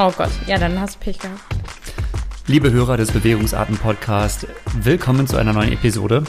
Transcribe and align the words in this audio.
Oh 0.00 0.12
Gott, 0.16 0.30
ja, 0.46 0.58
dann 0.58 0.78
hast 0.78 0.94
du 0.94 1.00
Pech 1.00 1.18
gehabt. 1.18 1.40
Liebe 2.46 2.70
Hörer 2.70 2.96
des 2.96 3.10
Bewegungsarten-Podcast, 3.10 4.46
willkommen 4.80 5.26
zu 5.26 5.36
einer 5.36 5.52
neuen 5.52 5.72
Episode. 5.72 6.22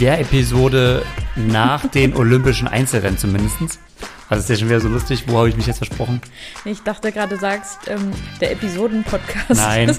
Der 0.00 0.20
Episode 0.20 1.02
nach 1.34 1.84
den 1.88 2.14
Olympischen 2.14 2.68
Einzelrennen 2.68 3.18
zumindest. 3.18 3.80
Also 4.28 4.42
ist 4.42 4.50
ja 4.50 4.54
schon 4.54 4.68
wieder 4.68 4.78
so 4.78 4.86
lustig. 4.86 5.24
Wo 5.26 5.38
habe 5.38 5.48
ich 5.48 5.56
mich 5.56 5.66
jetzt 5.66 5.78
versprochen? 5.78 6.20
Ich 6.64 6.80
dachte 6.84 7.10
gerade, 7.10 7.34
du 7.34 7.40
sagst, 7.40 7.88
ähm, 7.88 8.12
der 8.40 8.52
Episoden-Podcast. 8.52 9.50
Nein. 9.50 9.98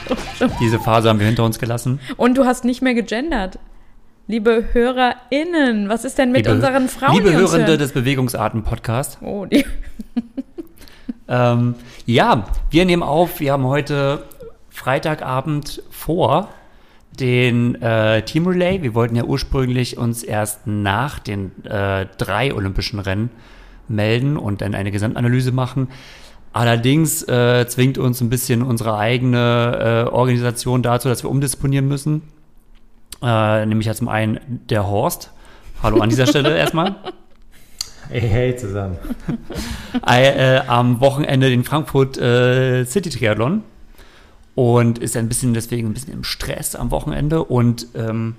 Diese 0.60 0.78
Phase 0.78 1.08
haben 1.08 1.18
wir 1.18 1.26
hinter 1.26 1.42
uns 1.42 1.58
gelassen. 1.58 1.98
Und 2.16 2.38
du 2.38 2.44
hast 2.44 2.64
nicht 2.64 2.82
mehr 2.82 2.94
gegendert. 2.94 3.58
Liebe 4.28 4.66
HörerInnen, 4.72 5.88
was 5.88 6.04
ist 6.04 6.18
denn 6.18 6.30
mit 6.30 6.46
liebe, 6.46 6.54
unseren 6.54 6.88
Frauen? 6.88 7.16
Liebe 7.16 7.32
Hörende 7.32 7.76
des 7.76 7.90
Bewegungsarten-Podcasts. 7.90 9.18
Oh, 9.22 9.44
die. 9.44 9.66
ähm, 11.32 11.76
ja, 12.04 12.44
wir 12.70 12.84
nehmen 12.84 13.02
auf. 13.02 13.40
Wir 13.40 13.52
haben 13.52 13.64
heute 13.64 14.24
Freitagabend 14.68 15.82
vor 15.90 16.50
den 17.18 17.80
äh, 17.80 18.22
Team 18.22 18.46
Relay. 18.46 18.82
Wir 18.82 18.94
wollten 18.94 19.16
ja 19.16 19.24
ursprünglich 19.24 19.96
uns 19.96 20.22
erst 20.22 20.66
nach 20.66 21.18
den 21.18 21.64
äh, 21.64 22.06
drei 22.18 22.54
Olympischen 22.54 22.98
Rennen 22.98 23.30
melden 23.88 24.36
und 24.36 24.60
dann 24.60 24.74
eine 24.74 24.90
Gesamtanalyse 24.90 25.52
machen. 25.52 25.88
Allerdings 26.52 27.26
äh, 27.28 27.66
zwingt 27.66 27.96
uns 27.96 28.20
ein 28.20 28.28
bisschen 28.28 28.62
unsere 28.62 28.98
eigene 28.98 30.06
äh, 30.08 30.10
Organisation 30.10 30.82
dazu, 30.82 31.08
dass 31.08 31.22
wir 31.22 31.30
umdisponieren 31.30 31.88
müssen. 31.88 32.22
Äh, 33.22 33.64
nämlich 33.64 33.86
ja 33.86 33.94
zum 33.94 34.08
einen 34.08 34.38
der 34.68 34.86
Horst. 34.86 35.32
Hallo 35.82 36.00
an 36.00 36.10
dieser 36.10 36.26
Stelle 36.26 36.56
erstmal. 36.58 36.96
Hey, 38.12 38.28
hey 38.28 38.56
zusammen. 38.56 38.98
äh, 40.06 40.60
am 40.66 41.00
Wochenende 41.00 41.48
den 41.48 41.64
Frankfurt 41.64 42.18
äh, 42.18 42.84
City 42.84 43.08
Triathlon 43.08 43.62
und 44.54 44.98
ist 44.98 45.16
ein 45.16 45.28
bisschen 45.28 45.54
deswegen 45.54 45.88
ein 45.88 45.94
bisschen 45.94 46.12
im 46.12 46.22
Stress 46.22 46.74
am 46.74 46.90
Wochenende. 46.90 47.42
Und 47.42 47.86
ähm, 47.94 48.34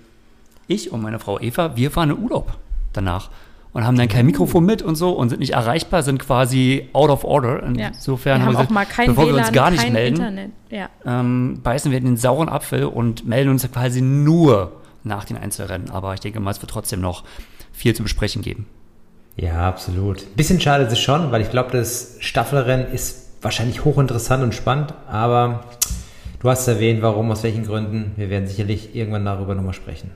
ich 0.68 0.92
und 0.92 1.02
meine 1.02 1.18
Frau 1.18 1.40
Eva, 1.40 1.76
wir 1.76 1.90
fahren 1.90 2.12
in 2.12 2.20
Urlaub 2.20 2.56
danach 2.94 3.32
und 3.74 3.84
haben 3.84 3.98
dann 3.98 4.10
kein 4.10 4.28
Mikrofon 4.28 4.64
mit 4.64 4.84
und 4.84 4.94
so 4.94 5.10
und 5.14 5.30
sind 5.30 5.40
nicht 5.40 5.54
erreichbar, 5.54 6.04
sind 6.04 6.20
quasi 6.20 6.88
out 6.94 7.10
of 7.10 7.24
order. 7.24 7.64
Insofern 7.64 8.42
ja. 8.42 8.46
wir 8.46 8.46
haben, 8.46 8.54
wir 8.54 8.66
auch 8.66 8.70
mal 8.70 8.86
kein 8.86 9.08
bevor 9.08 9.26
WLAN, 9.26 9.36
wir 9.36 9.42
uns 9.42 9.52
gar 9.54 9.72
nicht 9.72 9.92
melden, 9.92 10.18
Internet. 10.18 10.52
Ja. 10.70 10.90
Ähm, 11.04 11.62
beißen 11.64 11.92
wir 11.92 12.00
den 12.00 12.18
sauren 12.18 12.48
Apfel 12.48 12.86
und 12.86 13.26
melden 13.26 13.50
uns 13.50 13.68
quasi 13.72 14.02
nur 14.02 14.74
nach 15.04 15.26
den 15.26 15.38
Einzelrennen. 15.38 15.90
Aber 15.90 16.14
ich 16.14 16.20
denke 16.20 16.40
mal, 16.40 16.52
es 16.52 16.62
wird 16.62 16.70
trotzdem 16.70 17.02
noch 17.02 17.24
viel 17.72 17.96
zu 17.96 18.04
besprechen 18.04 18.44
geben. 18.44 18.68
Ja, 19.36 19.68
absolut. 19.68 20.36
Bisschen 20.36 20.62
schade 20.62 20.84
ist 20.84 20.94
es 20.94 21.00
schon, 21.00 21.32
weil 21.32 21.42
ich 21.42 21.50
glaube, 21.50 21.72
das 21.72 22.18
Staffelrennen 22.20 22.94
ist 22.94 23.30
wahrscheinlich 23.42 23.84
hochinteressant 23.84 24.44
und 24.44 24.54
spannend, 24.54 24.94
aber 25.08 25.66
du 26.40 26.50
hast 26.50 26.68
erwähnt, 26.68 27.02
warum, 27.02 27.32
aus 27.32 27.44
welchen 27.44 27.66
Gründen. 27.66 28.14
Wir 28.16 28.30
werden 28.30 28.48
sicherlich 28.48 28.96
irgendwann 28.96 29.26
darüber 29.26 29.56
nochmal 29.56 29.74
sprechen. 29.74 30.12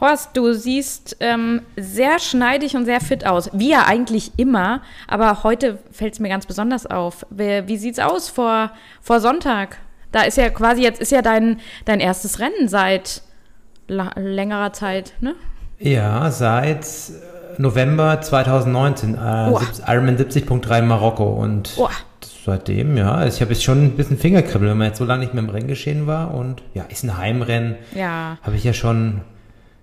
Horst, 0.00 0.30
du 0.34 0.54
siehst 0.54 1.16
ähm, 1.20 1.60
sehr 1.76 2.18
schneidig 2.18 2.74
und 2.74 2.86
sehr 2.86 3.00
fit 3.00 3.26
aus. 3.26 3.50
Wie 3.52 3.70
ja 3.70 3.84
eigentlich 3.86 4.32
immer, 4.38 4.80
aber 5.06 5.42
heute 5.42 5.78
fällt 5.90 6.14
es 6.14 6.20
mir 6.20 6.30
ganz 6.30 6.46
besonders 6.46 6.86
auf. 6.86 7.26
Wie, 7.30 7.66
wie 7.66 7.88
es 7.88 7.98
aus 7.98 8.28
vor, 8.30 8.72
vor 9.02 9.20
Sonntag? 9.20 9.76
Da 10.10 10.22
ist 10.22 10.38
ja 10.38 10.48
quasi, 10.48 10.82
jetzt 10.82 11.00
ist 11.00 11.12
ja 11.12 11.22
dein, 11.22 11.60
dein 11.84 12.00
erstes 12.00 12.40
Rennen 12.40 12.68
seit 12.68 13.22
längerer 13.88 14.72
Zeit, 14.72 15.12
ne? 15.20 15.34
Ja, 15.78 16.30
seit 16.30 16.86
November 17.60 18.20
2019, 18.20 19.14
äh, 19.14 19.18
Ironman 19.86 20.16
70.3 20.16 20.82
Marokko. 20.82 21.24
Und 21.24 21.74
oh. 21.76 21.88
seitdem, 22.44 22.96
ja, 22.96 23.14
also 23.14 23.36
ich 23.36 23.40
habe 23.42 23.52
jetzt 23.52 23.62
schon 23.62 23.84
ein 23.84 23.96
bisschen 23.96 24.18
Fingerkribbeln, 24.18 24.70
wenn 24.70 24.78
man 24.78 24.88
jetzt 24.88 24.98
so 24.98 25.04
lange 25.04 25.20
nicht 25.20 25.34
mehr 25.34 25.44
im 25.44 25.50
Renngeschehen 25.50 26.06
war. 26.06 26.34
Und 26.34 26.62
ja, 26.74 26.84
ist 26.84 27.04
ein 27.04 27.18
Heimrennen. 27.18 27.76
Ja. 27.94 28.38
Habe 28.42 28.56
ich 28.56 28.64
ja 28.64 28.72
schon 28.72 29.20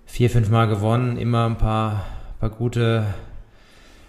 vier, 0.06 0.28
fünf 0.28 0.50
Mal 0.50 0.66
gewonnen, 0.66 1.16
immer 1.18 1.46
ein 1.46 1.56
paar, 1.56 2.04
paar 2.40 2.50
gute 2.50 3.04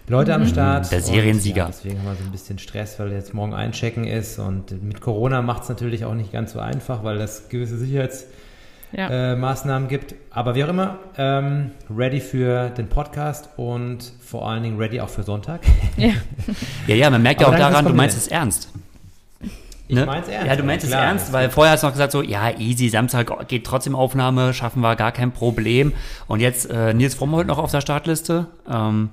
Leute 0.08 0.36
mhm. 0.36 0.42
am 0.42 0.48
Start. 0.48 0.90
Der 0.90 1.00
Seriensieger. 1.00 1.66
Und, 1.66 1.70
ja, 1.70 1.76
deswegen 1.76 1.98
haben 2.00 2.06
wir 2.06 2.14
so 2.16 2.24
ein 2.24 2.32
bisschen 2.32 2.58
Stress, 2.58 2.98
weil 2.98 3.12
jetzt 3.12 3.34
morgen 3.34 3.54
einchecken 3.54 4.04
ist. 4.04 4.40
Und 4.40 4.82
mit 4.82 5.00
Corona 5.00 5.42
macht 5.42 5.62
es 5.62 5.68
natürlich 5.68 6.04
auch 6.04 6.14
nicht 6.14 6.32
ganz 6.32 6.52
so 6.52 6.58
einfach, 6.58 7.04
weil 7.04 7.18
das 7.18 7.48
gewisse 7.48 7.78
Sicherheitsmaßnahmen 7.78 8.39
ja. 8.92 9.32
äh, 9.32 9.86
gibt. 9.88 10.14
Aber 10.30 10.54
wie 10.54 10.64
auch 10.64 10.68
immer, 10.68 10.98
ähm, 11.16 11.72
ready 11.94 12.20
für 12.20 12.70
den 12.70 12.88
Podcast 12.88 13.48
und 13.56 14.12
vor 14.24 14.48
allen 14.48 14.62
Dingen 14.62 14.78
ready 14.78 15.00
auch 15.00 15.08
für 15.08 15.22
Sonntag. 15.22 15.60
Ja, 15.96 16.12
ja, 16.86 16.94
ja 16.94 17.10
man 17.10 17.22
merkt 17.22 17.40
ja 17.40 17.48
auch 17.48 17.56
daran, 17.56 17.84
du 17.84 17.94
meinst 17.94 18.16
es 18.16 18.28
ernst. 18.28 18.70
Ich 19.88 19.96
ne? 19.96 20.06
mein's 20.06 20.28
ernst. 20.28 20.46
Ja, 20.46 20.54
du 20.54 20.62
meinst 20.62 20.86
es 20.86 20.92
ernst, 20.92 21.32
weil 21.32 21.50
vorher 21.50 21.72
hast 21.72 21.82
du 21.82 21.88
noch 21.88 21.94
gesagt 21.94 22.12
so, 22.12 22.22
ja, 22.22 22.56
easy, 22.58 22.88
Samstag 22.88 23.48
geht 23.48 23.66
trotzdem 23.66 23.96
Aufnahme, 23.96 24.54
schaffen 24.54 24.82
wir 24.82 24.94
gar 24.94 25.10
kein 25.10 25.32
Problem. 25.32 25.92
Und 26.28 26.38
jetzt 26.38 26.70
äh, 26.70 26.94
Nils 26.94 27.16
Fromm 27.16 27.32
heute 27.32 27.48
noch 27.48 27.58
auf 27.58 27.72
der 27.72 27.80
Startliste. 27.80 28.46
Ähm, 28.70 29.10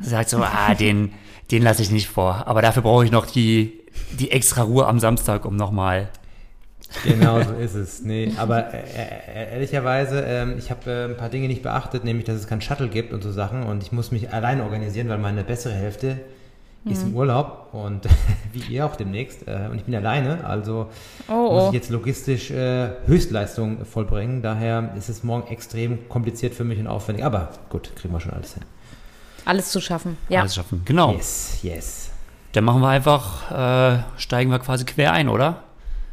sagt 0.00 0.30
so, 0.30 0.38
ah, 0.38 0.74
den, 0.78 1.12
den 1.52 1.62
lasse 1.62 1.82
ich 1.82 1.92
nicht 1.92 2.08
vor. 2.08 2.44
Aber 2.46 2.62
dafür 2.62 2.82
brauche 2.82 3.04
ich 3.04 3.12
noch 3.12 3.26
die, 3.26 3.80
die 4.18 4.32
extra 4.32 4.62
Ruhe 4.62 4.86
am 4.86 4.98
Samstag, 4.98 5.44
um 5.44 5.54
nochmal 5.54 6.08
Genau 7.04 7.42
so 7.42 7.52
ist 7.54 7.74
es. 7.74 8.02
Nee, 8.02 8.32
aber 8.38 8.72
äh, 8.72 8.78
äh 8.78 9.52
ehrlicherweise, 9.52 10.24
äh, 10.24 10.54
ich 10.54 10.70
habe 10.70 10.90
äh, 10.90 11.04
ein 11.04 11.16
paar 11.16 11.28
Dinge 11.28 11.48
nicht 11.48 11.62
beachtet, 11.62 12.04
nämlich, 12.04 12.24
dass 12.24 12.36
es 12.36 12.46
kein 12.46 12.60
Shuttle 12.60 12.88
gibt 12.88 13.12
und 13.12 13.22
so 13.22 13.30
Sachen. 13.30 13.64
Und 13.64 13.82
ich 13.82 13.92
muss 13.92 14.10
mich 14.10 14.32
alleine 14.32 14.64
organisieren, 14.64 15.08
weil 15.08 15.18
meine 15.18 15.44
bessere 15.44 15.74
Hälfte 15.74 16.18
mhm. 16.84 16.92
ist 16.92 17.02
im 17.02 17.14
Urlaub 17.14 17.68
und 17.72 18.06
wie 18.52 18.72
ihr 18.72 18.86
auch 18.86 18.96
demnächst. 18.96 19.46
Äh, 19.46 19.68
und 19.70 19.76
ich 19.76 19.84
bin 19.84 19.94
alleine, 19.94 20.44
also 20.44 20.88
oh, 21.28 21.32
oh. 21.32 21.52
muss 21.54 21.68
ich 21.68 21.74
jetzt 21.74 21.90
logistisch 21.90 22.50
äh, 22.50 22.90
Höchstleistung 23.06 23.84
vollbringen. 23.84 24.40
Daher 24.40 24.94
ist 24.96 25.08
es 25.10 25.22
morgen 25.22 25.46
extrem 25.48 26.08
kompliziert 26.08 26.54
für 26.54 26.64
mich 26.64 26.78
und 26.78 26.86
aufwendig. 26.86 27.24
Aber 27.24 27.50
gut, 27.68 27.94
kriegen 27.96 28.14
wir 28.14 28.20
schon 28.20 28.32
alles 28.32 28.54
hin. 28.54 28.62
Alles 29.44 29.70
zu 29.70 29.80
schaffen, 29.80 30.16
ja. 30.28 30.40
Alles 30.40 30.54
schaffen, 30.54 30.82
genau. 30.84 31.12
Yes, 31.12 31.58
yes. 31.62 32.10
Dann 32.52 32.64
machen 32.64 32.80
wir 32.80 32.88
einfach, 32.88 33.50
äh, 33.50 34.02
steigen 34.16 34.50
wir 34.50 34.58
quasi 34.58 34.84
quer 34.84 35.12
ein, 35.12 35.28
oder? 35.28 35.62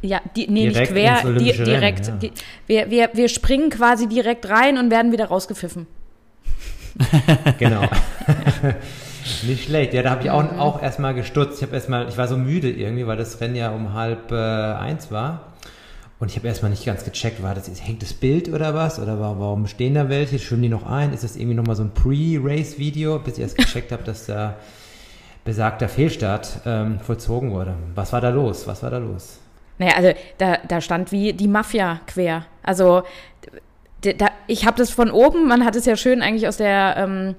Ja, 0.02 0.20
die, 0.36 0.48
nee, 0.48 0.68
direkt 0.68 0.92
nicht 0.92 1.04
quer, 1.04 1.32
di 1.32 1.52
direkt. 1.52 2.08
Rennen, 2.08 2.20
ja. 2.20 2.28
die, 2.28 2.32
wir, 2.66 2.90
wir, 2.90 3.10
wir 3.14 3.28
springen 3.28 3.70
quasi 3.70 4.08
direkt 4.08 4.48
rein 4.48 4.78
und 4.78 4.90
werden 4.90 5.12
wieder 5.12 5.26
rausgepfiffen. 5.26 5.86
genau. 7.58 7.82
Nicht 9.42 9.64
schlecht. 9.64 9.92
Ja, 9.92 10.02
da 10.02 10.10
habe 10.10 10.22
ich 10.22 10.30
auch, 10.30 10.52
mhm. 10.52 10.60
auch 10.60 10.80
erstmal 10.80 11.14
gestutzt. 11.14 11.56
Ich 11.56 11.62
habe 11.62 11.74
erstmal, 11.74 12.08
ich 12.08 12.16
war 12.16 12.28
so 12.28 12.36
müde 12.36 12.70
irgendwie, 12.70 13.06
weil 13.06 13.16
das 13.16 13.40
Rennen 13.40 13.56
ja 13.56 13.70
um 13.70 13.92
halb 13.92 14.30
äh, 14.30 14.34
eins 14.36 15.10
war. 15.10 15.52
Und 16.18 16.30
ich 16.30 16.36
habe 16.36 16.48
erstmal 16.48 16.70
nicht 16.70 16.86
ganz 16.86 17.04
gecheckt, 17.04 17.42
war 17.42 17.54
das, 17.54 17.68
hängt 17.82 18.02
das 18.02 18.14
Bild 18.14 18.48
oder 18.48 18.72
was? 18.74 18.98
Oder 18.98 19.20
warum 19.20 19.66
stehen 19.66 19.94
da 19.94 20.08
welche? 20.08 20.38
Schwimmen 20.38 20.62
die 20.62 20.68
noch 20.68 20.86
ein? 20.86 21.12
Ist 21.12 21.24
das 21.24 21.36
irgendwie 21.36 21.54
nochmal 21.54 21.76
so 21.76 21.82
ein 21.82 21.90
Pre-Race-Video, 21.90 23.18
bis 23.18 23.34
ich 23.34 23.40
erst 23.40 23.56
gecheckt 23.58 23.92
habe, 23.92 24.02
dass 24.04 24.26
da 24.26 24.56
besagter 25.44 25.88
Fehlstart 25.88 26.60
ähm, 26.66 27.00
vollzogen 27.00 27.52
wurde. 27.52 27.74
Was 27.94 28.12
war 28.12 28.20
da 28.20 28.30
los? 28.30 28.66
Was 28.66 28.82
war 28.82 28.90
da 28.90 28.98
los? 28.98 29.38
Naja, 29.78 29.94
also 29.96 30.12
da, 30.38 30.58
da 30.66 30.80
stand 30.80 31.12
wie 31.12 31.32
die 31.32 31.48
Mafia 31.48 32.00
quer. 32.06 32.46
Also 32.62 33.02
da, 34.00 34.28
ich 34.46 34.66
habe 34.66 34.78
das 34.78 34.90
von 34.90 35.10
oben, 35.10 35.48
man 35.48 35.64
hat 35.64 35.76
es 35.76 35.86
ja 35.86 35.96
schön 35.96 36.22
eigentlich 36.22 36.48
aus 36.48 36.56
der 36.56 36.94
ähm, 36.98 37.34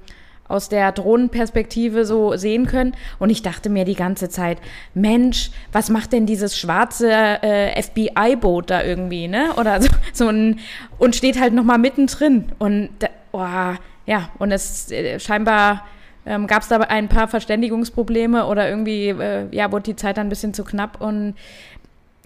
aus 0.48 0.70
der 0.70 0.92
Drohnenperspektive 0.92 2.06
so 2.06 2.36
sehen 2.38 2.68
können. 2.68 2.94
Und 3.20 3.30
ich 3.30 3.42
dachte 3.42 3.70
mir 3.70 3.86
die 3.86 3.96
ganze 3.96 4.30
Zeit, 4.30 4.60
Mensch, 4.94 5.52
was 5.72 5.90
macht 5.90 6.14
denn 6.14 6.26
dieses 6.26 6.58
schwarze 6.58 7.12
äh, 7.12 7.82
FBI-Boot 7.82 8.70
da 8.70 8.84
irgendwie, 8.84 9.28
ne? 9.28 9.50
Oder 9.58 9.82
so, 9.82 9.90
so 10.14 10.28
ein, 10.30 10.60
und 10.98 11.16
steht 11.16 11.40
halt 11.40 11.54
nochmal 11.54 11.80
mittendrin. 11.80 12.46
Und, 12.60 12.90
oh, 13.32 13.44
ja, 14.06 14.30
und 14.40 14.52
es 14.52 14.92
äh, 14.92 15.20
scheinbar 15.20 15.86
ähm, 16.26 16.48
gab 16.48 16.62
es 16.62 16.70
da 16.70 16.78
ein 16.78 17.10
paar 17.10 17.28
Verständigungsprobleme 17.28 18.46
oder 18.46 18.70
irgendwie, 18.70 19.10
äh, 19.10 19.48
ja, 19.52 19.72
wurde 19.72 19.84
die 19.84 19.96
Zeit 19.96 20.18
dann 20.18 20.28
ein 20.28 20.30
bisschen 20.30 20.54
zu 20.54 20.64
knapp 20.64 21.02
und 21.02 21.36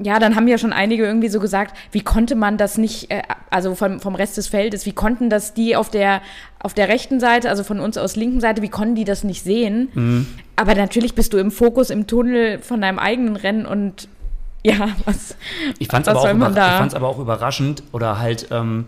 ja, 0.04 0.20
dann 0.20 0.36
haben 0.36 0.48
ja 0.48 0.58
schon 0.58 0.74
einige 0.74 1.06
irgendwie 1.06 1.30
so 1.30 1.40
gesagt, 1.40 1.76
wie 1.92 2.02
konnte 2.02 2.36
man 2.36 2.58
das 2.58 2.78
nicht, 2.78 3.12
äh, 3.12 3.22
also 3.50 3.76
vom, 3.76 4.00
vom 4.00 4.16
Rest 4.16 4.38
des 4.38 4.48
Feldes, 4.48 4.86
wie 4.86 4.94
konnten 4.94 5.30
das 5.30 5.54
die 5.54 5.76
auf 5.76 5.90
der, 5.90 6.22
auf 6.60 6.74
der 6.74 6.88
rechten 6.88 7.20
Seite, 7.20 7.50
also 7.50 7.64
von 7.64 7.80
uns 7.80 7.98
aus 7.98 8.16
linken 8.16 8.42
Seite, 8.42 8.62
wie 8.62 8.70
konnten 8.70 8.96
die 8.96 9.06
das 9.06 9.24
nicht 9.24 9.44
sehen? 9.44 9.90
Mhm. 9.94 10.28
Aber 10.56 10.76
natürlich 10.76 11.16
bist 11.16 11.34
du 11.34 11.38
im 11.38 11.52
Fokus 11.52 11.90
im 11.90 12.08
Tunnel 12.08 12.60
von 12.60 12.82
deinem 12.82 13.00
eigenen 13.00 13.36
Rennen 13.36 13.66
und 13.66 14.08
ja, 14.64 14.90
was, 15.06 15.36
ich 15.80 15.88
fand's 15.88 16.08
was 16.08 16.18
aber 16.18 16.28
soll 16.28 16.34
man 16.36 16.54
da? 16.54 16.74
Ich 16.74 16.78
fand 16.78 16.92
es 16.92 16.96
aber 16.96 17.08
auch 17.08 17.18
überraschend 17.18 17.82
oder 17.94 18.20
halt, 18.20 18.48
ähm, 18.52 18.86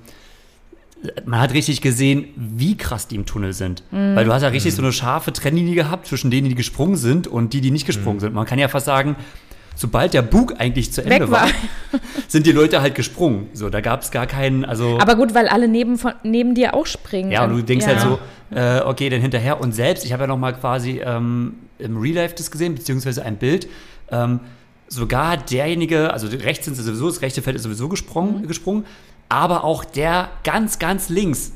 man 1.25 1.39
hat 1.39 1.53
richtig 1.53 1.81
gesehen, 1.81 2.27
wie 2.35 2.77
krass 2.77 3.07
die 3.07 3.15
im 3.15 3.25
Tunnel 3.25 3.53
sind. 3.53 3.83
Mhm. 3.91 4.15
Weil 4.15 4.25
du 4.25 4.33
hast 4.33 4.43
ja 4.43 4.49
richtig 4.49 4.73
mhm. 4.73 4.75
so 4.75 4.81
eine 4.83 4.93
scharfe 4.93 5.33
Trennlinie 5.33 5.73
gehabt 5.75 6.07
zwischen 6.07 6.29
denen, 6.29 6.47
die 6.47 6.55
gesprungen 6.55 6.95
sind 6.95 7.27
und 7.27 7.53
die, 7.53 7.61
die 7.61 7.71
nicht 7.71 7.87
gesprungen 7.87 8.17
mhm. 8.17 8.21
sind. 8.21 8.33
Man 8.35 8.45
kann 8.45 8.59
ja 8.59 8.67
fast 8.67 8.85
sagen, 8.85 9.15
sobald 9.75 10.13
der 10.13 10.21
Bug 10.21 10.55
eigentlich 10.57 10.91
zu 10.91 11.03
Ende 11.03 11.29
war, 11.31 11.43
war, 11.43 11.49
sind 12.27 12.45
die 12.45 12.51
Leute 12.51 12.81
halt 12.81 12.95
gesprungen. 12.95 13.49
So, 13.53 13.69
da 13.69 13.81
gab 13.81 14.01
es 14.01 14.11
gar 14.11 14.27
keinen, 14.27 14.65
also. 14.65 14.97
Aber 14.99 15.15
gut, 15.15 15.33
weil 15.33 15.47
alle 15.47 15.67
neben, 15.67 15.97
von, 15.97 16.13
neben 16.23 16.55
dir 16.55 16.73
auch 16.73 16.85
springen. 16.85 17.31
Ja, 17.31 17.45
und 17.45 17.51
du 17.51 17.63
denkst 17.63 17.85
halt 17.85 17.99
ja. 17.99 18.03
halt 18.03 18.19
so, 18.51 18.55
äh, 18.55 18.89
okay, 18.89 19.09
dann 19.09 19.21
hinterher. 19.21 19.59
Und 19.59 19.73
selbst, 19.73 20.05
ich 20.05 20.13
habe 20.13 20.23
ja 20.23 20.27
noch 20.27 20.37
mal 20.37 20.53
quasi 20.53 21.01
ähm, 21.03 21.55
im 21.79 21.97
Real 21.97 22.15
Life 22.15 22.35
das 22.35 22.51
gesehen, 22.51 22.75
beziehungsweise 22.75 23.23
ein 23.23 23.37
Bild. 23.37 23.67
Ähm, 24.11 24.39
sogar 24.87 25.37
derjenige, 25.37 26.13
also 26.13 26.27
rechts 26.27 26.65
sind 26.65 26.75
sie 26.75 26.83
sowieso, 26.83 27.07
das 27.07 27.21
rechte 27.21 27.41
Feld 27.41 27.55
ist 27.55 27.63
sowieso 27.63 27.89
gesprungen, 27.89 28.41
Mhm. 28.41 28.47
gesprungen 28.47 28.85
aber 29.33 29.63
auch 29.63 29.83
der 29.83 30.29
ganz, 30.43 30.77
ganz 30.77 31.09
links, 31.09 31.53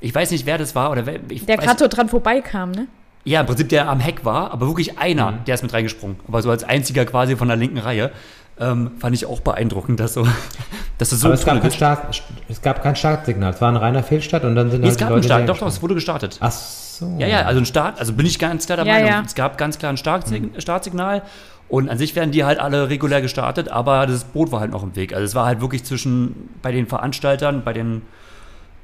ich 0.00 0.14
weiß 0.14 0.32
nicht, 0.32 0.46
wer 0.46 0.58
das 0.58 0.74
war, 0.74 0.90
oder 0.90 1.06
wer, 1.06 1.20
ich 1.28 1.46
Der 1.46 1.58
gerade 1.58 1.78
so 1.78 1.86
dran 1.86 2.08
vorbeikam, 2.08 2.72
ne? 2.72 2.88
Ja, 3.24 3.40
im 3.40 3.46
Prinzip 3.46 3.68
der 3.68 3.88
am 3.88 4.00
Heck 4.00 4.24
war, 4.24 4.50
aber 4.50 4.66
wirklich 4.66 4.98
einer, 4.98 5.32
Mhm. 5.32 5.44
der 5.46 5.54
ist 5.54 5.62
mit 5.62 5.72
reingesprungen. 5.72 6.16
Aber 6.26 6.40
so 6.42 6.50
als 6.50 6.64
einziger 6.64 7.04
quasi 7.04 7.36
von 7.36 7.48
der 7.48 7.56
linken 7.56 7.78
Reihe. 7.78 8.10
Ähm, 8.58 8.90
fand 8.98 9.14
ich 9.14 9.24
auch 9.24 9.40
beeindruckend, 9.40 10.00
dass 10.00 10.12
so, 10.14 10.22
dass 10.98 11.08
das 11.10 11.20
so 11.20 11.26
Aber 11.28 11.34
es 11.34 11.44
gab, 11.46 11.60
kein. 11.62 11.70
Start, 11.70 12.22
es 12.48 12.60
gab 12.60 12.82
kein 12.82 12.94
Startsignal. 12.94 13.52
Es 13.54 13.60
war 13.62 13.70
ein 13.70 13.76
reiner 13.76 14.02
Fehlstart 14.02 14.44
und 14.44 14.54
dann 14.54 14.70
sind 14.70 14.82
Nee, 14.82 14.88
es 14.88 14.92
halt 14.92 15.00
die 15.00 15.04
gab 15.04 15.08
einen 15.08 15.16
Leute 15.16 15.26
Start, 15.28 15.38
sehr 15.40 15.46
doch, 15.46 15.58
doch, 15.60 15.66
es 15.68 15.80
wurde 15.82 15.94
gestartet. 15.94 16.36
Ach 16.40 16.50
so. 16.52 17.16
Ja, 17.18 17.26
ja, 17.26 17.42
also 17.46 17.60
ein 17.60 17.64
Start, 17.64 17.98
also 17.98 18.12
bin 18.12 18.26
ich 18.26 18.38
ganz 18.38 18.66
klar 18.66 18.76
der 18.76 18.84
Ja, 18.86 18.92
Meinung, 18.92 19.08
ja. 19.10 19.22
es 19.24 19.34
gab 19.34 19.56
ganz 19.56 19.78
klar 19.78 19.90
ein 19.92 19.96
Startsig 19.96 20.50
Startsignal 20.58 21.22
und 21.70 21.88
an 21.88 21.96
sich 21.96 22.14
werden 22.16 22.32
die 22.32 22.44
halt 22.44 22.58
alle 22.58 22.90
regulär 22.90 23.22
gestartet, 23.22 23.70
aber 23.70 24.06
das 24.06 24.24
Boot 24.24 24.52
war 24.52 24.60
halt 24.60 24.72
noch 24.72 24.82
im 24.82 24.94
Weg. 24.94 25.14
Also 25.14 25.24
es 25.24 25.34
war 25.34 25.46
halt 25.46 25.62
wirklich 25.62 25.84
zwischen 25.84 26.50
bei 26.60 26.70
den 26.72 26.86
Veranstaltern, 26.86 27.62
bei 27.64 27.72
den 27.72 28.02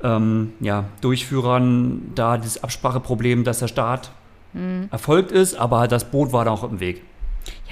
ähm, 0.02 0.52
ja, 0.60 0.84
Durchführern 1.02 2.12
da 2.14 2.38
dieses 2.38 2.62
Abspracheproblem, 2.62 3.44
dass 3.44 3.58
der 3.58 3.68
Start 3.68 4.10
Mhm. 4.52 4.88
erfolgt 4.90 5.32
ist, 5.32 5.54
aber 5.54 5.88
das 5.88 6.04
Boot 6.10 6.32
war 6.32 6.44
da 6.44 6.50
auch 6.52 6.64
im 6.64 6.80
Weg. 6.80 7.02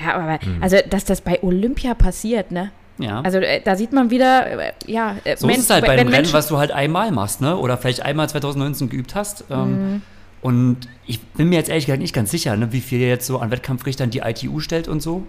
Ja, 0.03 0.15
aber 0.17 0.38
also, 0.61 0.76
dass 0.88 1.05
das 1.05 1.21
bei 1.21 1.43
Olympia 1.43 1.94
passiert, 1.94 2.50
ne? 2.53 2.71
Ja. 2.99 3.21
Also 3.23 3.38
äh, 3.38 3.61
da 3.65 3.75
sieht 3.75 3.93
man 3.93 4.11
wieder, 4.11 4.47
äh, 4.69 4.73
ja, 4.87 5.17
äh, 5.25 5.37
So 5.37 5.47
Mensch- 5.47 5.59
ist 5.59 5.65
es 5.65 5.71
halt 5.71 5.85
bei 5.85 5.93
einem 5.93 6.00
Rennen, 6.09 6.11
Menschen- 6.12 6.32
was 6.32 6.47
du 6.49 6.59
halt 6.59 6.71
einmal 6.71 7.11
machst, 7.11 7.41
ne? 7.41 7.56
Oder 7.56 7.76
vielleicht 7.76 8.03
einmal 8.03 8.29
2019 8.29 8.88
geübt 8.88 9.15
hast. 9.15 9.49
Mhm. 9.50 9.56
Ähm, 9.56 10.03
Und 10.43 10.76
ich 11.06 11.21
bin 11.23 11.49
mir 11.49 11.56
jetzt 11.56 11.71
ehrlich 11.71 11.87
gesagt 11.87 12.03
nicht 12.03 12.12
ganz 12.15 12.31
sicher, 12.31 12.55
ne, 12.56 12.71
wie 12.71 12.82
viel 12.82 13.00
jetzt 13.00 13.27
so 13.27 13.38
an 13.38 13.50
Wettkampfrichtern 13.50 14.11
die 14.11 14.19
ITU 14.19 14.61
stellt 14.61 14.88
und 14.88 15.00
so. 15.00 15.27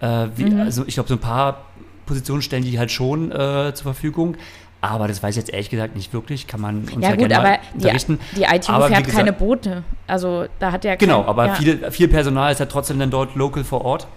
Äh, 0.00 0.28
wie, 0.36 0.44
Mhm. 0.44 0.60
Also 0.60 0.84
ich 0.86 0.94
glaube, 0.94 1.08
so 1.08 1.16
ein 1.16 1.20
paar 1.20 1.64
Positionen 2.06 2.42
stellen 2.42 2.62
die 2.62 2.78
halt 2.78 2.92
schon 2.92 3.32
äh, 3.32 3.72
zur 3.74 3.82
Verfügung. 3.92 4.36
Aber 4.84 5.06
das 5.06 5.22
weiß 5.22 5.36
ich 5.36 5.42
jetzt 5.42 5.52
ehrlich 5.52 5.70
gesagt 5.70 5.94
nicht 5.94 6.12
wirklich. 6.12 6.48
Kann 6.48 6.60
man 6.60 6.80
uns 6.80 6.92
ja, 7.00 7.10
Ja 7.10 7.14
gut, 7.16 7.32
aber 7.32 7.58
die, 7.72 7.76
unterrichten. 7.84 8.18
die 8.36 8.42
ITU 8.42 8.72
Aber 8.72 8.88
fährt 8.88 9.04
gesagt- 9.04 9.16
keine 9.16 9.32
Boote. 9.32 9.84
Also 10.08 10.46
da 10.58 10.72
hat 10.72 10.84
ja 10.84 10.96
kein, 10.96 10.98
Genau, 11.08 11.24
aber 11.24 11.46
ja. 11.46 11.54
viel, 11.54 11.90
viel 11.92 12.08
Personal 12.08 12.50
ist 12.50 12.58
ja 12.58 12.66
trotzdem 12.66 12.98
dann 12.98 13.08
dort 13.10 13.36
local 13.36 13.62
vor 13.62 13.84
Ort. 13.84 14.08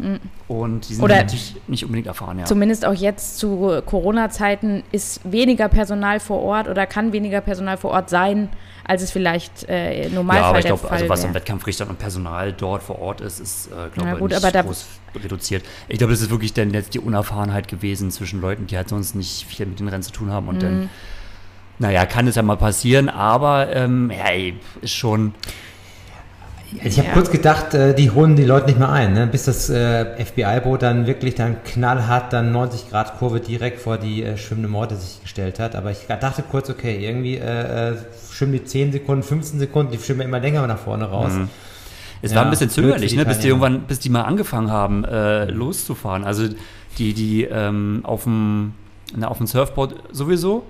Und 0.48 0.90
die 0.90 0.96
sind 0.96 1.04
Oder- 1.04 1.18
natürlich 1.18 1.56
nicht 1.68 1.84
unbedingt 1.86 2.08
erfahren, 2.08 2.40
ja. 2.40 2.46
Zumindest 2.46 2.84
auch 2.84 2.94
jetzt 2.96 3.38
zu 3.38 3.80
Corona-Zeiten 3.86 4.84
ist 4.92 5.22
weniger 5.32 5.70
Personal 5.70 6.20
vor 6.20 6.42
Ort 6.42 6.68
oder 6.68 6.86
kann 6.88 7.14
weniger 7.14 7.42
Personal 7.42 7.78
vor 7.78 7.92
Ort 7.92 8.10
sein, 8.10 8.50
als 8.88 9.04
es 9.04 9.12
vielleicht 9.12 9.70
äh, 9.70 10.08
im 10.08 10.14
Ja, 10.30 10.46
aber 10.46 10.60
ich 10.60 10.66
glaube, 10.66 10.90
also 10.90 11.08
was 11.10 11.24
wäre. 11.24 11.34
Wettkampfrichtern 11.36 11.90
und 11.90 12.00
Personal 12.00 12.54
dort 12.54 12.82
vor 12.84 13.00
Ort 13.00 13.22
ist, 13.22 13.40
ist, 13.40 13.68
äh, 13.68 13.90
glaube 13.94 14.12
ich, 14.14 14.18
gut, 14.20 14.32
nicht 14.32 14.44
aber 14.44 14.52
da- 14.52 14.62
groß 14.64 14.86
reduziert. 15.24 15.64
Ich 15.88 15.98
glaube, 15.98 16.14
das 16.14 16.22
ist 16.22 16.30
wirklich 16.30 16.54
dann 16.54 16.72
jetzt 16.72 16.94
die 16.94 17.00
Unerfahrenheit 17.00 17.68
gewesen 17.68 18.12
zwischen 18.12 18.42
Leuten, 18.42 18.68
die 18.68 18.78
halt 18.78 18.90
sonst 18.90 19.16
nicht 19.16 19.46
viel 19.48 19.66
mit 19.66 19.80
den 19.80 19.88
Rennen 19.88 20.04
zu 20.04 20.12
tun 20.12 20.32
haben 20.32 20.48
und 20.48 20.56
Mhm. 20.58 20.62
dann, 20.62 20.90
naja, 21.80 22.06
kann 22.06 22.28
es 22.28 22.36
ja 22.36 22.42
mal 22.42 22.58
passieren, 22.58 23.10
aber 23.10 23.74
ähm, 23.76 24.12
ja, 24.12 24.26
ey, 24.32 24.56
ist 24.82 24.94
schon, 24.94 25.34
Ich 26.84 26.98
habe 26.98 27.08
Ja. 27.08 27.14
kurz 27.14 27.32
gedacht, 27.32 27.74
äh, 27.74 27.94
die 27.96 28.12
holen 28.12 28.36
die 28.36 28.44
Leute 28.44 28.66
nicht 28.66 28.80
mehr 28.80 28.90
ein, 28.90 29.14
ne? 29.14 29.28
bis 29.28 29.46
das 29.46 29.70
äh, 29.70 30.06
FBI-Boot 30.26 30.82
dann 30.82 31.08
wirklich 31.08 31.34
dann 31.36 31.64
knallhart 31.64 32.34
dann 32.34 32.52
90 32.52 32.90
Grad 32.90 33.18
Kurve 33.18 33.40
direkt 33.40 33.80
vor 33.80 33.98
die 33.98 34.24
äh, 34.24 34.36
schwimmende 34.38 34.68
Morte 34.68 34.96
sich 34.98 35.22
gestellt 35.22 35.60
hat. 35.60 35.74
Aber 35.76 35.92
ich 35.92 36.00
dachte 36.08 36.44
kurz, 36.44 36.70
okay, 36.70 36.98
irgendwie 37.06 37.38
äh, 37.38 37.94
schwimmen 38.30 38.54
die 38.54 38.64
10 38.66 38.92
Sekunden, 38.92 39.24
15 39.24 39.60
Sekunden, 39.60 39.92
die 39.94 40.00
schwimmen 40.00 40.22
immer 40.22 40.40
länger 40.40 40.66
nach 40.68 40.80
vorne 40.80 41.06
raus. 41.06 41.34
Mhm. 41.34 41.50
Es 42.22 42.32
Ja, 42.32 42.38
war 42.38 42.46
ein 42.46 42.50
bisschen 42.50 42.70
zögerlich, 42.70 43.12
die 43.12 43.18
ne, 43.18 43.26
bis 43.26 43.40
die 43.40 43.48
irgendwann, 43.48 43.82
bis 43.82 44.00
die 44.00 44.10
mal 44.10 44.22
angefangen 44.24 44.72
haben, 44.72 45.04
äh, 45.06 45.46
loszufahren. 45.46 46.24
Also 46.24 46.48
die, 46.98 47.14
die 47.14 47.44
ähm, 47.44 48.02
auf 48.04 48.24
dem 48.24 48.74
na, 49.16 49.28
auf 49.28 49.38
dem 49.38 49.48
Surfboard 49.48 49.96
sowieso. 50.12 50.66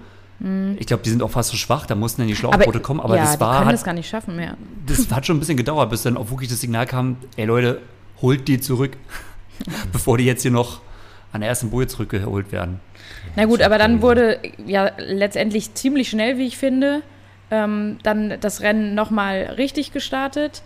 Ich 0.78 0.86
glaube, 0.86 1.02
die 1.02 1.10
sind 1.10 1.24
auch 1.24 1.32
fast 1.32 1.52
so 1.52 1.56
schwach, 1.56 1.86
da 1.86 1.96
mussten 1.96 2.22
dann 2.22 2.28
die 2.28 2.36
Schlauchboote 2.36 2.82
kommen, 2.82 3.00
aber 3.00 3.14
Mhm. 3.14 3.20
ja, 3.20 3.22
das 3.24 3.36
die 3.36 3.40
war 3.40 3.54
können 3.56 3.68
hat, 3.68 3.74
das 3.74 3.86
gar 3.86 3.94
nicht 3.94 4.10
schaffen 4.10 4.36
mehr. 4.36 4.58
das 4.86 5.10
hat 5.10 5.26
schon 5.26 5.38
ein 5.38 5.40
bisschen 5.40 5.56
gedauert, 5.56 5.90
bis 5.90 6.04
dann 6.04 6.18
auch 6.18 6.30
wirklich 6.30 6.50
das 6.50 6.60
Signal 6.60 6.86
kam, 6.86 7.16
ey 7.38 7.46
Leute, 7.46 7.80
holt 8.22 8.46
die 8.50 8.60
zurück, 8.60 8.98
bevor 9.94 10.18
die 10.18 10.26
jetzt 10.26 10.42
hier 10.42 10.52
noch 10.52 10.82
an 11.32 11.40
der 11.40 11.50
ersten 11.50 11.70
Boje 11.70 11.88
zurückgeholt 11.88 12.52
werden. 12.52 12.82
Na 13.38 13.46
gut, 13.46 13.62
aber 13.62 13.78
dann 13.78 14.02
wurde 14.02 14.40
ja 14.66 14.92
letztendlich 14.98 15.74
ziemlich 15.74 16.10
schnell, 16.10 16.38
wie 16.38 16.48
ich 16.48 16.58
finde, 16.58 17.02
ähm, 17.50 17.98
dann 18.04 18.34
das 18.42 18.60
Rennen 18.60 18.94
nochmal 18.94 19.54
richtig 19.58 19.94
gestartet. 19.94 20.64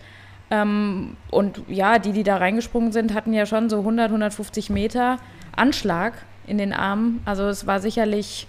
Ähm, 0.50 1.16
und 1.30 1.62
ja, 1.68 1.98
die, 1.98 2.12
die 2.12 2.24
da 2.24 2.36
reingesprungen 2.36 2.92
sind, 2.92 3.14
hatten 3.14 3.32
ja 3.32 3.46
schon 3.46 3.70
so 3.70 3.78
100, 3.78 4.08
150 4.08 4.70
Meter 4.70 5.18
Anschlag 5.54 6.14
in 6.46 6.58
den 6.58 6.72
Armen. 6.72 7.20
Also 7.24 7.44
es 7.44 7.66
war 7.66 7.80
sicherlich 7.80 8.46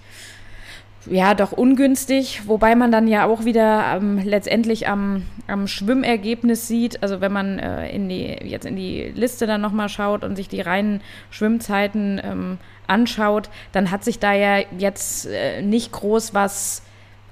ja 1.07 1.33
doch 1.33 1.51
ungünstig, 1.51 2.43
wobei 2.45 2.75
man 2.75 2.91
dann 2.91 3.07
ja 3.07 3.25
auch 3.25 3.45
wieder 3.45 3.95
ähm, 3.95 4.19
letztendlich 4.23 4.87
am, 4.87 5.23
am 5.47 5.67
Schwimmergebnis 5.67 6.67
sieht. 6.67 7.01
Also 7.01 7.21
wenn 7.21 7.31
man 7.31 7.59
äh, 7.59 7.89
in 7.89 8.09
die, 8.09 8.37
jetzt 8.43 8.65
in 8.65 8.75
die 8.75 9.11
Liste 9.15 9.47
dann 9.47 9.61
nochmal 9.61 9.89
schaut 9.89 10.23
und 10.23 10.35
sich 10.35 10.47
die 10.47 10.61
reinen 10.61 11.01
Schwimmzeiten 11.29 12.21
ähm, 12.23 12.57
anschaut, 12.87 13.49
dann 13.71 13.89
hat 13.89 14.03
sich 14.03 14.19
da 14.19 14.33
ja 14.33 14.63
jetzt 14.77 15.27
äh, 15.27 15.61
nicht 15.61 15.91
groß 15.91 16.33
was. 16.33 16.83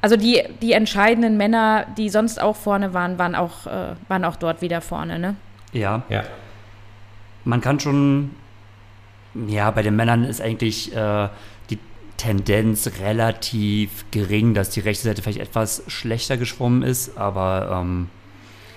Also 0.01 0.15
die, 0.15 0.41
die 0.61 0.71
entscheidenden 0.73 1.35
Männer, 1.37 1.85
die 1.97 2.09
sonst 2.09 2.41
auch 2.41 2.55
vorne 2.55 2.93
waren, 2.93 3.17
waren 3.19 3.35
auch, 3.35 3.67
äh, 3.67 3.95
waren 4.07 4.23
auch 4.23 4.37
dort 4.37 4.61
wieder 4.61 4.79
vorne, 4.81 5.19
ne? 5.19 5.35
Ja, 5.73 6.03
Ja. 6.09 6.23
man 7.43 7.61
kann 7.61 7.79
schon, 7.79 8.31
ja, 9.47 9.69
bei 9.71 9.81
den 9.83 9.95
Männern 9.95 10.23
ist 10.23 10.41
eigentlich 10.41 10.95
äh, 10.95 11.27
die 11.69 11.77
Tendenz 12.17 12.89
relativ 13.01 14.05
gering, 14.11 14.53
dass 14.53 14.69
die 14.69 14.79
rechte 14.79 15.03
Seite 15.03 15.21
vielleicht 15.21 15.39
etwas 15.39 15.83
schlechter 15.87 16.37
geschwommen 16.37 16.81
ist, 16.81 17.17
aber 17.17 17.79
ähm, 17.81 18.09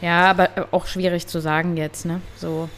Ja, 0.00 0.28
aber 0.30 0.56
äh, 0.58 0.64
auch 0.72 0.86
schwierig 0.86 1.28
zu 1.28 1.40
sagen 1.40 1.76
jetzt, 1.76 2.04
ne? 2.04 2.20
So. 2.36 2.68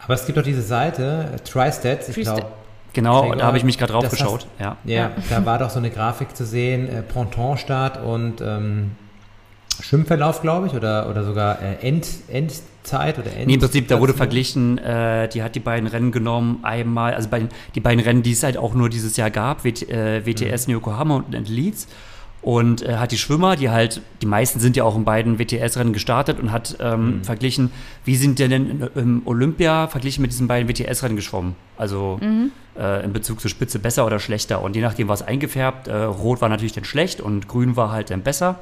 Aber 0.00 0.14
es 0.14 0.26
gibt 0.26 0.36
doch 0.36 0.42
diese 0.44 0.60
Seite, 0.62 1.30
äh, 1.34 1.38
TriStats, 1.38 2.10
ich 2.10 2.20
glaube, 2.20 2.46
genau, 2.94 3.22
Gregor, 3.22 3.36
da 3.36 3.46
habe 3.46 3.58
ich 3.58 3.64
mich 3.64 3.76
gerade 3.76 3.92
drauf 3.92 4.08
geschaut. 4.08 4.46
Ja. 4.58 4.76
ja, 4.84 5.10
da 5.28 5.44
war 5.44 5.58
doch 5.58 5.70
so 5.70 5.78
eine 5.78 5.90
Grafik 5.90 6.34
zu 6.34 6.46
sehen, 6.46 6.88
äh, 6.88 7.02
Pontonstart 7.02 8.02
und 8.02 8.40
ähm, 8.40 8.92
Schwimmverlauf, 9.80 10.40
glaube 10.40 10.68
ich, 10.68 10.74
oder, 10.74 11.08
oder 11.10 11.24
sogar 11.24 11.60
äh, 11.60 11.86
End, 11.86 12.06
Endzeit 12.28 13.18
oder 13.18 13.32
End. 13.34 13.46
Nee, 13.46 13.54
im 13.54 13.60
Prinzip, 13.60 13.88
da 13.88 14.00
wurde 14.00 14.14
verglichen, 14.14 14.78
äh, 14.78 15.28
die 15.28 15.42
hat 15.42 15.54
die 15.54 15.60
beiden 15.60 15.88
Rennen 15.88 16.12
genommen, 16.12 16.60
einmal, 16.62 17.14
also 17.14 17.28
bei 17.28 17.40
den, 17.40 17.48
die 17.74 17.80
beiden 17.80 18.02
Rennen, 18.02 18.22
die 18.22 18.32
es 18.32 18.42
halt 18.42 18.56
auch 18.56 18.74
nur 18.74 18.88
dieses 18.88 19.16
Jahr 19.16 19.30
gab, 19.30 19.64
WT, 19.64 19.88
äh, 19.88 20.24
WTS 20.24 20.66
in 20.66 20.72
Yokohama 20.72 21.16
und 21.16 21.34
in 21.34 21.44
Leeds. 21.44 21.88
Und 22.40 22.82
äh, 22.82 22.96
hat 22.96 23.10
die 23.10 23.16
Schwimmer, 23.16 23.56
die 23.56 23.70
halt, 23.70 24.02
die 24.20 24.26
meisten 24.26 24.60
sind 24.60 24.76
ja 24.76 24.84
auch 24.84 24.96
in 24.96 25.04
beiden 25.06 25.38
WTS-Rennen 25.38 25.94
gestartet 25.94 26.38
und 26.38 26.52
hat 26.52 26.76
ähm, 26.78 27.24
verglichen, 27.24 27.70
wie 28.04 28.16
sind 28.16 28.38
die 28.38 28.46
denn 28.46 28.70
in, 28.70 28.88
im 28.94 29.22
Olympia 29.24 29.88
verglichen 29.88 30.20
mit 30.20 30.30
diesen 30.30 30.46
beiden 30.46 30.68
WTS-Rennen 30.68 31.16
geschwommen? 31.16 31.56
Also 31.78 32.18
äh, 32.20 32.50
in 33.04 33.12
Bezug 33.12 33.40
zur 33.40 33.50
Spitze 33.50 33.78
besser 33.78 34.04
oder 34.04 34.18
schlechter. 34.18 34.62
Und 34.62 34.74
je 34.74 34.82
nachdem 34.82 35.08
war 35.08 35.14
es 35.14 35.22
eingefärbt. 35.22 35.88
Äh, 35.88 35.94
Rot 35.94 36.40
war 36.40 36.48
natürlich 36.48 36.72
dann 36.72 36.84
schlecht 36.84 37.20
und 37.20 37.48
Grün 37.48 37.76
war 37.76 37.92
halt 37.92 38.10
dann 38.10 38.22
besser. 38.22 38.58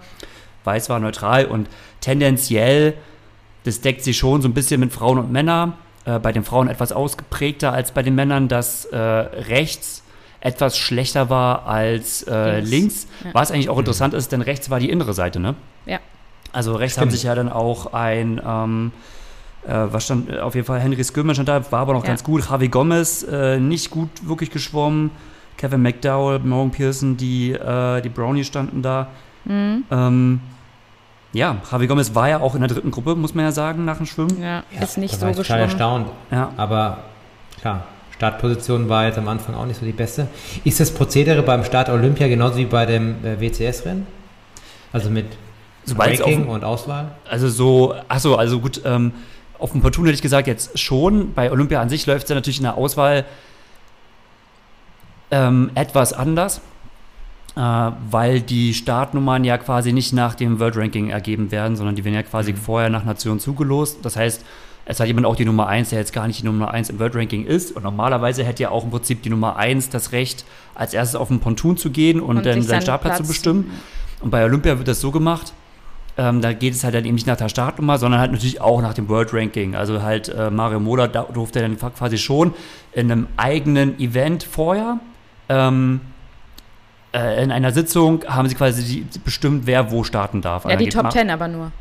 Weiß 0.65 0.89
war 0.91 1.01
neutral 1.01 1.47
und 1.47 1.69
tendenziell, 2.01 2.95
das 3.65 3.81
deckt 3.81 4.05
sich 4.05 4.17
schon 4.17 4.43
so 4.43 4.49
ein 4.49 4.55
bisschen 4.55 4.81
mit 4.81 4.93
Frauen 4.93 5.19
und 5.19 5.33
Männern. 5.33 5.75
Äh, 6.05 6.19
bei 6.19 6.33
den 6.33 6.45
Frauen 6.45 6.69
etwas 6.69 6.93
ausgeprägter 6.93 7.73
als 7.73 7.93
bei 7.93 8.03
den 8.03 8.15
Männern, 8.15 8.49
dass 8.49 8.85
äh, 8.87 8.99
rechts 8.99 10.03
etwas 10.41 10.77
schlechter 10.77 11.31
war 11.31 11.67
als 11.67 12.25
äh, 12.25 12.57
Links. 12.57 12.71
links. 12.71 13.07
Ja. 13.25 13.31
Was 13.35 13.53
eigentlich 13.53 13.69
auch 13.69 13.79
interessant 13.79 14.13
ist, 14.13 14.33
denn 14.33 14.43
rechts 14.43 14.71
war 14.71 14.81
die 14.81 14.91
innere 14.91 15.15
Seite, 15.15 15.39
ne? 15.39 15.55
Ja. 15.87 16.01
Also 16.53 16.75
rechts 16.75 16.95
Stimmt. 16.95 17.07
haben 17.07 17.11
sich 17.13 17.23
ja 17.23 17.35
dann 17.35 17.49
auch 17.49 17.93
ein, 17.93 18.41
ähm, 18.45 18.93
äh, 18.93 19.22
was 19.71 20.05
stand, 20.05 20.29
äh, 20.31 20.39
auf 20.41 20.55
jeden 20.55 20.67
Fall 20.67 20.81
Henry 20.81 21.03
Skirman 21.05 21.35
stand 21.35 21.49
da, 21.49 21.71
war 21.73 21.81
aber 21.81 21.93
noch 21.95 22.03
Ja. 22.03 22.09
ganz 22.09 22.25
gut. 22.25 22.49
Javi 22.51 22.69
Gomez 22.69 23.23
äh, 23.25 23.59
nicht 23.61 23.91
gut 23.91 24.09
wirklich 24.27 24.51
geschwommen. 24.51 25.11
Kevin 25.57 25.83
McDowell, 25.83 26.41
Morgan 26.41 26.71
Pearson, 26.73 27.17
die, 27.17 27.53
äh, 27.53 28.01
die 28.01 28.09
Brownie 28.09 28.43
standen 28.45 28.83
da. 28.83 29.09
Mhm. 29.45 29.85
Ähm, 29.91 30.41
ja, 31.33 31.57
Javi 31.71 31.87
Gomez 31.87 32.15
war 32.15 32.29
ja 32.29 32.41
auch 32.41 32.55
in 32.55 32.61
der 32.61 32.69
dritten 32.69 32.91
Gruppe, 32.91 33.15
muss 33.15 33.35
man 33.35 33.45
ja 33.45 33.53
sagen, 33.53 33.85
nach 33.85 33.97
dem 33.99 34.07
Schwimmen. 34.07 34.41
Ja, 34.41 34.65
Ja, 34.75 34.83
ist 34.83 34.99
nicht 34.99 35.15
da 35.15 35.19
so 35.19 35.23
war 35.27 35.31
ich 35.31 35.37
total 35.37 35.65
geschwommen. 35.67 36.07
erstaunt. 36.07 36.07
Ja. 36.31 36.51
Aber 36.57 36.99
klar, 37.61 37.85
Startposition 38.17 38.89
war 38.89 39.07
jetzt 39.07 39.19
am 39.19 39.29
Anfang 39.29 39.55
auch 39.55 39.67
nicht 39.67 39.79
so 39.81 39.87
die 39.87 39.93
beste. 39.93 40.27
Ist 40.65 40.81
das 40.81 40.91
Prozedere 40.93 41.43
beim 41.43 41.65
Start 41.65 41.89
Olympia 41.89 42.29
genauso 42.29 42.57
wie 42.57 42.67
bei 42.67 42.85
dem 42.87 43.25
äh, 43.25 43.41
WCS-Rennen? 43.41 44.07
Also 44.93 45.09
mit 45.11 45.27
Sobald 45.85 46.15
es 46.15 46.21
auf, 46.21 46.27
Ranking 46.29 46.47
und 46.49 46.65
Auswahl? 46.65 47.13
Also 47.29 47.49
so, 47.49 47.95
achso, 48.09 48.35
also 48.37 48.61
gut, 48.61 48.81
ähm, 48.85 49.13
auf 49.63 49.73
dem 49.73 49.81
Platoon 49.81 50.07
hätte 50.07 50.17
ich 50.17 50.23
gesagt, 50.23 50.47
jetzt 50.49 50.79
schon. 50.79 51.33
Bei 51.35 51.51
Olympia 51.53 51.81
an 51.81 51.89
sich 51.89 52.05
läuft 52.07 52.25
es 52.25 52.29
ja 52.29 52.35
natürlich 52.35 52.59
in 52.59 52.65
der 52.65 52.77
Auswahl 52.77 53.25
ähm, 55.31 55.71
etwas 55.75 56.13
anders, 56.13 56.61
äh, 57.57 57.61
weil 57.61 58.41
die 58.41 58.75
Startnummern 58.75 59.45
ja 59.45 59.57
quasi 59.59 59.93
nicht 59.93 60.13
nach 60.13 60.35
dem 60.35 60.59
World 60.59 60.77
Ranking 60.77 61.11
ergeben 61.11 61.51
werden, 61.51 61.77
sondern 61.77 61.95
die 61.95 62.05
werden 62.05 62.15
ja 62.15 62.23
quasi 62.23 62.53
Mhm. 62.53 62.57
vorher 62.57 62.91
nach 62.91 63.05
Nation 63.05 63.39
zugelost. 63.41 63.99
Das 64.03 64.17
heißt, 64.17 64.45
es 64.85 64.99
hat 64.99 65.07
jemand 65.07 65.27
auch 65.27 65.37
die 65.37 65.45
Nummer 65.45 65.69
1, 65.69 65.91
der 65.91 66.01
jetzt 66.01 66.13
gar 66.13 66.27
nicht 66.27 66.41
die 66.41 66.45
Nummer 66.45 66.73
1 66.73 66.91
im 66.91 66.99
World 66.99 67.15
Ranking 67.15 67.47
ist. 67.47 67.71
Und 67.71 67.85
normalerweise 67.85 68.45
hätte 68.45 68.65
ja 68.65 68.71
auch 68.71 68.83
im 68.83 68.91
Prinzip 68.91 69.23
die 69.23 69.31
Nummer 69.31 69.57
1 69.57 69.91
das 69.91 70.11
Recht, 70.11 70.45
als 70.75 70.93
erstes 70.93 71.15
auf 71.15 71.29
den 71.29 71.39
Pontoon 71.39 71.77
zu 71.77 71.91
gehen 71.91 72.21
und, 72.21 72.39
Und 72.39 72.47
dann 72.47 72.63
seinen 72.63 72.83
Startplatz 72.83 73.19
zu 73.19 73.27
bestimmen. 73.29 73.71
Und 74.21 74.31
bei 74.31 74.45
Olympia 74.45 74.77
wird 74.79 74.89
das 74.89 75.01
so 75.01 75.13
gemacht. 75.13 75.53
Ähm, 76.19 76.43
da 76.43 76.53
geht 76.53 76.75
es 76.75 76.85
halt 76.85 76.95
dann 76.95 77.05
eben 77.07 77.15
nicht 77.15 77.27
nach 77.27 77.37
der 77.39 77.49
Startnummer, 77.49 77.97
sondern 77.99 78.21
halt 78.21 78.33
natürlich 78.33 78.61
auch 78.61 78.83
nach 78.83 78.93
dem 78.95 79.09
World 79.09 79.33
Ranking. 79.33 79.75
Also 79.75 80.03
halt 80.03 80.29
äh, 80.29 80.51
Mario 80.51 80.79
Mola 80.79 81.09
da 81.09 81.23
durfte 81.23 81.61
dann 81.61 81.79
quasi 81.79 82.19
schon 82.19 82.55
in 82.93 83.11
einem 83.11 83.29
eigenen 83.39 83.99
Event 83.99 84.43
vorher 84.45 84.99
ähm, 85.49 86.01
äh, 87.15 87.43
in 87.43 87.51
einer 87.51 87.73
Sitzung 87.73 88.25
haben 88.27 88.49
sie 88.49 88.55
quasi 88.55 89.05
die, 89.05 89.19
bestimmt, 89.21 89.67
wer 89.67 89.91
wo 89.91 90.05
starten 90.05 90.41
darf. 90.41 90.65
Ja, 90.65 90.71
Also 90.71 90.85
die 90.85 90.91
Top 90.91 91.11
10 91.13 91.31
aber 91.31 91.49
nur. 91.49 91.73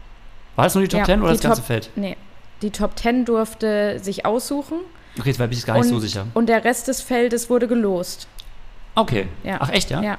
War 0.55 0.65
das 0.65 0.75
nur 0.75 0.83
die 0.83 0.87
Top 0.89 0.99
Ja, 0.99 1.05
10 1.05 1.21
oder 1.21 1.31
das 1.31 1.41
ganze 1.41 1.61
Top- 1.61 1.67
Feld? 1.67 1.89
Nee, 1.95 2.17
die 2.61 2.69
Top 2.71 2.97
10 2.97 3.25
durfte 3.25 3.99
sich 3.99 4.25
aussuchen 4.25 4.77
Okay, 5.19 5.29
jetzt 5.29 5.37
bin 5.39 5.51
ich 5.51 5.65
gar 5.65 5.73
nicht 5.75 5.83
und, 5.85 5.89
so 5.89 5.99
sicher. 5.99 6.25
und 6.33 6.47
der 6.47 6.63
Rest 6.63 6.87
des 6.87 7.01
Feldes 7.01 7.49
wurde 7.49 7.67
gelost. 7.67 8.27
Okay. 8.95 9.27
Ja. 9.43 9.57
Ach 9.59 9.69
echt, 9.69 9.89
ja? 9.89 10.01
Ja. 10.01 10.17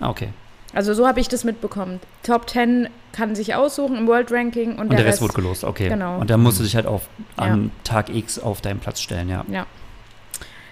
Ah, 0.00 0.08
okay. 0.10 0.28
Also 0.74 0.92
so 0.94 1.06
habe 1.06 1.20
ich 1.20 1.28
das 1.28 1.44
mitbekommen. 1.44 2.00
Top 2.22 2.48
10 2.50 2.88
kann 3.12 3.34
sich 3.34 3.54
aussuchen 3.54 3.96
im 3.96 4.06
World 4.08 4.32
Ranking 4.32 4.72
und, 4.72 4.80
Und 4.90 4.92
der, 4.92 5.04
Rest, 5.04 5.22
wurde 5.22 5.34
gelost, 5.34 5.62
okay. 5.64 5.88
Genau. 5.88 6.18
Und 6.18 6.30
dann 6.30 6.42
musst 6.42 6.58
du 6.58 6.64
dich 6.64 6.74
halt 6.74 6.86
auf, 6.86 7.02
Ja. 7.38 7.44
am 7.44 7.70
Tag 7.84 8.08
X 8.08 8.38
auf 8.38 8.60
deinen 8.60 8.80
Platz 8.80 9.00
stellen, 9.00 9.28
ja. 9.28 9.44
Ja. 9.48 9.66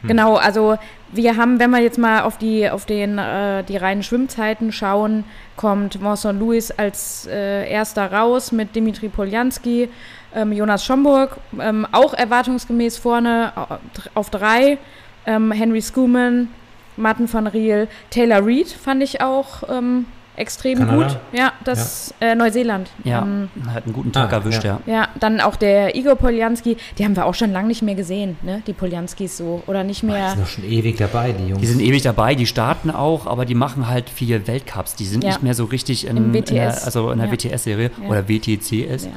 Hm. 0.00 0.08
Genau, 0.08 0.34
also 0.36 0.76
wir 1.12 1.36
haben, 1.36 1.60
wenn 1.60 1.70
wir 1.70 1.78
jetzt 1.80 1.98
mal 1.98 2.22
auf 2.22 2.36
die, 2.38 2.68
auf 2.68 2.84
den, 2.86 3.18
äh, 3.18 3.62
die 3.62 3.76
reinen 3.76 4.02
Schwimmzeiten 4.02 4.72
schauen, 4.72 5.22
kommt 5.56 6.02
Vincent 6.02 6.40
Louis 6.40 6.72
als 6.72 7.26
äh, 7.30 7.70
erster 7.70 8.10
raus 8.12 8.50
mit 8.50 8.74
Dimitri 8.74 9.08
Poljanski, 9.08 9.88
ähm, 10.34 10.50
Jonas 10.52 10.84
Schomburg, 10.84 11.36
ähm, 11.60 11.86
auch 11.92 12.14
erwartungsgemäß 12.14 12.98
vorne 12.98 13.52
au- 13.54 13.78
auf 14.14 14.30
drei, 14.30 14.78
ähm, 15.26 15.52
Henry 15.52 15.82
Schumann, 15.82 16.48
Martin 16.96 17.32
van 17.32 17.46
Riel, 17.46 17.88
Taylor 18.10 18.40
Reid 18.46 18.68
fand 18.68 19.02
ich 19.02 19.20
auch 19.20 19.62
ähm, 19.68 20.06
extrem 20.36 20.78
Kanada? 20.78 21.08
gut. 21.08 21.18
Ja, 21.32 21.52
das 21.64 22.14
Äh, 22.20 22.34
Neuseeland. 22.34 22.88
Ja, 23.04 23.22
Ähm, 23.22 23.50
hat 23.68 23.84
einen 23.84 23.92
guten 23.92 24.12
Tag 24.12 24.32
Ah, 24.32 24.36
erwischt, 24.36 24.64
ja. 24.64 24.80
ja. 24.86 24.92
ja, 24.94 25.08
dann 25.20 25.40
auch 25.40 25.56
der 25.56 25.94
Igor 25.94 26.16
Poljanski, 26.16 26.76
die 26.98 27.04
haben 27.04 27.14
wir 27.16 27.26
auch 27.26 27.34
schon 27.34 27.52
lange 27.52 27.68
nicht 27.68 27.82
mehr 27.82 27.94
gesehen, 27.94 28.36
ne? 28.42 28.62
Die 28.66 28.72
Poljanskis 28.72 29.36
so. 29.36 29.62
Oder 29.66 29.84
nicht 29.84 30.02
Die 30.02 30.06
mehr. 30.06 30.30
sind 30.30 30.40
doch 30.42 30.46
schon 30.48 30.64
ewig 30.64 30.96
dabei, 30.96 31.32
die 31.32 31.48
Jungs. 31.48 31.60
Die 31.60 31.66
sind 31.66 31.80
ewig 31.80 32.02
dabei, 32.02 32.34
die 32.34 32.46
starten 32.46 32.90
auch, 32.90 33.26
aber 33.26 33.44
die 33.44 33.54
machen 33.54 33.88
halt 33.88 34.08
viele 34.08 34.46
Weltcups. 34.46 34.94
Die 34.96 35.04
sind 35.06 35.22
Ja. 35.24 35.30
nicht 35.30 35.42
mehr 35.42 35.54
so 35.54 35.64
richtig 35.64 36.06
in, 36.06 36.16
Im 36.16 36.34
in 36.34 36.44
der, 36.46 36.82
also 36.84 37.10
in 37.10 37.18
der 37.18 37.26
Ja. 37.28 37.32
WTS-Serie 37.32 37.90
Ja. 38.02 38.08
oder 38.08 38.28
WTCS. 38.28 39.08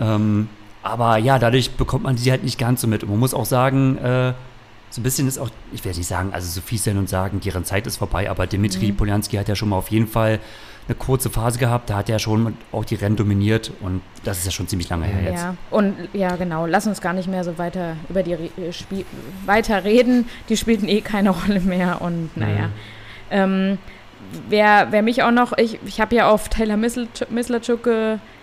Ja. 0.00 0.14
Ähm, 0.16 0.48
aber 0.82 1.16
ja, 1.18 1.38
dadurch 1.38 1.70
bekommt 1.72 2.04
man 2.04 2.16
sie 2.16 2.30
halt 2.30 2.42
nicht 2.44 2.58
ganz 2.58 2.80
so 2.80 2.86
mit. 2.86 3.02
Und 3.02 3.10
man 3.10 3.18
muss 3.18 3.34
auch 3.34 3.44
sagen, 3.46 3.98
äh, 3.98 4.32
so 4.90 5.00
ein 5.00 5.04
bisschen 5.04 5.28
ist 5.28 5.38
auch, 5.38 5.50
ich 5.72 5.84
werde 5.84 5.98
nicht 5.98 6.08
sagen, 6.08 6.30
also 6.32 6.48
so 6.48 6.60
fies 6.60 6.84
sein 6.84 6.98
und 6.98 7.08
sagen, 7.08 7.40
deren 7.40 7.64
Zeit 7.64 7.86
ist 7.86 7.96
vorbei, 7.96 8.28
aber 8.28 8.46
Dimitri 8.46 8.90
Mhm. 8.92 8.96
Poljanski 8.96 9.36
hat 9.36 9.48
ja 9.48 9.54
schon 9.54 9.68
mal 9.68 9.76
auf 9.76 9.88
jeden 9.88 10.08
Fall 10.08 10.40
eine 10.88 10.96
kurze 10.96 11.30
Phase 11.30 11.58
gehabt, 11.60 11.90
da 11.90 11.96
hat 11.96 12.10
er 12.10 12.18
schon 12.18 12.56
auch 12.72 12.84
die 12.84 12.96
Rennen 12.96 13.14
dominiert 13.14 13.70
und 13.80 14.02
das 14.24 14.38
ist 14.38 14.46
ja 14.46 14.50
schon 14.50 14.66
ziemlich 14.66 14.88
lange 14.88 15.04
her 15.06 15.30
jetzt. 15.30 15.42
Ja, 15.42 15.54
und 15.70 15.94
ja, 16.12 16.34
genau. 16.34 16.66
Lass 16.66 16.88
uns 16.88 17.00
gar 17.00 17.12
nicht 17.12 17.28
mehr 17.28 17.44
so 17.44 17.58
weiter 17.58 17.96
über 18.08 18.24
die 18.24 18.34
Re 18.34 18.50
äh, 18.56 18.72
Spie 18.72 19.06
weiter 19.46 19.84
reden. 19.84 20.28
Die 20.48 20.56
spielten 20.56 20.88
eh 20.88 21.00
keine 21.00 21.30
Rolle 21.46 21.60
mehr 21.60 22.02
und 22.02 22.36
naja. 22.36 22.66
Mhm. 22.66 22.72
Ähm, 23.30 23.78
wer, 24.48 24.88
wer 24.90 25.02
mich 25.02 25.22
auch 25.22 25.30
noch, 25.30 25.56
ich, 25.56 25.78
ich 25.86 26.00
habe 26.00 26.16
ja 26.16 26.28
auf 26.28 26.48
Taylor 26.48 26.76
Misletschuk 26.76 27.88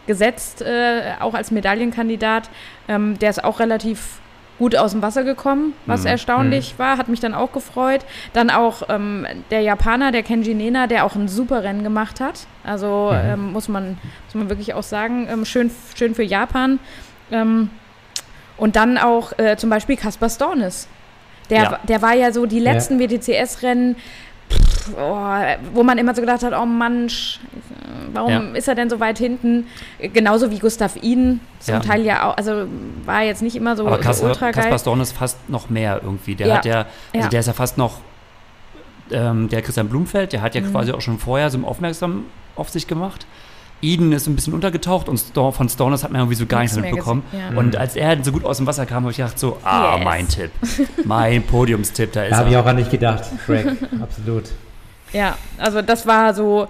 gesetzt, 0.05 0.61
äh, 0.61 1.15
auch 1.19 1.33
als 1.33 1.51
Medaillenkandidat. 1.51 2.49
Ähm, 2.87 3.19
der 3.19 3.31
ist 3.31 3.43
auch 3.43 3.59
relativ 3.59 4.19
gut 4.59 4.75
aus 4.75 4.91
dem 4.91 5.01
Wasser 5.03 5.23
gekommen, 5.23 5.73
was 5.85 6.01
Mhm. 6.01 6.07
erstaunlich 6.07 6.79
war, 6.79 6.97
hat 6.97 7.07
mich 7.09 7.19
dann 7.19 7.33
auch 7.35 7.51
gefreut. 7.51 8.01
Dann 8.33 8.49
auch 8.49 8.83
ähm, 8.89 9.25
der 9.51 9.61
Japaner, 9.61 10.11
der 10.11 10.23
Kenji 10.23 10.53
Nena, 10.55 10.87
der 10.87 11.05
auch 11.05 11.15
ein 11.15 11.27
super 11.27 11.63
Rennen 11.63 11.83
gemacht 11.83 12.19
hat. 12.19 12.47
Also 12.63 13.11
Mhm. 13.13 13.29
ähm, 13.29 13.51
muss, 13.53 13.67
man, 13.67 13.97
muss 14.25 14.35
man 14.35 14.49
wirklich 14.49 14.73
auch 14.73 14.83
sagen, 14.83 15.27
ähm, 15.31 15.45
schön, 15.45 15.69
schön 15.95 16.15
für 16.15 16.23
Japan. 16.23 16.79
Ähm, 17.31 17.69
und 18.57 18.75
dann 18.75 18.97
auch 18.97 19.37
äh, 19.37 19.55
zum 19.57 19.69
Beispiel 19.69 19.95
Kaspar 19.97 20.29
Stornes. 20.29 20.87
Der, 21.51 21.63
Ja. 21.63 21.79
der 21.87 22.01
war 22.01 22.13
ja 22.13 22.31
so 22.31 22.45
die 22.45 22.59
letzten 22.59 22.99
WTCS-Rennen, 22.99 23.95
pff, 24.49 24.93
oh, 24.97 25.27
wo 25.73 25.83
man 25.83 25.97
immer 25.97 26.13
so 26.15 26.21
gedacht 26.21 26.43
hat, 26.43 26.53
oh 26.57 26.65
Mann, 26.65 27.07
warum 28.13 28.31
Ja. 28.31 28.39
ist 28.53 28.67
er 28.67 28.75
denn 28.75 28.89
so 28.89 28.99
weit 28.99 29.17
hinten? 29.17 29.67
Genauso 29.99 30.49
wie 30.51 30.59
Gustav 30.59 30.95
Iden, 31.01 31.39
zum 31.59 31.75
Ja. 31.75 31.79
Teil 31.81 32.01
ja 32.05 32.29
auch, 32.29 32.37
also 32.37 32.67
war 33.05 33.23
jetzt 33.23 33.41
nicht 33.41 33.55
immer 33.55 33.75
so, 33.75 33.85
Aber 33.87 33.97
so 33.97 34.01
Kaspar, 34.03 34.29
ultra 34.29 34.45
geil. 34.51 34.53
Kaspar 34.63 34.79
Storn 34.79 35.01
ist 35.01 35.11
fast 35.11 35.49
noch 35.49 35.69
mehr 35.69 35.99
irgendwie. 36.03 36.35
Der 36.35 36.47
Ja. 36.47 36.55
hat 36.57 36.65
ja, 36.65 36.85
also 37.13 37.29
der 37.29 37.39
ist 37.39 37.47
ja 37.47 37.53
fast 37.53 37.77
noch, 37.77 37.99
ähm, 39.11 39.49
der 39.49 39.61
Christian 39.61 39.87
Blumfeld, 39.89 40.33
der 40.33 40.41
hat 40.41 40.55
ja 40.55 40.61
Mhm. 40.61 40.71
quasi 40.71 40.91
auch 40.91 41.01
schon 41.01 41.17
vorher 41.19 41.49
so 41.49 41.59
aufmerksam 41.65 42.25
auf 42.55 42.69
sich 42.69 42.87
gemacht. 42.87 43.25
Eden 43.81 44.11
ist 44.11 44.27
ein 44.27 44.35
bisschen 44.35 44.53
untergetaucht 44.53 45.07
und 45.09 45.17
Stor 45.17 45.53
von 45.53 45.69
Stornes 45.69 46.03
hat 46.03 46.11
man 46.11 46.21
irgendwie 46.21 46.35
so 46.35 46.45
gar 46.45 46.61
nichts 46.61 46.75
mitbekommen. 46.77 47.23
ja. 47.31 47.57
Und 47.57 47.75
als 47.75 47.95
er 47.95 48.23
so 48.23 48.31
gut 48.31 48.43
aus 48.43 48.57
dem 48.57 48.65
Wasser 48.67 48.85
kam, 48.85 49.03
habe 49.03 49.11
ich 49.11 49.17
gedacht 49.17 49.37
so, 49.37 49.57
ah, 49.63 49.95
Yes. 49.97 50.03
mein 50.05 50.27
Tipp. 50.27 50.51
Mein 51.05 51.43
Podiumstipp, 51.43 52.11
da 52.13 52.23
ist 52.23 52.31
Da 52.31 52.37
habe 52.37 52.49
ich 52.49 52.57
auch 52.57 52.65
an 52.65 52.75
nicht 52.77 52.89
gedacht, 52.91 53.23
Greg. 53.45 53.67
Absolut. 54.01 54.45
Ja, 55.13 55.37
also 55.57 55.81
das 55.81 56.05
war 56.07 56.33
so 56.33 56.67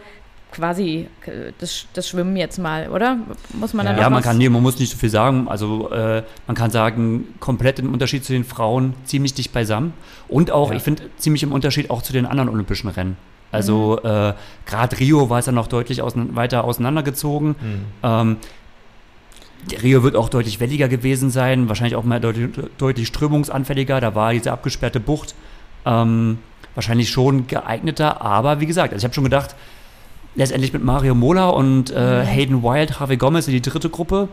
quasi 0.52 1.08
äh, 1.26 1.52
das, 1.60 1.86
das 1.94 2.08
Schwimmen 2.10 2.36
jetzt 2.38 2.58
mal, 2.58 2.90
oder? 2.90 3.18
Muss 3.54 3.74
man 3.74 3.86
dann 3.86 3.98
Ja, 3.98 4.10
man 4.10 4.24
kann, 4.24 4.38
nee, 4.38 4.50
man 4.50 4.62
muss 4.64 4.80
nicht 4.80 4.92
so 4.92 4.98
viel 4.98 5.10
sagen. 5.10 5.48
Also 5.48 5.90
äh, 5.92 6.24
man 6.48 6.56
kann 6.56 6.72
sagen, 6.72 7.26
komplett 7.40 7.80
im 7.80 7.94
Unterschied 7.94 8.24
zu 8.26 8.34
den 8.34 8.44
Frauen 8.44 8.94
ziemlich 9.06 9.34
dicht 9.34 9.52
beisammen. 9.54 9.94
Und 10.28 10.52
auch, 10.52 10.72
Ja. 10.72 10.78
ich 10.78 10.84
finde, 10.84 11.04
ziemlich 11.18 11.44
im 11.44 11.52
Unterschied 11.52 11.90
auch 11.90 12.02
zu 12.02 12.12
den 12.14 12.26
anderen 12.26 12.50
olympischen 12.50 12.90
Rennen. 12.90 13.18
Also 13.52 14.00
Mhm. 14.04 14.10
äh, 14.10 14.34
gerade 14.66 15.00
Rio 15.00 15.30
war 15.30 15.40
es 15.40 15.46
ja 15.46 15.52
noch 15.52 15.68
deutlich 15.68 16.02
ausein 16.02 16.36
weiter 16.36 16.64
auseinandergezogen. 16.64 17.50
Mhm. 17.50 17.86
Ähm, 18.04 18.38
Rio 19.82 20.04
wird 20.04 20.16
auch 20.16 20.30
deutlich 20.30 20.60
welliger 20.60 20.88
gewesen 20.88 21.30
sein, 21.30 21.68
wahrscheinlich 21.68 21.96
auch 21.96 22.04
mal 22.04 22.20
deutlich, 22.20 22.50
deutlich 22.78 23.08
strömungsanfälliger. 23.08 24.00
Da 24.00 24.16
war 24.16 24.32
diese 24.34 24.52
abgesperrte 24.52 25.00
Bucht 25.00 25.36
ähm, 25.86 26.38
wahrscheinlich 26.76 27.10
schon 27.10 27.48
geeigneter. 27.48 28.22
Aber 28.22 28.60
wie 28.60 28.66
gesagt, 28.66 28.94
also 28.94 29.02
ich 29.02 29.04
habe 29.06 29.14
schon 29.16 29.24
gedacht, 29.24 29.56
letztendlich 30.36 30.72
mit 30.74 30.84
Mario 30.84 31.16
Mola 31.16 31.50
und 31.50 31.90
äh, 31.90 32.22
Mhm. 32.22 32.26
Hayden 32.28 32.64
Wild, 32.64 33.00
Harvey 33.00 33.18
Gomez 33.18 33.48
in 33.48 33.54
die 33.54 33.62
dritte 33.62 33.90
Gruppe, 33.90 34.28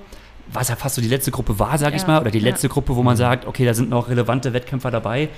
was 0.52 0.68
ja 0.68 0.76
fast 0.76 0.96
so 0.96 1.02
die 1.02 1.08
letzte 1.08 1.30
Gruppe 1.30 1.58
war, 1.58 1.78
sag 1.78 1.94
ich 1.94 2.02
Ja, 2.02 2.08
mal, 2.08 2.20
oder 2.20 2.30
die 2.30 2.38
ja. 2.38 2.44
letzte 2.44 2.68
Gruppe, 2.68 2.94
wo 2.94 3.02
man 3.02 3.16
sagt, 3.16 3.46
okay, 3.46 3.64
da 3.64 3.72
sind 3.74 3.88
noch 3.90 4.08
relevante 4.10 4.52
Wettkämpfer 4.52 4.90
dabei. 4.90 5.30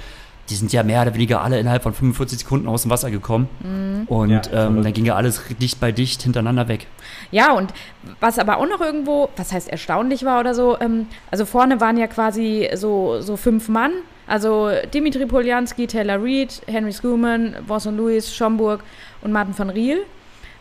Die 0.49 0.55
sind 0.55 0.73
ja 0.73 0.83
mehr 0.83 1.03
oder 1.03 1.15
weniger 1.15 1.43
alle 1.43 1.59
innerhalb 1.59 1.83
von 1.83 1.93
45 1.93 2.41
Sekunden 2.41 2.69
aus 2.69 2.83
dem 2.83 2.91
Wasser 2.91 3.11
gekommen. 3.11 3.49
Mhm. 3.61 4.05
Und 4.07 4.31
Ja, 4.31 4.67
ähm, 4.67 4.83
dann 4.83 4.93
ging 4.93 5.05
ja 5.05 5.17
alles 5.17 5.43
dicht 5.61 5.81
bei 5.81 5.93
dicht 5.93 6.23
hintereinander 6.23 6.69
weg. 6.69 6.87
Ja, 7.31 7.53
und 7.53 7.73
was 8.21 8.39
aber 8.39 8.59
auch 8.59 8.69
noch 8.69 8.81
irgendwo, 8.81 9.29
was 9.37 9.53
heißt 9.53 9.69
erstaunlich 9.69 10.25
war 10.25 10.41
oder 10.41 10.55
so, 10.55 10.79
ähm, 10.81 11.07
also 11.31 11.47
vorne 11.47 11.81
waren 11.81 11.97
ja 11.97 12.07
quasi 12.07 12.69
so, 12.75 13.21
so 13.21 13.37
fünf 13.37 13.69
Mann. 13.69 13.93
Also 14.27 14.71
Dimitri 14.93 15.27
Poljanski, 15.27 15.87
Taylor 15.87 16.19
Reid, 16.21 16.63
Henry 16.67 16.93
Schumann, 16.93 17.57
Vincent 17.67 17.97
Louis, 17.97 18.35
Schomburg 18.35 18.83
und 19.23 19.33
Martin 19.33 19.57
van 19.57 19.71
Riel. 19.71 20.01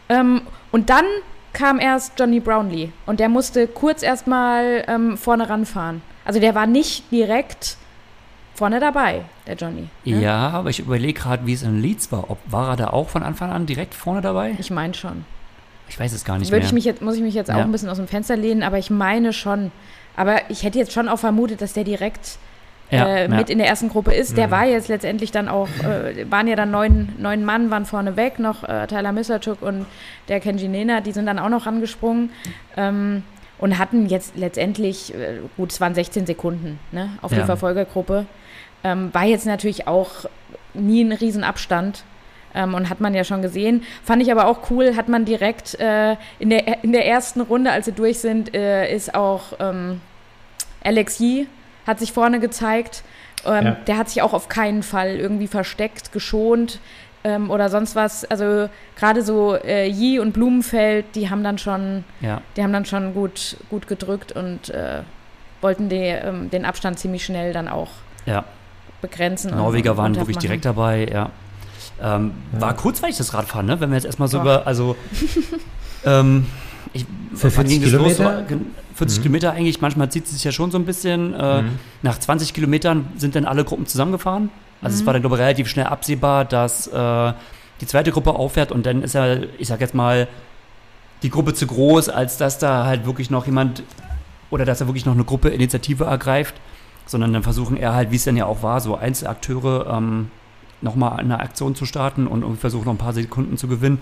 Ähm, 0.10 0.42
und 0.72 0.90
dann 0.90 1.06
kam 1.54 1.80
erst 1.80 2.20
Johnny 2.20 2.40
Brownlee 2.40 2.92
und 3.06 3.20
der 3.20 3.30
musste 3.30 3.68
kurz 3.68 4.04
erstmal 4.04 4.84
ähm, 4.88 5.18
vorne 5.18 5.50
ranfahren. 5.50 6.02
Also 6.26 6.40
der 6.40 6.54
war 6.54 6.68
nicht 6.68 7.12
direkt 7.12 7.78
vorne 8.56 8.80
dabei, 8.80 9.22
der 9.46 9.56
Johnny. 9.56 9.88
ne? 10.06 10.22
Ja, 10.22 10.50
aber 10.50 10.70
ich 10.72 10.80
überlege 10.80 11.14
gerade, 11.20 11.46
wie 11.46 11.54
es 11.54 11.62
in 11.64 11.82
Leeds 11.82 12.12
war. 12.12 12.30
Ob, 12.32 12.40
war 12.48 12.70
er 12.72 12.76
da 12.78 12.88
auch 12.88 13.10
von 13.10 13.22
Anfang 13.22 13.52
an 13.52 13.66
direkt 13.66 13.94
vorne 13.94 14.22
dabei? 14.22 14.56
Ich 14.60 14.72
meine 14.72 14.94
schon. 14.94 15.26
Ich 15.88 16.00
weiß 16.00 16.14
es 16.14 16.26
gar 16.26 16.38
nicht 16.40 16.50
Würde 16.52 16.62
mehr. 16.62 16.68
ich 16.68 16.74
mich 16.74 16.86
jetzt, 16.86 17.02
muss 17.04 17.16
ich 17.16 17.22
mich 17.22 17.36
jetzt 17.36 17.52
auch 17.52 17.58
Ja. 17.58 17.64
ein 17.64 17.72
bisschen 17.72 17.90
aus 17.90 17.98
dem 17.98 18.08
Fenster 18.08 18.36
lehnen, 18.36 18.64
aber 18.64 18.78
ich 18.80 18.90
meine 18.90 19.34
schon. 19.34 19.72
Aber 20.16 20.38
ich 20.50 20.64
hätte 20.64 20.80
jetzt 20.80 20.94
schon 20.94 21.08
auch 21.10 21.20
vermutet, 21.20 21.62
dass 21.62 21.74
der 21.74 21.84
direkt 21.84 22.38
ja, 22.92 23.06
äh, 23.08 23.22
ja. 23.24 23.28
mit 23.36 23.50
in 23.50 23.58
der 23.58 23.68
ersten 23.68 23.90
Gruppe 23.90 24.14
ist. 24.14 24.38
Der 24.38 24.48
Mhm. 24.48 24.52
war 24.52 24.66
jetzt 24.66 24.88
letztendlich 24.88 25.32
dann 25.32 25.48
auch, 25.50 25.68
äh, 25.84 26.26
waren 26.32 26.48
ja 26.48 26.56
dann 26.56 26.72
neun, 26.72 27.10
neun 27.20 27.44
Mann, 27.44 27.70
waren 27.72 27.86
vorne 27.86 28.16
weg, 28.16 28.40
noch 28.40 28.64
äh, 28.64 28.88
Tyler 28.88 29.12
Misserchuk 29.12 29.62
und 29.62 29.86
der 30.30 30.40
Kenji 30.40 30.68
Nena, 30.68 31.02
die 31.02 31.12
sind 31.12 31.26
dann 31.26 31.40
auch 31.40 31.50
noch 31.50 31.66
rangesprungen. 31.66 32.30
Ähm, 32.78 33.24
und 33.58 33.78
hatten 33.80 34.08
jetzt 34.08 34.36
letztendlich, 34.36 35.14
äh, 35.14 35.40
gut, 35.56 35.72
es 35.72 35.80
waren 35.80 35.96
16 35.96 36.26
Sekunden 36.26 36.78
ne, 36.92 37.10
auf 37.22 37.32
die. 37.32 37.46
Verfolgergruppe. 37.46 38.26
Ähm, 38.86 39.10
war 39.14 39.26
jetzt 39.26 39.46
natürlich 39.46 39.88
auch 39.88 40.12
nie 40.74 41.04
ein 41.04 41.12
Riesenabstand. 41.12 42.04
Ähm, 42.54 42.74
und 42.74 42.90
hat 42.90 43.02
man 43.02 43.14
ja 43.14 43.26
schon 43.26 43.42
gesehen. 43.42 43.84
Fand 44.02 44.22
ich 44.22 44.32
aber 44.32 44.48
auch 44.48 44.70
cool, 44.70 44.96
hat 44.96 45.10
man 45.10 45.26
direkt 45.26 45.78
äh, 45.78 46.16
in, 46.40 46.52
der, 46.52 46.84
in 46.86 46.94
der 46.94 47.06
ersten 47.06 47.42
Runde, 47.42 47.70
als 47.70 47.86
sie 47.86 47.92
durch 47.92 48.20
sind, 48.20 48.56
äh, 48.56 48.96
ist 48.96 49.14
auch 49.14 49.54
ähm, 49.60 50.00
Alex 50.82 51.20
Yee 51.20 51.48
hat 51.86 52.00
sich 52.00 52.14
vorne 52.14 52.40
gezeigt. 52.40 53.04
Ähm, 53.46 53.66
Ja. 53.66 53.72
Der 53.88 53.98
hat 53.98 54.08
sich 54.10 54.22
auch 54.22 54.34
auf 54.34 54.48
keinen 54.48 54.84
Fall 54.84 55.18
irgendwie 55.18 55.48
versteckt, 55.48 56.12
geschont 56.14 56.80
ähm, 57.26 57.52
oder 57.52 57.70
sonst 57.70 57.96
was. 57.96 58.24
Also 58.24 58.70
gerade 58.96 59.22
so 59.22 59.56
äh, 59.56 59.88
Yee 59.88 60.20
und 60.20 60.32
Blumenfeld, 60.32 61.06
die 61.16 61.30
haben 61.30 61.44
dann 61.44 61.58
schon, 61.58 62.06
ja. 62.22 62.42
die 62.56 62.64
haben 62.64 62.72
dann 62.74 62.86
schon 62.86 63.14
gut, 63.14 63.58
gut 63.70 63.88
gedrückt 63.88 64.32
und 64.32 64.70
äh, 64.70 65.02
wollten 65.62 65.90
die, 65.90 65.98
ähm, 65.98 66.50
den 66.50 66.64
Abstand 66.64 67.00
ziemlich 67.00 67.26
schnell 67.26 67.52
dann 67.52 67.68
auch 67.68 67.90
Ja, 68.26 68.46
begrenzen. 69.10 69.52
Norweger 69.56 69.92
und, 69.92 69.98
waren 69.98 70.16
wirklich 70.16 70.36
machen. 70.38 70.42
direkt 70.48 70.66
dabei, 70.66 71.08
ja. 71.12 71.30
Ähm, 72.02 72.32
Ja. 72.54 72.62
War 72.62 72.74
kurzweilig 72.76 73.18
das 73.18 73.34
Radfahren, 73.34 73.66
ne? 73.66 73.80
Wenn 73.80 73.90
wir 73.90 73.96
jetzt 73.96 74.06
erstmal 74.06 74.28
so 74.28 74.40
Ach. 74.40 74.44
über, 74.44 74.68
also 74.68 74.96
ähm, 76.06 76.46
ich, 76.94 77.06
Für 77.34 77.44
wann 77.56 77.68
40 77.68 77.70
ging 77.70 77.82
das 77.84 77.92
los? 77.92 78.16
Kilometer? 78.18 78.42
Gen- 78.44 78.66
40 78.96 79.18
Mhm. 79.18 79.22
Kilometer 79.24 79.52
eigentlich, 79.52 79.82
manchmal 79.82 80.10
zieht 80.10 80.26
es 80.26 80.32
sich 80.32 80.44
ja 80.44 80.52
schon 80.52 80.72
so 80.72 80.78
ein 80.78 80.86
bisschen. 80.86 81.34
Äh, 81.34 81.62
Mhm. 81.64 81.80
Nach 82.02 82.18
20 82.18 82.54
Kilometern 82.54 83.08
sind 83.18 83.36
dann 83.36 83.46
alle 83.46 83.64
Gruppen 83.66 83.86
zusammengefahren. 83.86 84.50
Also 84.82 84.96
es 84.96 85.02
Mhm. 85.02 85.06
war 85.08 85.14
dann, 85.14 85.22
glaube 85.22 85.36
ich, 85.36 85.42
relativ 85.42 85.68
schnell 85.68 85.86
absehbar, 85.88 86.46
dass 86.46 86.88
äh, 86.88 87.34
die 87.82 87.86
zweite 87.88 88.12
Gruppe 88.12 88.32
auffährt 88.36 88.72
und 88.72 88.86
dann 88.86 89.02
ist 89.04 89.14
ja, 89.16 89.36
ich 89.58 89.68
sag 89.68 89.82
jetzt 89.82 89.94
mal, 89.96 90.28
die 91.24 91.30
Gruppe 91.30 91.54
zu 91.54 91.66
groß, 91.68 92.08
als 92.10 92.38
dass 92.38 92.58
da 92.60 92.86
halt 92.86 93.06
wirklich 93.06 93.30
noch 93.30 93.46
jemand 93.46 93.84
oder 94.50 94.64
dass 94.64 94.80
da 94.80 94.88
wirklich 94.88 95.06
noch 95.06 95.14
eine 95.14 95.24
Gruppe 95.24 95.50
Initiative 95.50 96.06
ergreift, 96.06 96.56
sondern 97.06 97.34
dann 97.34 97.44
versuchen 97.44 97.78
eher 97.78 97.94
halt, 97.94 98.12
wie 98.12 98.16
es 98.16 98.24
dann 98.24 98.38
ja 98.38 98.46
auch 98.46 98.64
war, 98.64 98.82
so 98.82 98.96
Einzelakteure 98.96 99.88
ähm, 99.98 100.32
nochmal 100.82 101.20
eine 101.20 101.40
Aktion 101.40 101.74
zu 101.76 101.86
starten 101.86 102.28
und 102.28 102.58
versuchen 102.58 102.86
noch 102.86 102.94
ein 102.94 102.98
paar 102.98 103.14
Sekunden 103.14 103.58
zu 103.58 103.68
gewinnen. 103.68 104.02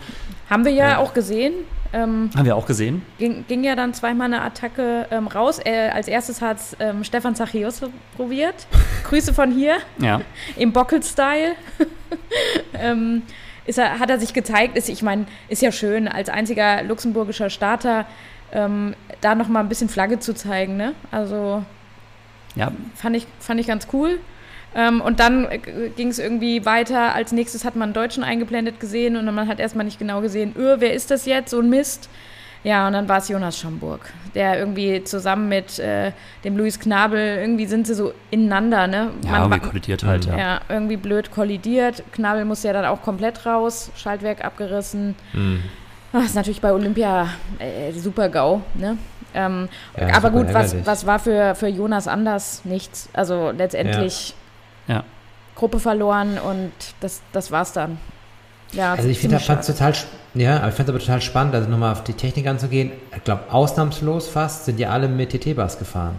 Haben 0.50 0.65
wir 0.65 0.72
ja, 0.72 0.89
Ja. 0.91 0.98
auch 0.98 1.13
gesehen. 1.13 1.53
Ähm, 1.93 2.31
Haben 2.36 2.45
wir 2.45 2.55
auch 2.55 2.65
gesehen. 2.65 3.03
ging, 3.19 3.45
ging 3.48 3.63
ja 3.63 3.75
dann 3.75 3.93
zweimal 3.93 4.25
eine 4.25 4.41
Attacke 4.41 5.05
ähm, 5.12 5.27
raus. 5.27 5.60
Äh, 5.63 5.89
als 5.93 6.07
erstes 6.07 6.41
hat 6.41 6.57
ähm, 6.79 7.03
Stefan 7.03 7.36
Zachius 7.36 7.81
probiert. 8.17 8.65
Grüße 9.03 9.31
von 9.33 9.51
hier 9.51 9.75
Ja. 10.00 10.22
im 10.57 10.74
Bockel-Style. 10.74 11.53
ähm, 12.74 13.22
ist 13.65 13.77
er, 13.77 14.00
hat 14.00 14.10
er 14.10 14.19
sich 14.19 14.33
gezeigt. 14.33 14.75
Ist, 14.77 14.89
ich 14.89 15.03
meine, 15.03 15.25
ist 15.50 15.62
ja 15.62 15.72
schön, 15.72 16.07
als 16.07 16.29
einziger 16.29 16.83
luxemburgischer 16.83 17.50
Starter 17.50 18.05
ähm, 18.51 18.95
da 19.22 19.36
nochmal 19.36 19.63
ein 19.63 19.69
bisschen 19.69 19.89
Flagge 19.89 20.19
zu 20.19 20.33
zeigen. 20.33 20.75
Ne? 20.77 20.93
Also 21.12 21.63
Ja, 22.55 22.72
fand 22.95 23.15
ich, 23.15 23.25
fand 23.39 23.60
ich 23.60 23.67
ganz 23.67 23.88
cool. 23.93 24.19
Ähm, 24.75 25.01
und 25.01 25.19
dann 25.19 25.48
ging 25.95 26.07
es 26.10 26.17
irgendwie 26.19 26.65
weiter. 26.65 27.13
Als 27.13 27.31
nächstes 27.31 27.63
hat 27.63 27.75
man 27.75 27.88
einen 27.89 27.93
Deutschen 27.93 28.24
eingeblendet 28.24 28.79
gesehen 28.79 29.15
und 29.17 29.25
man 29.33 29.48
hat 29.48 29.60
erstmal 29.60 29.86
nicht 29.86 30.00
genau 30.00 30.22
gesehen, 30.22 30.55
öh, 30.57 30.75
wer 30.79 30.93
ist 30.93 31.12
das 31.12 31.25
jetzt? 31.25 31.51
So 31.51 31.60
ein 31.60 31.69
Mist. 31.69 32.10
Ja, 32.63 32.88
und 32.88 32.93
dann 32.93 33.10
war 33.10 33.17
es 33.17 33.27
Jonas 33.27 33.60
Schomburg, 33.60 34.00
der 34.36 34.57
irgendwie 34.57 35.03
zusammen 35.03 35.50
mit 35.50 35.79
äh, 35.79 36.12
dem 36.45 36.55
Luis 36.55 36.79
Knabel, 36.79 37.39
irgendwie 37.41 37.65
sind 37.65 37.86
sie 37.88 37.93
so 37.93 38.13
ineinander, 38.31 38.88
ne? 38.88 39.10
ja 39.25 39.31
Man 39.31 39.41
irgendwie 39.41 39.62
wa- 39.65 39.67
kollidiert 39.67 40.03
halt, 40.05 40.25
ja. 40.25 40.38
ja, 40.38 40.62
irgendwie 40.69 40.95
blöd 40.95 41.29
kollidiert. 41.29 42.03
Knabel 42.13 42.45
musste 42.45 42.67
ja 42.69 42.74
dann 42.74 42.86
auch 42.86 43.01
komplett 43.01 43.45
raus, 43.45 43.91
Schaltwerk 43.98 44.45
abgerissen. 44.45 45.15
Mhm. 45.33 45.60
Das 46.13 46.24
ist 46.25 46.36
natürlich 46.36 46.62
bei 46.62 46.72
Olympia 46.72 47.27
äh, 47.60 47.91
super 47.91 48.29
GAU, 48.29 48.62
ne? 48.75 48.98
Ähm, 49.33 49.69
Ja, 49.99 50.15
aber 50.15 50.29
gut, 50.31 50.53
was, 50.53 50.75
was 50.85 51.05
war 51.05 51.19
für, 51.19 51.55
für 51.55 51.67
Jonas 51.67 52.07
anders? 52.07 52.61
Nichts. 52.63 53.09
Also 53.13 53.51
letztendlich 53.51 54.33
Ja. 54.87 54.95
Ja. 54.95 55.03
Gruppe 55.55 55.79
verloren 55.79 56.37
und 56.39 56.71
das, 56.99 57.21
das 57.31 57.51
war's 57.51 57.73
dann. 57.73 57.97
Ja, 58.73 58.93
Also 58.93 59.07
ich 59.07 59.19
finde, 59.19 59.35
es 59.35 59.43
schade. 59.45 59.65
total, 59.65 59.93
ja, 60.33 60.57
aber 60.57 60.69
ich 60.69 60.73
fand 60.73 60.89
es 60.89 60.95
aber 60.95 60.99
total 60.99 61.21
spannend, 61.21 61.53
also 61.53 61.69
nochmal 61.69 61.91
auf 61.91 62.03
die 62.03 62.13
Technik 62.13 62.47
anzugehen. 62.47 62.91
Ich 63.15 63.23
glaube, 63.23 63.43
ausnahmslos 63.51 64.27
fast 64.29 64.65
sind 64.65 64.79
ja 64.79 64.89
alle 64.89 65.08
mit 65.08 65.29
TT-Bus 65.29 65.77
gefahren. 65.77 66.15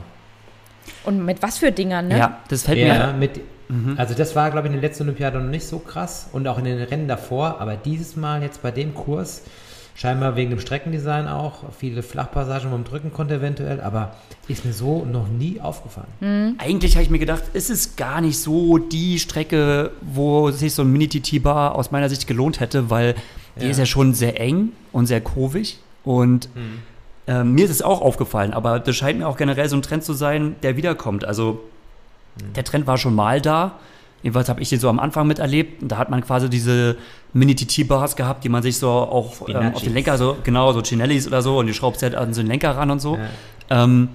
Und 1.04 1.24
mit 1.24 1.42
was 1.42 1.58
für 1.58 1.72
Dingern, 1.72 2.08
ne? 2.08 2.18
Ja, 2.18 2.38
das 2.48 2.62
fällt 2.62 2.78
Ja, 2.78 3.08
mir. 3.08 3.12
mit, 3.14 3.40
Mhm. 3.68 3.94
also 3.98 4.14
das 4.14 4.36
war, 4.36 4.50
glaube 4.50 4.68
ich, 4.68 4.74
in 4.74 4.80
der 4.80 4.88
letzten 4.88 5.04
Olympiade 5.04 5.38
noch 5.40 5.50
nicht 5.50 5.66
so 5.66 5.78
krass 5.78 6.28
und 6.32 6.46
auch 6.46 6.58
in 6.58 6.64
den 6.66 6.80
Rennen 6.82 7.08
davor, 7.08 7.60
aber 7.60 7.76
dieses 7.76 8.14
Mal 8.14 8.42
jetzt 8.42 8.62
bei 8.62 8.70
dem 8.70 8.94
Kurs, 8.94 9.42
scheinbar 9.94 10.35
wegen 10.37 10.50
dem 10.50 10.59
Streckendesign 10.61 11.28
auch, 11.28 11.70
viele 11.78 12.02
Flachpassagen, 12.02 12.68
wo 12.70 12.74
man 12.74 12.85
drücken 12.85 13.12
konnte 13.12 13.35
eventuell, 13.35 13.80
aber 13.80 14.14
ist 14.48 14.64
mir 14.64 14.72
so 14.72 15.04
noch 15.04 15.28
nie 15.28 15.61
aufgefallen. 15.61 16.57
Eigentlich 16.59 16.94
habe 16.96 17.04
ich 17.04 17.11
mir 17.11 17.18
gedacht, 17.20 17.44
ist 17.52 17.70
es 17.70 17.96
gar 17.96 18.20
nicht 18.20 18.38
so 18.38 18.78
die 18.78 19.18
Strecke, 19.18 19.92
wo 20.02 20.50
sich 20.50 20.74
so 20.74 20.83
ein 20.83 20.90
Mini-TT-Bar 20.92 21.74
aus 21.76 21.90
meiner 21.92 22.09
Sicht 22.09 22.26
gelohnt 22.26 22.61
hätte, 22.61 22.90
weil 22.90 23.14
die 23.57 23.64
Ja. 23.66 23.70
ist 23.70 23.78
ja 23.78 23.87
schon 23.87 24.14
sehr 24.14 24.40
eng 24.40 24.72
und 24.92 25.07
sehr 25.07 25.20
kurvig. 25.20 25.78
Und 26.04 26.48
ähm, 27.26 27.52
mir 27.54 27.64
ist 27.64 27.70
es 27.70 27.80
auch 27.80 28.00
aufgefallen, 28.02 28.52
aber 28.52 28.80
das 28.80 28.96
scheint 28.96 29.20
mir 29.20 29.28
auch 29.28 29.37
generell 29.37 29.68
so 29.68 29.76
ein 29.76 29.83
Trend 29.83 30.02
zu 30.04 30.12
sein, 30.12 30.57
der 30.62 30.76
wiederkommt. 30.76 31.24
Also 31.24 31.61
der 32.57 32.64
Trend 32.64 32.87
war 32.88 32.98
schon 32.98 33.14
mal 33.14 33.40
da. 33.40 33.78
Jedenfalls 34.24 34.48
habe 34.48 34.62
ich 34.62 34.70
den 34.70 34.80
so 34.80 34.88
am 34.88 34.98
Anfang 34.98 35.26
miterlebt. 35.26 35.82
Und 35.82 35.88
Da 35.88 35.98
hat 35.98 36.08
man 36.08 36.24
quasi 36.24 36.48
diese 36.48 36.96
Mini-TT-Bars 37.34 38.16
gehabt, 38.16 38.42
die 38.42 38.48
man 38.48 38.62
sich 38.62 38.78
so 38.78 38.88
auch 38.88 39.46
ähm, 39.50 39.74
auf 39.74 39.82
den 39.82 39.92
Lenker, 39.92 40.16
so 40.16 40.38
genau, 40.42 40.72
so 40.72 40.80
Cinellis 40.80 41.26
oder 41.26 41.42
so, 41.42 41.58
und 41.58 41.66
die 41.66 41.74
schraubst 41.74 42.02
halt 42.02 42.14
an 42.14 42.32
so 42.32 42.40
den 42.40 42.48
Lenker 42.48 42.70
ran 42.70 42.90
und 42.90 43.00
so. 43.00 43.18
Ja. 43.68 43.84
Ähm, 43.84 44.08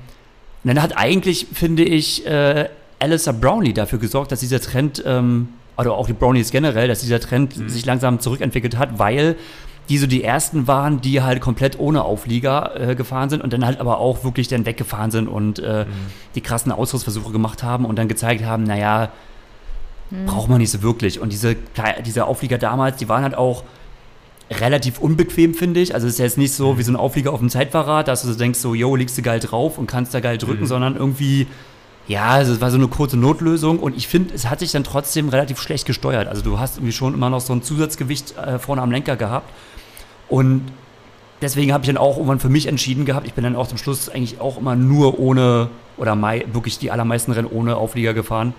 und 0.64 0.68
dann 0.68 0.82
hat 0.82 0.98
eigentlich, 0.98 1.46
finde 1.54 1.84
ich, 1.84 2.26
äh, 2.26 2.70
Alistair 2.98 3.34
Brownlee 3.34 3.74
dafür 3.74 4.00
gesorgt, 4.00 4.32
dass 4.32 4.40
dieser 4.40 4.60
Trend, 4.60 5.04
ähm, 5.06 5.50
oder 5.78 5.94
auch 5.94 6.08
die 6.08 6.14
Brownies 6.14 6.50
generell, 6.50 6.88
dass 6.88 7.02
dieser 7.02 7.20
Trend 7.20 7.54
sich 7.70 7.86
langsam 7.86 8.20
zurückentwickelt 8.20 8.80
hat, 8.80 8.98
weil 8.98 9.36
die 9.90 10.00
so 10.00 10.08
die 10.08 10.24
ersten 10.24 10.68
waren, 10.68 11.02
die 11.02 11.22
halt 11.22 11.40
komplett 11.40 11.80
ohne 11.80 12.04
Auflieger 12.04 12.90
äh, 12.90 12.96
gefahren 12.96 13.30
sind 13.30 13.44
und 13.44 13.54
dann 13.54 13.64
halt 13.64 13.80
aber 13.80 14.00
auch 14.00 14.24
wirklich 14.24 14.48
dann 14.48 14.66
weggefahren 14.66 15.12
sind 15.12 15.28
und 15.28 15.60
äh, 15.60 15.86
die 16.34 16.42
krassen 16.42 16.72
Ausrüstversuche 16.72 17.32
gemacht 17.32 17.62
haben 17.62 17.86
und 17.86 17.98
dann 17.98 18.08
gezeigt 18.08 18.44
haben, 18.44 18.64
naja, 18.64 19.12
braucht 20.26 20.50
man 20.50 20.58
nicht 20.60 20.72
so 20.72 20.82
wirklich. 20.82 21.20
Und 21.20 21.32
diese, 21.32 21.56
diese 22.06 22.26
Auflieger 22.26 22.58
damals, 22.58 22.98
die 22.98 23.10
waren 23.10 23.24
halt 23.24 23.36
auch 23.36 23.64
relativ 24.52 25.00
unbequem, 25.00 25.54
finde 25.54 25.80
ich. 25.80 25.94
Also 25.94 26.08
es 26.08 26.14
ist 26.14 26.20
jetzt 26.20 26.38
nicht 26.38 26.54
so 26.54 26.78
wie 26.78 26.84
so 26.84 26.92
ein 26.92 26.96
Auflieger 26.96 27.32
auf 27.32 27.40
dem 27.40 27.50
Zeitfahrrad, 27.50 28.08
dass 28.08 28.24
du 28.24 28.28
so 28.30 28.38
denkst, 28.38 28.60
so, 28.60 28.74
yo, 28.74 28.96
liegst 28.96 29.18
du 29.18 29.22
geil 29.22 29.40
drauf 29.40 29.78
und 29.78 29.86
kannst 29.86 30.14
da 30.14 30.20
geil 30.20 30.38
drücken, 30.40 30.64
Mhm. 30.64 30.68
sondern 30.68 30.96
irgendwie, 30.96 31.46
ja, 32.08 32.30
also 32.30 32.54
es 32.54 32.60
war 32.62 32.72
so 32.72 32.78
eine 32.78 32.88
kurze 32.88 33.18
Notlösung 33.18 33.78
und 33.78 33.96
ich 33.96 34.08
finde, 34.08 34.34
es 34.34 34.50
hat 34.50 34.60
sich 34.60 34.72
dann 34.72 34.84
trotzdem 34.84 35.30
relativ 35.30 35.62
schlecht 35.62 35.86
gesteuert. 35.86 36.28
Also 36.28 36.42
du 36.42 36.58
hast 36.58 36.78
irgendwie 36.78 36.94
schon 36.94 37.14
immer 37.14 37.30
noch 37.30 37.42
so 37.42 37.54
ein 37.54 37.62
Zusatzgewicht 37.62 38.36
äh, 38.38 38.58
vorne 38.58 38.82
am 38.82 38.90
Lenker 38.92 39.16
gehabt 39.16 39.52
und 40.28 40.64
deswegen 41.44 41.72
habe 41.72 41.84
ich 41.84 41.88
dann 41.88 41.98
auch 41.98 42.16
irgendwann 42.18 42.40
für 42.40 42.50
mich 42.50 42.66
entschieden 42.66 43.06
gehabt, 43.06 43.28
ich 43.28 43.34
bin 43.36 43.44
dann 43.44 43.56
auch 43.56 43.68
zum 43.68 43.78
Schluss 43.78 44.10
eigentlich 44.10 44.42
auch 44.42 44.58
immer 44.58 44.76
nur 44.76 45.20
ohne 45.20 45.70
oder 45.98 46.20
wirklich 46.54 46.80
die 46.80 46.90
allermeisten 46.90 47.32
Rennen 47.32 47.48
ohne 47.48 47.76
Auflieger 47.76 48.16
gefahren. 48.16 48.56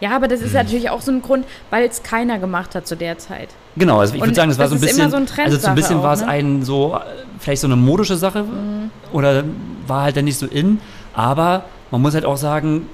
Ja, 0.00 0.16
aber 0.16 0.28
das 0.28 0.40
ist 0.40 0.54
natürlich 0.54 0.90
auch 0.90 1.00
so 1.00 1.10
ein 1.10 1.22
Grund, 1.22 1.44
weil 1.70 1.86
es 1.88 2.02
keiner 2.02 2.38
gemacht 2.38 2.74
hat 2.74 2.86
zu 2.86 2.96
der 2.96 3.18
Zeit. 3.18 3.48
Genau, 3.76 3.98
also 4.00 4.14
ich 4.14 4.20
würde 4.20 4.34
sagen, 4.34 4.48
das 4.48 4.58
war 4.58 4.64
das 4.64 4.70
so 4.70 4.76
ein 4.76 4.82
ist 4.82 4.86
bisschen, 4.88 5.00
immer 5.02 5.10
so 5.10 5.16
ein 5.16 5.44
also 5.46 5.58
so 5.58 5.66
ein 5.68 5.74
bisschen 5.74 6.02
war 6.02 6.14
es 6.14 6.20
ne? 6.20 6.28
ein 6.28 6.62
so, 6.64 6.98
vielleicht 7.38 7.60
so 7.60 7.66
eine 7.66 7.76
modische 7.76 8.16
Sache 8.16 8.44
oder 9.12 9.44
war 9.86 10.02
halt 10.04 10.16
dann 10.16 10.24
nicht 10.24 10.38
so 10.38 10.46
in, 10.46 10.80
aber 11.14 11.64
man 11.90 12.00
muss 12.02 12.14
halt 12.14 12.24
auch 12.24 12.36
sagen, 12.36 12.86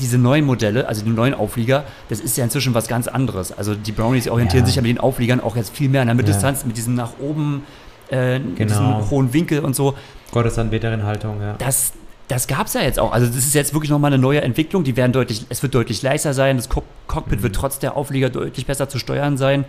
diese 0.00 0.18
neuen 0.18 0.44
Modelle, 0.44 0.88
also 0.88 1.04
die 1.04 1.10
neuen 1.10 1.34
Auflieger, 1.34 1.84
das 2.08 2.18
ist 2.20 2.36
ja 2.36 2.44
inzwischen 2.44 2.74
was 2.74 2.88
ganz 2.88 3.06
anderes. 3.06 3.56
Also 3.56 3.74
die 3.76 3.92
Brownies 3.92 4.28
orientieren 4.28 4.64
Ja. 4.64 4.66
sich 4.66 4.76
ja 4.76 4.82
mit 4.82 4.88
den 4.90 4.98
Aufliegern 4.98 5.40
auch 5.40 5.54
jetzt 5.56 5.74
viel 5.74 5.88
mehr 5.88 6.00
an 6.00 6.08
der 6.08 6.16
Mitteldistanz, 6.16 6.64
mit 6.64 6.76
diesem 6.76 6.94
nach 6.94 7.10
oben, 7.20 7.64
äh, 8.10 8.38
mit 8.40 8.56
Genau. 8.56 8.68
diesem 8.68 9.10
hohen 9.10 9.32
Winkel 9.32 9.60
und 9.60 9.76
so. 9.76 9.94
Gottesanbeterin-Haltung, 10.32 11.40
ja. 11.40 11.54
Das, 11.58 11.92
das 12.28 12.46
gab 12.46 12.66
es 12.68 12.74
ja 12.74 12.80
jetzt 12.82 12.98
auch. 12.98 13.12
Also 13.12 13.26
das 13.26 13.36
ist 13.36 13.54
jetzt 13.54 13.74
wirklich 13.74 13.90
nochmal 13.90 14.12
eine 14.12 14.20
neue 14.22 14.40
Entwicklung. 14.42 14.82
Die 14.84 14.96
werden 14.96 15.12
deutlich, 15.12 15.44
es 15.50 15.62
wird 15.62 15.74
deutlich 15.74 16.02
leichter 16.02 16.32
sein. 16.34 16.56
Das 16.56 16.68
Cock 16.68 16.84
Cockpit 17.06 17.42
wird 17.42 17.54
trotz 17.54 17.78
der 17.78 17.96
Auflieger 17.96 18.30
deutlich 18.30 18.66
besser 18.66 18.88
zu 18.88 18.98
steuern 18.98 19.36
sein. 19.36 19.64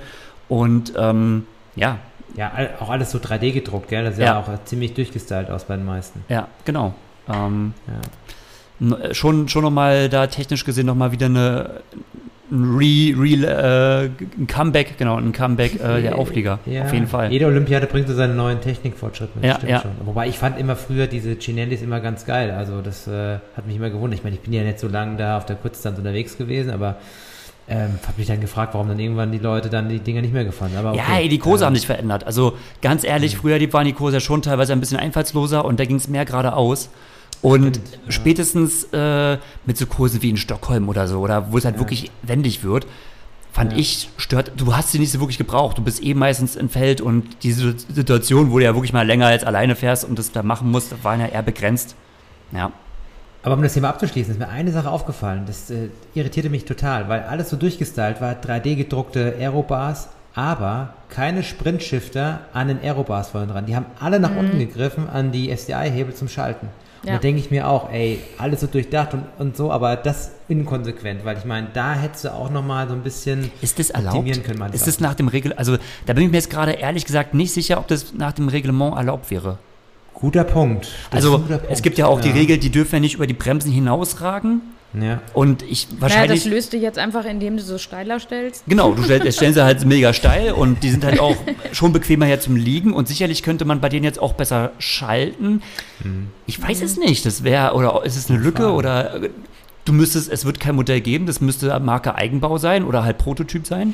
Und 0.48 0.94
ähm, 0.98 1.46
ja, 1.76 1.98
Ja, 2.38 2.52
auch 2.80 2.90
alles 2.90 3.12
so 3.12 3.18
3D 3.18 3.52
gedruckt, 3.52 3.90
gell? 3.90 4.04
Das 4.06 4.16
sieht 4.16 4.26
ja, 4.26 4.34
Ja. 4.34 4.40
auch 4.40 4.64
ziemlich 4.66 4.94
durchgestylt 4.94 5.50
aus 5.50 5.66
bei 5.66 5.76
den 5.76 5.86
meisten. 5.86 6.24
ja, 6.30 6.48
genau. 6.64 6.94
Ähm, 7.28 7.74
Ja. 8.80 8.98
äh, 8.98 9.14
schon 9.14 9.48
schon 9.50 9.64
nochmal 9.64 10.08
da 10.10 10.28
technisch 10.28 10.64
gesehen 10.66 10.86
nochmal 10.86 11.12
wieder 11.12 11.26
eine 11.28 11.82
ein 12.52 12.76
Re, 12.78 13.14
Re, 13.18 14.08
äh, 14.08 14.10
ein 14.38 14.48
Comeback, 14.48 14.98
genau, 14.98 15.18
ein 15.18 15.32
Comeback 15.32 15.76
äh, 15.76 16.02
der 16.02 16.18
Auflieger. 16.18 16.60
Ja, 16.66 16.84
Auf 16.84 16.94
jeden 16.94 17.08
Fall. 17.08 17.32
Jede 17.32 17.48
Olympiade 17.48 17.88
bringt 17.88 18.08
so 18.08 18.14
seinen 18.14 18.36
neuen 18.36 18.62
Technikfortschritt 18.62 19.36
mit. 19.36 19.46
Ja, 19.46 19.56
stimmt 19.56 19.72
ja. 19.72 19.82
schon. 19.82 19.92
Wobei 20.06 20.28
ich 20.28 20.38
fand 20.38 20.60
immer 20.60 20.76
früher 20.76 21.08
diese 21.08 21.38
Cinellis 21.40 21.82
immer 21.82 22.00
ganz 22.00 22.26
geil. 22.26 22.52
Also 22.52 22.82
das 22.82 23.08
äh, 23.08 23.40
hat 23.58 23.66
mich 23.66 23.76
immer 23.76 23.90
gewundert. 23.90 24.20
Ich 24.20 24.24
meine, 24.24 24.36
ich 24.36 24.42
bin 24.42 24.54
ja 24.54 24.64
nicht 24.64 24.80
so 24.80 24.88
lange 24.88 25.18
da 25.18 25.38
auf 25.38 25.46
der 25.46 25.56
Kurzdistanz 25.56 25.98
unterwegs 25.98 26.38
gewesen, 26.38 26.72
aber 26.72 26.98
ähm, 27.68 27.98
habe 28.06 28.14
mich 28.18 28.28
dann 28.28 28.42
gefragt, 28.42 28.76
warum 28.76 28.88
dann 28.90 29.00
irgendwann 29.00 29.32
die 29.32 29.40
Leute 29.40 29.70
dann 29.70 29.90
die 29.90 30.00
Dinger 30.00 30.22
nicht 30.22 30.34
mehr 30.34 30.46
gefahren 30.46 30.72
haben. 30.78 30.86
Aber 30.86 30.96
Ja, 30.98 31.04
okay. 31.04 31.24
ey, 31.24 31.30
die 31.30 31.40
Kurse 31.40 31.64
Ähm, 31.64 31.68
haben 31.70 31.76
sich 31.76 31.88
verändert. 31.88 32.24
Also 32.26 32.54
ganz 32.82 33.04
ehrlich, 33.04 33.38
früher 33.38 33.58
die 33.58 33.74
waren 33.74 33.86
die 33.86 33.94
Kurse 33.94 34.18
ja 34.18 34.22
schon 34.22 34.44
teilweise 34.44 34.72
ein 34.74 34.80
bisschen 34.80 35.00
einfallsloser 35.00 35.66
und 35.66 35.80
da 35.80 35.86
ging 35.86 35.96
es 35.98 36.08
mehr 36.08 36.26
geradeaus. 36.26 36.90
Und 37.46 37.76
Stimmt, 37.78 38.00
ja. 38.06 38.12
spätestens 38.12 38.86
äh, 38.92 39.38
mit 39.66 39.78
so 39.78 39.86
Kursen 39.86 40.22
wie 40.24 40.30
in 40.32 40.38
Stockholm 40.38 40.90
oder 40.90 41.08
so, 41.08 41.20
oder 41.20 41.52
wo 41.52 41.58
es 41.60 41.66
halt 41.66 41.76
Ja. 41.76 41.82
wirklich 41.82 42.10
wendig 42.24 42.64
wird, 42.64 42.88
fand 43.52 43.74
Ja. 43.74 43.78
ich, 43.78 44.10
stört, 44.18 44.54
du 44.58 44.76
hast 44.76 44.92
sie 44.92 45.00
nicht 45.00 45.12
so 45.12 45.20
wirklich 45.20 45.38
gebraucht. 45.38 45.78
Du 45.78 45.84
bist 45.84 46.04
eh 46.04 46.16
meistens 46.16 46.56
im 46.56 46.70
Feld 46.70 47.02
und 47.02 47.44
diese 47.44 47.76
Situation, 47.78 48.52
wo 48.52 48.58
du 48.58 48.66
ja 48.66 48.74
wirklich 48.74 48.94
mal 48.94 49.06
länger 49.06 49.28
als 49.28 49.44
alleine 49.44 49.76
fährst 49.76 50.06
und 50.06 50.18
das 50.18 50.32
da 50.32 50.42
machen 50.42 50.72
musst, 50.72 51.04
waren 51.04 51.20
ja 51.20 51.28
eher 51.28 51.44
begrenzt. 51.44 51.96
Ja. 52.52 52.72
Aber 53.44 53.54
um 53.54 53.62
das 53.62 53.74
Thema 53.76 53.90
abzuschließen, 53.90 54.34
ist 54.34 54.40
mir 54.40 54.50
eine 54.50 54.72
Sache 54.72 54.90
aufgefallen. 54.90 55.44
Das 55.46 55.70
äh, 55.70 55.90
irritierte 56.16 56.50
mich 56.50 56.66
total, 56.66 57.10
weil 57.10 57.22
alles 57.24 57.52
so 57.52 57.58
durchgestylt 57.58 58.22
war, 58.22 58.34
3D 58.34 58.76
gedruckte 58.76 59.36
Aerobars, 59.40 60.10
aber 60.34 60.96
keine 61.10 61.44
Sprintshifter 61.44 62.40
an 62.54 62.70
den 62.70 62.80
Aerobars 62.82 63.30
vorne 63.30 63.48
dran. 63.48 63.68
Die 63.68 63.76
haben 63.76 63.86
alle 64.00 64.20
nach 64.20 64.36
unten 64.36 64.58
gegriffen 64.58 65.08
an 65.08 65.32
die 65.32 65.52
SDI-Hebel 65.56 66.16
zum 66.16 66.28
Schalten. 66.28 66.70
Und 67.08 67.14
da 67.14 67.18
denke 67.20 67.40
ich 67.40 67.52
mir 67.52 67.68
auch, 67.68 67.92
ey, 67.92 68.20
alles 68.38 68.62
so 68.62 68.68
durchdacht 68.68 69.14
und, 69.14 69.24
und 69.38 69.56
so, 69.58 69.72
aber 69.72 69.96
das 69.96 70.32
inkonsequent, 70.48 71.24
weil 71.26 71.38
ich 71.38 71.46
meine, 71.46 71.68
da 71.74 71.94
hättest 71.94 72.26
du 72.26 72.34
auch 72.34 72.50
nochmal 72.50 72.88
so 72.88 72.94
ein 72.94 73.02
bisschen 73.02 73.52
Ist 73.62 73.80
das 73.80 73.90
erlaubt? 73.90 74.16
optimieren 74.18 74.44
können. 74.44 74.60
manchmal. 74.60 74.76
Ist 74.76 74.88
das 74.88 75.00
nach 75.00 75.14
dem 75.16 75.28
Regel, 75.28 75.54
also 75.54 75.78
da 76.06 76.14
bin 76.14 76.24
ich 76.26 76.30
mir 76.32 76.38
jetzt 76.38 76.50
gerade 76.50 76.74
ehrlich 76.74 77.06
gesagt 77.06 77.34
nicht 77.34 77.52
sicher, 77.54 77.78
ob 77.80 77.88
das 77.88 78.14
nach 78.14 78.32
dem 78.34 78.48
Reglement 78.48 78.96
erlaubt 78.98 79.30
wäre. 79.32 79.58
Guter 80.14 80.44
Punkt. 80.46 80.88
Das 81.12 81.18
Also 81.26 81.40
guter 81.40 81.56
es 81.56 81.62
Punkt. 81.68 81.84
gibt 81.84 81.98
ja 81.98 82.08
auch 82.08 82.22
die 82.22 82.30
Regel, 82.30 82.58
die 82.58 82.70
dürfen 82.70 82.96
ja 82.96 83.00
nicht 83.02 83.16
über 83.16 83.28
die 83.28 83.34
Bremsen 83.34 83.72
hinausragen. 83.72 84.62
Ja. 85.02 85.22
Und 85.34 85.62
ich 85.64 85.88
Naja, 85.90 86.02
wahrscheinlich. 86.02 86.44
das 86.44 86.52
löst 86.52 86.74
du 86.74 86.78
jetzt 86.78 86.98
einfach, 86.98 87.26
indem 87.26 87.58
du 87.58 87.64
so 87.64 87.78
steiler 87.78 88.20
stellst. 88.20 88.64
Genau, 88.68 88.92
du 88.94 89.04
stell, 89.04 89.32
stellen 89.34 89.54
sie 89.54 89.64
halt 89.64 89.84
mega 89.86 90.14
steil 90.14 90.52
und 90.54 90.84
die 90.84 90.90
sind 90.92 91.04
halt 91.04 91.20
auch 91.20 91.36
schon 91.74 91.92
bequemer 91.94 92.28
ja 92.28 92.40
zum 92.40 92.56
Liegen 92.56 92.94
und 92.94 93.08
sicherlich 93.08 93.44
könnte 93.44 93.66
man 93.66 93.82
bei 93.82 93.90
denen 93.90 94.04
jetzt 94.06 94.20
auch 94.22 94.34
besser 94.34 94.72
schalten. 94.80 95.62
Ich 96.46 96.62
weiß 96.62 96.82
es 96.82 96.98
nicht, 96.98 97.26
das 97.26 97.44
wäre, 97.44 97.74
oder 97.74 98.04
ist 98.06 98.16
es 98.16 98.30
eine 98.30 98.40
Lücke 98.40 98.64
Frage. 98.64 98.74
oder 98.74 99.20
du 99.86 99.94
müsstest, 99.94 100.32
es 100.32 100.46
wird 100.46 100.60
kein 100.60 100.76
Modell 100.76 101.02
geben, 101.02 101.26
das 101.26 101.42
müsste 101.42 101.78
Marke 101.80 102.16
Eigenbau 102.16 102.58
sein 102.58 102.84
oder 102.86 103.04
halt 103.04 103.18
Prototyp 103.18 103.66
sein. 103.68 103.94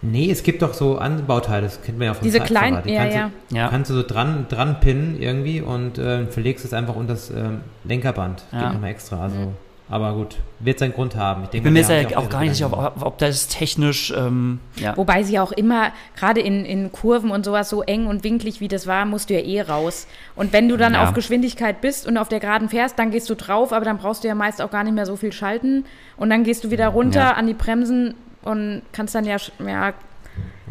Nee, 0.00 0.30
es 0.30 0.44
gibt 0.44 0.62
doch 0.62 0.74
so 0.74 0.96
Anbauteile, 0.98 1.62
das 1.66 1.82
kennt 1.82 1.98
man 1.98 2.06
ja 2.06 2.14
vom 2.14 2.22
Diese 2.22 2.38
kleinen- 2.38 2.84
Die 2.84 2.92
ja, 2.92 3.00
kannst 3.02 3.16
ja. 3.16 3.30
Du, 3.50 3.56
Ja. 3.56 3.68
kannst 3.68 3.90
du 3.90 3.94
so 3.94 4.02
dran, 4.04 4.46
dran 4.48 4.78
pinnen 4.78 5.20
irgendwie 5.20 5.60
und 5.60 5.98
äh, 5.98 6.26
verlegst 6.28 6.64
es 6.64 6.72
einfach 6.72 6.94
unter 6.94 7.14
das 7.14 7.30
ähm, 7.30 7.62
Lenkerband. 7.82 8.44
Ja. 8.52 8.60
Geht 8.64 8.72
nochmal 8.74 8.90
extra. 8.90 9.20
Also, 9.24 9.54
Aber 9.90 10.12
gut, 10.12 10.36
wird 10.58 10.78
seinen 10.78 10.92
Grund 10.92 11.16
haben. 11.16 11.42
Ich, 11.42 11.46
Ich 11.46 11.50
denke, 11.52 11.64
bin 11.64 11.72
mir 11.72 11.78
jetzt 11.80 12.10
ja 12.10 12.18
auch 12.18 12.28
gar 12.28 12.40
nicht 12.42 12.54
sicher, 12.56 12.70
ob, 12.72 13.02
ob 13.02 13.16
das 13.18 13.48
technisch, 13.48 14.12
ähm, 14.14 14.60
ja. 14.76 14.94
Wobei 14.98 15.22
sie 15.22 15.38
auch 15.38 15.50
immer, 15.52 15.92
gerade 16.14 16.40
in, 16.40 16.66
in 16.66 16.92
Kurven 16.92 17.30
und 17.30 17.44
sowas, 17.44 17.70
so 17.70 17.82
eng 17.82 18.06
und 18.06 18.22
winklig 18.22 18.60
wie 18.60 18.68
das 18.68 18.86
war, 18.86 19.06
musst 19.06 19.30
du 19.30 19.34
ja 19.34 19.40
eh 19.40 19.62
raus. 19.62 20.06
Und 20.36 20.52
wenn 20.52 20.68
du 20.68 20.76
dann 20.76 20.92
Ja. 20.92 21.04
auf 21.04 21.14
Geschwindigkeit 21.14 21.80
bist 21.80 22.06
und 22.06 22.18
auf 22.18 22.28
der 22.28 22.40
Geraden 22.40 22.68
fährst, 22.68 22.98
dann 22.98 23.10
gehst 23.10 23.30
du 23.30 23.34
drauf, 23.34 23.72
aber 23.72 23.86
dann 23.86 23.96
brauchst 23.96 24.24
du 24.24 24.28
ja 24.28 24.34
meist 24.34 24.60
auch 24.60 24.70
gar 24.70 24.84
nicht 24.84 24.94
mehr 24.94 25.06
so 25.06 25.16
viel 25.16 25.32
schalten. 25.32 25.86
Und 26.18 26.28
dann 26.28 26.44
gehst 26.44 26.64
du 26.64 26.70
wieder 26.70 26.88
runter 26.88 27.20
Ja. 27.20 27.30
an 27.32 27.46
die 27.46 27.54
Bremsen 27.54 28.14
und 28.42 28.82
kannst 28.92 29.14
dann 29.14 29.24
ja, 29.24 29.36
sch- 29.36 29.52
ja 29.66 29.94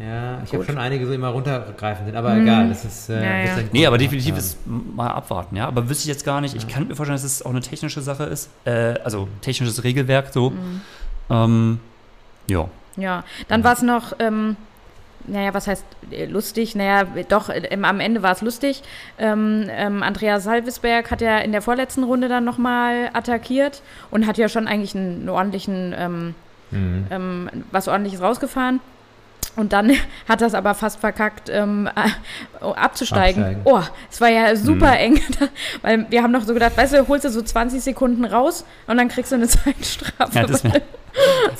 Ja, 0.01 0.41
ich 0.43 0.53
habe 0.53 0.63
schon 0.65 0.77
einige 0.77 1.05
so 1.07 1.13
immer 1.13 1.29
runtergreifend 1.29 2.07
sind, 2.07 2.15
aber 2.15 2.35
egal, 2.37 2.69
das 2.69 2.85
ist. 2.85 3.09
Äh, 3.09 3.15
Ja, 3.23 3.45
ja. 3.57 3.63
Nee, 3.71 3.85
aber 3.87 3.97
definitiv 3.97 4.31
haben. 4.31 4.39
ist 4.39 4.57
mal 4.65 5.09
abwarten, 5.09 5.55
ja. 5.55 5.67
Aber 5.67 5.89
wüsste 5.89 6.03
ich 6.03 6.07
jetzt 6.09 6.25
gar 6.25 6.41
nicht. 6.41 6.55
Ich 6.55 6.67
kann 6.67 6.87
mir 6.87 6.95
vorstellen, 6.95 7.15
dass 7.15 7.23
es 7.23 7.43
auch 7.43 7.49
eine 7.51 7.61
technische 7.61 8.01
Sache 8.01 8.23
ist. 8.25 8.49
Äh, 8.65 8.95
also 9.03 9.27
technisches 9.41 9.83
Regelwerk 9.83 10.27
so. 10.33 10.53
Ähm, 11.29 11.79
ja. 12.47 12.67
Ja, 12.95 13.23
dann 13.47 13.63
war 13.63 13.73
es 13.73 13.81
noch, 13.81 14.13
ähm, 14.19 14.55
naja, 15.27 15.53
was 15.53 15.67
heißt 15.67 15.85
lustig? 16.29 16.75
Naja, 16.75 17.03
doch, 17.27 17.49
äh, 17.49 17.59
ähm, 17.69 17.83
am 17.85 17.99
Ende 17.99 18.23
war 18.23 18.31
es 18.31 18.41
lustig. 18.41 18.81
Ähm, 19.19 19.65
ähm, 19.69 20.03
Andreas 20.03 20.43
Salvisberg 20.43 21.11
hat 21.11 21.21
ja 21.21 21.37
in 21.39 21.51
der 21.51 21.61
vorletzten 21.61 22.03
Runde 22.03 22.27
dann 22.29 22.43
nochmal 22.45 23.09
attackiert 23.13 23.81
und 24.09 24.25
hat 24.25 24.37
ja 24.37 24.47
schon 24.49 24.67
eigentlich 24.67 24.95
einen, 24.95 25.19
einen 25.21 25.29
ordentlichen, 25.29 25.93
ähm, 25.97 26.35
Mhm. 26.69 27.05
ähm, 27.11 27.49
was 27.71 27.87
ordentliches 27.87 28.21
rausgefahren. 28.21 28.81
Und 29.55 29.73
dann 29.73 29.91
hat 30.27 30.41
das 30.41 30.53
aber 30.53 30.73
fast 30.75 30.99
verkackt, 30.99 31.49
ähm, 31.49 31.89
äh, 31.95 32.63
abzusteigen. 32.63 33.43
Absteigen. 33.43 33.61
Oh, 33.65 33.81
es 34.11 34.21
war 34.21 34.29
ja 34.29 34.55
super 34.55 34.97
eng, 34.99 35.19
weil 35.81 36.05
wir 36.09 36.21
haben 36.23 36.31
noch 36.31 36.43
so 36.43 36.53
gedacht, 36.53 36.77
weißt 36.77 36.93
du, 36.93 37.07
holst 37.07 37.25
du 37.25 37.29
so 37.29 37.41
20 37.41 37.81
Sekunden 37.81 38.25
raus 38.25 38.65
und 38.87 38.97
dann 38.97 39.07
kriegst 39.07 39.31
du 39.31 39.35
eine 39.35 39.47
Zeitstrafe. 39.47 40.35
Ja, 40.39 40.45
das 40.45 40.63
wär- 40.63 40.81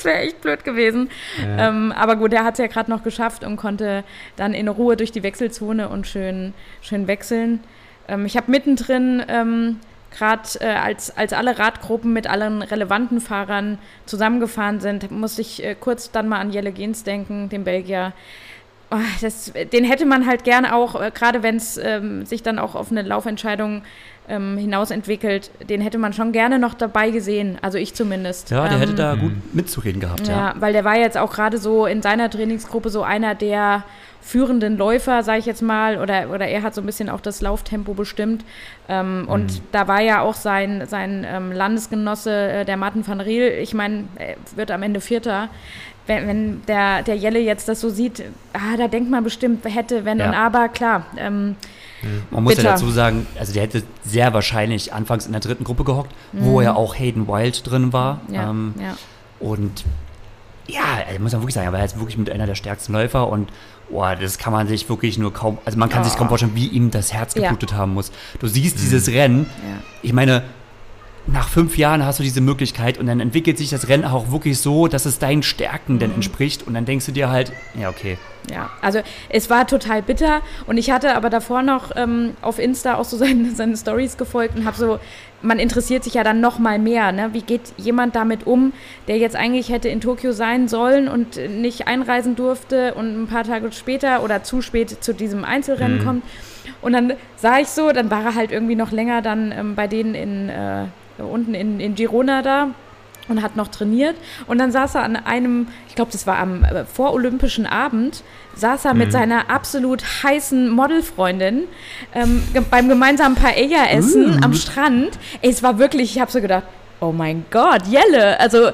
wäre 0.04 0.18
echt 0.20 0.42
blöd 0.42 0.64
gewesen. 0.64 1.10
Ja. 1.42 1.70
Ähm, 1.70 1.92
aber 1.92 2.16
gut, 2.18 2.32
der 2.32 2.44
hat 2.44 2.54
es 2.54 2.60
ja 2.60 2.68
gerade 2.68 2.92
noch 2.92 3.02
geschafft 3.04 3.44
und 3.44 3.56
konnte 3.58 4.04
dann 4.36 4.54
in 4.54 4.68
Ruhe 4.68 4.96
durch 4.96 5.12
die 5.12 5.24
Wechselzone 5.24 5.90
und 5.90 6.06
schön, 6.06 6.54
schön 6.82 7.08
wechseln. 7.08 7.62
Ähm, 8.08 8.26
ich 8.28 8.38
habe 8.38 8.52
mittendrin 8.52 9.24
ähm, 9.28 9.80
gerade 10.18 10.48
äh, 10.60 10.68
als, 10.68 11.16
als 11.16 11.34
alle 11.34 11.60
Radgruppen 11.60 12.14
mit 12.14 12.28
allen 12.28 12.62
relevanten 12.62 13.22
Fahrern 13.22 13.78
zusammengefahren 14.06 14.80
sind, 14.80 15.12
musste 15.12 15.42
ich 15.42 15.64
äh, 15.64 15.76
kurz 15.80 16.12
dann 16.12 16.28
mal 16.28 16.40
an 16.40 16.52
Jelle 16.52 16.72
Gens 16.72 17.04
denken, 17.04 17.50
den 17.50 17.64
Belgier. 17.64 18.14
Oh, 18.90 18.96
das, 19.22 19.52
den 19.74 19.84
hätte 19.84 20.06
man 20.06 20.26
halt 20.26 20.44
gerne 20.44 20.74
auch, 20.74 21.00
äh, 21.00 21.12
gerade 21.14 21.44
wenn 21.44 21.58
es 21.58 21.78
ähm, 21.78 22.26
sich 22.26 22.42
dann 22.42 22.58
auch 22.58 22.76
auf 22.76 22.90
eine 22.90 23.02
Laufentscheidung 23.02 23.84
ähm, 24.30 24.58
hinaus 24.58 24.92
entwickelt, 24.92 25.52
den 25.70 25.82
hätte 25.82 25.98
man 25.98 26.14
schon 26.14 26.32
gerne 26.32 26.60
noch 26.60 26.74
dabei 26.74 27.12
gesehen. 27.12 27.58
Also 27.62 27.78
ich 27.78 27.94
zumindest. 27.94 28.50
Ja, 28.50 28.68
der 28.68 28.80
hätte 28.80 28.92
Ähm, 28.92 28.98
da 28.98 29.16
gut 29.16 29.34
mitzureden 29.54 30.02
gehabt, 30.02 30.28
ja, 30.28 30.36
ja. 30.36 30.54
weil 30.60 30.74
der 30.74 30.84
war 30.84 30.98
jetzt 30.98 31.18
auch 31.18 31.34
gerade 31.34 31.58
so 31.58 31.86
in 31.86 32.02
seiner 32.02 32.30
Trainingsgruppe 32.30 32.90
so 32.90 33.04
einer 33.04 33.36
der 33.36 33.84
führenden 34.28 34.78
Läufer, 34.78 35.24
sage 35.24 35.40
ich 35.40 35.46
jetzt 35.46 35.62
mal, 35.62 35.98
oder, 36.00 36.30
oder 36.30 36.46
er 36.48 36.62
hat 36.62 36.76
so 36.76 36.82
ein 36.82 36.86
bisschen 36.86 37.10
auch 37.10 37.22
das 37.22 37.40
Lauftempo 37.42 37.94
bestimmt. 37.94 38.44
Ähm, 38.90 39.26
Und 39.30 39.62
da 39.72 39.88
war 39.88 40.02
ja 40.02 40.22
auch 40.22 40.34
sein, 40.36 40.84
sein 40.88 41.26
ähm, 41.26 41.52
Landesgenosse, 41.54 42.32
äh, 42.50 42.66
der 42.66 42.76
Martin 42.76 43.08
van 43.08 43.22
Riel, 43.22 43.48
ich 43.62 43.74
meine, 43.74 44.04
er 44.16 44.36
wird 44.56 44.72
am 44.72 44.84
Ende 44.84 45.00
Vierter. 45.00 45.48
Wenn, 46.08 46.28
wenn 46.28 46.62
der, 46.68 47.04
der 47.04 47.16
Jelle 47.16 47.40
jetzt 47.40 47.68
das 47.70 47.80
so 47.82 47.90
sieht, 47.90 48.24
ah, 48.54 48.78
da 48.78 48.88
denkt 48.88 49.10
man 49.10 49.24
bestimmt, 49.24 49.64
hätte, 49.66 50.04
wenn 50.06 50.20
Ja. 50.20 50.28
und 50.30 50.34
aber, 50.36 50.70
klar. 50.70 51.06
Ähm, 51.18 51.56
Man 52.32 52.44
muss 52.44 52.54
ja 52.54 52.58
Bitter. 52.58 52.70
dazu 52.72 52.90
sagen, 52.92 53.28
also 53.40 53.54
der 53.54 53.64
hätte 53.64 53.84
sehr 54.06 54.34
wahrscheinlich 54.34 54.94
anfangs 54.94 55.26
in 55.26 55.32
der 55.32 55.42
dritten 55.42 55.64
Gruppe 55.64 55.84
gehockt, 55.84 56.12
wo 56.34 56.62
ja 56.62 56.76
auch 56.76 56.96
Hayden 57.00 57.28
Wild 57.28 57.70
drin 57.70 57.92
war. 57.94 58.22
Mhm. 58.28 58.34
ja, 58.36 58.50
Ähm, 58.50 58.74
ja. 58.80 58.98
Und 59.40 59.84
ja, 60.68 60.84
muss 61.20 61.32
man 61.34 61.42
wirklich 61.42 61.56
sagen, 61.56 61.68
er 61.68 61.74
war 61.74 61.82
jetzt 61.82 61.98
wirklich 61.98 62.18
mit 62.18 62.30
einer 62.30 62.46
der 62.46 62.56
stärksten 62.56 62.94
Läufer 62.94 63.28
und 63.30 63.50
boah, 63.90 64.16
das 64.16 64.38
kann 64.38 64.52
man 64.54 64.68
sich 64.68 64.88
wirklich 64.90 65.18
nur 65.18 65.34
kaum, 65.34 65.58
also 65.66 65.78
man 65.80 65.90
kann 65.90 66.04
sich 66.04 66.16
kaum 66.16 66.28
Oh. 66.28 66.30
vorstellen, 66.30 66.56
wie 66.56 66.68
ihm 66.68 66.92
das 66.92 67.14
Herz 67.14 67.36
Ja. 67.36 67.44
geblutet 67.44 67.74
haben 67.74 67.94
muss. 67.94 68.12
Du 68.40 68.48
siehst 68.48 68.78
dieses 68.80 69.08
Rennen, 69.10 69.46
ja. 69.64 69.84
ich 70.02 70.14
meine, 70.14 70.44
nach 71.28 71.50
fünf 71.50 71.78
Jahren 71.78 72.06
hast 72.06 72.20
du 72.20 72.24
diese 72.24 72.42
Möglichkeit 72.42 72.98
und 72.98 73.08
dann 73.08 73.20
entwickelt 73.20 73.58
sich 73.58 73.70
das 73.70 73.90
Rennen 73.90 74.06
auch 74.06 74.32
wirklich 74.32 74.60
so, 74.60 74.88
dass 74.88 75.06
es 75.06 75.20
deinen 75.20 75.44
Stärken 75.44 75.96
Mhm. 75.96 76.00
denn 76.00 76.14
entspricht 76.16 76.66
und 76.66 76.74
dann 76.74 76.86
denkst 76.86 77.06
du 77.06 77.12
dir 77.12 77.30
halt, 77.30 77.52
ja, 77.80 77.90
okay. 77.90 78.18
Ja, 78.50 78.70
also 78.82 79.00
es 79.28 79.50
war 79.50 79.68
total 79.68 80.02
bitter 80.02 80.42
und 80.68 80.78
ich 80.78 80.90
hatte 80.90 81.16
aber 81.18 81.30
davor 81.30 81.64
noch 81.64 81.92
ähm, 81.98 82.32
auf 82.42 82.60
Insta 82.60 82.96
auch 82.96 83.04
so 83.04 83.18
seine, 83.24 83.52
seine 83.54 83.76
Stories 83.76 84.16
gefolgt 84.18 84.56
und 84.58 84.66
habe 84.66 84.78
so, 84.78 85.00
man 85.42 85.60
interessiert 85.60 86.06
sich 86.06 86.14
ja 86.14 86.24
dann 86.24 86.40
noch 86.40 86.58
mal 86.58 86.80
mehr, 86.80 87.12
ne? 87.12 87.30
Wie 87.34 87.42
geht 87.42 87.62
jemand 87.76 88.16
damit 88.16 88.48
um, 88.48 88.72
der 89.10 89.18
jetzt 89.18 89.36
eigentlich 89.36 89.70
hätte 89.70 89.90
in 89.90 90.00
Tokio 90.00 90.32
sein 90.32 90.68
sollen 90.70 91.10
und 91.10 91.36
nicht 91.60 91.88
einreisen 91.88 92.36
durfte 92.38 92.94
und 92.94 93.22
ein 93.24 93.28
paar 93.28 93.44
Tage 93.44 93.72
später 93.74 94.24
oder 94.24 94.44
zu 94.44 94.62
spät 94.62 95.04
zu 95.04 95.14
diesem 95.14 95.44
Einzelrennen 95.44 96.04
kommt. 96.04 96.24
Und 96.82 96.94
dann 96.94 97.14
sah 97.36 97.60
ich 97.60 97.68
so, 97.68 97.92
dann 97.92 98.10
war 98.10 98.24
er 98.24 98.36
halt 98.36 98.52
irgendwie 98.52 98.76
noch 98.76 98.92
länger 98.92 99.22
dann 99.22 99.52
ähm, 99.52 99.76
bei 99.76 99.88
denen 99.88 100.16
in 100.16 100.50
äh, 100.50 100.86
unten 101.24 101.54
in, 101.54 101.80
in 101.80 101.96
Girona 101.96 102.42
da 102.42 102.70
und 103.28 103.42
hat 103.42 103.56
noch 103.56 103.68
trainiert. 103.68 104.16
Und 104.48 104.58
dann 104.58 104.72
saß 104.72 104.96
er 104.96 105.04
an 105.04 105.16
einem, 105.16 105.68
ich 105.90 105.96
glaube, 105.96 106.12
das 106.12 106.28
war 106.28 106.38
am 106.38 106.64
äh, 106.64 106.86
vorolympischen 106.86 107.66
Abend, 107.66 108.24
saß 108.56 108.86
er 108.86 108.94
mit 108.94 109.12
seiner 109.12 109.50
absolut 109.50 110.04
heißen 110.24 110.70
Modelfreundin 110.70 111.64
ähm, 112.16 112.42
ge 112.54 112.64
beim 112.70 112.90
gemeinsamen 112.90 113.36
Paella-Essen 113.36 114.44
am 114.44 114.54
Strand. 114.54 115.20
Ey, 115.42 115.52
es 115.52 115.62
war 115.62 115.78
wirklich, 115.78 116.16
ich 116.16 116.22
habe 116.22 116.32
so 116.32 116.42
gedacht, 116.42 116.64
oh 117.00 117.12
mein 117.12 117.46
Gott, 117.52 117.86
Jelle. 117.88 118.40
Also, 118.40 118.72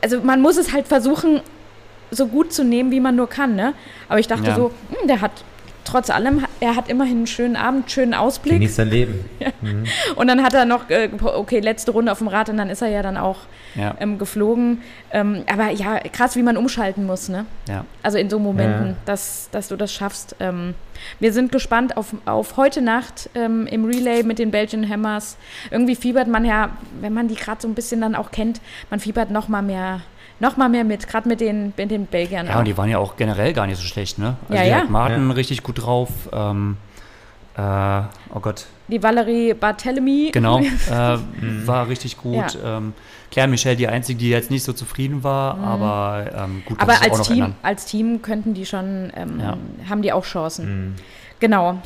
also 0.00 0.20
man 0.22 0.40
muss 0.40 0.56
es 0.56 0.72
halt 0.72 0.88
versuchen, 0.88 1.40
so 2.10 2.26
gut 2.26 2.52
zu 2.52 2.64
nehmen, 2.64 2.90
wie 2.90 3.00
man 3.00 3.14
nur 3.14 3.28
kann. 3.28 3.54
Ne? 3.54 3.74
Aber 4.08 4.18
ich 4.18 4.26
dachte 4.26 4.48
Ja. 4.48 4.56
so, 4.56 4.72
hm, 4.90 5.06
der 5.06 5.20
hat 5.20 5.32
trotz 5.90 6.10
allem, 6.10 6.44
er 6.60 6.76
hat 6.76 6.88
immerhin 6.88 7.18
einen 7.18 7.26
schönen 7.26 7.56
Abend, 7.56 7.90
schönen 7.90 8.14
Ausblick. 8.14 8.54
Genießt 8.54 8.76
sein 8.76 8.88
Leben. 8.90 9.24
Und 10.16 10.28
dann 10.28 10.42
hat 10.42 10.54
er 10.54 10.64
noch, 10.64 10.88
äh, 10.90 11.08
okay, 11.22 11.60
letzte 11.60 11.90
Runde 11.90 12.12
auf 12.12 12.18
dem 12.18 12.28
Rad 12.28 12.48
und 12.48 12.56
dann 12.56 12.70
ist 12.70 12.82
er 12.82 12.88
ja 12.88 13.02
dann 13.02 13.16
auch 13.16 13.38
Ja, 13.74 13.94
ähm, 14.00 14.18
geflogen. 14.18 14.82
Ähm, 15.12 15.44
aber 15.52 15.70
ja, 15.70 15.98
krass, 16.12 16.36
wie 16.36 16.42
man 16.42 16.56
umschalten 16.56 17.06
muss, 17.06 17.28
ne? 17.28 17.46
ja. 17.68 17.84
Also 18.02 18.18
in 18.18 18.28
so 18.30 18.38
Momenten, 18.38 18.88
Ja. 18.88 18.96
dass, 19.04 19.48
dass 19.52 19.68
du 19.68 19.76
das 19.76 19.92
schaffst. 19.92 20.36
Ähm, 20.40 20.74
wir 21.18 21.32
sind 21.32 21.50
gespannt 21.52 21.96
auf, 21.96 22.14
auf 22.26 22.56
heute 22.56 22.82
Nacht 22.82 23.30
ähm, 23.34 23.66
im 23.66 23.84
Relay 23.84 24.22
mit 24.22 24.38
den 24.38 24.50
Belgian 24.50 24.88
Hammers. 24.88 25.36
Irgendwie 25.70 25.96
fiebert 25.96 26.28
man 26.28 26.44
ja, 26.44 26.70
wenn 27.00 27.12
man 27.14 27.28
die 27.28 27.36
gerade 27.36 27.60
so 27.62 27.68
ein 27.68 27.74
bisschen 27.74 28.00
dann 28.00 28.14
auch 28.14 28.30
kennt, 28.30 28.60
man 28.90 29.00
fiebert 29.00 29.30
noch 29.30 29.48
mal 29.48 29.62
mehr, 29.62 30.00
noch 30.40 30.56
mal 30.56 30.68
mehr 30.68 30.84
mit, 30.84 31.06
gerade 31.06 31.28
mit 31.28 31.40
den, 31.40 31.72
mit 31.76 31.90
den 31.90 32.06
Belgiern. 32.06 32.46
Ja, 32.46 32.54
auch. 32.54 32.58
und 32.60 32.64
die 32.64 32.76
waren 32.76 32.88
ja 32.88 32.98
auch 32.98 33.16
generell 33.16 33.52
gar 33.52 33.66
nicht 33.66 33.76
so 33.78 33.84
schlecht, 33.86 34.18
ne? 34.18 34.36
Also 34.48 34.54
Ja, 34.54 34.62
die 34.64 34.70
ja. 34.70 34.76
hat 34.78 34.90
Martin 34.90 35.28
Ja. 35.28 35.34
richtig 35.34 35.62
gut 35.62 35.82
drauf. 35.84 36.08
Ähm, 36.32 36.76
äh, 37.56 37.62
oh 38.34 38.40
Gott, 38.40 38.66
Die 38.88 39.02
Valerie 39.02 39.52
Barthélemy. 39.54 40.32
genau, 40.32 40.58
äh, 40.90 41.18
war 41.66 41.88
richtig 41.88 42.16
gut. 42.16 42.34
Ja. 42.54 42.78
Ähm, 42.78 42.92
Claire 43.30 43.48
Michel, 43.48 43.76
die 43.76 43.86
einzige, 43.86 44.18
die 44.18 44.30
jetzt 44.30 44.50
nicht 44.50 44.64
so 44.64 44.72
zufrieden 44.72 45.22
war, 45.22 45.56
aber 45.58 46.30
ähm, 46.34 46.62
gut, 46.64 46.78
Mhm. 46.78 46.82
Aber 46.82 46.92
als 47.02 47.18
noch 47.18 47.26
Team, 47.26 47.36
ändern. 47.36 47.54
als 47.62 47.84
Team 47.86 48.22
könnten 48.22 48.54
die 48.54 48.66
schon, 48.66 49.12
ähm, 49.16 49.40
Ja. 49.40 49.56
haben 49.88 50.02
die 50.02 50.12
auch 50.12 50.24
Chancen. 50.24 50.88
Mhm. 50.90 50.94
Genau. 51.38 51.78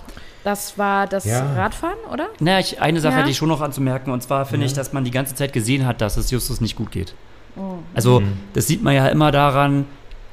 Das 0.43 0.77
war 0.79 1.07
das 1.07 1.25
Ja. 1.25 1.55
Radfahren, 1.55 1.97
oder? 2.12 2.29
Naja, 2.38 2.59
ich, 2.61 2.81
eine 2.81 3.01
Sache 3.01 3.14
Ja. 3.14 3.21
hätte 3.21 3.31
ich 3.31 3.37
schon 3.38 3.49
noch 3.49 3.62
anzumerken, 3.62 4.11
und 4.12 4.23
zwar 4.23 4.45
finde 4.47 4.67
ich, 4.67 4.75
dass 4.75 4.93
man 4.93 5.05
die 5.05 5.11
ganze 5.11 5.35
Zeit 5.35 5.53
gesehen 5.55 5.87
hat, 5.87 6.01
dass 6.03 6.17
es 6.19 6.31
Justus 6.31 6.61
nicht 6.61 6.77
gut 6.77 6.90
geht. 6.90 7.14
Oh. 7.57 7.79
Also, 7.95 8.21
Mhm. 8.21 8.33
das 8.53 8.67
sieht 8.67 8.83
man 8.83 8.95
ja 8.95 9.07
immer 9.09 9.31
daran, 9.31 9.87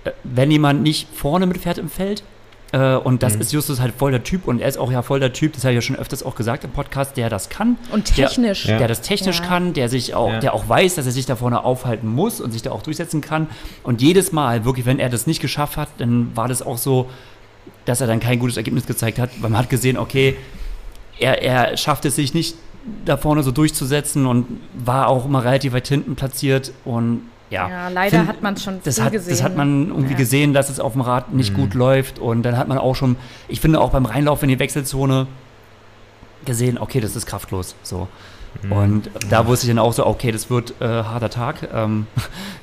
äh, 0.04 0.12
wenn 0.24 0.50
jemand 0.52 0.82
nicht 0.82 1.08
vorne 1.14 1.46
mitfährt 1.46 1.78
im 1.78 1.90
Feld, 1.90 2.24
Äh, 2.74 2.96
und 2.96 3.22
das 3.22 3.36
mhm. 3.36 3.42
ist 3.42 3.52
Justus 3.52 3.82
halt 3.82 3.94
voll 3.98 4.12
der 4.12 4.24
Typ 4.24 4.48
und 4.48 4.62
er 4.62 4.70
ist 4.70 4.78
auch 4.78 4.94
ja 4.94 5.02
voll 5.02 5.20
der 5.20 5.34
Typ, 5.34 5.52
das 5.52 5.66
habe 5.66 5.74
ich 5.74 5.76
ja 5.76 5.82
schon 5.82 5.98
öfters 5.98 6.24
auch 6.24 6.36
gesagt 6.36 6.64
im 6.64 6.72
Podcast, 6.72 7.18
der 7.18 7.30
das 7.30 7.50
kann. 7.50 7.76
Und 7.92 8.16
technisch. 8.16 8.64
Der, 8.64 8.78
der 8.78 8.88
das 8.88 9.02
technisch 9.02 9.40
ja. 9.40 9.46
kann, 9.46 9.74
der 9.74 9.90
sich 9.90 10.16
auch, 10.16 10.30
ja. 10.30 10.40
der 10.40 10.54
auch 10.54 10.70
weiß, 10.70 10.96
dass 10.96 11.06
er 11.06 11.12
sich 11.12 11.26
da 11.26 11.36
vorne 11.36 11.66
aufhalten 11.66 12.08
muss 12.08 12.40
und 12.40 12.52
sich 12.54 12.62
da 12.62 12.72
auch 12.72 12.82
durchsetzen 12.82 13.20
kann. 13.20 13.48
Und 13.84 14.02
jedes 14.02 14.32
Mal, 14.32 14.64
wirklich, 14.64 14.86
wenn 14.86 15.00
er 15.00 15.10
das 15.10 15.28
nicht 15.28 15.42
geschafft 15.42 15.76
hat, 15.76 15.90
dann 15.98 16.34
war 16.34 16.48
das 16.48 16.62
auch 16.62 16.78
so, 16.78 17.10
dass 17.84 18.00
er 18.00 18.08
dann 18.08 18.22
kein 18.22 18.40
gutes 18.40 18.56
Ergebnis 18.56 18.86
gezeigt 18.86 19.20
hat, 19.20 19.32
weil 19.42 19.50
man 19.50 19.60
hat 19.60 19.70
gesehen, 19.70 19.98
okay, 19.98 20.38
er, 21.20 21.42
er 21.42 21.76
schafft 21.76 22.06
es 22.06 22.16
sich 22.16 22.34
nicht 22.34 22.56
da 23.06 23.18
vorne 23.18 23.44
so 23.44 23.52
durchzusetzen 23.52 24.26
und 24.26 24.48
war 24.74 25.08
auch 25.08 25.26
immer 25.26 25.44
relativ 25.44 25.74
weit 25.74 25.88
hinten 25.88 26.16
platziert 26.16 26.74
und 26.86 27.22
ja, 27.52 27.70
ja 27.70 27.88
leider 27.90 28.20
find, 28.20 28.30
hat 28.30 28.42
man 28.42 28.54
es 28.54 28.64
schon 28.64 28.80
das 28.84 29.00
hat, 29.00 29.12
gesehen. 29.12 29.32
Das 29.32 29.44
hat 29.44 29.58
man 29.58 29.90
irgendwie 29.90 30.14
ja. 30.14 30.18
gesehen, 30.18 30.54
dass 30.54 30.70
es 30.70 30.80
auf 30.80 30.94
dem 30.94 31.02
Rad 31.02 31.34
nicht 31.34 31.52
mhm. 31.52 31.58
gut 31.58 31.74
läuft. 31.74 32.18
Und 32.18 32.44
dann 32.44 32.58
hat 32.58 32.70
man 32.70 32.78
auch 32.78 32.96
schon, 32.96 33.18
ich 33.50 33.60
finde 33.60 33.82
auch 33.82 33.90
beim 33.90 34.06
Reinlauf 34.06 34.42
in 34.42 34.50
die 34.50 34.58
Wechselzone 34.58 35.28
gesehen, 36.46 36.78
okay, 36.78 37.02
das 37.02 37.18
ist 37.18 37.26
kraftlos. 37.26 37.76
So. 37.84 38.08
Mhm. 38.64 38.72
Und 38.72 39.10
da 39.30 39.46
wusste 39.48 39.68
ich 39.68 39.70
dann 39.70 39.80
auch 39.80 39.92
so, 39.92 40.06
okay, 40.06 40.32
das 40.32 40.50
wird 40.50 40.76
äh, 40.80 40.86
harter 40.86 41.30
Tag. 41.30 41.68
Ähm, 41.74 42.08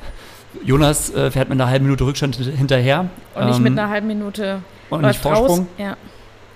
Jonas 0.64 1.10
äh, 1.10 1.30
fährt 1.30 1.50
mit 1.50 1.60
einer 1.60 1.70
halben 1.70 1.84
Minute 1.84 2.04
Rückstand 2.04 2.36
hinterher. 2.36 3.10
Und 3.34 3.46
nicht 3.46 3.58
ähm, 3.58 3.62
mit 3.62 3.72
einer 3.72 3.90
halben 3.90 4.06
Minute 4.06 4.62
und 4.88 5.02
nicht 5.02 5.20
Vorsprung. 5.20 5.68
Ja. 5.76 5.98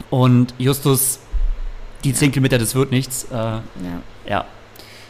Und 0.09 0.55
Justus, 0.57 1.21
die 2.05 2.15
10 2.15 2.33
Kilometer, 2.33 2.59
das 2.59 2.75
wird 2.75 2.91
nichts. 2.91 3.25
Äh, 3.31 3.35
ja. 3.35 3.63
ja. 4.27 4.45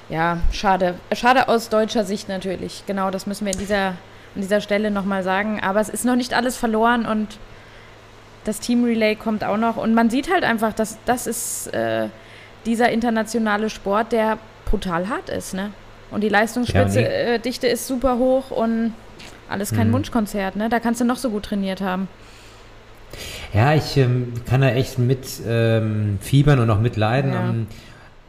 Ja, 0.09 0.38
schade. 0.50 0.96
Schade 1.14 1.48
aus 1.48 1.68
deutscher 1.68 2.05
Sicht 2.05 2.28
natürlich. 2.28 2.85
Genau, 2.87 3.11
das 3.11 3.26
müssen 3.26 3.46
wir 3.46 3.52
in 3.52 3.59
dieser, 3.59 3.88
an 3.88 3.96
dieser 4.42 4.61
Stelle 4.61 4.90
nochmal 4.90 5.22
sagen. 5.22 5.61
Aber 5.62 5.81
es 5.81 5.88
ist 5.88 6.05
noch 6.05 6.16
nicht 6.16 6.35
alles 6.35 6.57
verloren 6.57 7.07
und 7.07 7.38
das 8.44 8.61
Team 8.61 8.85
Relay 8.85 9.14
kommt 9.16 9.44
auch 9.44 9.57
noch. 9.57 9.76
Und 9.76 9.94
man 9.94 10.11
sieht 10.11 10.31
halt 10.31 10.44
einfach, 10.44 10.72
dass 10.72 10.98
das 11.07 11.26
ist 11.26 11.68
äh, 11.68 12.09
dieser 12.66 12.90
internationale 12.90 13.70
Sport, 13.70 14.12
der 14.12 14.38
brutal 14.66 15.09
hart 15.09 15.28
ist. 15.31 15.55
Ne? 15.55 15.70
Und 16.11 16.22
die 16.22 16.28
Leistungsspitze, 16.28 17.00
ja, 17.00 17.09
nee. 17.09 17.35
äh, 17.35 17.38
Dichte 17.38 17.66
ist 17.66 17.87
super 17.87 18.18
hoch 18.18 18.50
und 18.50 18.94
alles 19.48 19.70
kein 19.70 19.87
hm. 19.87 19.94
Wunschkonzert. 19.94 20.57
Ne? 20.57 20.68
Da 20.68 20.81
kannst 20.81 21.00
du 21.00 21.05
noch 21.05 21.16
so 21.16 21.31
gut 21.31 21.44
trainiert 21.44 21.81
haben. 21.81 22.09
Ja, 23.53 23.75
ich 23.75 23.96
ähm, 23.96 24.33
kann 24.46 24.61
da 24.61 24.70
echt 24.70 24.98
mit 24.98 25.27
ähm, 25.46 26.18
fiebern 26.20 26.59
und 26.59 26.70
auch 26.70 26.81
mitleiden. 26.81 27.33
Ja. 27.33 27.51
Ähm, 27.51 27.66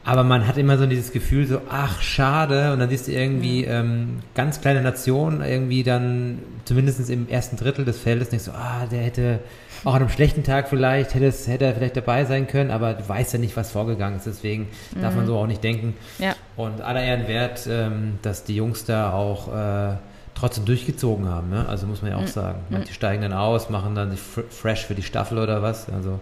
aber 0.05 0.23
man 0.23 0.47
hat 0.47 0.57
immer 0.57 0.77
so 0.77 0.85
dieses 0.85 1.13
Gefühl, 1.13 1.47
so, 1.47 1.61
ach, 1.69 2.01
schade. 2.01 2.73
Und 2.73 2.79
dann 2.79 2.89
siehst 2.89 3.07
du 3.07 3.13
irgendwie 3.13 3.63
ähm, 3.63 4.19
ganz 4.35 4.59
kleine 4.59 4.81
Nationen, 4.81 5.41
irgendwie 5.41 5.83
dann, 5.83 6.39
zumindest 6.65 7.09
im 7.09 7.29
ersten 7.29 7.55
Drittel 7.55 7.85
des 7.85 7.99
Feldes, 7.99 8.31
nicht 8.31 8.43
so, 8.43 8.51
ah, 8.51 8.85
der 8.91 8.99
hätte 8.99 9.39
auch 9.85 9.93
an 9.93 10.01
einem 10.01 10.09
schlechten 10.09 10.43
Tag 10.43 10.69
vielleicht, 10.69 11.13
hätte, 11.13 11.25
es, 11.25 11.47
hätte 11.47 11.65
er 11.65 11.73
vielleicht 11.73 11.97
dabei 11.97 12.25
sein 12.25 12.47
können, 12.47 12.71
aber 12.71 12.93
du 12.93 13.07
weißt 13.07 13.33
ja 13.33 13.39
nicht, 13.39 13.55
was 13.55 13.71
vorgegangen 13.71 14.17
ist. 14.17 14.27
Deswegen 14.27 14.67
mhm. 14.93 15.01
darf 15.01 15.15
man 15.15 15.23
mhm. 15.23 15.27
so 15.27 15.37
auch 15.37 15.47
nicht 15.47 15.63
denken. 15.63 15.95
Ja. 16.19 16.35
Und 16.57 16.81
aller 16.81 17.01
Ehren 17.01 17.27
wert, 17.27 17.67
ähm, 17.69 18.19
dass 18.21 18.43
die 18.43 18.55
Jungs 18.55 18.83
da 18.83 19.13
auch 19.13 19.47
äh, 19.53 19.95
trotzdem 20.35 20.65
durchgezogen 20.65 21.27
haben. 21.27 21.49
Ne? 21.49 21.65
Also 21.67 21.87
muss 21.87 22.01
man 22.01 22.11
ja 22.11 22.17
auch 22.17 22.21
mhm. 22.21 22.27
sagen. 22.27 22.59
Manche 22.69 22.89
mhm. 22.89 22.95
steigen 22.95 23.21
dann 23.21 23.33
aus, 23.33 23.69
machen 23.69 23.95
dann 23.95 24.11
sich 24.11 24.19
fresh 24.19 24.85
für 24.85 24.95
die 24.95 25.03
Staffel 25.03 25.37
oder 25.37 25.61
was. 25.61 25.89
Also 25.89 26.19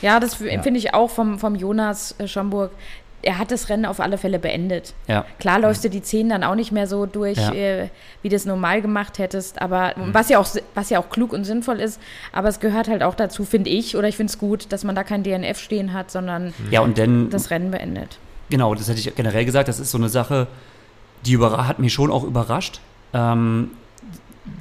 ja, 0.00 0.18
das 0.18 0.40
ja. 0.40 0.62
finde 0.62 0.78
ich 0.78 0.94
auch 0.94 1.10
vom, 1.10 1.38
vom 1.38 1.54
Jonas 1.54 2.14
äh, 2.18 2.26
Schomburg 2.26 2.70
er 3.22 3.38
hat 3.38 3.50
das 3.50 3.68
Rennen 3.68 3.86
auf 3.86 4.00
alle 4.00 4.18
Fälle 4.18 4.38
beendet. 4.38 4.94
Ja. 5.06 5.24
Klar 5.38 5.60
läufst 5.60 5.84
du 5.84 5.90
die 5.90 6.02
Zehn 6.02 6.28
dann 6.28 6.44
auch 6.44 6.54
nicht 6.54 6.72
mehr 6.72 6.86
so 6.86 7.06
durch, 7.06 7.38
ja. 7.38 7.52
äh, 7.52 7.88
wie 8.20 8.28
du 8.28 8.36
es 8.36 8.44
normal 8.44 8.82
gemacht 8.82 9.18
hättest, 9.18 9.62
aber 9.62 9.94
mhm. 9.96 10.12
was 10.12 10.28
ja 10.28 10.38
auch 10.38 10.48
was 10.74 10.90
ja 10.90 10.98
auch 10.98 11.08
klug 11.08 11.32
und 11.32 11.44
sinnvoll 11.44 11.80
ist, 11.80 12.00
aber 12.32 12.48
es 12.48 12.60
gehört 12.60 12.88
halt 12.88 13.02
auch 13.02 13.14
dazu, 13.14 13.44
finde 13.44 13.70
ich, 13.70 13.96
oder 13.96 14.08
ich 14.08 14.16
finde 14.16 14.32
es 14.32 14.38
gut, 14.38 14.66
dass 14.70 14.84
man 14.84 14.94
da 14.94 15.04
kein 15.04 15.22
DNF 15.22 15.58
stehen 15.58 15.92
hat, 15.92 16.10
sondern 16.10 16.52
ja, 16.70 16.80
und 16.80 16.98
denn, 16.98 17.30
das 17.30 17.50
Rennen 17.50 17.70
beendet. 17.70 18.18
Genau, 18.50 18.74
das 18.74 18.88
hätte 18.88 18.98
ich 18.98 19.14
generell 19.14 19.44
gesagt, 19.44 19.68
das 19.68 19.78
ist 19.78 19.90
so 19.90 19.98
eine 19.98 20.08
Sache, 20.08 20.48
die 21.24 21.38
hat 21.38 21.78
mich 21.78 21.92
schon 21.92 22.10
auch 22.10 22.24
überrascht. 22.24 22.80
Ähm, 23.14 23.70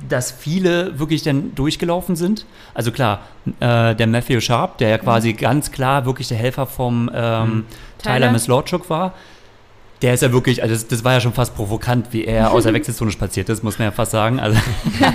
dass 0.07 0.31
viele 0.31 0.99
wirklich 0.99 1.23
dann 1.23 1.55
durchgelaufen 1.55 2.15
sind. 2.15 2.45
Also 2.73 2.91
klar, 2.91 3.21
äh, 3.59 3.95
der 3.95 4.07
Matthew 4.07 4.39
Sharp, 4.41 4.77
der 4.77 4.89
ja 4.89 4.97
quasi 4.97 5.33
mhm. 5.33 5.37
ganz 5.37 5.71
klar 5.71 6.05
wirklich 6.05 6.27
der 6.27 6.37
Helfer 6.37 6.65
vom 6.65 7.09
ähm, 7.13 7.43
mhm. 7.43 7.65
Tyler, 7.97 8.15
Tyler 8.15 8.31
Mislorchuk 8.31 8.89
war, 8.89 9.13
der 10.01 10.13
ist 10.15 10.21
ja 10.21 10.31
wirklich, 10.31 10.63
also 10.63 10.73
das, 10.73 10.87
das, 10.87 11.03
war 11.03 11.13
ja 11.13 11.21
schon 11.21 11.33
fast 11.33 11.55
provokant, 11.55 12.07
wie 12.11 12.25
er 12.25 12.51
aus 12.51 12.63
der 12.63 12.73
Wechselzone 12.73 13.11
spaziert 13.11 13.49
ist, 13.49 13.63
muss 13.63 13.77
man 13.79 13.87
ja 13.87 13.91
fast 13.91 14.11
sagen. 14.11 14.39
Also 14.39 14.59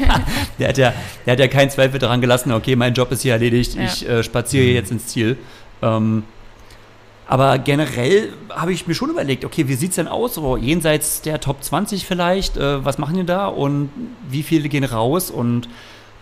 der, 0.59 0.69
hat 0.69 0.79
ja, 0.79 0.93
der 1.25 1.33
hat 1.33 1.41
ja 1.41 1.49
keinen 1.49 1.71
Zweifel 1.71 1.99
daran 1.99 2.21
gelassen, 2.21 2.53
okay, 2.53 2.77
mein 2.77 2.95
Job 2.95 3.11
ist 3.13 3.23
hier 3.23 3.33
erledigt, 3.33 3.75
ja. 3.75 3.85
ich 3.85 4.09
äh, 4.09 4.23
spaziere 4.23 4.67
mhm. 4.67 4.75
jetzt 4.75 4.91
ins 4.91 5.07
Ziel. 5.07 5.37
Ähm, 5.83 6.25
aber 7.29 7.59
generell 7.59 8.33
habe 8.51 8.73
ich 8.73 8.87
mir 8.87 8.95
schon 8.95 9.11
überlegt, 9.11 9.45
okay, 9.45 9.67
wie 9.67 9.75
sieht 9.75 9.91
es 9.91 9.97
denn 9.97 10.09
aus, 10.09 10.35
so 10.35 10.57
jenseits 10.57 11.23
der 11.23 11.41
Top 11.41 11.63
20 11.63 12.07
vielleicht, 12.07 12.57
äh, 12.57 12.85
was 12.85 12.99
machen 12.99 13.17
die 13.17 13.27
da 13.27 13.47
und 13.47 13.91
wie 14.29 14.43
viele 14.43 14.69
gehen 14.69 14.85
raus? 14.85 15.31
Und 15.31 15.69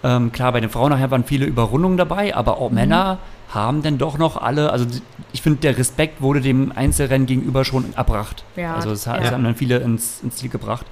ähm, 0.03 0.33
klar, 0.33 0.53
bei 0.53 0.61
den 0.61 0.71
Frauen 0.71 0.91
nachher 0.91 1.11
waren 1.11 1.25
viele 1.25 1.45
Überrundungen 1.45 1.99
dabei, 1.99 2.35
aber 2.35 2.59
auch 2.59 2.71
mhm. 2.71 2.77
Männer 2.77 3.19
haben 3.51 3.83
denn 3.83 3.99
doch 3.99 4.19
noch 4.19 4.41
alle, 4.41 4.71
also 4.71 4.87
ich 5.33 5.43
finde, 5.43 5.61
der 5.61 5.79
Respekt 5.79 6.23
wurde 6.23 6.41
dem 6.41 6.73
Einzelrennen 6.75 7.27
gegenüber 7.27 7.65
schon 7.65 7.95
erbracht. 7.95 8.45
Ja, 8.57 8.75
also 8.75 8.91
das, 8.91 9.05
ja. 9.05 9.31
haben 9.31 9.45
dann 9.45 9.55
viele 9.55 9.79
ins, 9.79 10.21
ins 10.23 10.37
Ziel 10.37 10.49
gebracht. 10.49 10.87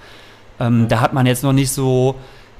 Ähm, 0.61 0.89
da 0.89 1.01
hat 1.01 1.13
man 1.13 1.27
jetzt 1.27 1.43
noch 1.43 1.53
nicht 1.53 1.73
so 1.73 2.17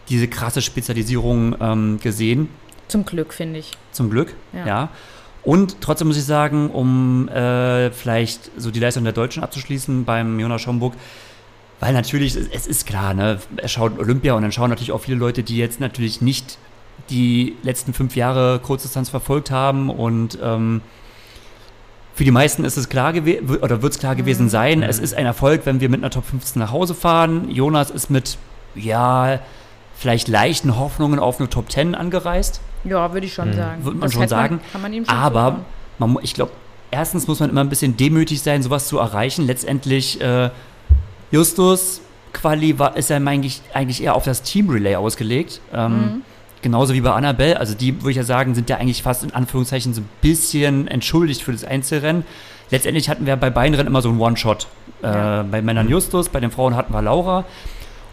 diese 0.09 0.27
krasse 0.27 0.63
Spezialisierung 0.63 1.55
ähm, 1.61 2.01
gesehen. 2.01 2.49
Zum 2.89 3.05
Glück, 3.05 3.33
finde 3.33 3.61
ich. 3.61 3.73
Zum 3.93 4.11
Glück, 4.11 4.35
ja. 4.53 4.67
ja. 4.67 4.89
Und 5.45 5.81
trotzdem 5.81 6.09
muss 6.09 6.17
ich 6.17 6.25
sagen, 6.25 6.71
um 6.71 7.29
äh, 7.29 7.91
vielleicht 7.91 8.51
so 8.57 8.71
die 8.71 8.79
Leistung 8.79 9.05
der 9.05 9.13
Deutschen 9.13 9.43
abzuschließen 9.43 10.05
beim 10.05 10.39
Jonas 10.39 10.63
Schomburg, 10.63 10.95
weil 11.81 11.93
natürlich, 11.93 12.37
es 12.37 12.67
ist 12.69 12.87
klar, 12.87 13.13
ne, 13.13 13.41
er 13.57 13.69
schaut 13.69 13.99
Olympia 13.99 14.35
und 14.35 14.43
dann 14.43 14.53
schauen 14.53 14.71
natürlich 14.71 14.93
auch 14.93 15.01
viele 15.01 15.17
Leute, 15.17 15.43
die 15.43 15.57
jetzt 15.57 15.81
natürlich 15.81 16.21
nicht 16.21 16.59
die 17.11 17.57
letzten 17.65 17.93
fünf 17.93 18.15
Jahre 18.15 18.61
Kurzdistanz 18.61 19.11
verfolgt 19.11 19.51
haben 19.51 19.91
und 19.91 20.39
ähm, 20.41 20.81
für 22.15 22.25
die 22.25 22.31
meisten 22.31 22.65
ist 22.65 22.77
es 22.77 22.89
klar 22.89 23.13
gewesen, 23.13 23.57
oder 23.57 23.83
wird 23.83 23.95
es 23.95 23.99
klar 23.99 24.15
gewesen 24.15 24.45
mhm. 24.45 24.51
sein, 24.51 24.79
mhm. 24.79 24.85
es 24.85 24.99
ist 24.99 25.15
ein 25.15 25.27
Erfolg, 25.27 25.63
wenn 25.65 25.81
wir 25.81 25.89
mit 25.89 26.01
einer 26.01 26.11
Top 26.11 26.25
15 26.25 26.61
nach 26.61 26.71
Hause 26.71 26.95
fahren. 26.95 27.51
Jonas 27.51 27.91
ist 27.91 28.11
mit, 28.11 28.39
ja, 28.75 29.41
vielleicht 29.97 30.29
leichten 30.29 30.77
Hoffnungen 30.79 31.19
auf 31.19 31.41
eine 31.41 31.49
Top 31.49 31.71
10 31.71 31.95
angereist. 31.95 32.61
Ja, 32.85 33.13
würde 33.13 33.27
ich 33.27 33.35
schon 33.35 33.51
mhm. 33.51 33.55
sagen. 33.55 33.85
Würde 33.85 33.99
man 33.99 34.07
das 34.07 34.13
schon 34.13 34.29
sagen. 34.29 34.57
Man, 34.57 34.73
kann 34.73 34.83
man 34.83 34.93
ihm 34.93 35.05
schon 35.05 35.15
Aber 35.15 35.61
man, 35.99 36.17
ich 36.23 36.35
glaube, 36.35 36.53
erstens 36.91 37.27
muss 37.27 37.41
man 37.41 37.51
immer 37.51 37.61
ein 37.63 37.69
bisschen 37.69 37.97
demütig 37.97 38.43
sein, 38.43 38.63
sowas 38.63 38.89
zu 38.89 38.99
erreichen. 38.99 39.47
Letztendlich, 39.47 40.21
äh, 40.21 40.51
Justus 41.31 42.01
Quali 42.33 42.79
war, 42.79 42.97
ist 42.97 43.11
ja 43.11 43.17
eigentlich, 43.17 43.63
eigentlich 43.75 44.03
eher 44.03 44.15
auf 44.15 44.25
das 44.25 44.43
Team 44.43 44.71
Relay 44.71 44.97
ausgelegt. 44.97 45.61
Ähm, 45.73 45.93
mhm. 45.93 46.23
Genauso 46.63 46.95
wie 46.95 47.01
bei 47.01 47.13
Annabelle. 47.13 47.59
Also 47.59 47.75
die, 47.75 48.01
würde 48.01 48.11
ich 48.11 48.17
ja 48.17 48.25
sagen, 48.25 48.55
sind 48.55 48.71
ja 48.71 48.77
eigentlich 48.77 49.03
fast 49.03 49.25
in 49.25 49.35
Anführungszeichen 49.35 49.95
so 49.95 50.01
ein 50.01 50.09
bisschen 50.21 50.87
entschuldigt 50.87 51.43
für 51.43 51.53
das 51.53 51.65
Einzelrennen. 51.65 52.25
Letztendlich 52.71 53.09
hatten 53.09 53.27
wir 53.27 53.37
bei 53.37 53.51
beiden 53.51 53.75
Rennen 53.75 53.89
immer 53.89 54.01
so 54.01 54.09
einen 54.09 54.21
One-Shot. 54.21 54.69
Äh, 55.03 55.07
ja. 55.07 55.43
Bei 55.43 55.61
Männern 55.61 55.89
Justus, 55.89 56.29
bei 56.29 56.41
den 56.41 56.51
Frauen 56.51 56.77
hatten 56.77 56.93
wir 56.93 57.03
Laura. 57.03 57.45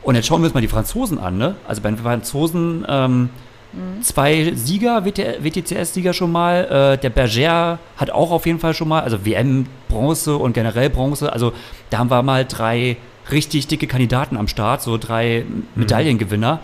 Und 0.01 0.15
jetzt 0.15 0.27
schauen 0.27 0.41
wir 0.41 0.45
uns 0.45 0.53
mal 0.53 0.61
die 0.61 0.67
Franzosen 0.67 1.19
an. 1.19 1.37
Ne? 1.37 1.55
Also 1.67 1.81
bei 1.81 1.89
den 1.89 1.97
Franzosen 1.97 2.85
ähm, 2.89 3.29
Mhm. 3.73 4.01
Zwei 4.01 4.51
Sieger, 4.55 5.05
WTCS-Sieger 5.05 6.13
schon 6.13 6.31
mal. 6.31 6.95
Äh, 6.95 6.97
der 6.97 7.09
Berger 7.09 7.79
hat 7.97 8.09
auch 8.09 8.31
auf 8.31 8.45
jeden 8.45 8.59
Fall 8.59 8.73
schon 8.73 8.87
mal, 8.87 9.01
also 9.01 9.25
WM-Bronze 9.25 10.37
und 10.37 10.53
generell 10.53 10.89
Bronze. 10.89 11.31
Also 11.31 11.53
da 11.89 11.99
haben 11.99 12.09
wir 12.09 12.23
mal 12.23 12.45
drei 12.45 12.97
richtig 13.31 13.67
dicke 13.67 13.87
Kandidaten 13.87 14.37
am 14.37 14.47
Start, 14.47 14.81
so 14.81 14.97
drei 14.97 15.45
mhm. 15.47 15.67
Medaillengewinner. 15.75 16.59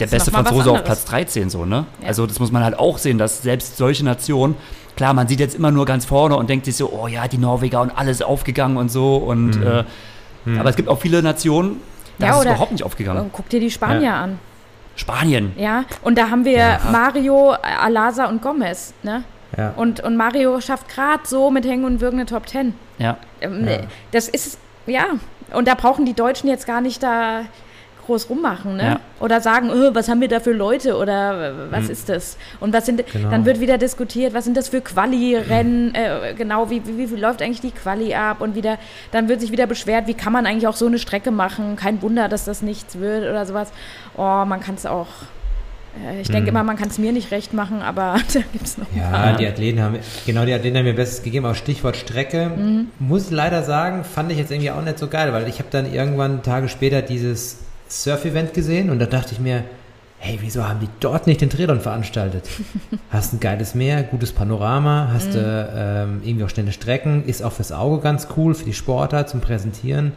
Der 0.00 0.06
das 0.06 0.10
beste 0.12 0.30
Franzose 0.30 0.70
auf 0.70 0.84
Platz 0.84 1.04
13, 1.06 1.50
so, 1.50 1.64
ne? 1.64 1.84
Ja. 2.00 2.08
Also, 2.08 2.26
das 2.26 2.38
muss 2.38 2.52
man 2.52 2.62
halt 2.62 2.78
auch 2.78 2.98
sehen, 2.98 3.18
dass 3.18 3.42
selbst 3.42 3.76
solche 3.76 4.04
Nationen, 4.04 4.54
klar, 4.94 5.12
man 5.12 5.26
sieht 5.26 5.40
jetzt 5.40 5.56
immer 5.56 5.72
nur 5.72 5.86
ganz 5.86 6.04
vorne 6.04 6.36
und 6.36 6.48
denkt 6.48 6.66
sich 6.66 6.76
so, 6.76 6.92
oh 6.92 7.08
ja, 7.08 7.26
die 7.26 7.38
Norweger 7.38 7.80
und 7.80 7.90
alles 7.90 8.22
aufgegangen 8.22 8.76
und 8.76 8.90
so. 8.90 9.16
Und, 9.16 9.56
mhm. 9.56 9.66
Äh, 9.66 9.84
mhm. 10.44 10.60
Aber 10.60 10.70
es 10.70 10.76
gibt 10.76 10.88
auch 10.88 11.00
viele 11.00 11.20
Nationen, 11.20 11.80
da 12.18 12.26
ja, 12.26 12.32
ist 12.34 12.38
es 12.38 12.44
überhaupt 12.46 12.72
nicht 12.72 12.84
aufgegangen. 12.84 13.30
Guck 13.32 13.48
dir 13.48 13.60
die 13.60 13.70
Spanier 13.70 14.02
ja. 14.02 14.22
an. 14.22 14.38
Spanien. 14.98 15.52
Ja, 15.56 15.84
und 16.02 16.18
da 16.18 16.30
haben 16.30 16.44
wir 16.44 16.52
ja. 16.52 16.80
Mario, 16.90 17.52
Alasa 17.52 18.26
und 18.26 18.42
Gomez, 18.42 18.92
ne? 19.02 19.24
Ja. 19.56 19.72
Und, 19.76 20.00
und 20.00 20.16
Mario 20.16 20.60
schafft 20.60 20.88
gerade 20.88 21.22
so 21.24 21.50
mit 21.50 21.64
Hängen 21.64 21.84
und 21.84 22.00
Würgen 22.00 22.18
eine 22.18 22.26
Top 22.26 22.46
Ten. 22.46 22.74
Ja. 22.98 23.16
Ähm, 23.40 23.66
ja. 23.66 23.78
Das 24.10 24.28
ist, 24.28 24.58
ja, 24.86 25.06
und 25.52 25.66
da 25.66 25.74
brauchen 25.74 26.04
die 26.04 26.14
Deutschen 26.14 26.48
jetzt 26.48 26.66
gar 26.66 26.80
nicht 26.80 27.02
da 27.02 27.44
groß 28.08 28.30
rummachen, 28.30 28.76
ne? 28.76 28.82
Ja. 28.82 29.00
Oder 29.20 29.40
sagen, 29.40 29.70
oh, 29.70 29.94
was 29.94 30.08
haben 30.08 30.20
wir 30.20 30.28
da 30.28 30.40
für 30.40 30.52
Leute 30.52 30.96
oder 30.96 31.70
was 31.70 31.84
mhm. 31.84 31.90
ist 31.90 32.08
das? 32.08 32.36
Und 32.58 32.72
was 32.72 32.86
sind, 32.86 33.04
genau. 33.12 33.30
dann 33.30 33.44
wird 33.44 33.60
wieder 33.60 33.78
diskutiert, 33.78 34.32
was 34.32 34.44
sind 34.44 34.56
das 34.56 34.68
für 34.68 34.80
Quali-Rennen, 34.80 35.88
mhm. 35.88 35.94
äh, 35.94 36.34
genau, 36.34 36.70
wie, 36.70 36.82
wie, 36.86 37.10
wie, 37.10 37.16
läuft 37.16 37.42
eigentlich 37.42 37.60
die 37.60 37.70
Quali 37.70 38.14
ab 38.14 38.40
und 38.40 38.54
wieder, 38.54 38.78
dann 39.12 39.28
wird 39.28 39.40
sich 39.40 39.52
wieder 39.52 39.66
beschwert, 39.66 40.06
wie 40.06 40.14
kann 40.14 40.32
man 40.32 40.46
eigentlich 40.46 40.66
auch 40.66 40.76
so 40.76 40.86
eine 40.86 40.98
Strecke 40.98 41.30
machen? 41.30 41.76
Kein 41.76 42.00
Wunder, 42.00 42.28
dass 42.28 42.46
das 42.46 42.62
nichts 42.62 42.98
wird 42.98 43.24
oder 43.28 43.44
sowas. 43.44 43.70
Oh, 44.16 44.44
man 44.46 44.60
kann 44.60 44.74
es 44.76 44.86
auch 44.86 45.08
Äh, 46.06 46.20
ich 46.20 46.28
denke 46.28 46.50
immer, 46.50 46.62
man 46.62 46.76
kann 46.76 46.88
es 46.88 46.98
mir 46.98 47.12
nicht 47.12 47.30
recht 47.32 47.52
machen, 47.52 47.82
aber 47.82 48.16
da 48.32 48.40
gibt 48.52 48.64
es 48.64 48.78
noch 48.78 48.86
Ja, 48.96 49.32
die 49.36 49.46
Athleten 49.46 49.82
haben, 49.82 49.98
genau, 50.26 50.44
die 50.44 50.52
Athleten 50.52 50.76
haben 50.76 50.84
mir 50.84 50.94
Bestes 50.94 51.22
gegeben, 51.22 51.44
auch 51.46 51.54
Stichwort 51.54 51.96
Strecke. 51.96 52.50
Muss 52.98 53.30
leider 53.30 53.62
sagen, 53.62 54.04
fand 54.04 54.30
ich 54.30 54.38
jetzt 54.38 54.50
irgendwie 54.50 54.70
auch 54.70 54.82
nicht 54.82 54.98
so 54.98 55.08
geil, 55.08 55.32
weil 55.32 55.48
ich 55.48 55.58
habe 55.58 55.68
dann 55.70 55.92
irgendwann 55.92 56.42
Tage 56.42 56.68
später 56.68 57.02
dieses 57.02 57.58
Surf-Event 57.88 58.54
gesehen 58.54 58.90
und 58.90 58.98
da 58.98 59.06
dachte 59.06 59.32
ich 59.32 59.40
mir, 59.40 59.64
hey, 60.18 60.38
wieso 60.40 60.66
haben 60.66 60.80
die 60.80 60.88
dort 61.00 61.26
nicht 61.26 61.40
den 61.40 61.50
Triathlon 61.50 61.80
veranstaltet? 61.80 62.48
hast 63.10 63.32
ein 63.32 63.40
geiles 63.40 63.74
Meer, 63.74 64.02
gutes 64.02 64.32
Panorama, 64.32 65.10
hast 65.12 65.34
du 65.34 65.38
ähm, 65.38 66.20
irgendwie 66.24 66.44
auch 66.44 66.50
schnelle 66.50 66.72
Strecken, 66.72 67.24
ist 67.24 67.42
auch 67.42 67.52
fürs 67.52 67.72
Auge 67.72 68.02
ganz 68.02 68.28
cool, 68.36 68.54
für 68.54 68.64
die 68.64 68.74
Sportler 68.74 69.26
zum 69.26 69.40
Präsentieren. 69.40 70.12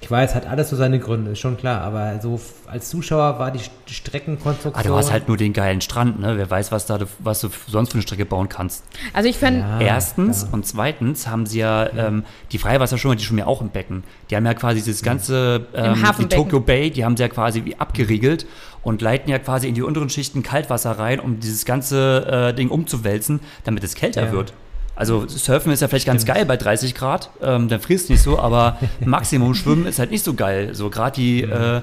Ich 0.00 0.10
weiß, 0.10 0.34
hat 0.34 0.46
alles 0.46 0.68
so 0.70 0.76
seine 0.76 0.98
Gründe, 0.98 1.30
ist 1.32 1.38
schon 1.38 1.56
klar, 1.56 1.80
aber 1.82 2.20
so 2.20 2.40
als 2.66 2.88
Zuschauer 2.90 3.38
war 3.38 3.50
die 3.50 3.60
St- 3.60 3.70
Streckenkonstruktion... 3.86 4.74
Ah, 4.74 4.86
du 4.86 4.94
hast 4.96 5.12
halt 5.12 5.28
nur 5.28 5.36
den 5.36 5.52
geilen 5.52 5.80
Strand, 5.80 6.20
ne? 6.20 6.36
Wer 6.36 6.50
weiß, 6.50 6.72
was, 6.72 6.86
da, 6.86 6.98
du- 6.98 7.06
was 7.20 7.40
du 7.40 7.48
sonst 7.68 7.90
für 7.90 7.94
eine 7.94 8.02
Strecke 8.02 8.24
bauen 8.26 8.48
kannst. 8.48 8.84
Also 9.12 9.28
ich 9.28 9.38
finde, 9.38 9.60
Ja, 9.60 9.80
Erstens 9.80 10.42
klar. 10.42 10.54
und 10.54 10.66
zweitens 10.66 11.26
haben 11.28 11.46
sie 11.46 11.60
ja 11.60 11.88
ähm, 11.96 12.24
die 12.50 12.58
Freiwasserschwimmer, 12.58 13.16
die 13.16 13.24
schwimmen 13.24 13.40
ja 13.40 13.46
auch 13.46 13.60
im 13.60 13.70
Becken. 13.70 14.02
Die 14.30 14.36
haben 14.36 14.44
ja 14.46 14.54
quasi 14.54 14.80
dieses 14.82 15.02
ganze, 15.02 15.66
ähm, 15.74 15.94
die. 16.18 16.26
Tokyo 16.28 16.60
Bay, 16.60 16.90
die 16.90 17.04
haben 17.04 17.16
sie 17.16 17.22
ja 17.22 17.28
quasi 17.28 17.64
wie 17.64 17.76
abgeriegelt 17.78 18.46
und 18.82 19.02
leiten 19.02 19.30
ja 19.30 19.38
quasi 19.38 19.68
in 19.68 19.74
die 19.74 19.82
unteren 19.82 20.10
Schichten 20.10 20.42
Kaltwasser 20.42 20.98
rein, 20.98 21.20
um 21.20 21.38
dieses 21.40 21.64
ganze 21.64 22.26
äh, 22.50 22.54
Ding 22.54 22.68
umzuwälzen, 22.70 23.40
damit 23.64 23.84
es 23.84 23.94
kälter 23.94 24.24
Ja. 24.26 24.32
wird. 24.32 24.52
Also 25.02 25.26
Surfen 25.26 25.72
ist 25.72 25.80
ja 25.80 25.88
vielleicht 25.88 26.06
ganz 26.06 26.24
geil 26.24 26.44
bei 26.46 26.56
30 26.56 26.94
Grad, 26.94 27.28
ähm, 27.42 27.66
dann 27.68 27.80
frierst 27.80 28.08
du 28.08 28.12
nicht 28.12 28.22
so, 28.22 28.38
aber 28.38 28.78
Maximum 29.04 29.52
Schwimmen 29.56 29.84
ist 29.86 29.98
halt 29.98 30.12
nicht 30.12 30.22
so 30.24 30.34
geil. 30.34 30.76
So 30.76 30.90
gerade 30.90 31.16
die 31.16 31.42
äh, 31.42 31.80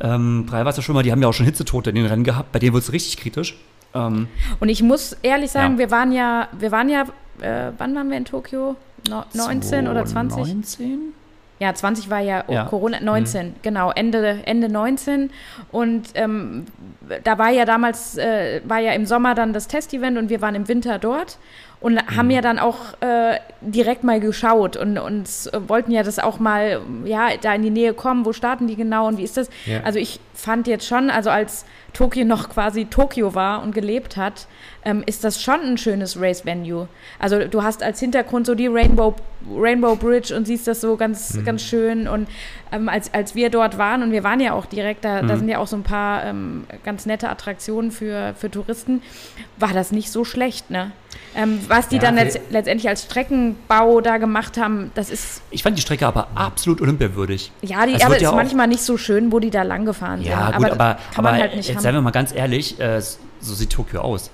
ähm, 0.00 0.46
Freiwasserschwimmer, 0.48 1.02
die 1.02 1.10
haben 1.10 1.20
ja 1.20 1.26
auch 1.26 1.32
schon 1.32 1.44
Hitzetote 1.44 1.90
in 1.90 1.96
den 1.96 2.06
Rennen 2.06 2.22
gehabt, 2.22 2.52
bei 2.52 2.60
denen 2.60 2.72
wird 2.72 2.84
es 2.84 2.92
richtig 2.92 3.16
kritisch. 3.16 3.56
Ähm, 3.94 4.28
und 4.60 4.68
ich 4.68 4.80
muss 4.80 5.16
ehrlich 5.24 5.50
sagen, 5.50 5.72
Ja. 5.74 5.78
wir 5.80 5.90
waren 5.90 6.12
ja, 6.12 6.46
wir 6.56 6.70
waren 6.70 6.88
ja, 6.88 7.02
äh, 7.40 7.72
wann 7.78 7.96
waren 7.96 8.08
wir 8.10 8.16
in 8.16 8.24
Tokio? 8.26 8.76
No, 9.08 9.24
19 9.34 9.88
oder 9.88 10.04
20? 10.04 10.38
19? 10.38 10.98
Ja, 11.58 11.74
20 11.74 12.10
war 12.10 12.20
ja, 12.20 12.44
Ja. 12.48 12.66
Corona, 12.66 13.00
19, 13.00 13.56
genau, 13.62 13.90
Ende, 13.90 14.38
Ende 14.46 14.68
19. 14.68 15.30
Und 15.72 16.10
ähm, 16.14 16.66
da 17.24 17.38
war 17.38 17.50
ja 17.50 17.64
damals, 17.64 18.16
äh, 18.18 18.60
war 18.64 18.78
ja 18.78 18.92
im 18.92 19.04
Sommer 19.04 19.34
dann 19.34 19.52
das 19.52 19.66
Testevent 19.66 20.16
und 20.16 20.30
wir 20.30 20.40
waren 20.40 20.54
im 20.54 20.68
Winter 20.68 21.00
dort 21.00 21.38
und 21.82 21.98
haben 22.16 22.30
ja 22.30 22.40
dann 22.40 22.58
auch 22.58 22.94
äh, 23.00 23.38
direkt 23.60 24.04
mal 24.04 24.20
geschaut 24.20 24.76
und 24.76 24.98
uns 24.98 25.46
äh, 25.48 25.60
wollten 25.68 25.90
ja 25.90 26.02
das 26.02 26.18
auch 26.18 26.38
mal, 26.38 26.80
ja, 27.04 27.28
da 27.40 27.54
in 27.54 27.62
die 27.62 27.70
Nähe 27.70 27.92
kommen, 27.94 28.24
wo 28.24 28.32
starten 28.32 28.66
die 28.68 28.76
genau 28.76 29.08
und 29.08 29.18
wie 29.18 29.24
ist 29.24 29.36
das? 29.36 29.48
Ja. 29.66 29.80
Also 29.82 29.98
ich 29.98 30.20
fand 30.34 30.66
jetzt 30.66 30.86
schon, 30.86 31.10
also 31.10 31.30
als 31.30 31.64
Tokio 31.92 32.24
noch 32.24 32.48
quasi 32.48 32.86
Tokio 32.86 33.34
war 33.34 33.62
und 33.62 33.74
gelebt 33.74 34.16
hat, 34.16 34.46
ähm, 34.84 35.02
ist 35.06 35.24
das 35.24 35.42
schon 35.42 35.60
ein 35.60 35.76
schönes 35.78 36.18
Race-Venue. 36.20 36.88
Also 37.18 37.44
du 37.46 37.62
hast 37.62 37.82
als 37.82 38.00
Hintergrund 38.00 38.46
so 38.46 38.54
die 38.54 38.66
Rainbow, 38.68 39.14
Rainbow 39.54 39.96
Bridge 39.96 40.34
und 40.34 40.46
siehst 40.46 40.66
das 40.66 40.80
so 40.80 40.96
ganz, 40.96 41.34
Mhm. 41.34 41.44
ganz 41.44 41.62
schön. 41.62 42.08
Und 42.08 42.28
ähm, 42.72 42.88
als, 42.88 43.12
als 43.12 43.34
wir 43.34 43.50
dort 43.50 43.76
waren, 43.76 44.02
und 44.02 44.10
wir 44.12 44.24
waren 44.24 44.40
ja 44.40 44.54
auch 44.54 44.66
direkt, 44.66 45.04
da, 45.04 45.22
Mhm. 45.22 45.28
da 45.28 45.36
sind 45.36 45.48
ja 45.48 45.58
auch 45.58 45.66
so 45.66 45.76
ein 45.76 45.82
paar 45.82 46.24
ähm, 46.24 46.64
ganz 46.84 47.06
nette 47.06 47.28
Attraktionen 47.28 47.90
für, 47.90 48.34
für 48.38 48.50
Touristen, 48.50 49.02
war 49.58 49.72
das 49.74 49.92
nicht 49.92 50.10
so 50.10 50.24
schlecht, 50.24 50.70
ne? 50.70 50.92
Ähm, 51.34 51.60
was 51.68 51.88
die 51.88 51.96
Ja, 51.96 52.02
dann 52.02 52.16
letzt, 52.16 52.38
letztendlich 52.50 52.88
als 52.88 53.04
Streckenbau 53.04 54.00
da 54.02 54.18
gemacht 54.18 54.58
haben, 54.58 54.90
das 54.94 55.08
ist, 55.10 55.40
Ich 55.50 55.62
fand 55.62 55.78
die 55.78 55.82
Strecke 55.82 56.06
aber 56.06 56.28
absolut 56.34 56.80
olympiawürdig. 56.82 57.50
ja, 57.62 57.86
die, 57.86 57.94
Es 57.94 58.04
ist 58.06 58.20
ja 58.20 58.30
auch- 58.30 58.34
manchmal 58.34 58.68
nicht 58.68 58.82
so 58.82 58.96
schön, 58.98 59.32
wo 59.32 59.38
die 59.38 59.50
da 59.50 59.62
lang 59.62 59.84
gefahren 59.86 60.20
Ja, 60.22 60.48
sind. 60.48 60.56
gut, 60.58 60.70
aber, 60.70 60.94
kann 60.94 61.24
aber 61.24 61.30
man 61.32 61.40
halt 61.40 61.56
nicht 61.56 61.68
jetzt 61.68 61.76
haben. 61.76 61.82
seien 61.82 61.94
wir 61.94 62.02
mal 62.02 62.10
ganz 62.10 62.34
ehrlich, 62.34 62.78
äh, 62.80 63.00
so 63.00 63.54
sieht 63.54 63.70
Tokio 63.70 64.00
aus. 64.02 64.30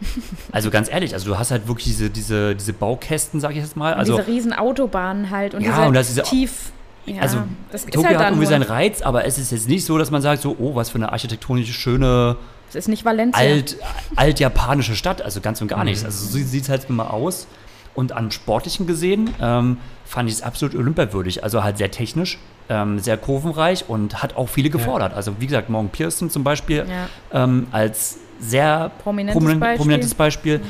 Also 0.52 0.70
ganz 0.70 0.90
ehrlich, 0.90 1.12
also 1.14 1.30
du 1.30 1.38
hast 1.38 1.50
halt 1.50 1.68
wirklich 1.68 1.84
diese, 1.86 2.10
diese, 2.10 2.56
diese 2.56 2.72
Baukästen, 2.72 3.38
sag 3.38 3.52
ich 3.52 3.58
jetzt 3.58 3.76
mal. 3.76 3.92
Und 3.92 3.98
Also 4.00 4.16
diese 4.16 4.26
riesen 4.26 4.52
Autobahnen 4.52 5.30
halt 5.30 5.54
und 5.54 5.62
Ja, 5.62 5.70
diese 5.72 5.86
und 5.86 5.94
das 5.94 6.08
ist 6.10 6.16
ja- 6.16 6.22
tief. 6.24 6.72
Ja, 7.06 7.22
also 7.22 7.38
das 7.72 7.84
ist 7.84 7.92
Tokio 7.92 8.08
halt 8.08 8.18
hat 8.18 8.28
irgendwie 8.28 8.46
seinen 8.46 8.62
Reiz, 8.62 9.02
aber 9.02 9.24
es 9.24 9.38
ist 9.38 9.52
jetzt 9.52 9.68
nicht 9.68 9.84
so, 9.84 9.96
dass 9.98 10.10
man 10.10 10.20
sagt, 10.22 10.42
so, 10.42 10.54
oh, 10.58 10.74
was 10.74 10.90
für 10.90 10.96
eine 10.96 11.10
architektonische, 11.12 11.72
schöne, 11.72 12.36
es 12.70 12.74
ist 12.76 12.88
nicht 12.88 13.04
Valencia. 13.04 13.40
alt, 13.40 13.76
altjapanische 14.16 14.94
Stadt. 14.96 15.22
Also 15.22 15.40
ganz 15.40 15.60
und 15.60 15.68
gar 15.68 15.80
Mhm. 15.80 15.84
nichts. 15.86 16.04
Also 16.04 16.26
so 16.26 16.38
sieht 16.38 16.62
es 16.64 16.68
halt 16.68 16.86
immer 16.88 17.12
aus. 17.12 17.46
Und 17.94 18.12
am 18.12 18.30
Sportlichen 18.30 18.86
gesehen 18.86 19.30
ähm, 19.40 19.78
fand 20.04 20.28
ich 20.28 20.36
es 20.36 20.42
absolut 20.42 20.74
olympiawürdig. 20.76 21.42
Also 21.42 21.64
halt 21.64 21.76
sehr 21.78 21.90
technisch, 21.90 22.38
ähm, 22.68 22.98
sehr 23.00 23.16
kurvenreich 23.16 23.84
und 23.88 24.22
hat 24.22 24.36
auch 24.36 24.48
viele 24.48 24.70
gefordert. 24.70 25.12
Also 25.12 25.34
wie 25.40 25.46
gesagt, 25.46 25.68
Morgan 25.70 25.90
Pearson 25.90 26.30
zum 26.30 26.44
Beispiel 26.44 26.86
Ja. 26.88 27.44
ähm, 27.44 27.66
als 27.72 28.18
sehr 28.38 28.90
Prominentes 29.02 29.34
prominent, 29.34 29.60
Beispiel. 29.60 29.76
prominentes 29.78 30.14
Beispiel. 30.14 30.60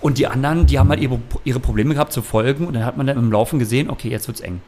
Und 0.00 0.18
die 0.18 0.26
anderen, 0.26 0.66
die 0.66 0.78
haben 0.78 0.88
halt 0.88 1.00
ihre, 1.00 1.20
ihre 1.44 1.60
Probleme 1.60 1.94
gehabt 1.94 2.12
zu 2.12 2.22
folgen 2.22 2.66
und 2.66 2.72
dann 2.74 2.84
hat 2.84 2.96
man 2.96 3.06
dann 3.06 3.18
im 3.18 3.30
Laufen 3.30 3.58
gesehen, 3.60 3.88
okay, 3.90 4.08
jetzt 4.08 4.26
wird's 4.26 4.40
eng. 4.40 4.60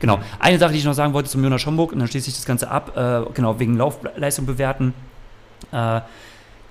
Genau. 0.00 0.18
Eine 0.40 0.58
Sache, 0.58 0.72
die 0.72 0.78
ich 0.78 0.84
noch 0.84 0.94
sagen 0.94 1.12
wollte 1.12 1.28
zum 1.28 1.44
Jonas 1.44 1.60
Schomburg, 1.60 1.92
und 1.92 1.98
dann 1.98 2.08
schließe 2.08 2.30
ich 2.30 2.34
das 2.36 2.46
Ganze 2.46 2.70
ab, 2.70 2.96
äh, 2.96 3.32
genau, 3.34 3.60
wegen 3.60 3.76
Laufleistung 3.76 4.46
bewerten. 4.46 4.94
Äh, 5.72 6.00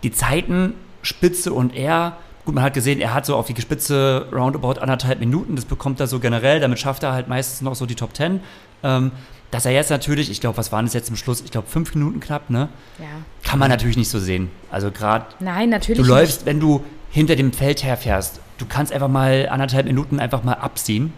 die 0.03 0.11
Zeiten, 0.11 0.73
Spitze 1.01 1.53
und 1.53 1.75
er, 1.75 2.17
gut, 2.45 2.55
man 2.55 2.63
hat 2.63 2.73
gesehen, 2.73 2.99
er 3.01 3.13
hat 3.13 3.25
so 3.25 3.35
auf 3.35 3.47
die 3.47 3.61
Spitze 3.61 4.27
roundabout 4.31 4.79
anderthalb 4.79 5.19
Minuten, 5.19 5.55
das 5.55 5.65
bekommt 5.65 5.99
er 5.99 6.07
so 6.07 6.19
generell, 6.19 6.59
damit 6.59 6.79
schafft 6.79 7.03
er 7.03 7.13
halt 7.13 7.27
meistens 7.27 7.61
noch 7.61 7.75
so 7.75 7.85
die 7.85 7.95
Top 7.95 8.13
Ten. 8.13 8.41
Ähm, 8.83 9.11
dass 9.51 9.65
er 9.65 9.71
jetzt 9.71 9.89
natürlich, 9.89 10.29
ich 10.29 10.41
glaube, 10.41 10.57
was 10.57 10.71
waren 10.71 10.85
es 10.85 10.93
jetzt 10.93 11.07
zum 11.07 11.15
Schluss? 11.15 11.41
Ich 11.41 11.49
glaube, 11.49 11.67
fünf 11.67 11.95
Minuten 11.95 12.19
knapp, 12.19 12.49
ne? 12.51 12.69
ja. 12.99 13.05
Kann 13.43 13.57
man 13.57 13.69
natürlich 13.69 13.97
nicht 13.97 14.09
so 14.09 14.19
sehen. 14.19 14.51
Also 14.69 14.91
gerade 14.91 15.25
Nein, 15.39 15.69
natürlich 15.69 15.97
Du 15.97 16.03
nicht. 16.03 16.09
läufst, 16.09 16.45
wenn 16.45 16.59
du 16.59 16.83
hinter 17.09 17.35
dem 17.35 17.51
Feld 17.51 17.83
herfährst, 17.83 18.41
du 18.59 18.65
kannst 18.67 18.93
einfach 18.93 19.07
mal 19.07 19.49
anderthalb 19.49 19.87
Minuten 19.87 20.19
einfach 20.19 20.43
mal 20.43 20.53
abziehen. 20.53 21.13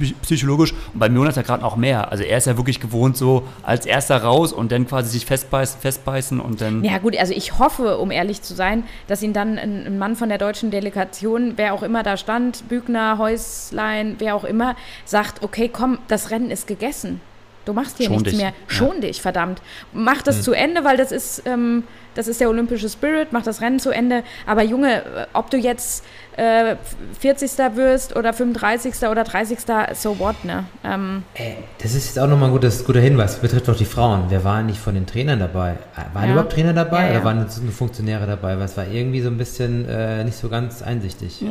Psy- 0.00 0.14
Psychologisch. 0.22 0.72
Und 0.92 0.98
beim 1.00 1.14
Jonas 1.14 1.36
ja 1.36 1.42
gerade 1.42 1.64
auch 1.64 1.76
mehr. 1.76 2.10
Also 2.10 2.24
er 2.24 2.38
ist 2.38 2.46
ja 2.46 2.56
wirklich 2.56 2.80
gewohnt, 2.80 3.16
so 3.16 3.42
als 3.62 3.86
erster 3.86 4.22
raus 4.22 4.52
und 4.52 4.72
dann 4.72 4.86
quasi 4.86 5.10
sich 5.10 5.26
festbeißen, 5.26 5.80
festbeißen 5.80 6.40
und 6.40 6.60
dann. 6.60 6.84
Ja 6.84 6.98
gut, 6.98 7.16
also 7.18 7.32
ich 7.32 7.58
hoffe, 7.58 7.98
um 7.98 8.10
ehrlich 8.10 8.42
zu 8.42 8.54
sein, 8.54 8.84
dass 9.06 9.22
ihn 9.22 9.32
dann 9.32 9.58
ein, 9.58 9.86
ein 9.86 9.98
Mann 9.98 10.16
von 10.16 10.28
der 10.28 10.38
deutschen 10.38 10.70
Delegation, 10.70 11.54
wer 11.56 11.74
auch 11.74 11.82
immer 11.82 12.02
da 12.02 12.16
stand, 12.16 12.68
Bügner, 12.68 13.18
Häuslein, 13.18 14.16
wer 14.18 14.34
auch 14.34 14.44
immer, 14.44 14.76
sagt, 15.04 15.42
okay, 15.42 15.68
komm, 15.72 15.98
das 16.08 16.30
Rennen 16.30 16.50
ist 16.50 16.66
gegessen. 16.66 17.20
Du 17.66 17.72
machst 17.74 17.98
hier 17.98 18.06
Schon 18.06 18.14
nichts 18.16 18.30
dich. 18.30 18.40
mehr. 18.40 18.52
Schon 18.68 19.00
dich, 19.02 19.20
verdammt. 19.20 19.60
Mach 19.92 20.22
das 20.22 20.40
zu 20.42 20.52
Ende, 20.52 20.84
weil 20.84 20.96
das 20.96 21.12
ist, 21.12 21.42
ähm, 21.46 21.82
das 22.14 22.28
ist 22.28 22.40
der 22.40 22.48
olympische 22.48 22.88
Spirit, 22.88 23.28
mach 23.32 23.42
das 23.42 23.60
Rennen 23.60 23.78
zu 23.80 23.90
Ende. 23.90 24.22
Aber 24.46 24.62
Junge, 24.62 25.02
äh, 25.04 25.26
ob 25.34 25.50
du 25.50 25.56
jetzt 25.58 26.04
äh, 26.36 26.76
40. 27.20 27.50
wirst 27.74 28.14
oder 28.16 28.32
35. 28.32 28.94
oder 29.10 29.24
30. 29.24 29.58
so 29.94 30.18
what, 30.18 30.44
ne? 30.44 30.64
Ähm, 30.84 31.24
Ey, 31.34 31.56
das 31.82 31.94
ist 31.94 32.06
jetzt 32.06 32.18
auch 32.18 32.28
nochmal 32.28 32.50
ein 32.50 32.52
gutes, 32.52 32.84
guter 32.84 33.00
Hinweis. 33.00 33.36
Betrifft 33.36 33.68
auch 33.68 33.76
die 33.76 33.84
Frauen. 33.84 34.24
Wer 34.28 34.44
war 34.44 34.62
nicht 34.62 34.78
von 34.78 34.94
den 34.94 35.06
Trainern 35.06 35.40
dabei? 35.40 35.72
Äh, 35.96 36.14
Waren 36.14 36.26
Ja. 36.26 36.32
überhaupt 36.32 36.52
Trainer 36.52 36.72
dabei 36.72 37.00
Ja, 37.00 37.06
ja. 37.06 37.12
oder 37.16 37.24
waren 37.24 37.38
nur 37.62 37.72
Funktionäre 37.72 38.26
dabei? 38.26 38.56
Weil 38.58 38.64
es 38.66 38.76
war 38.76 38.86
irgendwie 38.86 39.20
so 39.22 39.28
ein 39.28 39.38
bisschen 39.38 39.88
äh, 39.88 40.22
nicht 40.24 40.36
so 40.36 40.48
ganz 40.48 40.82
einsichtig. 40.82 41.42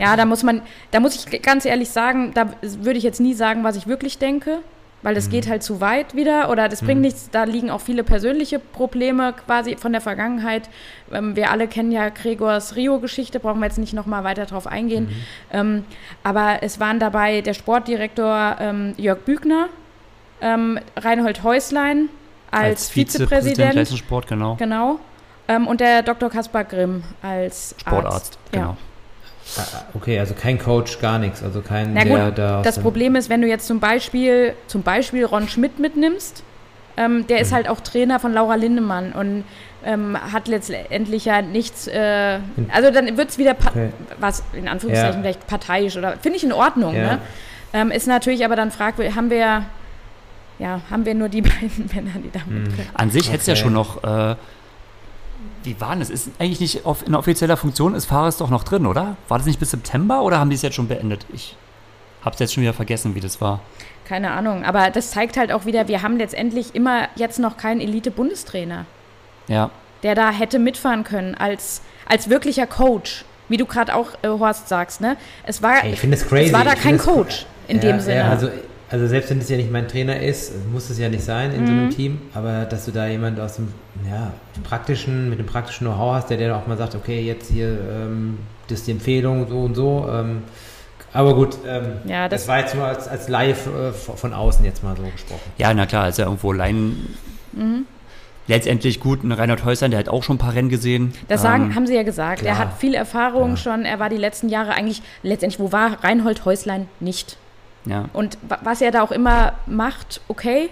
Ja, 0.00 0.16
da 0.16 0.24
muss 0.24 0.42
man, 0.42 0.62
da 0.90 1.00
muss 1.00 1.14
ich 1.14 1.42
ganz 1.42 1.64
ehrlich 1.66 1.90
sagen, 1.90 2.32
da 2.34 2.46
würde 2.62 2.96
ich 2.98 3.04
jetzt 3.04 3.20
nie 3.20 3.34
sagen, 3.34 3.62
was 3.62 3.76
ich 3.76 3.86
wirklich 3.86 4.18
denke, 4.18 4.58
weil 5.04 5.14
das 5.14 5.28
geht 5.28 5.48
halt 5.48 5.62
zu 5.62 5.82
weit 5.82 6.16
wieder 6.16 6.50
oder 6.50 6.68
das 6.68 6.80
bringt 6.80 7.02
nichts. 7.02 7.28
Da 7.30 7.44
liegen 7.44 7.70
auch 7.70 7.82
viele 7.82 8.02
persönliche 8.02 8.58
Probleme 8.58 9.34
quasi 9.46 9.76
von 9.76 9.92
der 9.92 10.00
Vergangenheit. 10.00 10.70
Ähm, 11.12 11.36
wir 11.36 11.50
alle 11.50 11.68
kennen 11.68 11.92
ja 11.92 12.08
Gregors 12.08 12.74
Rio-Geschichte, 12.74 13.38
brauchen 13.38 13.60
wir 13.60 13.66
jetzt 13.66 13.78
nicht 13.78 13.92
nochmal 13.92 14.24
weiter 14.24 14.46
drauf 14.46 14.66
eingehen. 14.66 15.08
Ähm, 15.52 15.84
aber 16.22 16.62
es 16.62 16.80
waren 16.80 16.98
dabei 16.98 17.42
der 17.42 17.52
Sportdirektor 17.52 18.56
ähm, 18.58 18.94
Jörg 18.96 19.18
Bügner, 19.20 19.68
ähm, 20.40 20.80
Reinhold 20.96 21.42
Häuslein 21.42 22.08
als, 22.50 22.88
Vizepräsident, 22.88 23.74
Leistungssport, 23.74 24.26
genau. 24.26 24.54
genau, 24.56 25.00
ähm, 25.48 25.66
und 25.66 25.80
der 25.80 26.02
Dr. 26.02 26.30
Kaspar 26.30 26.64
Grimm 26.64 27.04
als 27.20 27.74
Sportarzt, 27.78 28.14
Arzt. 28.14 28.38
genau. 28.52 28.70
Ja. 28.70 28.76
Ah, 29.56 29.62
Okay, 29.94 30.18
also 30.18 30.34
kein 30.34 30.58
Coach, 30.58 30.98
gar 31.00 31.18
nichts. 31.18 31.42
Also 31.42 31.60
kein, 31.60 31.94
Na 31.94 32.04
der 32.04 32.26
gut, 32.30 32.38
da 32.38 32.58
aus 32.60 32.64
das 32.64 32.78
Problem 32.78 33.14
ist, 33.14 33.28
wenn 33.30 33.40
du 33.40 33.46
jetzt 33.48 33.66
zum 33.66 33.78
Beispiel, 33.80 34.54
zum 34.66 34.82
Beispiel 34.82 35.24
Ron 35.24 35.48
Schmidt 35.48 35.78
mitnimmst, 35.78 36.42
ähm, 36.96 37.26
der 37.26 37.40
ist 37.40 37.50
Mhm. 37.50 37.56
halt 37.56 37.68
auch 37.68 37.80
Trainer 37.80 38.20
von 38.20 38.32
Laura 38.32 38.54
Lindemann 38.54 39.12
und 39.12 39.44
ähm, 39.84 40.16
hat 40.32 40.48
letztendlich 40.48 41.24
ja 41.26 41.42
nichts, 41.42 41.86
äh, 41.88 42.38
also 42.72 42.90
dann 42.90 43.16
wird 43.16 43.30
es 43.30 43.38
wieder, 43.38 43.54
Okay. 43.66 43.90
was 44.18 44.42
in 44.54 44.66
Anführungszeichen 44.66 45.16
Ja. 45.16 45.20
vielleicht 45.20 45.46
parteiisch 45.46 45.96
oder, 45.96 46.16
finde 46.22 46.38
ich 46.38 46.44
in 46.44 46.52
Ordnung, 46.52 46.94
Ja. 46.94 47.02
ne? 47.02 47.18
ähm, 47.74 47.90
ist 47.90 48.06
natürlich 48.06 48.44
aber 48.44 48.56
dann 48.56 48.70
fragwürdig, 48.70 49.14
haben 49.14 49.28
wir, 49.30 49.64
ja, 50.58 50.80
haben 50.90 51.04
wir 51.04 51.14
nur 51.14 51.28
die 51.28 51.42
beiden 51.42 51.90
Männer, 51.94 52.12
die 52.24 52.30
da 52.30 52.40
Hm. 52.46 52.62
mit 52.62 52.76
können. 52.76 52.88
An 52.94 53.10
sich 53.10 53.28
hätte 53.28 53.40
es 53.40 53.46
ja 53.46 53.52
Okay. 53.54 53.62
schon 53.62 53.72
noch. 53.74 54.02
Äh, 54.04 54.36
wie 55.64 55.80
war 55.80 55.90
denn 55.90 56.00
das? 56.00 56.10
Ist 56.10 56.28
eigentlich 56.38 56.60
nicht 56.60 56.86
auf, 56.86 57.06
in 57.06 57.14
offizieller 57.14 57.56
Funktion, 57.56 57.94
ist 57.94 58.06
Fares 58.06 58.36
doch 58.36 58.50
noch 58.50 58.64
drin, 58.64 58.86
oder? 58.86 59.16
War 59.28 59.38
das 59.38 59.46
nicht 59.46 59.58
bis 59.58 59.70
September 59.70 60.22
oder 60.22 60.38
haben 60.38 60.50
die 60.50 60.56
es 60.56 60.62
jetzt 60.62 60.74
schon 60.74 60.88
beendet? 60.88 61.26
Ich 61.32 61.56
hab's 62.24 62.38
jetzt 62.38 62.54
schon 62.54 62.62
wieder 62.62 62.72
vergessen, 62.74 63.14
wie 63.14 63.20
das 63.20 63.40
war. 63.40 63.60
Keine 64.04 64.30
Ahnung, 64.32 64.64
aber 64.64 64.90
das 64.90 65.10
zeigt 65.10 65.36
halt 65.36 65.50
auch 65.52 65.64
wieder, 65.66 65.88
wir 65.88 66.02
haben 66.02 66.16
letztendlich 66.18 66.74
immer 66.74 67.08
jetzt 67.16 67.38
noch 67.38 67.56
keinen 67.56 67.80
Elite-Bundestrainer. 67.80 68.84
Ja. 69.48 69.70
der 70.02 70.14
da 70.14 70.30
hätte 70.30 70.58
mitfahren 70.58 71.04
können 71.04 71.34
als, 71.34 71.80
als 72.06 72.28
wirklicher 72.30 72.66
Coach. 72.66 73.24
Wie 73.48 73.56
du 73.58 73.66
gerade 73.66 73.94
auch, 73.94 74.08
äh, 74.22 74.28
Horst, 74.28 74.68
sagst, 74.68 75.00
ne? 75.02 75.16
Es 75.44 75.62
war, 75.62 75.84
Ey, 75.84 75.92
ich 75.92 76.00
finde 76.00 76.16
es 76.16 76.26
crazy. 76.26 76.46
es 76.46 76.52
war 76.54 76.64
da 76.64 76.72
Ich 76.72 76.80
kein 76.80 76.94
es- 76.96 77.04
Coach 77.04 77.44
in 77.68 77.76
ja, 77.76 77.82
dem 77.82 78.00
Sinne. 78.00 78.16
Ja, 78.20 78.28
also, 78.30 78.48
also 78.94 79.08
selbst 79.08 79.28
wenn 79.30 79.38
es 79.38 79.48
ja 79.48 79.56
nicht 79.56 79.72
mein 79.72 79.88
Trainer 79.88 80.20
ist, 80.20 80.52
muss 80.72 80.88
es 80.88 80.98
ja 81.00 81.08
nicht 81.08 81.24
sein 81.24 81.52
in 81.52 81.66
so 81.66 81.72
Mhm. 81.72 81.78
einem 81.80 81.90
Team, 81.90 82.18
aber 82.32 82.64
dass 82.64 82.84
du 82.84 82.92
da 82.92 83.08
jemand 83.08 83.40
aus 83.40 83.56
dem 83.56 83.68
ja, 84.08 84.32
praktischen, 84.62 85.28
mit 85.30 85.40
dem 85.40 85.46
praktischen 85.46 85.86
Know-how 85.88 86.14
hast, 86.14 86.30
der 86.30 86.36
dir 86.36 86.54
auch 86.56 86.68
mal 86.68 86.76
sagt, 86.78 86.94
okay, 86.94 87.20
jetzt 87.20 87.50
hier, 87.50 87.66
ähm, 87.90 88.38
das 88.68 88.78
ist 88.80 88.86
die 88.86 88.92
Empfehlung, 88.92 89.48
so 89.48 89.58
und 89.62 89.74
so. 89.74 90.06
Ähm, 90.08 90.44
aber 91.12 91.34
gut, 91.34 91.58
ähm, 91.66 91.94
Ja, 92.06 92.28
das, 92.28 92.42
das- 92.42 92.48
war 92.48 92.60
jetzt 92.60 92.74
nur 92.76 92.84
als, 92.84 93.08
als 93.08 93.28
Live 93.28 93.66
äh, 93.66 93.90
von 93.92 94.32
außen 94.32 94.64
jetzt 94.64 94.84
mal 94.84 94.96
so 94.96 95.02
gesprochen. 95.02 95.40
Ja, 95.58 95.74
na 95.74 95.86
klar, 95.86 96.08
ist 96.08 96.18
ja 96.18 96.26
irgendwo 96.26 96.52
Lein. 96.52 96.94
Mhm. 97.52 97.86
Letztendlich 98.46 99.00
gut, 99.00 99.24
ein 99.24 99.32
Reinhard 99.32 99.64
Häusern, 99.64 99.90
der 99.90 99.98
hat 100.00 100.08
auch 100.08 100.22
schon 100.22 100.36
ein 100.36 100.38
paar 100.38 100.54
Rennen 100.54 100.68
gesehen. 100.68 101.14
Das 101.28 101.40
sagen, 101.42 101.64
Ähm, 101.64 101.74
haben 101.74 101.86
sie 101.86 101.94
ja 101.94 102.02
gesagt. 102.04 102.42
Er 102.42 102.52
klar. 102.54 102.58
hat 102.58 102.78
viel 102.78 102.94
Erfahrung 102.94 103.50
Ja. 103.50 103.56
schon. 103.56 103.84
Er 103.86 103.98
war 103.98 104.08
die 104.10 104.18
letzten 104.18 104.48
Jahre 104.50 104.72
eigentlich, 104.74 105.02
letztendlich, 105.24 105.58
wo 105.58 105.72
war 105.72 106.04
Reinhold 106.04 106.44
Häuslein 106.44 106.86
nicht? 107.00 107.38
Ja. 107.86 108.06
Und 108.12 108.38
wa- 108.48 108.58
was 108.62 108.80
er 108.80 108.90
da 108.90 109.02
auch 109.02 109.12
immer 109.12 109.52
macht, 109.66 110.20
okay. 110.28 110.68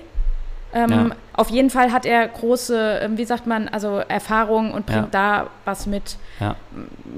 Ähm, 0.74 0.90
Ja. 0.90 1.10
Auf 1.34 1.50
jeden 1.50 1.68
Fall 1.70 1.92
hat 1.92 2.06
er 2.06 2.26
große, 2.28 3.00
ähm, 3.02 3.18
wie 3.18 3.24
sagt 3.24 3.46
man, 3.46 3.68
also 3.68 3.98
Erfahrung 4.08 4.72
und 4.72 4.86
bringt 4.86 5.12
da 5.14 5.48
was 5.64 5.86
mit. 5.86 6.16
ja. 6.40 6.56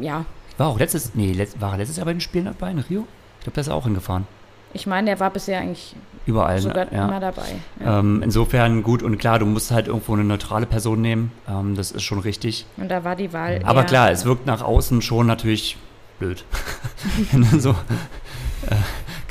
Ja, 0.00 0.24
War 0.58 0.68
auch 0.68 0.78
letztes, 0.78 1.14
nee, 1.14 1.32
letzt, 1.32 1.60
war 1.60 1.72
er 1.72 1.78
letztes 1.78 1.96
Jahr 1.96 2.06
bei 2.06 2.12
den 2.12 2.20
Spielen 2.20 2.44
dabei 2.46 2.70
in 2.70 2.78
Rio? 2.78 3.06
Ich 3.38 3.44
glaube, 3.44 3.54
der 3.54 3.60
ist 3.62 3.68
auch 3.68 3.84
hingefahren. 3.84 4.26
ich 4.72 4.86
meine, 4.86 5.10
er 5.10 5.20
war 5.20 5.30
bisher 5.30 5.60
eigentlich 5.60 5.94
Überall. 6.26 6.58
sogar 6.60 6.86
ne? 6.86 6.90
ja. 6.92 7.04
immer 7.08 7.20
dabei. 7.20 7.42
Ja. 7.80 7.98
Ähm, 8.00 8.22
insofern 8.24 8.82
gut 8.82 9.02
und 9.04 9.18
klar, 9.18 9.38
du 9.38 9.46
musst 9.46 9.70
halt 9.70 9.86
irgendwo 9.88 10.14
eine 10.14 10.24
neutrale 10.24 10.66
Person 10.66 11.00
nehmen. 11.00 11.30
Ähm, 11.48 11.76
das 11.76 11.90
ist 11.92 12.02
schon 12.02 12.18
richtig. 12.20 12.66
Und 12.76 12.88
da 12.88 13.04
war 13.04 13.14
die 13.14 13.32
Wahl. 13.32 13.60
Aber 13.64 13.80
eher- 13.82 13.86
klar, 13.86 14.10
es 14.10 14.24
wirkt 14.24 14.46
nach 14.46 14.62
außen 14.62 15.00
schon 15.02 15.26
natürlich 15.28 15.76
blöd. 16.18 16.44
So 17.58 17.70
äh, 17.70 18.74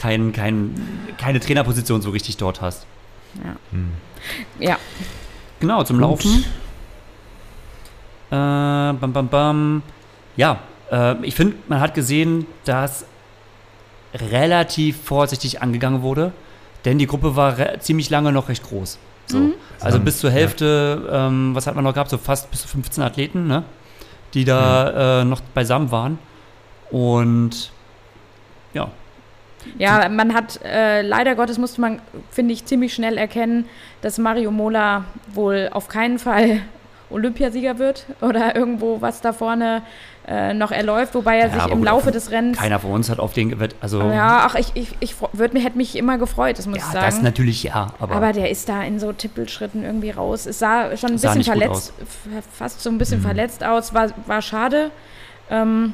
kein, 0.03 0.33
kein, 0.33 0.75
keine 1.17 1.39
Trainerposition 1.39 2.01
so 2.01 2.09
richtig 2.09 2.35
dort 2.35 2.61
hast. 2.61 2.85
Ja, 3.43 3.55
Genau, 5.61 5.81
zum 5.83 5.97
Gut. 5.97 6.01
Laufen. 6.01 6.43
Äh, 8.29 8.35
bam, 8.99 9.13
bam, 9.13 9.27
bam. 9.29 9.83
Ja, 10.35 10.59
äh, 10.91 11.15
ich 11.25 11.35
finde, 11.35 11.55
man 11.69 11.79
hat 11.79 11.93
gesehen, 11.93 12.45
dass 12.65 13.05
relativ 14.13 15.01
vorsichtig 15.01 15.61
angegangen 15.61 16.01
wurde, 16.01 16.33
denn 16.83 16.97
die 16.97 17.07
Gruppe 17.07 17.37
war 17.37 17.79
ziemlich 17.79 18.09
lange 18.09 18.33
noch 18.33 18.49
recht 18.49 18.63
groß. 18.63 18.99
So. 19.27 19.37
Mhm. 19.37 19.53
Also 19.79 20.01
bis 20.01 20.19
zur 20.19 20.31
Hälfte, 20.31 21.07
ähm, 21.09 21.55
was 21.55 21.65
hat 21.65 21.75
man 21.75 21.85
noch 21.85 21.93
gehabt? 21.93 22.09
So 22.09 22.17
fast 22.17 22.51
bis 22.51 22.63
zu 22.63 22.67
15 22.67 23.01
Athleten, 23.01 23.47
ne? 23.47 23.63
die 24.33 24.43
da 24.43 25.21
äh, 25.21 25.25
noch 25.25 25.39
beisammen 25.39 25.91
waren. 25.91 26.19
Und 26.91 27.71
ja, 28.73 28.91
ja 29.77 30.09
man 30.09 30.33
hat, 30.33 30.59
äh, 30.63 31.01
leider 31.01 31.35
Gottes 31.35 31.57
musste 31.57 31.81
man, 31.81 32.01
finde 32.31 32.53
ich, 32.53 32.65
ziemlich 32.65 32.93
schnell 32.93 33.17
erkennen, 33.17 33.65
dass 34.01 34.17
Mario 34.17 34.51
Mola 34.51 35.05
wohl 35.33 35.69
auf 35.71 35.87
keinen 35.87 36.19
Fall 36.19 36.61
Olympiasieger 37.09 37.77
wird 37.79 38.05
oder 38.21 38.55
irgendwo 38.55 39.01
was 39.01 39.21
da 39.21 39.33
vorne 39.33 39.81
äh, 40.25 40.53
noch 40.53 40.71
erläuft, 40.71 41.13
wobei 41.15 41.37
er 41.37 41.47
Ja, 41.47 41.53
sich 41.63 41.71
im 41.71 41.79
gut, 41.79 41.85
Laufe 41.85 42.07
auf- 42.07 42.11
des 42.13 42.31
Rennens 42.31 42.57
keiner 42.57 42.79
von 42.79 42.91
uns 42.91 43.09
hat 43.09 43.19
auf 43.19 43.33
den 43.33 43.49
gewettet. 43.49 43.77
Also, 43.81 43.99
Ja, 44.01 44.45
ach, 44.47 44.55
ich, 44.55 44.71
ich, 44.73 44.87
ich 45.01 45.15
würd, 45.33 45.53
hätte 45.55 45.77
mich 45.77 45.97
immer 45.97 46.17
gefreut, 46.17 46.57
das 46.57 46.65
muss 46.65 46.77
ja, 46.77 46.85
ich 46.87 46.93
das 46.93 47.13
sagen. 47.15 47.23
natürlich 47.25 47.61
ja. 47.63 47.87
Aber, 47.99 48.15
Aber 48.15 48.31
der 48.31 48.49
ist 48.49 48.69
da 48.69 48.81
in 48.83 48.99
so 48.99 49.11
Tippelschritten 49.11 49.83
irgendwie 49.83 50.11
raus. 50.11 50.45
Es 50.45 50.59
sah 50.59 50.95
schon 50.95 51.11
ein 51.11 51.19
bisschen 51.19 51.43
verletzt, 51.43 51.93
fast 52.57 52.81
so 52.81 52.89
ein 52.89 52.97
bisschen 52.97 53.19
Mhm. 53.19 53.23
verletzt 53.23 53.63
aus, 53.65 53.93
war, 53.93 54.07
war 54.25 54.41
schade. 54.41 54.91
Ähm, 55.49 55.93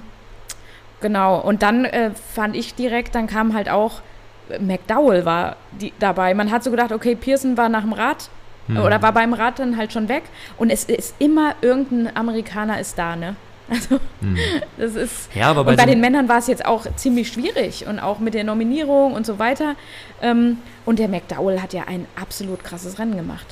genau, 1.02 1.39
und 1.39 1.62
dann 1.62 1.86
äh, 1.86 2.12
fand 2.34 2.56
ich 2.56 2.76
direkt, 2.76 3.16
dann 3.16 3.28
kam 3.28 3.54
halt 3.54 3.70
auch, 3.70 4.02
äh, 4.50 4.60
McDowell 4.60 5.26
war 5.26 5.56
die, 5.80 5.93
dabei. 6.00 6.34
Man 6.34 6.52
hat 6.52 6.64
so 6.64 6.72
gedacht, 6.72 6.91
okay, 6.91 7.16
Pearson 7.16 7.58
war 7.58 7.70
nach 7.70 7.82
dem 7.84 7.93
Rad 7.93 8.30
Mhm. 8.68 8.78
oder 8.82 9.02
war 9.02 9.12
beim 9.14 9.34
Rad 9.34 9.58
dann 9.58 9.78
halt 9.78 9.91
schon 9.91 10.08
weg. 10.10 10.24
Und 10.58 10.70
es 10.70 10.84
ist 10.84 11.16
immer 11.18 11.56
irgendein 11.62 12.16
Amerikaner 12.16 12.80
ist 12.80 12.97
da, 12.97 13.16
ne? 13.16 13.36
Also, 13.72 14.00
Mhm. 14.22 14.38
das 14.78 14.95
ist. 14.95 15.30
ja, 15.36 15.50
aber 15.50 15.64
bei, 15.64 15.72
Und 15.72 15.78
bei 15.78 15.84
so, 15.84 15.89
den 15.89 16.00
Männern 16.02 16.28
war 16.30 16.38
es 16.38 16.47
jetzt 16.47 16.66
auch 16.66 16.86
ziemlich 16.95 17.30
schwierig 17.30 17.86
und 17.88 18.00
auch 18.00 18.20
mit 18.20 18.34
der 18.34 18.43
Nominierung 18.43 19.14
und 19.14 19.26
so 19.26 19.38
weiter. 19.39 19.76
Ähm, 20.22 20.58
und 20.86 21.00
der 21.00 21.08
McDowell 21.08 21.62
hat 21.62 21.74
ja 21.74 21.84
ein 21.88 22.06
absolut 22.20 22.64
krasses 22.64 22.97
Rennen 23.00 23.16
gemacht. 23.16 23.45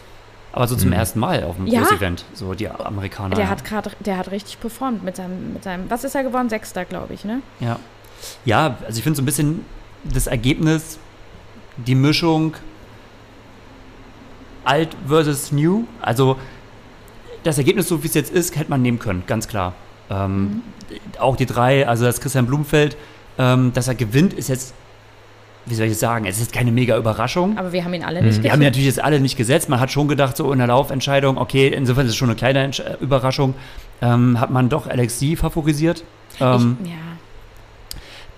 Aber 0.57 0.67
so 0.67 0.75
zum 0.75 0.89
Mhm. 0.89 0.95
ersten 0.95 1.19
Mal 1.19 1.43
auf 1.43 1.55
dem 1.57 1.67
Ja. 1.67 1.81
Großevent, 1.81 2.25
so 2.33 2.53
die 2.55 2.67
Amerikaner. 2.69 3.35
Der 3.35 3.45
ja. 3.45 3.49
hat 3.51 3.63
gerade, 3.63 3.91
der 3.99 4.17
hat 4.17 4.31
richtig 4.31 4.59
performt 4.59 5.03
mit 5.03 5.15
seinem, 5.15 5.53
mit 5.53 5.63
seinem, 5.63 5.89
was 5.89 6.03
ist 6.03 6.15
er 6.15 6.23
geworden? 6.23 6.49
Sechster, 6.49 6.83
glaube 6.83 7.13
ich, 7.13 7.23
ne? 7.23 7.41
Ja, 7.59 7.79
ja 8.43 8.77
also 8.85 8.97
ich 8.97 9.03
finde 9.03 9.17
so 9.17 9.21
ein 9.21 9.25
bisschen 9.25 9.63
das 10.03 10.25
Ergebnis, 10.27 10.97
die 11.77 11.93
Mischung 11.95 12.55
alt 14.63 14.89
versus 15.07 15.51
new. 15.51 15.85
Also 16.01 16.37
das 17.43 17.57
Ergebnis, 17.57 17.87
so 17.87 18.01
wie 18.03 18.07
es 18.07 18.13
jetzt 18.15 18.31
ist, 18.31 18.55
hätte 18.57 18.69
man 18.69 18.81
nehmen 18.81 18.99
können, 18.99 19.23
ganz 19.27 19.47
klar. 19.47 19.73
Ähm, 20.09 20.61
Auch 21.19 21.35
die 21.35 21.45
drei, 21.45 21.87
also 21.87 22.05
das 22.05 22.19
Christian 22.21 22.45
Blumfeld, 22.47 22.95
ähm, 23.37 23.73
dass 23.73 23.87
er 23.87 23.95
gewinnt, 23.95 24.33
ist 24.33 24.47
jetzt, 24.49 24.73
wie 25.67 25.75
soll 25.75 25.87
ich 25.87 25.97
sagen, 25.97 26.25
es 26.25 26.39
ist 26.41 26.53
keine 26.53 26.71
mega 26.71 26.97
Überraschung. 26.97 27.57
Aber 27.57 27.71
wir 27.73 27.83
haben 27.83 27.93
ihn 27.93 28.03
alle 28.03 28.21
Mhm. 28.21 28.27
nicht 28.27 28.43
Wir 28.43 28.51
haben 28.51 28.61
ihn 28.61 28.65
natürlich 28.65 28.87
jetzt 28.87 29.03
alle 29.03 29.19
nicht 29.19 29.37
gesetzt. 29.37 29.69
Man 29.69 29.79
hat 29.79 29.91
schon 29.91 30.07
gedacht, 30.07 30.35
so 30.37 30.51
in 30.51 30.59
der 30.59 30.67
Laufentscheidung, 30.67 31.37
okay, 31.37 31.67
insofern 31.67 32.05
ist 32.05 32.11
es 32.11 32.15
schon 32.17 32.29
eine 32.29 32.35
kleine 32.37 32.59
Entsch 32.63 32.79
äh, 32.79 32.95
Überraschung, 33.01 33.53
ähm, 34.01 34.39
hat 34.39 34.49
man 34.49 34.69
doch 34.69 34.87
Alexi 34.87 35.35
favorisiert. 35.35 36.03
Ähm, 36.39 36.77
Ich, 36.83 36.89
ja. 36.91 36.95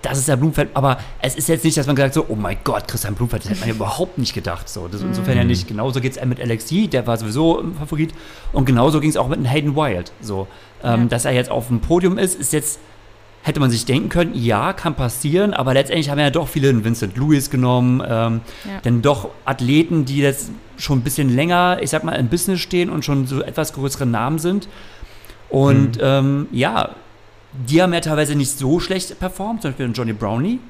das 0.02 0.16
ist 0.18 0.28
der 0.28 0.36
Blumfeld, 0.36 0.70
aber 0.74 0.98
es 1.20 1.34
ist 1.36 1.48
jetzt 1.48 1.64
nicht, 1.64 1.76
dass 1.76 1.86
man 1.86 1.94
gesagt 1.94 2.14
so, 2.14 2.24
oh 2.28 2.34
mein 2.34 2.56
Gott, 2.64 2.88
Christian 2.88 3.14
Blumfeld, 3.14 3.42
das 3.44 3.50
hätte 3.50 3.60
man 3.60 3.68
ja 3.68 3.74
überhaupt 3.74 4.16
nicht 4.16 4.32
gedacht. 4.32 4.68
So, 4.68 4.88
das 4.88 5.00
ist 5.02 5.06
insofern 5.06 5.36
ja 5.36 5.44
nicht. 5.44 5.68
Genauso 5.68 6.00
geht 6.00 6.16
es 6.16 6.24
mit 6.24 6.40
Alexi, 6.40 6.88
der 6.88 7.06
war 7.06 7.16
sowieso 7.18 7.60
ein 7.60 7.74
Favorit. 7.74 8.12
Und 8.52 8.64
genauso 8.64 9.00
ging 9.00 9.10
es 9.10 9.16
auch 9.18 9.28
mit 9.28 9.46
Hayden 9.46 9.76
Wild. 9.76 10.12
So, 10.22 10.46
ähm, 10.82 11.02
Ja. 11.02 11.06
dass 11.08 11.26
er 11.26 11.32
jetzt 11.32 11.50
auf 11.50 11.68
dem 11.68 11.80
Podium 11.80 12.16
ist, 12.16 12.40
ist 12.40 12.52
jetzt, 12.54 12.80
hätte 13.42 13.58
man 13.60 13.70
sich 13.70 13.86
denken 13.86 14.08
können, 14.10 14.32
ja, 14.34 14.72
kann 14.74 14.94
passieren, 14.94 15.54
aber 15.54 15.72
letztendlich 15.74 16.10
haben 16.10 16.18
ja 16.18 16.28
doch 16.30 16.46
viele 16.48 16.68
einen 16.68 16.84
Vincent 16.84 17.16
Lewis 17.16 17.48
genommen, 17.50 18.02
ähm, 18.06 18.40
Ja. 18.66 18.80
denn 18.84 19.00
doch 19.00 19.30
Athleten, 19.46 20.04
die 20.04 20.18
jetzt 20.18 20.50
schon 20.76 20.98
ein 20.98 21.02
bisschen 21.02 21.34
länger, 21.34 21.78
ich 21.80 21.88
sag 21.90 22.04
mal, 22.04 22.12
im 22.12 22.28
Business 22.28 22.60
stehen 22.60 22.90
und 22.90 23.04
schon 23.04 23.26
so 23.26 23.40
etwas 23.42 23.72
größere 23.72 24.04
Namen 24.06 24.38
sind. 24.38 24.68
Und 25.48 25.98
ähm, 26.00 26.48
ja, 26.52 26.90
die 27.52 27.82
haben 27.82 27.92
ja 27.92 28.00
teilweise 28.00 28.34
nicht 28.36 28.56
so 28.58 28.78
schlecht 28.78 29.18
performt, 29.18 29.62
zum 29.62 29.70
Beispiel 29.72 29.90
Johnny 29.92 30.12
Brownie. 30.12 30.60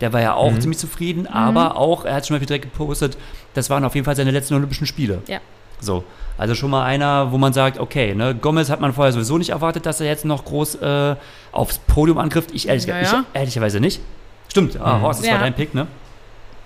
Der 0.00 0.12
war 0.12 0.20
ja 0.20 0.34
auch 0.34 0.52
Mhm. 0.52 0.60
ziemlich 0.60 0.78
zufrieden, 0.78 1.26
aber 1.26 1.76
auch, 1.78 2.04
er 2.04 2.14
hat 2.16 2.26
schon 2.26 2.36
mal 2.38 2.44
direkt 2.44 2.64
gepostet, 2.70 3.16
das 3.54 3.70
waren 3.70 3.82
auf 3.84 3.94
jeden 3.94 4.04
Fall 4.04 4.14
seine 4.16 4.30
letzten 4.30 4.54
Olympischen 4.54 4.86
Spiele. 4.86 5.22
Ja. 5.26 5.38
So, 5.80 6.04
also 6.38 6.54
schon 6.54 6.70
mal 6.70 6.84
einer, 6.84 7.32
wo 7.32 7.38
man 7.38 7.52
sagt, 7.54 7.78
okay, 7.78 8.14
ne, 8.14 8.34
Gomez 8.34 8.68
hat 8.70 8.80
man 8.80 8.92
vorher 8.92 9.12
sowieso 9.12 9.38
nicht 9.38 9.50
erwartet, 9.50 9.86
dass 9.86 10.00
er 10.00 10.06
jetzt 10.06 10.24
noch 10.26 10.44
groß 10.44 10.76
äh, 10.76 11.16
aufs 11.56 11.78
Podium 11.78 12.18
angrifft. 12.18 12.50
Ich, 12.52 12.68
ehrlich, 12.68 12.86
Ja, 12.86 13.00
ich 13.00 13.08
ehrlicherweise 13.34 13.80
nicht. 13.80 14.00
Stimmt, 14.48 14.78
ah, 14.80 14.98
Mhm. 14.98 15.02
Horst, 15.02 15.20
das 15.20 15.26
Ja. 15.26 15.34
war 15.34 15.40
dein 15.40 15.54
Pick, 15.54 15.74
ne? 15.74 15.86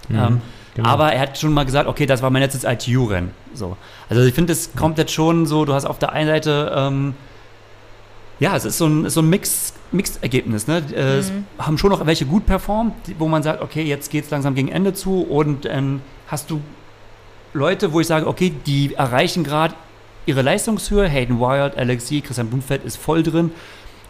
Mhm. 0.09 0.19
Ähm, 0.19 0.41
Genau. 0.77 0.89
Aber 0.89 1.13
er 1.13 1.21
hat 1.21 1.37
schon 1.37 1.53
mal 1.53 1.65
gesagt, 1.65 1.89
okay, 1.89 2.07
das 2.07 2.23
war 2.23 2.31
mein 2.31 2.43
letztes 2.43 2.63
ITU-Rennen. 2.63 3.33
So. 3.55 3.77
Also 4.09 4.23
ich 4.23 4.33
finde, 4.33 4.53
es 4.53 4.71
kommt 4.77 4.99
jetzt 4.99 5.13
schon 5.13 5.45
so, 5.45 5.65
du 5.65 5.75
hast 5.75 5.85
auf 5.85 5.99
der 5.99 6.13
einen 6.13 6.29
Seite, 6.29 6.73
ähm, 6.77 7.15
ja, 8.39 8.55
es 8.57 8.65
ist 8.65 8.79
so 8.79 8.87
ein, 8.87 9.05
ist 9.05 9.15
so 9.15 9.21
ein 9.21 9.29
Mix, 9.29 9.75
Mixed-Ergebnis. 9.91 10.69
Ne? 10.69 10.83
Äh, 10.95 11.19
Es 11.19 11.31
Mhm. 11.33 11.45
haben 11.59 11.77
schon 11.77 11.91
noch 11.91 12.07
welche 12.07 12.25
gut 12.25 12.47
performt, 12.47 12.95
wo 13.19 13.27
man 13.27 13.43
sagt, 13.43 13.61
okay, 13.63 13.83
jetzt 13.83 14.11
geht 14.11 14.25
es 14.27 14.31
langsam 14.31 14.55
gegen 14.55 14.69
Ende 14.69 14.95
zu 14.95 15.23
und 15.23 15.67
ähm, 15.67 16.03
hast 16.29 16.51
du 16.51 16.61
Leute, 17.53 17.93
wo 17.93 17.99
ich 18.01 18.07
sage, 18.07 18.29
okay, 18.29 18.53
die 18.65 18.95
erreichen 18.95 19.43
gerade 19.43 19.75
ihre 20.25 20.43
Leistungshöhe. 20.43 21.09
Hayden 21.09 21.41
Wild, 21.41 21.77
Alexi, 21.77 22.21
Christian 22.21 22.47
Blumfeld 22.49 22.85
ist 22.85 22.97
voll 22.97 23.25
drin 23.25 23.51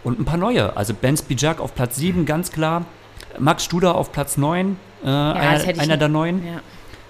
und 0.05 0.18
ein 0.20 0.24
paar 0.24 0.36
neue. 0.38 0.76
Also 0.76 0.94
Ben 0.94 1.16
Spijak 1.16 1.61
auf 1.61 1.74
Platz 1.74 1.96
7, 1.96 2.24
ganz 2.26 2.51
klar. 2.53 2.84
Max 3.38 3.64
Studer 3.64 3.94
auf 3.94 4.12
Platz 4.12 4.36
9, 4.36 4.76
äh, 5.03 5.07
das 5.07 5.64
einer, 5.66 5.80
einer 5.80 5.96
der 5.96 6.09
neuen. 6.09 6.44
Ja. 6.44 6.61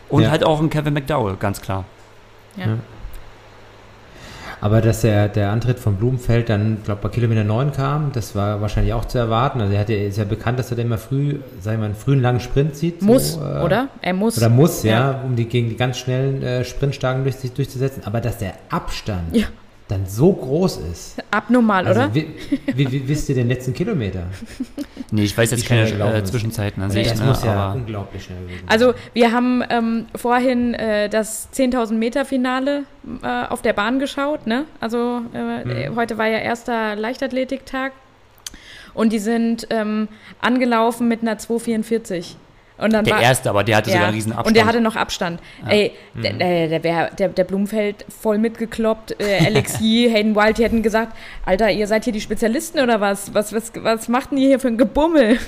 Und 0.08 0.24
Ja. 0.24 0.30
halt 0.30 0.44
auch 0.44 0.60
ein 0.60 0.70
Kevin 0.70 0.94
McDowell, 0.94 1.36
ganz 1.36 1.60
klar. 1.60 1.84
Ja. 2.56 2.66
Ja. 2.66 2.72
Aber 4.62 4.82
dass 4.82 5.00
der, 5.00 5.28
der 5.28 5.50
Antritt 5.52 5.78
von 5.78 5.96
Blumenfeld 5.96 6.50
dann, 6.50 6.82
glaube 6.84 7.00
bei 7.02 7.08
Kilometer 7.08 7.44
9 7.44 7.72
kam, 7.72 8.12
das 8.12 8.34
war 8.34 8.60
wahrscheinlich 8.60 8.92
auch 8.92 9.06
zu 9.06 9.16
erwarten. 9.16 9.62
Also 9.62 9.72
er 9.72 9.80
hat 9.80 9.88
ja, 9.88 9.96
ist 9.96 10.18
ja 10.18 10.24
bekannt, 10.24 10.58
dass 10.58 10.70
er 10.70 10.76
dann 10.76 10.84
immer 10.86 10.98
früh, 10.98 11.36
sagen 11.60 11.76
wir 11.76 11.78
mal, 11.78 11.84
einen 11.86 11.94
frühen 11.94 12.20
langen 12.20 12.40
Sprint 12.40 12.76
zieht. 12.76 13.00
Muss, 13.00 13.34
so, 13.34 13.40
äh, 13.40 13.60
oder? 13.62 13.88
Er 14.02 14.12
muss. 14.12 14.36
Oder 14.36 14.50
muss, 14.50 14.82
ja, 14.82 15.12
Ja. 15.12 15.20
um 15.24 15.34
die 15.34 15.46
gegen 15.46 15.70
die 15.70 15.76
ganz 15.76 15.96
schnellen 15.96 16.42
äh, 16.42 16.62
Sprintstarken 16.64 17.22
durch, 17.22 17.36
sich 17.36 17.54
durchzusetzen. 17.54 18.02
Aber 18.04 18.20
dass 18.20 18.36
der 18.36 18.52
Abstand 18.68 19.34
Ja. 19.34 19.46
Dann 19.90 20.06
so 20.06 20.32
groß 20.32 20.78
ist. 20.90 21.16
Abnormal, 21.30 21.86
Also, 21.86 22.00
oder? 22.00 22.14
Wie, 22.14 22.28
wie, 22.74 22.90
wie 22.92 23.08
wisst 23.08 23.28
ihr 23.28 23.34
den 23.34 23.48
letzten 23.48 23.74
Kilometer? 23.74 24.24
Nee, 25.12 25.24
ich 25.24 25.36
weiß 25.36 25.50
jetzt 25.50 25.66
keine 25.66 25.88
äh, 25.88 26.22
Zwischenzeiten 26.22 26.80
an 26.84 26.90
sich. 26.92 27.08
Das 27.08 27.18
ne, 27.18 27.26
muss 27.26 27.42
ja 27.42 27.72
unglaublich 27.72 28.22
schnell 28.22 28.40
gewesen 28.42 28.62
Also 28.68 28.94
wir 29.12 29.32
haben 29.32 29.60
ähm, 29.68 30.06
vorhin 30.14 30.72
äh, 30.74 31.08
das 31.08 31.48
10.000 31.52 31.94
Meter 31.94 32.24
Finale 32.24 32.84
äh, 33.20 33.46
auf 33.48 33.60
der 33.60 33.72
Bahn 33.72 33.98
geschaut. 33.98 34.46
Ne? 34.46 34.66
Also 34.78 35.22
hm. 35.32 35.96
heute 35.96 36.16
war 36.16 36.28
ja 36.28 36.38
erster 36.38 36.94
Leichtathletiktag. 36.94 37.90
Und 38.94 39.12
die 39.12 39.18
sind 39.18 39.66
ähm, 39.70 40.06
angelaufen 40.40 41.08
mit 41.08 41.22
einer 41.22 41.38
244. 41.38 42.36
Und 42.80 42.92
dann 42.92 43.04
der 43.04 43.14
war, 43.14 43.22
erste, 43.22 43.50
aber 43.50 43.62
der 43.62 43.76
hatte 43.76 43.90
ja, 43.90 43.96
sogar 43.96 44.08
einen 44.08 44.14
riesen 44.14 44.32
Abstand. 44.32 44.46
Und 44.46 44.56
der 44.56 44.66
hatte 44.66 44.80
noch 44.80 44.96
Abstand. 44.96 45.40
Ja. 45.64 45.72
Ey, 45.72 45.92
mhm. 46.14 46.22
der, 46.22 46.78
der, 46.78 47.10
der, 47.10 47.28
der, 47.28 47.44
Blumfeld 47.44 48.04
voll 48.08 48.38
mitgekloppt. 48.38 49.20
Äh, 49.20 49.46
Alexi, 49.46 50.08
Hayden 50.12 50.34
Wild, 50.34 50.58
die 50.58 50.64
hätten 50.64 50.82
gesagt, 50.82 51.16
Alter, 51.44 51.70
ihr 51.70 51.86
seid 51.86 52.04
hier 52.04 52.12
die 52.12 52.20
Spezialisten 52.20 52.80
oder 52.80 53.00
was? 53.00 53.34
Was, 53.34 53.52
was, 53.52 53.72
was 53.76 54.08
macht 54.08 54.30
denn 54.30 54.38
ihr 54.38 54.48
hier 54.48 54.60
für 54.60 54.68
ein 54.68 54.78
Gebummel? 54.78 55.38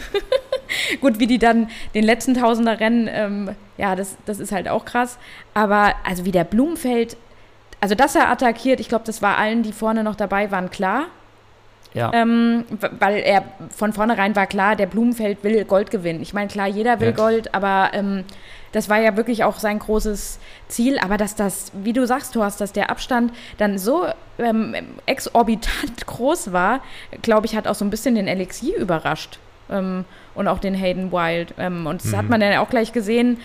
Gut, 1.01 1.19
wie 1.19 1.27
die 1.27 1.39
dann 1.39 1.69
den 1.95 2.05
letzten 2.05 2.35
Tausender 2.35 2.81
rennen, 2.81 3.09
ähm, 3.11 3.51
ja, 3.79 3.97
das, 3.97 4.17
das 4.27 4.39
ist 4.39 4.53
halt 4.53 4.69
auch 4.69 4.85
krass. 4.85 5.19
Aber 5.55 5.95
also 6.05 6.25
wie 6.25 6.33
der 6.33 6.45
Blumfeld, 6.45 7.17
also 7.81 7.95
dass 7.95 8.15
er 8.15 8.31
attackiert, 8.31 8.81
ich 8.81 8.89
glaube, 8.89 9.05
das 9.07 9.23
war 9.23 9.39
allen, 9.39 9.63
die 9.63 9.73
vorne 9.73 10.05
noch 10.05 10.17
dabei 10.17 10.51
waren, 10.51 10.71
klar. 10.71 11.07
Ja. 11.95 12.11
Ähm, 12.15 12.65
weil 12.99 13.19
er 13.19 13.45
von 13.71 13.93
vornherein 13.93 14.35
war 14.35 14.47
klar, 14.47 14.77
der 14.77 14.87
Blumenfeld 14.87 15.45
will 15.45 15.65
Gold 15.65 15.91
gewinnen. 15.91 16.23
Ich 16.23 16.33
meine, 16.33 16.49
klar, 16.49 16.67
jeder 16.67 17.01
will 17.01 17.11
ja. 17.11 17.15
Gold, 17.15 17.55
aber 17.55 17.91
ähm, 17.93 18.25
das 18.73 18.89
war 18.89 18.99
ja 18.99 19.17
wirklich 19.17 19.45
auch 19.45 19.59
sein 19.59 19.79
großes 19.79 20.39
Ziel. 20.69 20.99
Aber 20.99 21.19
dass 21.19 21.35
das, 21.35 21.71
wie 21.75 21.93
du 21.93 22.07
sagst, 22.07 22.35
Thorst, 22.35 22.61
dass 22.61 22.73
der 22.73 22.91
Abstand 22.91 23.33
dann 23.59 23.79
so 23.79 24.07
ähm, 24.39 24.75
exorbitant 25.07 26.07
groß 26.07 26.53
war, 26.53 26.81
glaube 27.21 27.47
ich, 27.47 27.55
hat 27.55 27.69
auch 27.69 27.75
so 27.75 27.85
ein 27.85 27.91
bisschen 27.91 28.15
den 28.15 28.29
Elixier 28.29 28.77
überrascht. 28.79 29.39
Ähm, 29.71 30.05
und 30.35 30.49
auch 30.49 30.59
den 30.59 30.75
Hayden 30.75 31.13
Wild. 31.13 31.55
Ähm, 31.59 31.87
und 31.87 32.03
das 32.03 32.13
mhm. 32.13 32.17
hat 32.17 32.29
man 32.31 32.41
dann 32.41 32.57
auch 32.57 32.71
gleich 32.71 32.93
gesehen. 32.93 33.39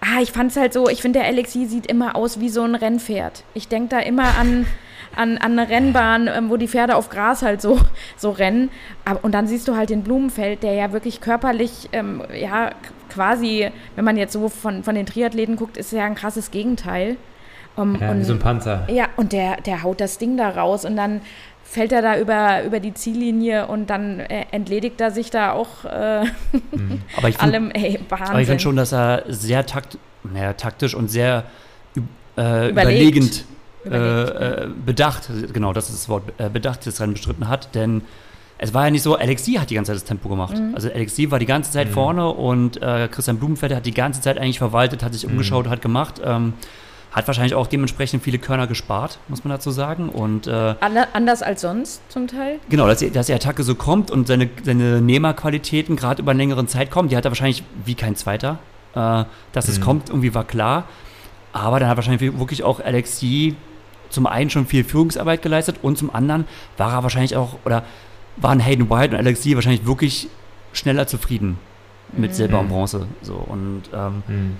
Ah, 0.00 0.20
ich 0.22 0.32
fand 0.32 0.50
es 0.50 0.56
halt 0.56 0.72
so, 0.72 0.88
ich 0.88 1.02
finde, 1.02 1.20
der 1.20 1.28
Elixier 1.28 1.68
sieht 1.68 1.86
immer 1.86 2.16
aus 2.16 2.40
wie 2.40 2.48
so 2.48 2.62
ein 2.62 2.74
Rennpferd. 2.74 3.44
Ich 3.54 3.68
denke 3.68 3.88
da 3.88 3.98
immer 4.00 4.38
an 4.38 4.66
an, 5.14 5.38
an 5.38 5.58
eine 5.58 5.68
Rennbahn, 5.68 6.28
ähm, 6.28 6.50
wo 6.50 6.56
die 6.56 6.68
Pferde 6.68 6.96
auf 6.96 7.08
Gras 7.10 7.42
halt 7.42 7.60
so, 7.62 7.78
so 8.16 8.30
rennen. 8.30 8.70
Aber, 9.04 9.22
und 9.24 9.32
dann 9.32 9.46
siehst 9.46 9.68
du 9.68 9.76
halt 9.76 9.90
den 9.90 10.02
Blumenfeld, 10.02 10.62
der 10.62 10.74
ja 10.74 10.92
wirklich 10.92 11.20
körperlich, 11.20 11.88
ähm, 11.92 12.22
ja, 12.34 12.70
quasi, 13.10 13.70
wenn 13.94 14.04
man 14.04 14.16
jetzt 14.16 14.32
so 14.32 14.48
von, 14.48 14.82
von 14.82 14.94
den 14.94 15.06
Triathleten 15.06 15.56
guckt, 15.56 15.76
ist 15.76 15.92
ja 15.92 16.04
ein 16.04 16.14
krasses 16.14 16.50
Gegenteil. 16.50 17.16
Um, 17.76 18.00
ja, 18.00 18.10
und, 18.10 18.24
so 18.24 18.32
ein 18.32 18.38
Panzer. 18.38 18.86
Ja, 18.90 19.08
und 19.16 19.32
der, 19.32 19.60
der 19.60 19.82
haut 19.82 20.00
das 20.00 20.16
Ding 20.16 20.38
da 20.38 20.48
raus 20.48 20.86
und 20.86 20.96
dann 20.96 21.20
fällt 21.62 21.92
er 21.92 22.00
da 22.00 22.18
über, 22.18 22.64
über 22.64 22.80
die 22.80 22.94
Ziellinie 22.94 23.66
und 23.66 23.90
dann 23.90 24.20
äh, 24.20 24.46
entledigt 24.50 25.00
er 25.00 25.10
sich 25.10 25.30
da 25.30 25.52
auch 25.52 25.84
äh, 25.84 26.24
mhm. 26.24 27.02
aber 27.16 27.28
ich 27.28 27.36
find, 27.36 27.52
allem, 27.52 27.70
ey. 27.72 27.98
Aber 28.08 28.40
ich 28.40 28.46
finde 28.46 28.62
schon, 28.62 28.76
dass 28.76 28.92
er 28.92 29.24
sehr 29.28 29.66
takt, 29.66 29.98
naja, 30.22 30.52
taktisch 30.54 30.94
und 30.94 31.10
sehr 31.10 31.44
äh, 32.38 32.70
überlegend 32.70 33.44
äh, 33.90 34.64
äh, 34.64 34.68
bedacht, 34.84 35.30
genau, 35.52 35.72
das 35.72 35.88
ist 35.88 35.94
das 35.94 36.08
Wort, 36.08 36.24
äh, 36.38 36.48
bedacht 36.48 36.86
das 36.86 37.00
Rennen 37.00 37.14
bestritten 37.14 37.48
hat, 37.48 37.74
denn 37.74 38.02
es 38.58 38.72
war 38.72 38.84
ja 38.84 38.90
nicht 38.90 39.02
so, 39.02 39.16
Alexi 39.16 39.54
hat 39.54 39.70
die 39.70 39.74
ganze 39.74 39.90
Zeit 39.92 39.96
das 39.96 40.04
Tempo 40.04 40.28
gemacht. 40.28 40.56
Mhm. 40.56 40.74
Also 40.74 40.90
Alexi 40.90 41.30
war 41.30 41.38
die 41.38 41.46
ganze 41.46 41.70
Zeit 41.70 41.88
mhm. 41.88 41.92
vorne 41.92 42.28
und 42.28 42.80
äh, 42.82 43.08
Christian 43.10 43.38
Blumenfeld 43.38 43.74
hat 43.74 43.84
die 43.84 43.92
ganze 43.92 44.20
Zeit 44.20 44.38
eigentlich 44.38 44.58
verwaltet, 44.58 45.02
hat 45.02 45.12
sich 45.12 45.24
mhm. 45.24 45.32
umgeschaut, 45.32 45.68
hat 45.68 45.82
gemacht. 45.82 46.20
Ähm, 46.24 46.54
hat 47.12 47.26
wahrscheinlich 47.26 47.54
auch 47.54 47.66
dementsprechend 47.66 48.22
viele 48.22 48.38
Körner 48.38 48.66
gespart, 48.66 49.18
muss 49.28 49.42
man 49.42 49.50
dazu 49.50 49.70
sagen. 49.70 50.10
Und, 50.10 50.46
äh, 50.46 50.74
Anders 50.80 51.42
als 51.42 51.62
sonst 51.62 52.02
zum 52.10 52.26
Teil? 52.26 52.58
Genau, 52.68 52.86
dass, 52.86 53.00
dass 53.00 53.26
die 53.26 53.32
Attacke 53.32 53.62
so 53.62 53.74
kommt 53.74 54.10
und 54.10 54.26
seine, 54.26 54.50
seine 54.62 55.00
Nehmerqualitäten 55.00 55.96
gerade 55.96 56.20
über 56.20 56.32
einen 56.32 56.40
längeren 56.40 56.68
Zeit 56.68 56.90
kommen, 56.90 57.08
die 57.08 57.16
hat 57.16 57.24
er 57.24 57.30
wahrscheinlich 57.30 57.62
wie 57.86 57.94
kein 57.94 58.16
zweiter. 58.16 58.58
Äh, 58.94 59.24
dass 59.52 59.68
es 59.68 59.78
mhm. 59.78 59.82
kommt, 59.82 60.08
irgendwie 60.10 60.34
war 60.34 60.44
klar. 60.44 60.84
Aber 61.54 61.80
dann 61.80 61.88
hat 61.88 61.96
wahrscheinlich 61.96 62.38
wirklich 62.38 62.62
auch 62.64 62.80
Alexi 62.80 63.56
zum 64.10 64.26
einen 64.26 64.50
schon 64.50 64.66
viel 64.66 64.84
Führungsarbeit 64.84 65.42
geleistet 65.42 65.76
und 65.82 65.98
zum 65.98 66.14
anderen 66.14 66.46
war 66.76 66.92
er 66.92 67.02
wahrscheinlich 67.02 67.36
auch, 67.36 67.58
oder 67.64 67.84
waren 68.36 68.60
Hayden 68.60 68.90
White 68.90 69.14
und 69.14 69.20
Alex 69.20 69.44
Lee 69.44 69.54
wahrscheinlich 69.54 69.86
wirklich 69.86 70.28
schneller 70.72 71.06
zufrieden 71.06 71.58
mit 72.12 72.30
mhm. 72.30 72.34
Silber 72.34 72.60
und 72.60 72.68
Bronze. 72.68 73.06
So, 73.22 73.34
und 73.34 73.82
ähm, 73.94 74.22
mhm. 74.26 74.56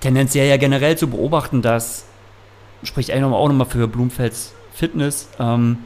tendenziell 0.00 0.48
ja 0.48 0.56
generell 0.56 0.96
zu 0.96 1.08
beobachten, 1.08 1.62
dass, 1.62 2.06
spricht 2.82 3.10
eigentlich 3.10 3.24
auch 3.24 3.48
nochmal 3.48 3.66
für 3.66 3.88
Blumfelds 3.88 4.54
Fitness, 4.72 5.28
ähm, 5.38 5.78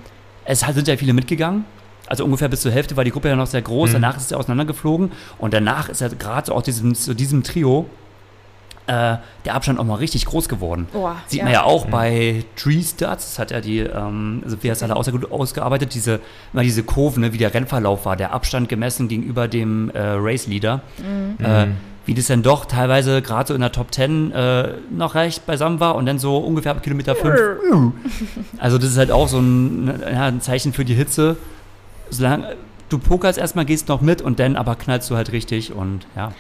es 0.45 0.61
sind 0.61 0.89
ja 0.89 0.97
viele 0.97 1.15
mitgegangen. 1.15 1.65
Also 2.07 2.25
ungefähr 2.25 2.49
bis 2.49 2.61
zur 2.61 2.71
Hälfte 2.71 2.99
war 2.99 3.05
die 3.05 3.11
Gruppe 3.11 3.29
ja 3.29 3.37
noch 3.37 3.47
sehr 3.47 3.63
groß, 3.63 3.91
mhm. 3.91 3.95
danach 3.95 4.17
ist 4.19 4.31
er 4.31 4.39
auseinandergeflogen 4.39 5.13
und 5.39 5.55
danach 5.55 5.89
ist 5.89 6.03
er 6.03 6.11
gerade 6.11 6.47
so 6.47 6.53
aus 6.53 6.65
diesem, 6.65 6.95
so 6.95 7.15
diesem 7.15 7.43
Trio 7.43 7.87
äh, 8.87 9.17
der 9.45 9.55
Abstand 9.55 9.79
auch 9.79 9.85
mal 9.85 9.95
richtig 9.95 10.27
groß 10.27 10.49
geworden. 10.49 10.89
Oh, 10.93 11.09
Sieht 11.27 11.39
ja. 11.39 11.45
man 11.45 11.53
ja 11.53 11.63
auch 11.63 11.87
mhm. 11.87 11.91
bei 11.91 12.45
Tree 12.57 12.83
Stats, 12.83 13.31
das 13.31 13.39
hat 13.39 13.51
ja 13.51 13.61
die, 13.61 13.79
ähm, 13.79 14.43
also 14.45 14.57
es 14.63 14.83
alle 14.83 15.13
gut 15.13 15.33
ausgearbeitet, 15.33 15.95
diese, 15.95 16.21
immer 16.53 16.63
diese 16.63 16.83
Kurven, 16.83 17.23
ne, 17.23 17.33
wie 17.33 17.39
der 17.39 17.55
Rennverlauf 17.55 18.05
war, 18.05 18.17
der 18.17 18.33
Abstand 18.33 18.69
gemessen 18.69 19.09
gegenüber 19.09 19.49
dem 19.49 19.91
äh, 19.91 20.01
Race 20.01 20.47
Leader. 20.47 20.83
Mhm. 20.99 21.45
Äh, 21.45 21.67
wie 22.07 22.13
das 22.13 22.27
dann 22.27 22.43
doch 22.43 22.67
teilweise 22.67 23.23
gerade 23.23 23.49
so 23.49 23.55
in 23.55 23.63
der 23.63 23.73
Top 23.73 23.95
10 23.95 24.33
äh, 24.33 24.75
noch 24.91 25.15
recht 25.15 25.47
beisammen 25.47 25.81
war 25.81 25.95
und 25.95 26.05
dann 26.05 26.19
so 26.19 26.37
ungefähr 26.37 26.73
ab 26.73 26.83
Kilometer 26.83 27.15
5. 27.15 27.95
also 28.59 28.77
das 28.77 28.91
ist 28.91 28.99
halt 28.99 29.11
auch 29.11 29.29
so 29.29 29.39
ein, 29.39 30.03
ja, 30.03 30.27
ein 30.27 30.43
Zeichen 30.43 30.75
für 30.75 30.85
die 30.85 30.95
Hitze. 30.95 31.37
Solange 32.11 32.57
du 32.91 32.99
pokerst 32.99 33.39
erstmal, 33.39 33.65
gehst 33.65 33.89
noch 33.89 34.03
mit 34.03 34.21
und 34.21 34.39
dann 34.39 34.57
aber 34.57 34.77
knallst 34.77 35.11
du 35.11 35.17
halt 35.17 35.33
richtig 35.33 35.73
und 35.73 36.07
ja. 36.15 36.33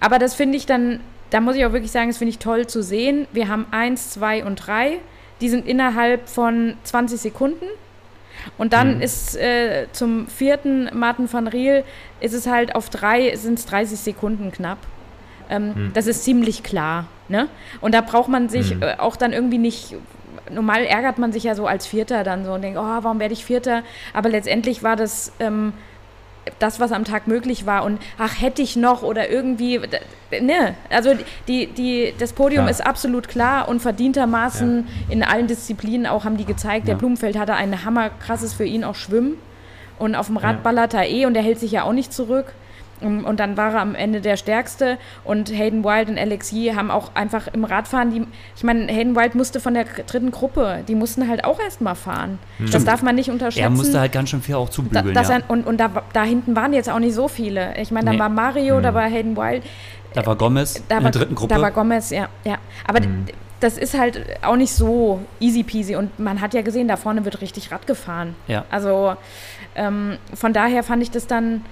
Aber 0.00 0.18
das 0.18 0.34
finde 0.34 0.58
ich 0.58 0.66
dann 0.66 1.00
da 1.30 1.40
muss 1.40 1.56
ich 1.56 1.64
auch 1.64 1.72
wirklich 1.72 1.92
sagen, 1.92 2.08
das 2.08 2.18
finde 2.18 2.30
ich 2.30 2.38
toll 2.38 2.66
zu 2.66 2.82
sehen. 2.82 3.26
Wir 3.32 3.48
haben 3.48 3.66
eins, 3.70 4.10
zwei 4.10 4.44
und 4.44 4.56
drei. 4.56 4.98
Die 5.40 5.48
sind 5.48 5.66
innerhalb 5.66 6.28
von 6.28 6.74
20 6.84 7.20
Sekunden. 7.20 7.66
Und 8.58 8.72
dann 8.72 8.96
mhm. 8.96 9.02
ist 9.02 9.36
äh, 9.36 9.86
zum 9.92 10.28
vierten 10.28 10.88
Martin 10.94 11.32
van 11.32 11.48
Riel 11.48 11.84
ist 12.20 12.32
es 12.32 12.46
halt 12.46 12.74
auf 12.74 12.90
drei, 12.90 13.34
sind 13.36 13.58
es 13.58 13.66
30 13.66 13.98
Sekunden 13.98 14.52
knapp. 14.52 14.78
Ähm, 15.50 15.68
mhm. 15.68 15.90
Das 15.94 16.06
ist 16.06 16.24
ziemlich 16.24 16.62
klar. 16.62 17.06
Ne? 17.28 17.48
Und 17.80 17.94
da 17.94 18.00
braucht 18.00 18.28
man 18.28 18.48
sich 18.48 18.74
mhm. 18.74 18.82
äh, 18.82 18.96
auch 18.98 19.16
dann 19.16 19.32
irgendwie 19.32 19.58
nicht. 19.58 19.96
Normal 20.50 20.84
ärgert 20.84 21.18
man 21.18 21.32
sich 21.32 21.42
ja 21.42 21.56
so 21.56 21.66
als 21.66 21.86
Vierter 21.86 22.22
dann 22.22 22.44
so 22.44 22.52
und 22.52 22.62
denkt, 22.62 22.78
oh, 22.78 22.82
warum 22.82 23.18
werde 23.18 23.34
ich 23.34 23.44
Vierter? 23.44 23.82
Aber 24.12 24.28
letztendlich 24.28 24.84
war 24.84 24.94
das 24.94 25.32
ähm, 25.40 25.72
das, 26.58 26.80
was 26.80 26.92
am 26.92 27.04
Tag 27.04 27.26
möglich 27.26 27.66
war 27.66 27.84
und 27.84 28.00
ach, 28.18 28.40
hätte 28.40 28.62
ich 28.62 28.76
noch 28.76 29.02
oder 29.02 29.28
irgendwie, 29.28 29.80
ne, 30.40 30.74
also 30.90 31.10
die, 31.48 31.66
die, 31.66 32.14
das 32.18 32.32
Podium 32.32 32.64
ja. 32.64 32.70
ist 32.70 32.86
absolut 32.86 33.28
klar 33.28 33.68
und 33.68 33.80
verdientermaßen 33.80 34.86
ja. 35.08 35.12
in 35.12 35.22
allen 35.22 35.46
Disziplinen 35.46 36.06
auch 36.06 36.24
haben 36.24 36.36
die 36.36 36.44
gezeigt, 36.44 36.86
ja. 36.86 36.94
der 36.94 36.98
Blumenfeld 36.98 37.38
hatte 37.38 37.54
ein 37.54 37.84
hammerkrasses 37.84 38.52
für 38.52 38.64
ihn 38.64 38.84
auch 38.84 38.94
Schwimmen 38.94 39.38
und 39.98 40.14
auf 40.14 40.26
dem 40.26 40.36
Rad 40.36 40.62
ballert 40.62 40.94
er 40.94 41.08
eh 41.08 41.26
und 41.26 41.36
er 41.36 41.42
hält 41.42 41.58
sich 41.58 41.72
ja 41.72 41.84
auch 41.84 41.92
nicht 41.92 42.12
zurück. 42.12 42.52
Und 43.00 43.38
dann 43.38 43.56
war 43.56 43.74
er 43.74 43.80
am 43.80 43.94
Ende 43.94 44.20
der 44.20 44.36
Stärkste 44.36 44.96
und 45.24 45.50
Hayden 45.50 45.84
Wild 45.84 46.08
und 46.08 46.18
Alex 46.18 46.50
Yee 46.50 46.74
haben 46.74 46.90
auch 46.90 47.14
einfach 47.14 47.46
im 47.48 47.64
Radfahren, 47.64 48.10
die, 48.10 48.26
ich 48.56 48.64
meine, 48.64 48.90
Hayden 48.90 49.14
Wild 49.14 49.34
musste 49.34 49.60
von 49.60 49.74
der 49.74 49.84
dritten 49.84 50.30
Gruppe, 50.30 50.82
die 50.88 50.94
mussten 50.94 51.28
halt 51.28 51.44
auch 51.44 51.60
erstmal 51.60 51.94
fahren. 51.94 52.38
Hm. 52.58 52.70
Das 52.70 52.84
darf 52.84 53.02
man 53.02 53.14
nicht 53.14 53.30
unterschätzen. 53.30 53.64
Er 53.64 53.70
musste 53.70 54.00
halt 54.00 54.12
ganz 54.12 54.30
schön 54.30 54.40
viel 54.40 54.54
auch 54.54 54.70
zubügeln. 54.70 55.14
Da, 55.14 55.22
ja. 55.22 55.30
er, 55.30 55.50
und 55.50 55.66
und 55.66 55.78
da, 55.78 55.90
da 56.12 56.22
hinten 56.22 56.56
waren 56.56 56.72
jetzt 56.72 56.88
auch 56.88 56.98
nicht 56.98 57.14
so 57.14 57.28
viele. 57.28 57.76
Ich 57.78 57.90
meine, 57.90 58.06
da 58.06 58.12
nee. 58.12 58.18
war 58.18 58.28
Mario, 58.30 58.76
hm. 58.76 58.82
da 58.82 58.94
war 58.94 59.04
Hayden 59.04 59.36
Wild. 59.36 59.62
Da 60.14 60.24
war 60.24 60.36
Gomez 60.36 60.82
da 60.88 60.96
in 60.96 61.02
der 61.02 61.12
dritten 61.12 61.34
Gruppe. 61.34 61.54
Da 61.54 61.60
war 61.60 61.70
Gomez, 61.70 62.10
ja. 62.10 62.28
ja. 62.44 62.56
Aber 62.86 63.00
hm. 63.00 63.26
das 63.60 63.76
ist 63.76 63.98
halt 63.98 64.24
auch 64.42 64.56
nicht 64.56 64.72
so 64.72 65.20
easy 65.40 65.62
peasy 65.62 65.96
und 65.96 66.18
man 66.18 66.40
hat 66.40 66.54
ja 66.54 66.62
gesehen, 66.62 66.88
da 66.88 66.96
vorne 66.96 67.26
wird 67.26 67.42
richtig 67.42 67.70
Rad 67.70 67.86
gefahren. 67.86 68.34
Ja. 68.48 68.64
Also 68.70 69.16
ähm, 69.74 70.16
von 70.32 70.54
daher 70.54 70.82
fand 70.82 71.02
ich 71.02 71.10
das 71.10 71.26
dann 71.26 71.62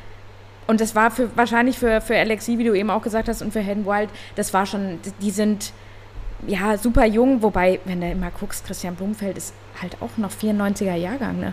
und 0.67 0.81
das 0.81 0.95
war 0.95 1.11
für, 1.11 1.37
wahrscheinlich 1.37 1.79
für, 1.79 2.01
für 2.01 2.17
Alexi, 2.17 2.59
wie 2.59 2.65
du 2.65 2.75
eben 2.75 2.91
auch 2.91 3.03
gesagt 3.03 3.29
hast, 3.29 3.43
und 3.43 3.53
für 3.53 3.61
Hayden 3.61 3.87
Wild, 3.87 4.11
das 4.35 4.55
war 4.55 4.67
schon, 4.67 4.99
die 5.21 5.31
sind 5.31 5.73
ja 6.47 6.77
super 6.77 7.05
jung, 7.07 7.43
wobei, 7.43 7.81
wenn 7.85 8.01
du 8.01 8.11
immer 8.11 8.31
guckst, 8.31 8.67
Christian 8.67 8.95
Blumfeld 8.95 9.37
ist 9.37 9.55
halt 9.81 9.97
auch 10.01 10.17
noch 10.17 10.31
94er 10.31 10.95
Jahrgang, 10.95 11.39
ne? 11.39 11.53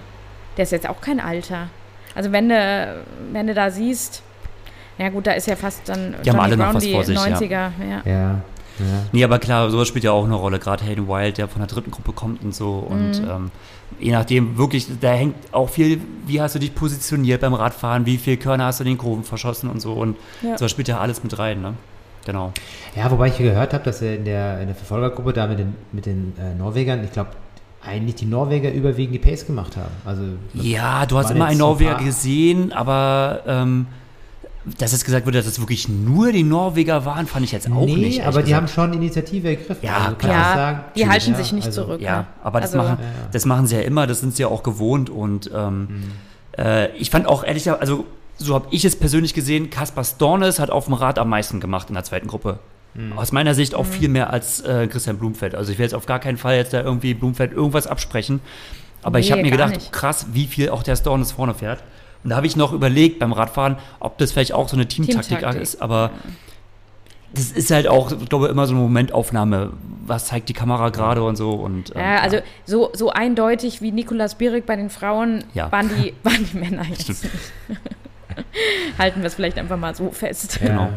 Der 0.57 0.63
ist 0.63 0.71
jetzt 0.71 0.87
auch 0.87 1.01
kein 1.01 1.19
Alter. 1.19 1.69
Also 2.13 2.31
wenn 2.31 2.49
du, 2.49 3.03
wenn 3.31 3.47
du 3.47 3.53
da 3.53 3.71
siehst, 3.71 4.21
ja 4.97 5.09
gut, 5.09 5.27
da 5.27 5.31
ist 5.31 5.47
ja 5.47 5.55
fast 5.55 5.87
dann 5.87 6.15
die 6.23 6.29
Johnny 6.29 6.55
Brown 6.55 6.79
die 6.79 6.95
90er. 6.95 7.49
Ja. 7.49 7.71
ja. 7.89 8.01
ja. 8.05 8.41
Ja. 8.79 8.85
Nee, 9.11 9.23
aber 9.23 9.39
klar, 9.39 9.69
sowas 9.69 9.87
spielt 9.87 10.03
ja 10.03 10.11
auch 10.11 10.25
eine 10.25 10.35
Rolle. 10.35 10.59
Gerade 10.59 10.83
Hayden 10.83 11.07
Wild, 11.07 11.37
der 11.37 11.47
von 11.47 11.59
der 11.59 11.67
dritten 11.67 11.91
Gruppe 11.91 12.13
kommt 12.13 12.43
und 12.43 12.55
so. 12.55 12.75
Und 12.75 13.21
mhm. 13.21 13.29
ähm, 13.29 13.51
je 13.99 14.11
nachdem, 14.11 14.57
wirklich, 14.57 14.87
da 14.99 15.11
hängt 15.11 15.35
auch 15.51 15.69
viel, 15.69 16.01
wie 16.25 16.41
hast 16.41 16.55
du 16.55 16.59
dich 16.59 16.73
positioniert 16.73 17.41
beim 17.41 17.53
Radfahren, 17.53 18.05
wie 18.05 18.17
viel 18.17 18.37
Körner 18.37 18.65
hast 18.65 18.79
du 18.79 18.83
in 18.83 18.91
den 18.91 18.97
Kurven 18.97 19.23
verschossen 19.23 19.69
und 19.69 19.81
so. 19.81 19.93
Und 19.93 20.17
ja. 20.41 20.57
so 20.57 20.67
spielt 20.67 20.87
ja 20.87 20.99
alles 20.99 21.23
mit 21.23 21.37
rein, 21.37 21.61
ne? 21.61 21.73
Genau. 22.25 22.51
Ja, 22.95 23.09
wobei 23.09 23.29
ich 23.29 23.37
gehört 23.37 23.73
habe, 23.73 23.83
dass 23.83 24.01
er 24.01 24.15
in 24.15 24.25
der, 24.25 24.61
in 24.61 24.67
der 24.67 24.75
Verfolgergruppe 24.75 25.33
da 25.33 25.47
mit 25.47 25.59
den, 25.59 25.75
mit 25.91 26.05
den 26.05 26.33
äh, 26.39 26.53
Norwegern, 26.55 27.03
ich 27.03 27.11
glaube, 27.11 27.31
eigentlich 27.83 28.15
die 28.15 28.25
Norweger 28.25 28.71
überwiegend 28.71 29.15
die 29.15 29.19
Pace 29.19 29.45
gemacht 29.45 29.75
haben. 29.75 29.91
Also, 30.05 30.21
ja, 30.53 31.05
du 31.07 31.17
hast 31.17 31.31
immer 31.31 31.45
einen 31.45 31.57
Norweger 31.57 31.95
gesehen, 31.95 32.71
aber 32.73 33.41
ähm, 33.47 33.87
dass 34.77 34.93
es 34.93 35.03
gesagt 35.03 35.25
wurde, 35.25 35.39
dass 35.39 35.47
es 35.47 35.59
wirklich 35.59 35.89
nur 35.89 36.31
die 36.31 36.43
Norweger 36.43 37.03
waren, 37.05 37.25
fand 37.27 37.45
ich 37.45 37.51
jetzt 37.51 37.71
auch 37.71 37.85
nee, 37.85 37.95
nicht. 37.95 38.21
aber 38.25 38.39
die 38.43 38.51
gesagt. 38.51 38.61
haben 38.61 38.67
schon 38.67 38.93
Initiative 38.93 39.47
ergriffen. 39.49 39.77
Ja, 39.81 39.97
Also 39.97 40.15
klar. 40.17 40.51
auch 40.51 40.55
sagen, 40.55 40.79
die 40.95 41.07
halten 41.09 41.31
ja, 41.31 41.37
sich 41.37 41.51
nicht 41.53 41.65
also- 41.65 41.83
zurück. 41.83 42.01
Ja, 42.01 42.17
ne? 42.19 42.25
aber 42.43 42.61
das, 42.61 42.75
Also- 42.75 42.87
machen, 42.89 42.97
das 43.31 43.45
machen 43.45 43.67
sie 43.67 43.75
ja 43.75 43.81
immer, 43.81 44.05
das 44.07 44.19
sind 44.19 44.35
sie 44.35 44.43
ja 44.43 44.47
auch 44.49 44.61
gewohnt. 44.63 45.09
Und 45.09 45.49
ähm, 45.55 46.03
äh, 46.57 46.95
ich 46.95 47.09
fand 47.09 47.27
auch 47.27 47.43
ehrlich 47.43 47.63
gesagt, 47.63 47.81
also 47.81 48.05
so 48.37 48.53
habe 48.55 48.67
ich 48.71 48.85
es 48.85 48.95
persönlich 48.95 49.33
gesehen, 49.33 49.69
Kaspar 49.69 50.03
Stornes 50.03 50.59
hat 50.59 50.69
auf 50.69 50.85
dem 50.85 50.93
Rad 50.95 51.17
am 51.19 51.29
meisten 51.29 51.59
gemacht 51.59 51.89
in 51.89 51.95
der 51.95 52.03
zweiten 52.03 52.27
Gruppe. 52.27 52.59
Aus 53.15 53.31
meiner 53.31 53.53
Sicht 53.53 53.73
auch 53.73 53.85
viel 53.85 54.09
mehr 54.09 54.31
als 54.31 54.59
äh, 54.61 54.85
Christian 54.87 55.17
Blumfeld. 55.17 55.55
Also 55.55 55.71
ich 55.71 55.77
will 55.77 55.85
jetzt 55.85 55.93
auf 55.95 56.05
gar 56.07 56.19
keinen 56.19 56.37
Fall 56.37 56.57
jetzt 56.57 56.73
da 56.73 56.81
irgendwie 56.81 57.13
Blumfeld 57.13 57.53
irgendwas 57.53 57.87
absprechen. 57.87 58.41
Aber 59.01 59.17
ich 59.19 59.27
Nee, 59.27 59.31
habe 59.31 59.41
mir 59.43 59.51
gedacht, 59.51 59.71
nicht. 59.75 59.93
krass, 59.93 60.25
wie 60.33 60.45
viel 60.45 60.69
auch 60.69 60.83
der 60.83 60.97
Stornes 60.97 61.31
vorne 61.31 61.53
fährt. 61.53 61.81
Und 62.23 62.29
da 62.29 62.35
habe 62.35 62.45
ich 62.47 62.55
noch 62.55 62.71
überlegt 62.73 63.19
beim 63.19 63.33
Radfahren, 63.33 63.77
ob 63.99 64.17
das 64.17 64.31
vielleicht 64.31 64.53
auch 64.53 64.69
so 64.69 64.75
eine 64.75 64.87
Teamtaktik 64.87 65.39
Teamtaktik, 65.39 65.61
ist. 65.61 65.81
Aber 65.81 66.11
das 67.33 67.51
ist 67.51 67.71
halt 67.71 67.87
auch, 67.87 68.11
ich 68.11 68.29
glaube, 68.29 68.47
immer 68.47 68.67
so 68.67 68.73
eine 68.73 68.81
Momentaufnahme. 68.81 69.71
Was 70.05 70.25
zeigt 70.27 70.49
die 70.49 70.53
Kamera 70.53 70.89
gerade 70.89 71.23
und 71.23 71.35
so. 71.35 71.51
Und, 71.51 71.95
ähm, 71.95 72.01
Ja, 72.01 72.19
also 72.19 72.37
so, 72.65 72.89
so 72.93 73.09
eindeutig 73.11 73.81
wie 73.81 73.91
Nikolas 73.91 74.35
Bierig 74.35 74.65
bei 74.65 74.75
den 74.75 74.89
Frauen 74.89 75.43
Ja. 75.53 75.71
waren, 75.71 75.89
die, 75.89 76.13
waren 76.23 76.45
die 76.51 76.57
Männer 76.57 76.83
jetzt 76.89 77.07
nicht. 77.09 77.21
Halten 78.99 79.21
wir 79.21 79.27
es 79.27 79.35
vielleicht 79.35 79.57
einfach 79.57 79.77
mal 79.77 79.95
so 79.95 80.11
fest. 80.11 80.59
Ja. 80.61 80.67
Genau. 80.67 80.89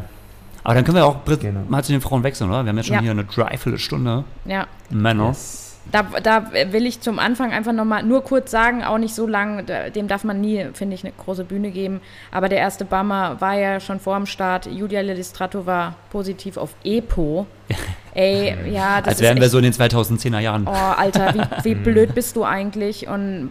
Aber 0.62 0.74
dann 0.74 0.84
können 0.84 0.96
wir 0.96 1.04
auch 1.06 1.18
Genau. 1.24 1.60
mal 1.68 1.84
zu 1.84 1.92
den 1.92 2.00
Frauen 2.00 2.22
wechseln, 2.22 2.48
oder? 2.48 2.64
Wir 2.64 2.70
haben 2.70 2.76
jetzt 2.78 2.86
schon 2.86 2.94
Ja. 2.96 3.02
hier 3.02 3.10
eine 3.10 3.24
Dreiviertelstunde 3.24 4.24
Ja, 4.46 4.66
Männer. 4.90 5.28
Yes. 5.28 5.63
Da, 5.92 6.02
da 6.22 6.52
will 6.72 6.86
ich 6.86 7.00
zum 7.00 7.18
Anfang 7.18 7.52
einfach 7.52 7.72
nochmal 7.72 8.02
nur 8.02 8.24
kurz 8.24 8.50
sagen, 8.50 8.82
auch 8.82 8.98
nicht 8.98 9.14
so 9.14 9.26
lang, 9.26 9.64
dem 9.94 10.08
darf 10.08 10.24
man 10.24 10.40
nie, 10.40 10.66
finde 10.72 10.94
ich, 10.94 11.04
eine 11.04 11.12
große 11.12 11.44
Bühne 11.44 11.70
geben. 11.70 12.00
Aber 12.30 12.48
der 12.48 12.58
erste 12.58 12.84
Bummer 12.84 13.40
war 13.40 13.54
ja 13.54 13.80
schon 13.80 14.00
vor 14.00 14.16
dem 14.16 14.26
Start. 14.26 14.66
Julia 14.66 15.02
Lilistrato 15.02 15.66
war 15.66 15.96
positiv 16.10 16.56
auf 16.56 16.74
EPO. 16.84 17.46
Ey, 18.14 18.56
ja, 18.72 19.00
das 19.00 19.14
Als 19.14 19.20
wären 19.20 19.40
wir 19.40 19.48
so 19.48 19.58
in 19.58 19.64
den 19.64 19.72
2010er 19.72 20.38
Jahren. 20.38 20.66
Oh, 20.66 20.70
Alter, 20.70 21.34
wie, 21.34 21.64
wie 21.64 21.74
blöd 21.82 22.14
bist 22.14 22.36
du 22.36 22.44
eigentlich 22.44 23.08
und 23.08 23.50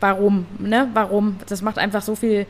warum, 0.00 0.46
ne? 0.58 0.88
Warum? 0.92 1.36
Das 1.48 1.62
macht 1.62 1.78
einfach 1.78 2.02
so 2.02 2.16
viel 2.16 2.46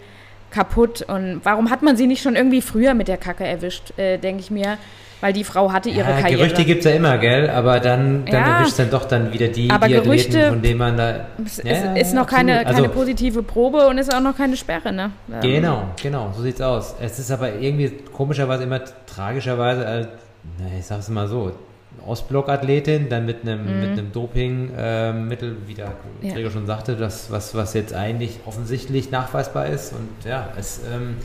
kaputt 0.51 1.03
und 1.03 1.41
warum 1.43 1.71
hat 1.71 1.83
man 1.83 1.97
sie 1.97 2.07
nicht 2.07 2.23
schon 2.23 2.37
irgendwie 2.37 2.63
früher 2.63 2.95
mit 2.95 3.09
der 3.09 3.19
Kacke 3.19 3.45
erwischt, 3.45 3.99
äh, 3.99 4.17
denke 4.17 4.41
ich 4.41 4.51
mir, 4.51 4.79
weil 5.21 5.33
die 5.33 5.45
Frau 5.45 5.73
hatte 5.73 5.89
ihre 5.89 6.11
Ja, 6.11 6.21
Karriere. 6.21 6.39
Gerüchte 6.41 6.65
gibt 6.65 6.81
es 6.85 6.91
ja 6.91 6.97
immer, 6.97 7.17
gell? 7.19 7.49
Aber 7.51 7.81
dann, 7.81 8.25
dann 8.27 8.35
Ja. 8.35 8.59
erwischt 8.59 8.79
dann 8.79 8.91
doch 8.91 9.05
dann 9.07 9.33
wieder 9.33 9.49
die, 9.49 9.71
Aber 9.71 9.89
die 9.89 9.95
Gerüchte- 9.95 10.29
Athleten, 10.39 10.49
von 10.51 10.63
denen 10.63 10.79
man 10.79 10.97
da. 10.97 11.27
es 11.45 11.63
Ja, 11.65 11.95
ist, 11.95 12.15
noch 12.15 12.27
keine, 12.27 12.65
keine 12.65 12.77
Also- 12.77 12.89
positive 12.89 13.43
Probe 13.43 13.87
und 13.87 13.99
ist 13.99 14.15
auch 14.15 14.21
noch 14.21 14.37
keine 14.37 14.57
Sperre, 14.57 14.93
ne? 14.93 15.11
Ähm, 15.33 15.41
Genau, 15.41 15.83
genau, 16.03 16.33
so 16.37 16.43
sieht's 16.43 16.61
aus. 16.61 16.95
Es 17.01 17.19
ist 17.19 17.31
aber 17.31 17.55
irgendwie 17.55 17.91
komischerweise 18.13 18.65
immer 18.65 18.81
tragischerweise, 19.07 19.85
äh, 19.85 20.07
na, 20.59 20.67
ich 20.79 20.85
sag's 20.87 21.09
mal 21.09 21.27
so, 21.29 21.53
Ostblock-Athletin, 22.07 23.09
dann 23.09 23.25
mit 23.27 23.43
einem 23.43 23.81
mit 23.81 23.91
einem 23.99 24.13
Dopingmittel, 24.13 25.57
wie 25.67 25.75
der 25.75 25.93
Ja. 26.23 26.33
Träger 26.35 26.51
schon 26.51 26.67
sagte, 26.67 26.95
das, 26.97 27.31
was, 27.31 27.55
was 27.55 27.75
jetzt 27.75 27.95
eigentlich 27.95 28.41
offensichtlich 28.47 29.11
nachweisbar 29.11 29.67
ist. 29.67 29.93
Und 29.93 30.09
ja, 30.29 30.49
es 30.59 30.81
ähm, 30.95 31.17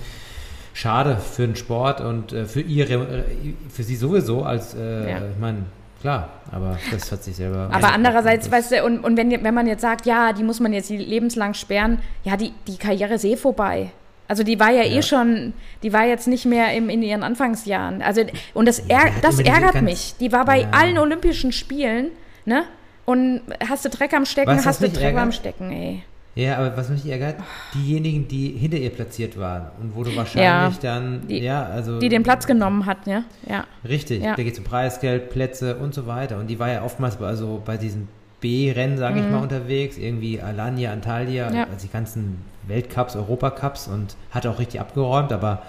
schade 0.74 1.18
für 1.18 1.46
den 1.46 1.56
Sport 1.56 2.02
und 2.02 2.34
äh, 2.34 2.46
für 2.46 2.62
ihre, 2.62 2.94
äh, 2.94 3.24
für 3.70 3.84
sie 3.84 3.96
sowieso 3.96 4.44
als, 4.44 4.74
äh, 4.74 5.10
Ja. 5.10 5.18
ich 5.18 5.40
meine, 5.40 5.64
klar, 6.02 6.30
aber 6.52 6.78
das 6.92 7.12
hat 7.12 7.24
sich 7.24 7.36
selber. 7.36 7.70
Aber 7.72 7.94
andererseits, 7.94 8.46
das, 8.50 8.52
weißt 8.52 8.72
du, 8.72 8.86
und, 8.86 9.00
und 9.04 9.18
wenn, 9.18 9.32
wenn 9.44 9.54
man 9.54 9.68
jetzt 9.68 9.82
sagt, 9.82 10.06
ja, 10.06 10.34
die 10.34 10.44
muss 10.44 10.60
man 10.60 10.74
jetzt 10.74 10.90
lebenslang 10.90 11.54
sperren, 11.54 12.00
ja, 12.24 12.38
die, 12.38 12.54
die 12.68 12.78
Karriere 12.78 13.16
ist 13.16 13.26
eh 13.26 13.36
vorbei. 13.36 13.92
Also 14.28 14.44
die 14.44 14.60
war 14.62 14.72
ja, 14.72 14.84
eh 14.84 14.96
Ja. 14.96 15.02
schon, 15.02 15.54
die 15.84 15.92
war 15.92 16.06
jetzt 16.06 16.28
nicht 16.28 16.46
mehr 16.46 16.74
im, 16.74 16.90
in 16.90 17.02
ihren 17.04 17.22
Anfangsjahren. 17.22 18.02
Also 18.02 18.22
und 18.54 18.66
das, 18.68 18.82
Ja, 18.88 19.00
ärg 19.02 19.22
das 19.22 19.40
ärgert 19.40 19.74
ganz- 19.74 19.82
mich. 19.84 20.16
Die 20.22 20.32
war 20.32 20.46
bei 20.46 20.62
Ja. 20.62 20.70
allen 20.72 20.98
Olympischen 20.98 21.52
Spielen, 21.52 22.08
ne? 22.46 22.64
Und 23.04 23.42
hast 23.70 23.84
du 23.84 23.90
Dreck 23.90 24.14
am 24.14 24.26
Stecken, 24.26 24.52
Weißt 24.52 24.66
hast 24.66 24.82
du 24.82 24.88
Dreck 24.88 25.10
am 25.14 25.18
ärgert? 25.18 25.34
Stecken, 25.36 25.72
ey. 25.72 26.04
Ja, 26.34 26.58
aber 26.58 26.78
was 26.78 26.88
mich 26.90 27.06
ärgert, 27.10 27.36
diejenigen, 27.76 28.28
die 28.28 28.50
hinter 28.52 28.78
ihr 28.78 28.90
platziert 28.90 29.38
waren 29.38 29.68
und 29.82 29.96
wo 29.96 30.04
du 30.04 30.16
wahrscheinlich 30.16 30.80
dann, 30.80 31.28
die- 31.28 31.40
ja, 31.40 31.66
also. 31.66 32.00
Die 32.00 32.08
den 32.08 32.24
Platz 32.24 32.48
genommen 32.48 32.86
hat, 32.86 33.06
ja. 33.06 33.24
Ja. 33.50 33.66
Richtig, 33.88 34.24
Ja. 34.24 34.36
da 34.36 34.42
geht 34.44 34.54
es 34.54 34.60
um 34.60 34.64
Preisgeld, 34.66 35.30
Plätze 35.30 35.76
und 35.76 35.94
so 35.94 36.08
weiter. 36.08 36.38
Und 36.38 36.48
die 36.48 36.58
war 36.58 36.70
ja 36.72 36.84
oftmals 36.84 37.18
bei, 37.18 37.26
also 37.28 37.62
bei 37.66 37.76
diesen 37.76 38.08
B-Rennen, 38.40 38.98
sage 38.98 39.20
ich 39.20 39.26
mal, 39.28 39.40
unterwegs, 39.44 39.98
irgendwie 39.98 40.42
Alanya, 40.42 40.94
Antalya, 40.94 41.50
Mhm. 41.50 41.56
Ja. 41.56 41.64
also 41.64 41.86
die 41.86 41.92
ganzen 41.92 42.38
Weltcups, 42.66 43.16
Europacups 43.18 43.88
und 43.90 44.16
hat 44.32 44.48
auch 44.48 44.58
richtig 44.58 44.80
abgeräumt, 44.80 45.34
aber 45.34 45.62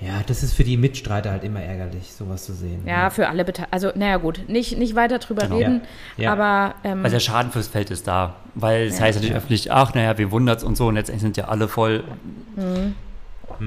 ja, 0.00 0.20
das 0.26 0.42
ist 0.42 0.54
für 0.54 0.64
die 0.64 0.76
Mitstreiter 0.76 1.30
halt 1.30 1.44
immer 1.44 1.60
ärgerlich, 1.62 2.12
sowas 2.12 2.44
zu 2.44 2.52
sehen. 2.52 2.82
Ja, 2.86 3.10
für 3.10 3.28
alle 3.28 3.44
Beteiligten. 3.44 3.72
Also, 3.74 3.90
naja, 3.94 4.16
gut, 4.18 4.42
nicht, 4.48 4.76
nicht 4.76 4.94
weiter 4.96 5.18
drüber 5.18 5.42
Genau. 5.42 5.56
reden, 5.56 5.80
Ja. 6.16 6.24
Ja. 6.24 6.32
aber 6.32 6.74
ähm, 6.84 7.02
Weil 7.02 7.10
der 7.10 7.20
Schaden 7.20 7.52
fürs 7.52 7.68
Feld 7.68 7.90
ist 7.90 8.06
da. 8.06 8.34
Weil 8.54 8.86
es 8.88 8.98
Ja. 8.98 9.04
heißt 9.04 9.16
natürlich 9.16 9.30
Ja. 9.32 9.38
öffentlich, 9.38 9.72
ach, 9.72 9.94
naja, 9.94 10.18
wir 10.18 10.30
wundert's 10.30 10.64
und 10.64 10.76
so. 10.76 10.88
Und 10.88 10.94
letztendlich 10.96 11.22
sind 11.22 11.36
ja 11.36 11.44
alle 11.48 11.68
voll. 11.68 12.04
Mhm. 12.56 12.94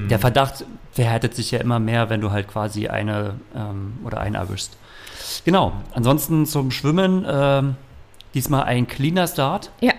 Der 0.09 0.19
Verdacht 0.19 0.65
verhärtet 0.91 1.33
sich 1.35 1.51
ja 1.51 1.59
immer 1.59 1.79
mehr, 1.79 2.09
wenn 2.09 2.19
du 2.21 2.31
halt 2.31 2.47
quasi 2.47 2.87
eine 2.89 3.35
ähm, 3.55 3.93
oder 4.03 4.19
einen 4.19 4.35
erwischst. 4.35 4.75
Genau. 5.45 5.73
Ansonsten 5.93 6.45
zum 6.45 6.71
Schwimmen. 6.71 7.25
Ähm, 7.29 7.75
diesmal 8.33 8.63
ein 8.63 8.85
cleaner 8.87 9.27
Start. 9.27 9.71
ja, 9.79 9.93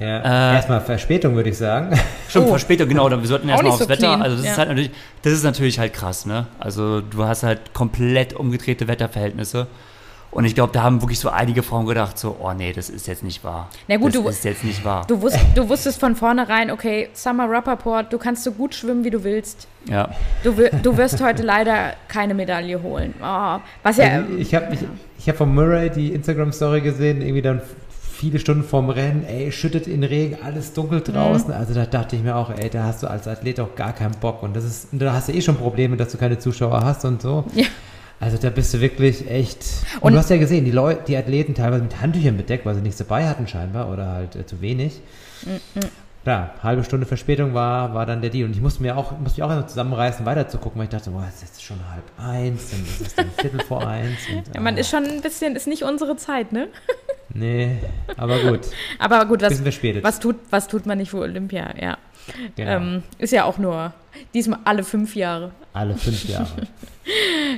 Ja, 0.00 0.52
Äh, 0.52 0.54
erstmal 0.56 0.80
Verspätung, 0.80 1.34
würde 1.36 1.50
ich 1.50 1.58
sagen. 1.58 1.98
Schon 2.28 2.44
Oh. 2.44 2.48
Verspätung, 2.48 2.88
genau. 2.88 3.10
Wir 3.10 3.24
sollten 3.26 3.48
erstmal 3.48 3.70
aufs 3.72 3.82
so 3.82 3.88
Wetter. 3.88 3.98
clean, 4.06 4.22
Also 4.22 4.36
das 4.36 4.46
ja. 4.46 4.52
ist 4.52 4.58
halt 4.58 4.68
natürlich, 4.70 4.90
das 5.22 5.32
ist 5.34 5.44
natürlich 5.44 5.78
halt 5.78 5.92
krass, 5.92 6.24
ne? 6.26 6.46
Also 6.58 7.00
du 7.02 7.24
hast 7.24 7.42
halt 7.42 7.74
komplett 7.74 8.32
umgedrehte 8.32 8.88
Wetterverhältnisse. 8.88 9.66
Und 10.32 10.44
ich 10.44 10.54
glaube, 10.54 10.72
da 10.72 10.84
haben 10.84 11.02
wirklich 11.02 11.18
so 11.18 11.28
einige 11.28 11.64
Frauen 11.64 11.86
gedacht, 11.86 12.16
so, 12.16 12.36
oh 12.40 12.52
nee, 12.52 12.72
das 12.72 12.88
ist 12.88 13.08
jetzt 13.08 13.24
nicht 13.24 13.42
wahr. 13.42 13.68
Na 13.88 13.96
gut, 13.96 14.14
das 14.14 14.22
du- 14.22 14.28
ist 14.28 14.44
jetzt 14.44 14.62
nicht 14.62 14.84
wahr. 14.84 15.04
du, 15.08 15.20
wusst, 15.20 15.36
du 15.56 15.68
wusstest 15.68 15.98
von 15.98 16.14
vornherein, 16.14 16.70
okay, 16.70 17.08
Summer 17.14 17.50
Rappaport, 17.50 18.12
du 18.12 18.16
kannst 18.18 18.44
so 18.44 18.52
gut 18.52 18.72
schwimmen, 18.76 19.02
wie 19.02 19.10
du 19.10 19.24
willst. 19.24 19.66
ja. 19.88 20.08
Du, 20.44 20.52
du 20.52 20.96
wirst 20.96 21.20
heute 21.20 21.42
leider 21.42 21.94
keine 22.06 22.34
Medaille 22.34 22.80
holen. 22.80 23.12
Oh, 23.20 23.58
was 23.82 23.96
ja. 23.96 24.04
Also 24.04 24.36
ich 24.38 24.54
habe 24.54 24.72
ich, 24.72 24.80
ich 25.18 25.28
hab 25.28 25.36
von 25.36 25.52
Murray 25.52 25.90
die 25.90 26.12
Instagram-Story 26.14 26.80
gesehen, 26.82 27.22
irgendwie 27.22 27.42
dann 27.42 27.60
viele 28.20 28.38
Stunden 28.38 28.62
vorm 28.64 28.90
Rennen, 28.90 29.24
ey, 29.24 29.50
schüttet 29.50 29.86
in 29.86 30.04
Regen, 30.04 30.36
alles 30.44 30.72
dunkel 30.74 30.98
Mhm. 31.00 31.04
draußen. 31.12 31.52
Also 31.52 31.72
da 31.74 31.86
dachte 31.86 32.16
ich 32.16 32.22
mir 32.22 32.36
auch, 32.36 32.50
ey, 32.50 32.68
da 32.68 32.84
hast 32.84 33.02
du 33.02 33.06
als 33.08 33.26
Athlet 33.26 33.58
auch 33.60 33.74
gar 33.74 33.92
keinen 33.94 34.14
Bock. 34.20 34.42
Und 34.42 34.54
das 34.54 34.64
ist, 34.64 34.88
da 34.92 35.14
hast 35.14 35.28
du 35.28 35.32
eh 35.32 35.40
schon 35.40 35.56
Probleme, 35.56 35.96
dass 35.96 36.12
du 36.12 36.18
keine 36.18 36.38
Zuschauer 36.38 36.84
hast 36.84 37.04
und 37.06 37.22
so. 37.22 37.44
Ja. 37.54 37.64
Also 38.20 38.36
da 38.36 38.50
bist 38.50 38.74
du 38.74 38.80
wirklich 38.82 39.30
echt. 39.30 39.64
Und, 39.96 40.02
Und- 40.08 40.12
du 40.12 40.18
hast 40.18 40.28
ja 40.28 40.36
gesehen, 40.36 40.66
die 40.66 40.70
Leute, 40.70 41.00
die 41.08 41.16
Athleten 41.16 41.54
teilweise 41.54 41.82
mit 41.82 41.98
Handtüchern 42.02 42.36
bedeckt, 42.36 42.66
weil 42.66 42.74
sie 42.74 42.82
nichts 42.82 42.98
dabei 42.98 43.26
hatten 43.26 43.46
scheinbar 43.48 43.90
oder 43.90 44.08
halt 44.12 44.36
äh, 44.36 44.44
zu 44.44 44.60
wenig. 44.60 45.00
Mhm. 45.46 45.80
Klar, 46.22 46.50
halbe 46.62 46.84
Stunde 46.84 47.06
Verspätung 47.06 47.54
war, 47.54 47.94
war 47.94 48.04
dann 48.04 48.20
der 48.20 48.28
Deal. 48.28 48.44
Und 48.46 48.52
ich 48.54 48.60
musste 48.60 48.82
mir 48.82 48.94
auch, 48.98 49.12
musste 49.18 49.40
mich 49.40 49.42
auch 49.50 49.56
noch 49.56 49.66
zusammenreißen, 49.66 50.26
weiter 50.26 50.46
zu 50.48 50.58
gucken, 50.58 50.78
weil 50.78 50.84
ich 50.84 50.90
dachte, 50.90 51.10
boah, 51.12 51.24
es 51.26 51.36
ist 51.36 51.42
jetzt 51.48 51.62
schon 51.64 51.78
halb 51.90 52.04
eins, 52.18 52.70
dann 52.72 52.82
ist 52.82 53.00
es 53.00 53.14
dann 53.14 53.30
Viertel 53.40 53.60
vor 53.60 53.86
eins. 53.88 54.18
Und, 54.30 54.54
Ja, 54.54 54.60
man 54.60 54.74
ah, 54.74 54.78
ist 54.80 54.90
schon 54.90 55.04
ein 55.06 55.22
bisschen, 55.22 55.56
ist 55.56 55.66
nicht 55.66 55.84
unsere 55.84 56.16
Zeit, 56.16 56.52
ne? 56.52 56.68
Nee, 57.32 57.76
aber 58.16 58.38
gut. 58.40 58.60
Aber 58.98 59.24
gut, 59.26 59.42
was, 59.42 59.64
was, 60.02 60.18
tut, 60.20 60.36
was 60.50 60.66
tut 60.68 60.86
man 60.86 60.98
nicht 60.98 61.10
für 61.10 61.18
Olympia, 61.18 61.74
ja. 61.80 61.96
Genau. 62.56 62.70
Ähm, 62.70 63.02
ist 63.18 63.32
ja 63.32 63.44
auch 63.44 63.58
nur 63.58 63.92
diesmal 64.34 64.58
alle 64.64 64.82
fünf 64.82 65.14
Jahre. 65.14 65.52
Alle 65.72 65.94
fünf 65.94 66.28
Jahre. 66.28 66.48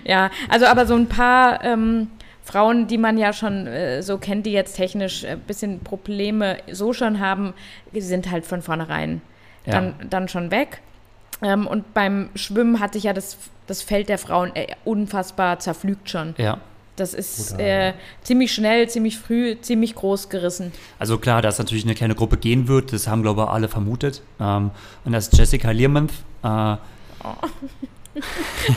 Ja, 0.04 0.30
also 0.48 0.64
aber 0.66 0.86
so 0.86 0.94
ein 0.94 1.08
paar 1.08 1.62
ähm, 1.62 2.08
Frauen, 2.42 2.86
die 2.86 2.96
man 2.96 3.18
ja 3.18 3.34
schon 3.34 3.66
äh, 3.66 4.02
so 4.02 4.16
kennt, 4.16 4.46
die 4.46 4.52
jetzt 4.52 4.76
technisch 4.76 5.24
ein 5.26 5.40
bisschen 5.40 5.80
Probleme 5.80 6.56
so 6.70 6.94
schon 6.94 7.20
haben, 7.20 7.52
die 7.92 8.00
sind 8.00 8.30
halt 8.30 8.46
von 8.46 8.62
vornherein 8.62 9.20
Ja. 9.66 9.72
dann, 9.72 9.94
dann 10.08 10.28
schon 10.28 10.50
weg. 10.50 10.80
Ähm, 11.42 11.66
und 11.66 11.92
beim 11.92 12.30
Schwimmen 12.34 12.80
hat 12.80 12.94
sich 12.94 13.02
ja 13.04 13.12
das, 13.12 13.36
das 13.66 13.82
Feld 13.82 14.08
der 14.08 14.16
Frauen 14.16 14.54
äh, 14.54 14.68
unfassbar 14.84 15.58
zerflügt 15.58 16.08
schon. 16.08 16.34
Ja. 16.38 16.58
Das 16.96 17.14
ist 17.14 17.58
äh, 17.58 17.94
ziemlich 18.22 18.52
schnell, 18.52 18.88
ziemlich 18.88 19.18
früh, 19.18 19.56
ziemlich 19.60 19.94
groß 19.94 20.28
gerissen. 20.28 20.72
Also 20.98 21.16
klar, 21.18 21.40
dass 21.40 21.58
natürlich 21.58 21.84
eine 21.84 21.94
kleine 21.94 22.14
Gruppe 22.14 22.36
gehen 22.36 22.68
wird, 22.68 22.92
das 22.92 23.08
haben, 23.08 23.22
glaube 23.22 23.42
ich, 23.42 23.48
alle 23.48 23.68
vermutet. 23.68 24.22
Ähm, 24.38 24.70
und 25.04 25.12
das 25.12 25.28
ist 25.28 25.38
Jessica 25.38 25.70
Learmonth. 25.70 26.12
Äh, 26.42 26.76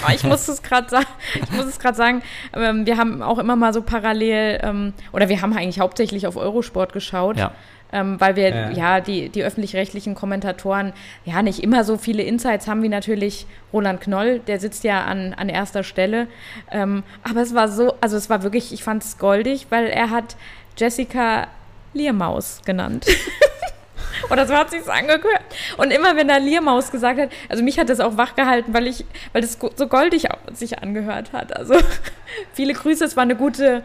Ah, 0.01 0.13
ich 0.13 0.23
muss 0.23 0.47
es 0.47 0.61
gerade 0.61 0.89
sagen, 0.89 1.07
ich 1.33 1.51
muss 1.51 1.65
es 1.65 1.77
gerade 1.77 1.97
sagen, 1.97 2.23
ähm, 2.53 2.85
wir 2.85 2.97
haben 2.97 3.21
auch 3.21 3.37
immer 3.37 3.57
mal 3.57 3.73
so 3.73 3.81
parallel, 3.81 4.59
ähm, 4.63 4.93
oder 5.11 5.27
wir 5.27 5.41
haben 5.41 5.51
eigentlich 5.51 5.81
hauptsächlich 5.81 6.25
auf 6.25 6.37
Eurosport 6.37 6.93
geschaut. 6.93 7.35
ja. 7.37 7.51
Ähm, 7.95 8.19
weil 8.19 8.35
wir 8.35 8.49
Ja. 8.49 8.71
ja, 8.71 8.99
die, 8.99 9.29
die 9.29 9.41
öffentlich-rechtlichen 9.41 10.15
Kommentatoren 10.15 10.91
ja 11.23 11.41
nicht 11.41 11.63
immer 11.63 11.85
so 11.85 11.97
viele 11.97 12.23
Insights 12.23 12.67
haben 12.67 12.83
wie 12.83 12.89
natürlich 12.89 13.47
Roland 13.71 14.01
Knoll, 14.01 14.39
der 14.39 14.59
sitzt 14.59 14.83
ja 14.83 15.05
an, 15.05 15.33
an 15.33 15.47
erster 15.47 15.83
Stelle. 15.83 16.27
Ähm, 16.71 17.03
aber 17.23 17.41
es 17.41 17.55
war 17.55 17.69
so, 17.69 17.93
also 18.01 18.17
es 18.17 18.29
war 18.29 18.43
wirklich, 18.43 18.73
ich 18.73 18.83
fand 18.83 19.01
es 19.01 19.17
goldig, 19.17 19.67
weil 19.69 19.87
er 19.87 20.09
hat 20.09 20.35
Jessica 20.77 21.47
Liermaus 21.93 22.61
genannt. 22.65 23.05
Oder 24.29 24.45
so 24.45 24.55
hat 24.55 24.71
sich's 24.71 24.89
angehört. 24.89 25.43
Und 25.77 25.91
immer 25.91 26.17
wenn 26.17 26.27
da 26.27 26.37
Liermaus 26.37 26.91
gesagt 26.91 27.19
hat, 27.19 27.29
also 27.47 27.63
mich 27.63 27.79
hat 27.79 27.87
das 27.87 28.01
auch 28.01 28.17
wach 28.17 28.35
gehalten, 28.35 28.73
weil 28.73 28.87
ich, 28.87 29.05
weil 29.31 29.41
das 29.41 29.57
so 29.75 29.87
goldig 29.87 30.27
sich 30.53 30.79
angehört 30.79 31.31
hat. 31.31 31.55
Also 31.55 31.75
viele 32.53 32.73
Grüße, 32.73 33.05
es 33.05 33.15
war 33.15 33.23
eine 33.23 33.35
gute, 33.35 33.83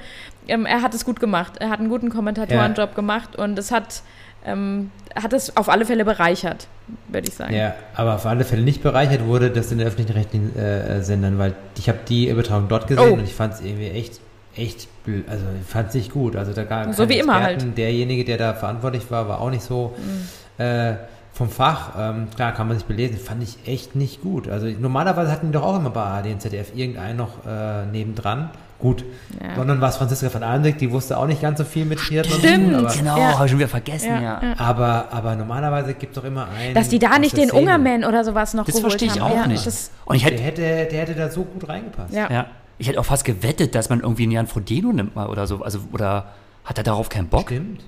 ähm, 0.50 0.66
er 0.66 0.82
hat 0.82 0.94
es 0.94 1.04
gut 1.04 1.20
gemacht. 1.20 1.54
Er 1.58 1.70
hat 1.70 1.80
einen 1.80 1.88
guten 1.88 2.10
Kommentatorenjob 2.10 2.90
ja. 2.90 2.94
gemacht 2.94 3.36
und 3.36 3.58
es 3.58 3.70
hat, 3.70 4.02
ähm, 4.44 4.90
hat 5.14 5.32
es 5.32 5.56
auf 5.56 5.68
alle 5.68 5.86
Fälle 5.86 6.04
bereichert, 6.04 6.66
würde 7.08 7.28
ich 7.28 7.34
sagen. 7.34 7.54
Ja, 7.54 7.74
aber 7.94 8.16
auf 8.16 8.26
alle 8.26 8.44
Fälle 8.44 8.62
nicht 8.62 8.82
bereichert 8.82 9.24
wurde 9.24 9.50
das 9.50 9.72
in 9.72 9.78
den 9.78 9.86
öffentlichen 9.86 10.12
rechtlichen 10.12 10.56
äh, 10.56 11.02
Sendern, 11.02 11.38
weil 11.38 11.54
ich 11.78 11.88
habe 11.88 12.00
die 12.08 12.28
Übertragung 12.28 12.68
dort 12.68 12.86
gesehen 12.86 13.10
oh. 13.10 13.14
und 13.14 13.24
ich 13.24 13.34
fand 13.34 13.54
es 13.54 13.60
irgendwie 13.60 13.88
echt 13.88 14.20
echt, 14.56 14.88
also 15.28 15.44
ich 15.60 15.66
fand 15.66 15.88
es 15.88 15.94
nicht 15.94 16.12
gut. 16.12 16.36
Also 16.36 16.52
da 16.52 16.64
gab 16.64 16.92
so 16.94 17.08
wie 17.08 17.14
Experten. 17.14 17.20
immer 17.20 17.42
halt. 17.42 17.78
Derjenige, 17.78 18.24
der 18.24 18.36
da 18.36 18.54
verantwortlich 18.54 19.10
war, 19.10 19.28
war 19.28 19.40
auch 19.40 19.50
nicht 19.50 19.62
so 19.62 19.94
mhm. 19.96 20.64
äh, 20.64 20.94
vom 21.32 21.48
Fach. 21.48 21.92
Ähm, 21.98 22.28
klar, 22.34 22.52
kann 22.52 22.68
man 22.68 22.76
sich 22.76 22.86
belesen. 22.86 23.18
Fand 23.18 23.42
ich 23.42 23.58
echt 23.66 23.94
nicht 23.94 24.22
gut. 24.22 24.48
Also 24.48 24.66
normalerweise 24.66 25.30
hatten 25.30 25.46
die 25.46 25.52
doch 25.52 25.62
auch 25.62 25.76
immer 25.76 25.90
bei 25.90 26.02
ARD 26.02 26.26
und 26.26 26.42
ZDF 26.42 26.74
irgendeinen 26.74 27.16
noch 27.16 27.46
äh, 27.46 27.86
nebendran. 27.86 28.50
Gut. 28.80 29.04
Ja. 29.40 29.56
London 29.56 29.80
war 29.80 29.90
es 29.90 29.96
Franziska 29.96 30.30
von 30.30 30.42
Almdick, 30.42 30.78
die 30.78 30.90
wusste 30.90 31.18
auch 31.18 31.26
nicht 31.26 31.42
ganz 31.42 31.58
so 31.58 31.64
viel 31.64 31.84
mit 31.84 31.98
Triathlon. 31.98 32.38
Stimmt, 32.38 32.74
aber, 32.74 32.94
genau, 32.94 33.18
ja. 33.18 33.34
habe 33.34 33.44
ich 33.44 33.50
schon 33.50 33.58
wieder 33.58 33.68
vergessen, 33.68 34.08
ja. 34.08 34.42
ja. 34.42 34.54
Aber, 34.56 35.08
aber 35.10 35.36
normalerweise 35.36 35.94
gibt 35.94 36.16
es 36.16 36.22
doch 36.22 36.26
immer 36.26 36.48
einen. 36.48 36.74
Dass 36.74 36.88
die 36.88 36.98
da 36.98 37.18
nicht 37.18 37.36
den 37.36 37.50
Ungerman 37.50 38.04
oder 38.04 38.24
sowas 38.24 38.54
noch 38.54 38.64
das 38.64 38.74
geholt 38.74 38.92
haben. 38.92 38.98
Das 38.98 39.02
verstehe 39.02 39.28
ich 39.28 39.38
auch 39.38 39.46
nicht. 39.46 39.66
Das, 39.66 39.90
und 40.06 40.16
ich 40.16 40.24
hätte, 40.24 40.36
der, 40.36 40.46
hätte, 40.46 40.62
der 40.90 41.00
hätte 41.00 41.14
da 41.14 41.30
so 41.30 41.44
gut 41.44 41.68
reingepasst. 41.68 42.14
Ja. 42.14 42.46
Ich 42.78 42.88
hätte 42.88 42.98
auch 42.98 43.04
fast 43.04 43.26
gewettet, 43.26 43.74
dass 43.74 43.90
man 43.90 44.00
irgendwie 44.00 44.22
einen 44.22 44.32
Jan 44.32 44.46
Frodeno 44.46 44.92
nimmt 44.92 45.14
mal 45.14 45.28
oder 45.28 45.46
so. 45.46 45.62
Also, 45.62 45.80
oder 45.92 46.32
hat 46.64 46.78
er 46.78 46.84
darauf 46.84 47.10
keinen 47.10 47.28
Bock? 47.28 47.42
Stimmt. 47.42 47.82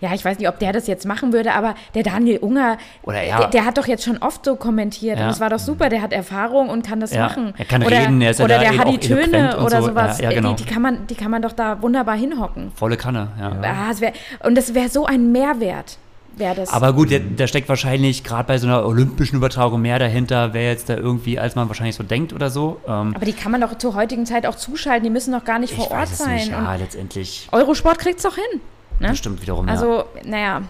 Ja, 0.00 0.14
ich 0.14 0.24
weiß 0.24 0.38
nicht, 0.38 0.48
ob 0.48 0.58
der 0.58 0.72
das 0.72 0.86
jetzt 0.86 1.06
machen 1.06 1.32
würde, 1.32 1.52
aber 1.52 1.74
der 1.94 2.02
Daniel 2.02 2.38
Unger, 2.38 2.78
oder 3.02 3.22
ja. 3.22 3.38
der, 3.38 3.48
der, 3.48 3.64
hat 3.64 3.78
doch 3.78 3.86
jetzt 3.86 4.04
schon 4.04 4.18
oft 4.18 4.44
so 4.44 4.56
kommentiert 4.56 5.18
ja. 5.18 5.26
und 5.26 5.30
es 5.30 5.40
war 5.40 5.50
doch 5.50 5.58
super, 5.58 5.88
der 5.88 6.02
hat 6.02 6.12
Erfahrung 6.12 6.68
und 6.68 6.86
kann 6.86 7.00
das 7.00 7.12
ja. 7.12 7.26
machen. 7.26 7.54
Er 7.56 7.64
kann 7.64 7.82
oder, 7.82 7.98
reden, 7.98 8.20
er 8.20 8.30
ist 8.30 8.40
Oder 8.40 8.62
ja 8.62 8.70
der 8.70 8.78
hat 8.78 8.88
die 8.88 8.98
Töne 8.98 9.58
oder 9.58 9.82
so. 9.82 9.88
sowas. 9.88 10.20
Ja, 10.20 10.30
genau. 10.30 10.54
die, 10.54 10.64
die, 10.64 10.70
kann 10.70 10.82
man, 10.82 11.06
die 11.06 11.14
kann 11.14 11.30
man 11.30 11.42
doch 11.42 11.52
da 11.52 11.82
wunderbar 11.82 12.16
hinhocken. 12.16 12.72
Volle 12.74 12.96
Kanne, 12.96 13.28
ja. 13.38 13.52
Ah, 13.62 13.88
das 13.88 14.00
wär, 14.00 14.12
und 14.44 14.56
das 14.56 14.74
wäre 14.74 14.88
so 14.88 15.06
ein 15.06 15.32
Mehrwert 15.32 15.98
wäre 16.36 16.54
das. 16.54 16.70
Aber 16.70 16.92
gut, 16.92 17.10
da 17.36 17.46
steckt 17.46 17.68
wahrscheinlich 17.68 18.24
gerade 18.24 18.46
bei 18.46 18.58
so 18.58 18.66
einer 18.66 18.84
olympischen 18.84 19.36
Übertragung 19.36 19.80
mehr 19.80 19.98
dahinter, 19.98 20.52
wer 20.52 20.68
jetzt 20.68 20.88
da 20.88 20.96
irgendwie, 20.96 21.38
als 21.38 21.54
man 21.54 21.68
wahrscheinlich 21.68 21.96
so 21.96 22.02
denkt 22.02 22.32
oder 22.32 22.50
so. 22.50 22.80
Ähm 22.86 23.14
aber 23.14 23.26
die 23.26 23.32
kann 23.32 23.52
man 23.52 23.60
doch 23.60 23.78
zur 23.78 23.94
heutigen 23.94 24.26
Zeit 24.26 24.46
auch 24.46 24.56
zuschalten, 24.56 25.04
die 25.04 25.10
müssen 25.10 25.32
doch 25.32 25.44
gar 25.44 25.58
nicht 25.58 25.74
vor 25.74 25.90
Ort 25.90 26.08
sein. 26.08 26.36
Nicht, 26.36 26.50
ja, 26.50 26.74
letztendlich. 26.74 27.48
Eurosport 27.52 27.98
kriegt 27.98 28.16
es 28.16 28.22
doch 28.24 28.34
hin. 28.34 28.60
Ne? 29.00 29.08
Das 29.08 29.18
stimmt 29.18 29.42
wiederum, 29.42 29.68
also, 29.68 30.04
ja. 30.14 30.22
naja. 30.24 30.62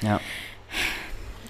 Ja. 0.00 0.20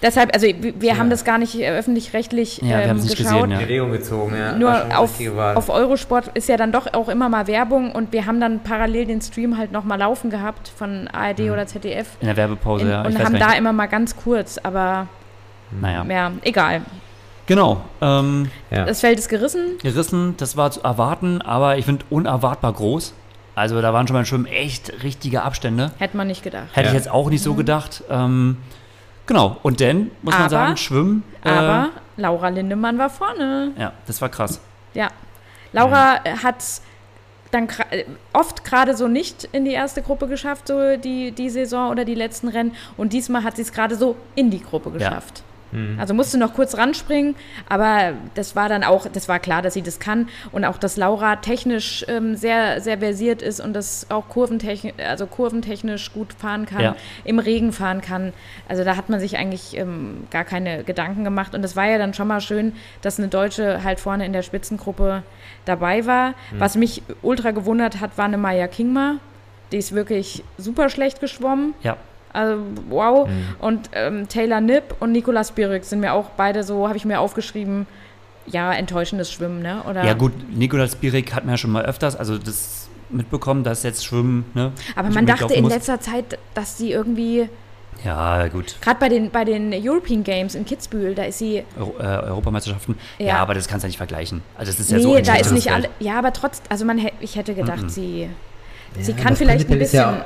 Deshalb, 0.03 0.33
also 0.33 0.45
wir 0.45 0.73
ja. 0.81 0.97
haben 0.97 1.09
das 1.09 1.23
gar 1.23 1.37
nicht 1.37 1.57
äh, 1.57 1.69
öffentlich-rechtlich 1.69 2.57
ja, 2.61 2.81
ähm, 2.81 2.97
geschaut. 2.97 3.17
Gesehen, 3.17 3.51
ja. 3.51 3.61
Erwägung 3.61 3.91
gezogen, 3.91 4.35
ja. 4.35 4.53
Nur 4.53 4.97
auf, 4.97 5.17
auf 5.55 5.69
Eurosport 5.69 6.29
ist 6.33 6.49
ja 6.49 6.57
dann 6.57 6.73
doch 6.73 6.93
auch 6.93 7.07
immer 7.07 7.29
mal 7.29 7.47
Werbung 7.47 7.93
und 7.93 8.11
wir 8.11 8.25
haben 8.25 8.41
dann 8.41 8.59
parallel 8.59 9.05
den 9.05 9.21
Stream 9.21 9.57
halt 9.57 9.71
nochmal 9.71 9.97
laufen 9.97 10.29
gehabt 10.29 10.67
von 10.67 11.07
ARD 11.07 11.39
mhm. 11.39 11.51
oder 11.51 11.67
ZDF. 11.67 12.17
In 12.19 12.27
der 12.27 12.35
Werbepause, 12.35 12.83
In, 12.83 12.91
ja. 12.91 13.05
Und 13.05 13.17
haben 13.17 13.39
da 13.39 13.53
immer 13.53 13.71
mal 13.71 13.85
ganz 13.85 14.17
kurz, 14.17 14.57
aber 14.57 15.07
naja. 15.71 16.05
Ja, 16.09 16.31
egal. 16.41 16.81
Genau. 17.45 17.81
Ähm, 18.01 18.49
das 18.69 18.99
Feld 18.99 19.19
ist 19.19 19.29
gerissen. 19.29 19.77
Gerissen, 19.81 20.35
das 20.37 20.57
war 20.57 20.71
zu 20.71 20.81
erwarten, 20.81 21.41
aber 21.41 21.77
ich 21.77 21.85
finde 21.85 22.05
unerwartbar 22.09 22.73
groß. 22.73 23.13
Also 23.55 23.81
da 23.81 23.93
waren 23.93 24.07
schon 24.07 24.15
mal 24.15 24.25
schon 24.25 24.45
echt 24.45 25.03
richtige 25.03 25.43
Abstände. 25.43 25.91
Hätte 25.99 26.17
man 26.17 26.27
nicht 26.27 26.43
gedacht. 26.43 26.67
Hätte 26.73 26.89
ich 26.89 26.93
jetzt 26.93 27.09
auch 27.09 27.29
nicht 27.29 27.43
so 27.43 27.53
mhm. 27.53 27.57
gedacht. 27.57 28.03
Ähm, 28.09 28.57
Genau, 29.25 29.57
und 29.63 29.79
dann 29.79 30.11
muss 30.21 30.33
aber, 30.33 30.43
man 30.43 30.49
sagen, 30.49 30.77
Schwimmen. 30.77 31.23
Äh, 31.43 31.49
aber 31.49 31.89
Laura 32.17 32.49
Lindemann 32.49 32.97
war 32.97 33.09
vorne. 33.09 33.71
Ja, 33.77 33.93
das 34.05 34.21
war 34.21 34.29
krass. 34.29 34.59
Ja. 34.93 35.07
Laura 35.71 36.19
mhm. 36.19 36.43
hat 36.43 36.63
dann 37.51 37.67
oft 38.33 38.63
gerade 38.63 38.97
so 38.97 39.07
nicht 39.07 39.47
in 39.51 39.63
die 39.63 39.71
erste 39.71 40.01
Gruppe 40.01 40.27
geschafft, 40.27 40.67
so 40.67 40.97
die, 40.97 41.31
die 41.31 41.49
Saison 41.49 41.91
oder 41.91 42.03
die 42.03 42.15
letzten 42.15 42.47
Rennen. 42.47 42.75
Und 42.97 43.13
diesmal 43.13 43.43
hat 43.43 43.55
sie 43.55 43.61
es 43.61 43.71
gerade 43.71 43.95
so 43.95 44.15
in 44.35 44.49
die 44.49 44.61
Gruppe 44.61 44.91
geschafft. 44.91 45.39
Ja. 45.39 45.52
Mhm. 45.73 45.99
Also 45.99 46.13
musste 46.13 46.37
noch 46.37 46.53
kurz 46.53 46.77
ranspringen, 46.77 47.35
aber 47.67 48.13
das 48.35 48.55
war 48.55 48.69
dann 48.69 48.83
auch, 48.83 49.07
das 49.11 49.27
war 49.27 49.39
klar, 49.39 49.61
dass 49.61 49.73
sie 49.73 49.81
das 49.81 49.99
kann 49.99 50.29
und 50.51 50.65
auch, 50.65 50.77
dass 50.77 50.97
Laura 50.97 51.37
technisch 51.37 52.05
ähm, 52.07 52.35
sehr, 52.35 52.81
sehr 52.81 52.99
versiert 52.99 53.41
ist 53.41 53.59
und 53.59 53.73
das 53.73 54.07
auch 54.09 54.29
kurventechnisch, 54.29 54.93
also 55.05 55.25
kurventechnisch 55.25 56.13
gut 56.13 56.33
fahren 56.33 56.65
kann, 56.65 56.81
ja. 56.81 56.95
im 57.23 57.39
Regen 57.39 57.71
fahren 57.71 58.01
kann. 58.01 58.33
Also 58.67 58.83
da 58.83 58.95
hat 58.95 59.09
man 59.09 59.19
sich 59.19 59.37
eigentlich 59.37 59.77
ähm, 59.77 60.27
gar 60.29 60.43
keine 60.43 60.83
Gedanken 60.83 61.23
gemacht 61.23 61.55
und 61.55 61.61
das 61.61 61.75
war 61.75 61.85
ja 61.85 61.97
dann 61.97 62.13
schon 62.13 62.27
mal 62.27 62.41
schön, 62.41 62.73
dass 63.01 63.17
eine 63.17 63.27
Deutsche 63.27 63.83
halt 63.83 63.99
vorne 63.99 64.25
in 64.25 64.33
der 64.33 64.43
Spitzengruppe 64.43 65.23
dabei 65.65 66.05
war. 66.05 66.29
Mhm. 66.29 66.59
Was 66.59 66.75
mich 66.75 67.03
ultra 67.21 67.51
gewundert 67.51 67.99
hat, 67.99 68.17
war 68.17 68.25
eine 68.25 68.37
Maya 68.37 68.67
Kingma. 68.67 69.15
Die 69.71 69.77
ist 69.77 69.93
wirklich 69.93 70.43
super 70.57 70.89
schlecht 70.89 71.19
geschwommen. 71.19 71.73
Ja. 71.81 71.97
Also 72.33 72.63
wow. 72.89 73.27
Mhm. 73.27 73.45
Und 73.59 73.89
ähm, 73.93 74.27
Taylor 74.27 74.59
Nipp 74.59 74.95
und 74.99 75.11
Nicolas 75.11 75.51
Birek 75.51 75.85
sind 75.85 75.99
mir 75.99 76.13
auch 76.13 76.31
beide 76.35 76.63
so, 76.63 76.87
habe 76.87 76.97
ich 76.97 77.05
mir 77.05 77.19
aufgeschrieben, 77.19 77.85
ja, 78.47 78.73
enttäuschendes 78.73 79.31
Schwimmen, 79.31 79.61
ne? 79.61 79.83
Oder? 79.89 80.03
Ja 80.03 80.13
gut, 80.13 80.33
Nicolas 80.51 80.95
Birek 80.95 81.33
hat 81.33 81.45
man 81.45 81.53
ja 81.53 81.57
schon 81.57 81.71
mal 81.71 81.85
öfters, 81.85 82.15
also 82.15 82.37
das 82.37 82.89
mitbekommen, 83.09 83.63
dass 83.63 83.83
jetzt 83.83 84.03
Schwimmen, 84.03 84.45
ne? 84.53 84.71
Aber 84.95 85.09
man 85.11 85.25
dachte 85.25 85.53
in 85.53 85.65
letzter 85.65 86.01
Zeit, 86.01 86.37
dass 86.55 86.77
sie 86.77 86.91
irgendwie 86.91 87.47
ja, 88.03 88.47
gut. 88.47 88.75
Gerade 88.81 88.99
bei 88.99 89.07
den, 89.07 89.29
bei 89.29 89.45
den 89.45 89.71
European 89.73 90.23
Games 90.23 90.55
in 90.55 90.65
Kitzbühel, 90.65 91.15
da 91.15 91.23
ist 91.23 91.37
sie. 91.37 91.63
Euro, 91.77 91.95
äh, 91.99 92.03
Europameisterschaften. 92.03 92.97
Ja. 93.17 93.27
ja. 93.27 93.37
aber 93.37 93.53
das 93.53 93.67
kannst 93.67 93.83
du 93.83 93.85
ja 93.85 93.89
nicht 93.89 93.97
vergleichen. 93.97 94.41
Also 94.57 94.71
das 94.71 94.79
ist 94.79 94.91
ja 94.91 94.97
nee, 94.97 95.03
so 95.03 95.19
da 95.21 95.35
ist 95.35 95.51
nicht 95.51 95.71
alle. 95.71 95.89
Ja, 95.99 96.17
aber 96.17 96.33
trotzdem, 96.33 96.65
also 96.69 96.85
man 96.85 96.99
ich 97.21 97.35
hätte 97.35 97.53
gedacht, 97.53 97.83
mm 97.83 97.85
-mm. 97.85 97.89
sie. 97.89 98.29
Ja, 98.97 99.03
sie 99.03 99.13
kann 99.13 99.35
vielleicht 99.35 99.69
ein 99.69 99.79
bisschen. 99.79 99.99
Ja 99.99 100.25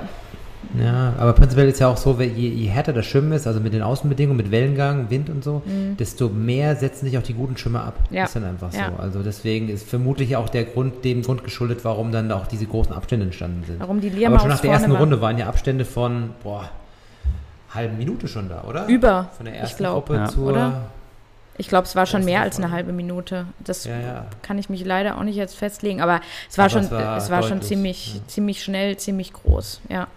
ja, 0.79 1.13
aber 1.17 1.33
prinzipiell 1.33 1.67
ist 1.69 1.79
ja 1.79 1.87
auch 1.87 1.97
so, 1.97 2.19
je, 2.19 2.27
je, 2.27 2.67
härter 2.67 2.93
das 2.93 3.05
Schwimmen 3.05 3.31
ist, 3.31 3.47
also 3.47 3.59
mit 3.59 3.73
den 3.73 3.81
Außenbedingungen, 3.81 4.37
mit 4.37 4.51
Wellengang, 4.51 5.09
Wind 5.09 5.29
und 5.29 5.43
so, 5.43 5.61
mhm. 5.65 5.97
desto 5.97 6.29
mehr 6.29 6.75
setzen 6.75 7.05
sich 7.05 7.17
auch 7.17 7.23
die 7.23 7.33
guten 7.33 7.57
Schwimmer 7.57 7.83
ab. 7.83 7.95
Ja. 8.09 8.25
Ist 8.25 8.35
dann 8.35 8.43
einfach 8.43 8.73
ja. 8.73 8.91
so. 8.91 9.01
Also 9.01 9.23
deswegen 9.23 9.69
ist 9.69 9.87
vermutlich 9.87 10.35
auch 10.35 10.49
der 10.49 10.65
Grund, 10.65 11.05
dem 11.05 11.21
Grund 11.21 11.43
geschuldet, 11.43 11.79
warum 11.83 12.11
dann 12.11 12.31
auch 12.31 12.47
diese 12.47 12.65
großen 12.65 12.93
Abstände 12.93 13.25
entstanden 13.25 13.63
sind. 13.65 13.79
Warum 13.79 14.01
die 14.01 14.09
Liermaus 14.09 14.39
Aber 14.39 14.39
schon 14.41 14.49
nach 14.49 14.61
der 14.61 14.71
ersten 14.71 14.91
war. 14.91 14.99
Runde 14.99 15.21
waren 15.21 15.37
ja 15.37 15.47
Abstände 15.47 15.85
von, 15.85 16.31
boah, 16.43 16.69
halben 17.73 17.97
Minute 17.97 18.27
schon 18.27 18.49
da, 18.49 18.63
oder? 18.67 18.87
Über. 18.87 19.29
Von 19.37 19.45
der 19.45 19.55
ersten 19.55 19.77
glaub, 19.77 20.07
Gruppe 20.07 20.19
ja. 20.19 20.27
zur. 20.27 20.47
Oder? 20.47 20.89
Ich 21.57 21.69
glaube, 21.69 21.87
es 21.87 21.95
war 21.95 22.05
schon 22.05 22.23
mehr 22.23 22.41
als 22.41 22.57
eine 22.57 22.71
halbe 22.71 22.93
Minute. 22.93 23.47
Das 23.59 23.85
ja, 23.85 23.99
ja. 23.99 24.25
kann 24.43 24.57
ich 24.59 24.69
mich 24.69 24.85
leider 24.85 25.17
auch 25.17 25.23
nicht 25.23 25.35
jetzt 25.35 25.55
festlegen, 25.55 26.01
aber 26.01 26.21
es 26.49 26.57
war 26.57 26.65
aber 26.65 26.69
schon, 26.71 26.83
es 26.83 26.91
war, 26.91 27.17
es 27.17 27.29
war 27.29 27.43
schon 27.43 27.61
ziemlich, 27.61 28.15
ja. 28.15 28.21
ziemlich 28.27 28.63
schnell, 28.63 28.97
ziemlich 28.97 29.33
groß, 29.33 29.81
ja. 29.89 30.07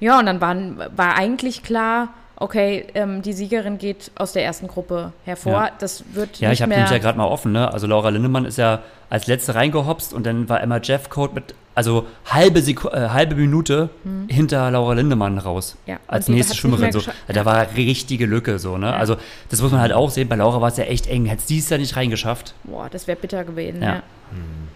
Ja, 0.00 0.18
und 0.18 0.26
dann 0.26 0.40
waren, 0.40 0.78
war 0.94 1.14
eigentlich 1.16 1.62
klar, 1.62 2.08
okay, 2.36 2.86
ähm, 2.94 3.22
die 3.22 3.32
Siegerin 3.32 3.78
geht 3.78 4.10
aus 4.16 4.32
der 4.32 4.44
ersten 4.44 4.68
Gruppe 4.68 5.12
hervor. 5.24 5.52
Ja. 5.52 5.70
Das 5.78 6.04
wird 6.12 6.38
Ja, 6.38 6.52
ich 6.52 6.62
habe 6.62 6.70
nämlich 6.70 6.90
ja 6.90 6.98
gerade 6.98 7.18
mal 7.18 7.26
offen, 7.26 7.52
ne? 7.52 7.72
Also 7.72 7.86
Laura 7.86 8.10
Lindemann 8.10 8.44
ist 8.44 8.58
ja 8.58 8.80
als 9.08 9.26
letzte 9.26 9.54
reingehopst 9.54 10.12
und 10.12 10.26
dann 10.26 10.48
war 10.48 10.60
Emma 10.60 10.78
Jeffcoat 10.82 11.34
mit 11.34 11.54
also 11.76 12.06
halbe, 12.24 12.62
Seku 12.62 12.88
äh, 12.88 13.10
halbe 13.10 13.34
Minute 13.34 13.90
hm. 14.02 14.28
hinter 14.28 14.70
Laura 14.70 14.94
Lindemann 14.94 15.36
raus. 15.36 15.76
Ja. 15.84 15.98
Als 16.06 16.26
nächste 16.26 16.56
Schwimmerin. 16.56 16.90
So. 16.90 17.02
Da 17.28 17.44
war 17.44 17.66
richtige 17.76 18.24
Lücke 18.24 18.58
so, 18.58 18.78
ne? 18.78 18.86
Ja. 18.86 18.96
Also 18.96 19.16
das 19.50 19.60
muss 19.60 19.72
man 19.72 19.82
halt 19.82 19.92
auch 19.92 20.08
sehen. 20.08 20.26
Bei 20.26 20.36
Laura 20.36 20.62
war 20.62 20.68
es 20.68 20.78
ja 20.78 20.84
echt 20.84 21.06
eng. 21.06 21.26
Hätte 21.26 21.42
sie 21.44 21.58
es 21.58 21.68
ja 21.68 21.76
nicht 21.76 21.94
reingeschafft. 21.94 22.54
Boah, 22.64 22.88
das 22.88 23.06
wäre 23.06 23.18
bitter 23.18 23.44
gewesen, 23.44 23.82
ja. 23.82 23.88
ja. 23.88 24.02
Hm. 24.30 24.68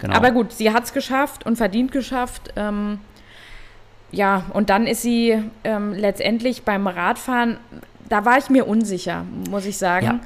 Genau. 0.00 0.16
Aber 0.16 0.32
gut, 0.32 0.52
sie 0.52 0.72
hat 0.72 0.82
es 0.82 0.92
geschafft 0.92 1.46
und 1.46 1.54
verdient 1.54 1.92
geschafft. 1.92 2.52
Ähm, 2.56 2.98
ja, 4.12 4.44
und 4.52 4.70
dann 4.70 4.86
ist 4.86 5.02
sie 5.02 5.42
ähm, 5.64 5.94
letztendlich 5.94 6.62
beim 6.62 6.86
Radfahren, 6.86 7.56
da 8.08 8.26
war 8.26 8.36
ich 8.36 8.50
mir 8.50 8.66
unsicher, 8.66 9.24
muss 9.50 9.64
ich 9.64 9.78
sagen. 9.78 10.06
Ja. 10.06 10.20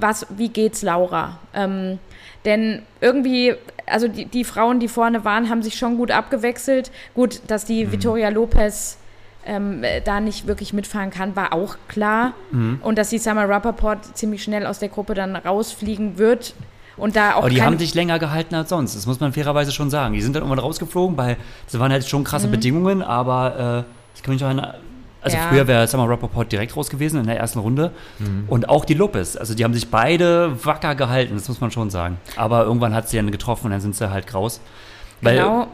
Was, 0.00 0.26
wie 0.28 0.50
geht's 0.50 0.82
Laura? 0.82 1.38
Ähm, 1.54 1.98
denn 2.44 2.82
irgendwie, 3.00 3.54
also 3.86 4.06
die, 4.06 4.26
die, 4.26 4.44
Frauen, 4.44 4.80
die 4.80 4.88
vorne 4.88 5.24
waren, 5.24 5.48
haben 5.48 5.62
sich 5.62 5.76
schon 5.76 5.96
gut 5.96 6.10
abgewechselt. 6.10 6.90
Gut, 7.14 7.40
dass 7.46 7.64
die 7.64 7.86
mhm. 7.86 7.92
Vittoria 7.92 8.28
Lopez 8.28 8.98
ähm, 9.46 9.82
da 10.04 10.20
nicht 10.20 10.46
wirklich 10.46 10.74
mitfahren 10.74 11.10
kann, 11.10 11.34
war 11.34 11.54
auch 11.54 11.76
klar. 11.88 12.34
Mhm. 12.50 12.80
Und 12.82 12.98
dass 12.98 13.08
die 13.08 13.18
Summer 13.18 13.48
Rappaport 13.48 14.14
ziemlich 14.16 14.42
schnell 14.42 14.66
aus 14.66 14.78
der 14.78 14.90
Gruppe 14.90 15.14
dann 15.14 15.34
rausfliegen 15.34 16.18
wird, 16.18 16.54
und 16.96 17.16
da 17.16 17.34
auch 17.34 17.38
Aber 17.38 17.50
die 17.50 17.62
haben 17.62 17.78
sich 17.78 17.94
länger 17.94 18.18
gehalten 18.18 18.54
als 18.54 18.68
sonst, 18.68 18.96
das 18.96 19.06
muss 19.06 19.20
man 19.20 19.32
fairerweise 19.32 19.72
schon 19.72 19.90
sagen. 19.90 20.14
Die 20.14 20.22
sind 20.22 20.34
dann 20.34 20.42
irgendwann 20.42 20.58
rausgeflogen, 20.58 21.16
weil 21.16 21.36
das 21.70 21.80
waren 21.80 21.92
halt 21.92 22.06
schon 22.06 22.24
krasse 22.24 22.48
mhm. 22.48 22.52
Bedingungen, 22.52 23.02
aber 23.02 23.84
äh, 23.86 24.16
ich 24.16 24.22
kann 24.22 24.34
mich 24.34 24.40
noch 24.40 24.48
erinnern, 24.48 24.74
also 25.22 25.36
ja. 25.36 25.48
früher 25.48 25.66
wäre 25.68 25.86
Summer 25.86 26.08
Rappaport 26.08 26.50
direkt 26.50 26.76
raus 26.76 26.90
gewesen 26.90 27.20
in 27.20 27.26
der 27.26 27.38
ersten 27.38 27.60
Runde. 27.60 27.92
Mhm. 28.18 28.44
Und 28.48 28.68
auch 28.68 28.84
die 28.84 28.94
Lopez. 28.94 29.36
Also 29.36 29.54
die 29.54 29.62
haben 29.62 29.72
sich 29.72 29.88
beide 29.88 30.64
wacker 30.64 30.96
gehalten, 30.96 31.34
das 31.34 31.48
muss 31.48 31.60
man 31.60 31.70
schon 31.70 31.90
sagen. 31.90 32.18
Aber 32.36 32.64
irgendwann 32.64 32.92
hat 32.92 33.08
sie 33.08 33.16
dann 33.16 33.30
getroffen 33.30 33.66
und 33.66 33.70
dann 33.70 33.80
sind 33.80 33.94
sie 33.94 34.10
halt 34.10 34.34
raus. 34.34 34.60
Weil, 35.20 35.36
genau. 35.36 35.68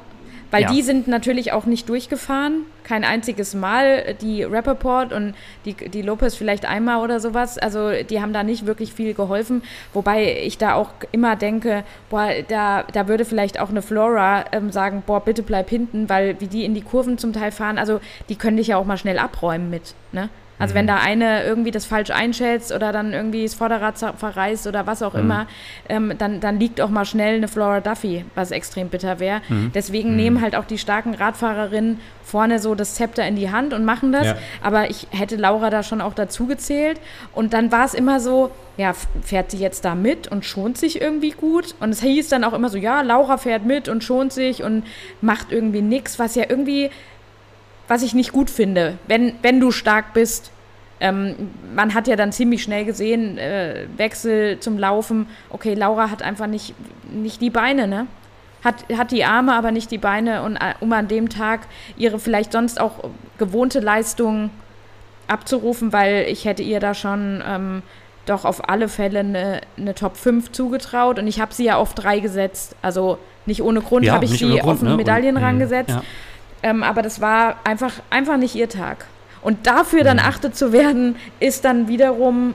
Weil 0.51 0.63
Ja. 0.63 0.73
die 0.73 0.83
sind 0.83 1.09
natürlich 1.09 1.53
auch 1.53 1.67
nicht 1.67 1.89
durchgefahren, 1.89 2.63
kein 2.85 3.05
einziges 3.05 3.55
Mal. 3.55 4.15
Die 4.23 4.45
Rappaport 4.45 5.13
und 5.13 5.35
die, 5.67 5.75
die 5.75 6.01
Lopez 6.03 6.35
vielleicht 6.37 6.65
einmal 6.65 7.03
oder 7.05 7.21
sowas. 7.21 7.59
Also 7.59 7.91
die 8.09 8.23
haben 8.23 8.33
da 8.33 8.43
nicht 8.43 8.65
wirklich 8.65 8.95
viel 8.95 9.13
geholfen. 9.13 9.63
Wobei 9.93 10.41
ich 10.43 10.57
da 10.57 10.75
auch 10.75 10.91
immer 11.13 11.37
denke, 11.37 11.85
boah, 12.09 12.31
da, 12.49 12.85
da 12.93 13.09
würde 13.09 13.27
vielleicht 13.27 13.61
auch 13.61 13.69
eine 13.69 13.83
Flora 13.83 14.47
ähm, 14.53 14.73
sagen, 14.73 15.03
boah, 15.07 15.21
bitte 15.21 15.43
bleib 15.43 15.69
hinten, 15.69 16.09
weil 16.09 16.41
wie 16.41 16.47
die 16.47 16.65
in 16.65 16.75
die 16.75 16.83
Kurven 16.83 17.19
zum 17.19 17.33
Teil 17.35 17.53
fahren, 17.53 17.79
also 17.79 18.01
die 18.31 18.37
können 18.37 18.57
dich 18.57 18.69
ja 18.69 18.79
auch 18.79 18.87
mal 18.87 18.97
schnell 18.97 19.19
abräumen 19.19 19.69
mit. 19.69 19.95
Ne? 20.13 20.31
Also 20.59 20.75
wenn 20.75 20.87
da 20.87 20.97
eine 20.97 21.45
irgendwie 21.45 21.71
das 21.71 21.85
falsch 21.85 22.11
einschätzt 22.11 22.73
oder 22.73 22.93
dann 22.93 23.13
irgendwie 23.13 23.45
das 23.45 23.55
Vorderrad 23.55 23.99
verreißt 23.99 24.67
oder 24.67 24.87
was 24.87 25.03
auch 25.03 25.15
immer, 25.15 25.47
ähm, 25.89 26.15
dann, 26.19 26.41
dann 26.41 26.59
liegt 26.59 26.81
auch 26.81 26.91
mal 26.91 27.05
schnell 27.05 27.37
eine 27.37 27.49
Flora 27.49 27.81
Duffy, 27.81 28.25
was 28.35 28.51
extrem 28.51 28.89
bitter 28.89 29.21
wäre. 29.21 29.41
Deswegen 29.75 30.17
nehmen 30.17 30.41
halt 30.41 30.57
auch 30.57 30.65
die 30.65 30.79
starken 30.79 31.15
Radfahrerinnen 31.15 32.01
vorne 32.29 32.59
so 32.59 32.75
das 32.75 32.95
Zepter 32.95 33.27
in 33.27 33.37
die 33.37 33.51
Hand 33.51 33.73
und 33.73 33.85
machen 33.85 34.13
das. 34.13 34.27
Ja. 34.27 34.37
Aber 34.63 34.91
ich 34.91 35.07
hätte 35.11 35.37
Laura 35.37 35.71
da 35.71 35.83
schon 35.83 36.01
auch 36.01 36.15
dazu 36.15 36.47
gezählt. 36.47 37.01
Und 37.35 37.53
dann 37.55 37.73
war 37.73 37.85
es 37.85 37.95
immer 37.95 38.21
so, 38.21 38.51
ja, 38.77 38.93
fährt 39.23 39.51
sie 39.51 39.59
jetzt 39.59 39.85
da 39.85 39.95
mit 39.95 40.29
und 40.29 40.45
schont 40.45 40.79
sich 40.79 41.01
irgendwie 41.01 41.31
gut? 41.31 41.75
Und 41.81 41.91
es 41.91 42.03
hieß 42.03 42.29
dann 42.29 42.45
auch 42.45 42.53
immer 42.53 42.69
so, 42.69 42.79
ja, 42.79 43.01
Laura 43.01 43.39
fährt 43.39 43.65
mit 43.65 43.89
und 43.89 44.05
schont 44.05 44.33
sich 44.33 44.63
und 44.63 44.85
macht 45.21 45.51
irgendwie 45.51 45.83
nichts, 45.83 46.19
was 46.19 46.35
ja 46.35 46.45
irgendwie 46.49 46.91
was 47.89 48.03
ich 48.03 48.15
nicht 48.15 48.33
gut 48.33 48.51
finde, 48.51 48.99
wenn, 49.09 49.33
wenn 49.43 49.61
du 49.61 49.71
stark 49.71 50.13
bist. 50.15 50.51
Ähm, 51.01 51.37
man 51.75 51.95
hat 51.95 52.09
ja 52.09 52.17
dann 52.17 52.33
ziemlich 52.33 52.63
schnell 52.63 52.85
gesehen, 52.85 53.39
äh, 53.39 53.87
Wechsel 53.97 54.59
zum 54.59 54.79
Laufen. 54.79 55.27
Okay, 55.49 55.75
Laura 55.75 56.11
hat 56.11 56.23
einfach 56.23 56.49
nicht, 56.49 56.75
nicht 57.13 57.41
die 57.41 57.51
Beine, 57.51 57.87
ne? 57.87 58.09
Hat, 58.65 58.85
hat 58.97 59.13
die 59.13 59.25
Arme, 59.25 59.55
aber 59.55 59.71
nicht 59.71 59.93
die 59.93 59.99
Beine, 59.99 60.43
und, 60.43 60.57
äh, 60.57 60.75
um 60.81 60.93
an 60.93 61.07
dem 61.07 61.29
Tag 61.29 61.61
ihre 61.97 62.19
vielleicht 62.19 62.51
sonst 62.51 62.81
auch 62.81 63.11
gewohnte 63.39 63.79
Leistung 63.79 64.51
abzurufen, 65.29 65.93
weil 65.93 66.27
ich 66.29 66.45
hätte 66.45 66.63
ihr 66.65 66.81
da 66.81 66.95
schon 66.95 67.43
ähm, 67.47 67.83
doch 68.27 68.45
auf 68.45 68.69
alle 68.69 68.89
Fälle 68.89 69.21
eine, 69.21 69.61
eine 69.77 69.95
Top 69.95 70.17
5 70.17 70.51
zugetraut 70.53 71.19
und 71.19 71.27
ich 71.29 71.41
habe 71.41 71.55
sie 71.55 71.65
ja 71.65 71.77
auf 71.77 71.95
3 71.95 72.19
gesetzt. 72.21 72.75
Also 72.83 73.19
nicht 73.47 73.63
ohne 73.63 73.81
Grund 73.81 74.05
Ja, 74.05 74.15
habe 74.15 74.25
ich 74.25 74.33
sie 74.33 74.49
Grund, 74.49 74.65
auf 74.65 74.79
den 74.81 74.89
ne? 74.89 74.97
Medaillenrang 74.97 75.55
Mhm. 75.57 75.61
gesetzt. 75.61 75.91
Ja. 75.91 76.03
Ähm, 76.63 76.83
aber 76.83 77.03
das 77.03 77.21
war 77.21 77.57
einfach, 77.65 77.95
einfach 78.11 78.37
nicht 78.37 78.55
ihr 78.55 78.69
Tag. 78.69 79.07
Und 79.43 79.67
dafür 79.67 80.03
dann 80.05 80.19
achte 80.19 80.53
zu 80.53 80.73
werden, 80.73 81.17
ist 81.41 81.65
dann 81.65 81.89
wiederum 81.89 82.55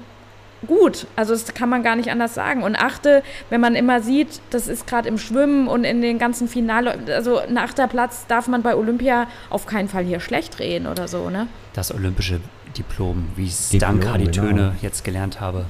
gut. 0.67 1.07
Also 1.15 1.33
das 1.33 1.53
kann 1.53 1.69
man 1.69 1.83
gar 1.83 1.95
nicht 1.95 2.09
anders 2.09 2.33
sagen. 2.33 2.63
Und 2.63 2.75
achte, 2.75 3.23
wenn 3.49 3.61
man 3.61 3.75
immer 3.75 4.01
sieht, 4.01 4.41
das 4.49 4.67
ist 4.67 4.87
gerade 4.87 5.07
im 5.07 5.17
Schwimmen 5.17 5.67
und 5.67 5.83
in 5.83 6.01
den 6.01 6.19
ganzen 6.19 6.47
Finale, 6.47 6.99
also 7.07 7.37
ein 7.39 7.57
achter 7.57 7.87
Platz 7.87 8.25
darf 8.27 8.47
man 8.47 8.61
bei 8.61 8.75
Olympia 8.75 9.27
auf 9.49 9.65
keinen 9.65 9.89
Fall 9.89 10.03
hier 10.03 10.19
schlecht 10.19 10.59
reden 10.59 10.87
oder 10.87 11.07
so, 11.07 11.29
ne? 11.29 11.47
Das 11.73 11.93
olympische 11.93 12.39
Diplom, 12.77 13.29
wie 13.35 13.45
ich 13.45 13.69
Diplom, 13.69 14.01
Stanka 14.01 14.17
die 14.17 14.25
genau. 14.25 14.47
Töne 14.47 14.75
jetzt 14.81 15.03
gelernt 15.03 15.39
habe. 15.39 15.65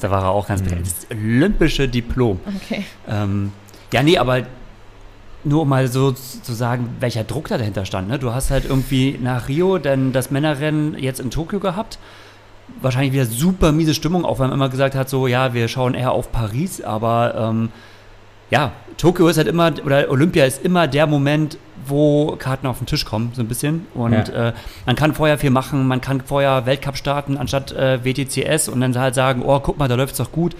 Da 0.00 0.10
war 0.10 0.22
er 0.22 0.30
auch 0.30 0.48
ganz 0.48 0.62
begeistert. 0.62 1.10
Das 1.10 1.16
olympische 1.16 1.88
Diplom. 1.88 2.40
Okay. 2.56 2.84
Ähm, 3.08 3.52
ja, 3.92 4.02
nee, 4.02 4.18
aber 4.18 4.42
nur 5.44 5.62
um 5.62 5.68
mal 5.68 5.88
so 5.88 6.12
zu 6.12 6.52
sagen, 6.52 6.96
welcher 7.00 7.24
Druck 7.24 7.48
da 7.48 7.58
dahinter 7.58 7.84
stand. 7.84 8.08
Ne? 8.08 8.18
Du 8.18 8.32
hast 8.34 8.50
halt 8.50 8.64
irgendwie 8.64 9.18
nach 9.22 9.48
Rio 9.48 9.78
dann 9.78 10.12
das 10.12 10.30
Männerrennen 10.30 10.98
jetzt 10.98 11.20
in 11.20 11.30
Tokio 11.30 11.60
gehabt. 11.60 11.98
Wahrscheinlich 12.80 13.12
wieder 13.12 13.26
super 13.26 13.72
miese 13.72 13.94
Stimmung, 13.94 14.24
auch 14.24 14.38
wenn 14.38 14.46
man 14.48 14.54
immer 14.58 14.68
gesagt 14.70 14.94
hat, 14.94 15.08
so, 15.08 15.26
ja, 15.26 15.52
wir 15.52 15.68
schauen 15.68 15.94
eher 15.94 16.12
auf 16.12 16.32
Paris, 16.32 16.80
aber 16.80 17.34
ähm, 17.36 17.68
ja, 18.50 18.72
Tokio 18.96 19.28
ist 19.28 19.36
halt 19.36 19.48
immer, 19.48 19.72
oder 19.84 20.10
Olympia 20.10 20.44
ist 20.46 20.64
immer 20.64 20.86
der 20.88 21.06
Moment, 21.06 21.58
wo 21.86 22.36
Karten 22.38 22.66
auf 22.66 22.78
den 22.78 22.86
Tisch 22.86 23.04
kommen, 23.04 23.32
so 23.34 23.42
ein 23.42 23.48
bisschen. 23.48 23.86
Und 23.94 24.12
Ja. 24.28 24.48
äh, 24.48 24.52
man 24.86 24.96
kann 24.96 25.12
vorher 25.12 25.36
viel 25.38 25.50
machen, 25.50 25.86
man 25.86 26.00
kann 26.00 26.22
vorher 26.22 26.64
Weltcup 26.64 26.96
starten 26.96 27.36
anstatt 27.36 27.72
äh, 27.72 28.02
WTCS 28.04 28.68
und 28.70 28.80
dann 28.80 28.96
halt 28.98 29.14
sagen, 29.14 29.42
oh, 29.44 29.60
guck 29.60 29.78
mal, 29.78 29.88
da 29.88 29.94
läuft 29.94 30.12
es 30.12 30.18
doch 30.18 30.32
gut. 30.32 30.56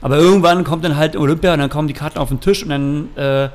Aber 0.00 0.16
irgendwann 0.16 0.64
kommt 0.64 0.84
dann 0.84 0.96
halt 0.96 1.16
Olympia 1.16 1.52
und 1.52 1.58
dann 1.60 1.70
kommen 1.70 1.86
die 1.88 1.94
Karten 1.94 2.18
auf 2.18 2.28
den 2.28 2.40
Tisch 2.40 2.62
und 2.62 2.70
dann 2.70 3.08
äh, 3.16 3.48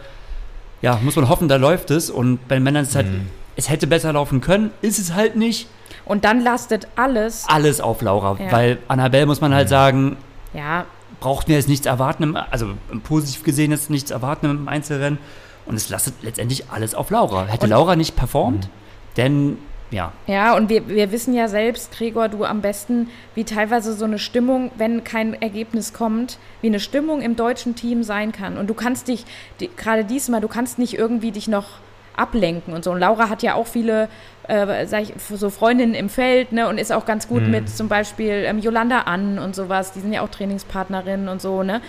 ja, 0.82 1.00
muss 1.02 1.16
man 1.16 1.30
hoffen, 1.30 1.48
da 1.48 1.56
läuft 1.56 1.92
es. 1.92 2.10
Und 2.10 2.48
bei 2.48 2.56
den 2.56 2.64
Männern 2.64 2.84
ist 2.84 2.90
es 2.90 2.96
halt, 2.96 3.08
es 3.56 3.70
hätte 3.70 3.88
besser 3.88 4.14
laufen 4.14 4.42
können, 4.42 4.72
ist 4.82 5.00
es 5.00 5.14
halt 5.14 5.36
nicht. 5.36 5.68
Und 6.06 6.24
dann 6.24 6.42
lastet 6.42 6.88
alles, 6.96 7.46
Alles 7.48 7.82
auf 7.82 8.02
Laura, 8.02 8.38
Ja. 8.40 8.52
weil 8.52 8.78
Annabelle 8.88 9.26
muss 9.26 9.42
man 9.42 9.54
halt 9.54 9.68
sagen, 9.70 10.18
ja, 10.54 10.86
braucht 11.20 11.48
mir 11.48 11.56
jetzt 11.56 11.68
nichts 11.68 11.86
erwarten, 11.86 12.24
im, 12.24 12.36
also 12.38 12.68
positiv 13.04 13.44
gesehen 13.44 13.72
jetzt 13.72 13.90
nichts 13.90 14.12
erwarten 14.12 14.46
im 14.46 14.68
Einzelrennen. 14.68 15.20
Und 15.66 15.76
es 15.76 15.90
lastet 15.90 16.14
letztendlich 16.22 16.70
alles 16.70 16.96
auf 16.96 17.10
Laura. 17.10 17.46
Hätte 17.48 17.66
Und- 17.66 17.72
Laura 17.72 17.96
nicht 17.98 18.16
performt, 18.16 18.70
denn 19.18 19.58
ja, 19.92 20.12
Ja, 20.28 20.56
und 20.56 20.70
wir, 20.70 20.88
wir 20.90 21.12
wissen 21.12 21.34
ja 21.34 21.48
selbst, 21.48 21.92
Gregor, 21.98 22.28
du 22.28 22.44
am 22.44 22.62
besten, 22.62 23.10
wie 23.36 23.44
teilweise 23.44 23.94
so 23.94 24.06
eine 24.06 24.20
Stimmung, 24.20 24.72
wenn 24.78 25.04
kein 25.04 25.34
Ergebnis 25.42 25.94
kommt, 25.94 26.38
wie 26.62 26.68
eine 26.68 26.80
Stimmung 26.80 27.22
im 27.22 27.36
deutschen 27.36 27.76
Team 27.76 28.04
sein 28.04 28.32
kann. 28.32 28.58
Und 28.58 28.70
du 28.70 28.74
kannst 28.74 29.08
dich, 29.08 29.26
die, 29.60 29.70
gerade 29.76 30.04
diesmal, 30.04 30.42
du 30.42 30.48
kannst 30.48 30.78
nicht 30.78 30.98
irgendwie 30.98 31.32
dich 31.32 31.48
noch 31.48 31.80
ablenken 32.18 32.74
und 32.74 32.84
so. 32.84 32.92
Und 32.92 33.00
Laura 33.00 33.30
hat 33.30 33.44
ja 33.44 33.54
auch 33.54 33.68
viele, 33.68 34.10
äh, 34.48 34.86
sag 34.88 35.04
ich, 35.04 35.14
so 35.18 35.50
Freundinnen 35.50 35.94
im 35.94 36.10
Feld, 36.10 36.52
ne, 36.52 36.68
und 36.68 36.80
ist 36.80 36.92
auch 36.92 37.06
ganz 37.06 37.28
gut 37.28 37.48
mit 37.48 37.70
zum 37.70 37.88
Beispiel 37.88 38.44
ähm, 38.46 38.60
Yolanda 38.60 39.02
Ann 39.02 39.40
und 39.40 39.56
sowas, 39.56 39.94
die 39.94 40.00
sind 40.00 40.12
ja 40.12 40.22
auch 40.22 40.30
Trainingspartnerinnen 40.30 41.30
und 41.30 41.42
so, 41.42 41.64
ne. 41.64 41.82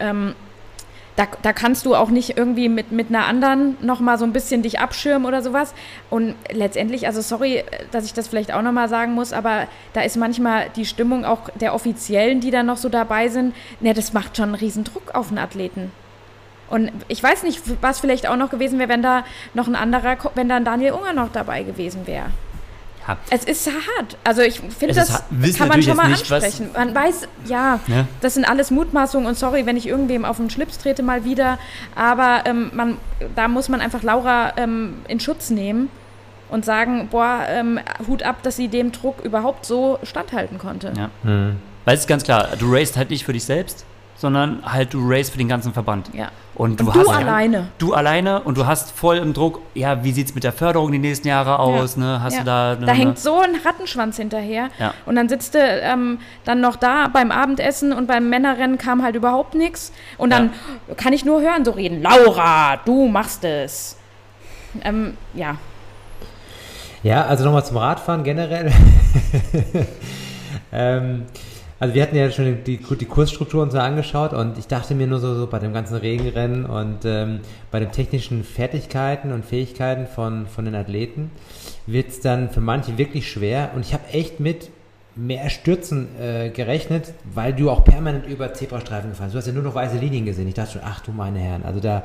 Ähm, 0.00 0.34
da, 1.16 1.28
da 1.42 1.52
kannst 1.52 1.86
du 1.86 1.94
auch 1.94 2.10
nicht 2.10 2.36
irgendwie 2.36 2.68
mit, 2.68 2.90
mit 2.90 3.08
einer 3.08 3.26
anderen 3.26 3.76
nochmal 3.80 4.18
so 4.18 4.24
ein 4.24 4.32
bisschen 4.32 4.62
dich 4.62 4.80
abschirmen 4.80 5.26
oder 5.26 5.42
sowas. 5.42 5.74
Und 6.10 6.34
letztendlich, 6.50 7.06
also 7.06 7.20
sorry, 7.20 7.64
dass 7.92 8.04
ich 8.04 8.14
das 8.14 8.28
vielleicht 8.28 8.52
auch 8.52 8.62
nochmal 8.62 8.88
sagen 8.88 9.12
muss, 9.12 9.32
aber 9.32 9.68
da 9.92 10.00
ist 10.00 10.16
manchmal 10.16 10.70
die 10.74 10.86
Stimmung 10.86 11.24
auch 11.24 11.50
der 11.54 11.74
Offiziellen, 11.74 12.40
die 12.40 12.50
da 12.50 12.62
noch 12.62 12.78
so 12.78 12.88
dabei 12.88 13.28
sind, 13.28 13.54
ne, 13.80 13.94
das 13.94 14.12
macht 14.12 14.36
schon 14.36 14.46
einen 14.46 14.54
riesen 14.56 14.84
Druck 14.84 15.14
auf 15.14 15.28
einen 15.28 15.38
Athleten. 15.38 15.92
Und 16.68 16.90
ich 17.08 17.22
weiß 17.22 17.44
nicht, 17.44 17.62
was 17.82 18.00
vielleicht 18.00 18.26
auch 18.26 18.36
noch 18.36 18.50
gewesen 18.50 18.78
wäre, 18.78 18.88
wenn 18.88 19.02
da 19.02 19.24
noch 19.52 19.68
ein 19.68 19.76
anderer, 19.76 20.16
wenn 20.34 20.48
da 20.48 20.56
ein 20.56 20.64
Daniel 20.64 20.92
Unger 20.92 21.12
noch 21.12 21.30
dabei 21.30 21.62
gewesen 21.62 22.06
wäre. 22.06 22.26
Ja 23.08 23.16
Es 23.30 23.44
ist 23.44 23.66
hart. 23.66 24.16
Also 24.24 24.42
ich 24.42 24.60
finde, 24.60 24.94
das 24.94 25.12
hart. 25.12 25.24
Kann 25.56 25.68
man 25.68 25.82
schon 25.82 25.96
mal 25.96 26.08
nicht, 26.08 26.30
ansprechen. 26.30 26.70
Man 26.74 26.94
weiß, 26.94 27.28
ja, 27.46 27.80
Ja. 27.86 28.06
das 28.20 28.34
sind 28.34 28.48
alles 28.48 28.70
Mutmaßungen 28.70 29.26
und 29.26 29.36
sorry, 29.36 29.66
wenn 29.66 29.76
ich 29.76 29.86
irgendwem 29.86 30.24
auf 30.24 30.36
den 30.38 30.50
Schlips 30.50 30.78
trete 30.78 31.02
mal 31.02 31.24
wieder. 31.24 31.58
Aber 31.94 32.42
ähm, 32.44 32.70
man, 32.74 32.96
da 33.36 33.48
muss 33.48 33.68
man 33.68 33.80
einfach 33.80 34.02
Laura 34.02 34.52
ähm, 34.56 34.98
in 35.08 35.20
Schutz 35.20 35.50
nehmen 35.50 35.88
und 36.50 36.64
sagen, 36.64 37.08
boah, 37.10 37.44
ähm, 37.48 37.80
Hut 38.06 38.22
ab, 38.22 38.42
dass 38.42 38.56
sie 38.56 38.68
dem 38.68 38.92
Druck 38.92 39.24
überhaupt 39.24 39.66
so 39.66 39.98
standhalten 40.02 40.58
konnte. 40.58 40.92
ja. 40.96 41.10
Mhm. 41.22 41.56
Weil 41.86 41.94
es 41.96 42.00
ist 42.00 42.06
ganz 42.06 42.22
klar, 42.24 42.48
du 42.58 42.72
racest 42.72 42.96
halt 42.96 43.10
nicht 43.10 43.24
für 43.26 43.34
dich 43.34 43.44
selbst, 43.44 43.84
sondern 44.24 44.62
halt 44.64 44.94
du 44.94 45.00
racest 45.06 45.32
für 45.32 45.38
den 45.38 45.48
ganzen 45.48 45.74
Verband. 45.74 46.08
Ja. 46.14 46.28
Und 46.54 46.80
du, 46.80 46.86
Und 46.86 46.96
du 46.96 47.00
hast 47.00 47.08
alleine. 47.10 47.66
Du 47.76 47.92
alleine 47.92 48.40
und 48.40 48.56
du 48.56 48.64
hast 48.66 48.90
voll 48.90 49.18
im 49.18 49.34
Druck, 49.34 49.60
ja, 49.74 50.02
wie 50.02 50.12
sieht 50.12 50.28
es 50.28 50.34
mit 50.34 50.44
der 50.44 50.52
Förderung 50.54 50.90
die 50.92 50.98
nächsten 50.98 51.28
Jahre 51.28 51.58
aus? 51.58 51.98
Ne? 51.98 52.22
Hast 52.22 52.34
Ja. 52.34 52.38
du 52.40 52.46
da. 52.46 52.86
Da 52.86 52.92
hängt 52.92 53.18
so 53.18 53.38
ein 53.38 53.50
Rattenschwanz 53.62 54.16
hinterher. 54.16 54.70
Ja. 54.78 54.94
Und 55.04 55.16
dann 55.16 55.28
sitzt 55.28 55.54
du 55.54 55.58
ähm, 55.58 56.20
dann 56.46 56.62
noch 56.62 56.76
da 56.76 57.08
beim 57.08 57.30
Abendessen 57.30 57.92
und 57.92 58.06
beim 58.06 58.30
Männerrennen 58.30 58.78
kam 58.78 59.02
halt 59.02 59.14
überhaupt 59.14 59.54
nichts. 59.54 59.92
Und 60.16 60.30
dann 60.30 60.54
kann 60.96 61.12
ich 61.12 61.26
nur 61.26 61.42
hören, 61.42 61.66
so 61.66 61.72
reden, 61.72 62.00
Laura, 62.00 62.78
du 62.86 63.08
machst 63.08 63.44
es. 63.44 63.98
Ähm, 64.82 65.18
ja. 65.34 65.56
Ja, 67.02 67.26
also 67.26 67.44
nochmal 67.44 67.66
zum 67.66 67.76
Radfahren 67.76 68.24
generell. 68.24 68.72
ähm, 70.72 71.26
also 71.80 71.94
wir 71.94 72.02
hatten 72.02 72.16
ja 72.16 72.30
schon 72.30 72.64
die, 72.64 72.76
die 72.78 73.04
Kursstruktur 73.04 73.62
uns 73.62 73.72
so 73.72 73.78
angeschaut 73.78 74.32
und 74.32 74.58
ich 74.58 74.66
dachte 74.66 74.94
mir 74.94 75.06
nur 75.06 75.18
so, 75.18 75.34
so 75.34 75.46
bei 75.46 75.58
dem 75.58 75.72
ganzen 75.72 75.96
Regenrennen 75.96 76.64
und 76.66 77.04
ähm, 77.04 77.40
bei 77.70 77.80
den 77.80 77.90
technischen 77.90 78.44
Fertigkeiten 78.44 79.32
und 79.32 79.44
Fähigkeiten 79.44 80.06
von, 80.06 80.46
von 80.46 80.64
den 80.64 80.74
Athleten 80.74 81.30
wird 81.86 82.08
es 82.08 82.20
dann 82.20 82.50
für 82.50 82.60
manche 82.60 82.96
wirklich 82.96 83.30
schwer 83.30 83.70
und 83.74 83.84
ich 83.84 83.92
habe 83.92 84.04
echt 84.12 84.40
mit 84.40 84.70
mehr 85.16 85.48
Stürzen 85.48 86.08
äh, 86.20 86.50
gerechnet, 86.50 87.12
weil 87.32 87.52
du 87.52 87.70
auch 87.70 87.84
permanent 87.84 88.26
über 88.26 88.52
Zebrastreifen 88.52 89.10
gefahren 89.10 89.26
bist. 89.26 89.34
Du 89.34 89.38
hast 89.38 89.46
ja 89.46 89.52
nur 89.52 89.62
noch 89.62 89.74
weiße 89.74 89.96
Linien 89.98 90.24
gesehen. 90.24 90.48
Ich 90.48 90.54
dachte 90.54 90.72
schon, 90.72 90.82
ach 90.84 91.00
du 91.00 91.12
meine 91.12 91.38
Herren, 91.38 91.64
also 91.64 91.80
da 91.80 92.04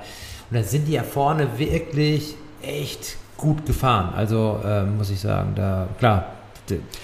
und 0.49 0.57
da 0.57 0.63
sind 0.63 0.87
die 0.87 0.93
ja 0.93 1.03
vorne 1.03 1.47
wirklich 1.57 2.35
echt 2.61 3.17
gut 3.37 3.65
gefahren. 3.65 4.13
Also 4.15 4.59
ähm, 4.65 4.97
muss 4.97 5.09
ich 5.09 5.19
sagen, 5.19 5.53
da 5.55 5.87
klar, 5.97 6.25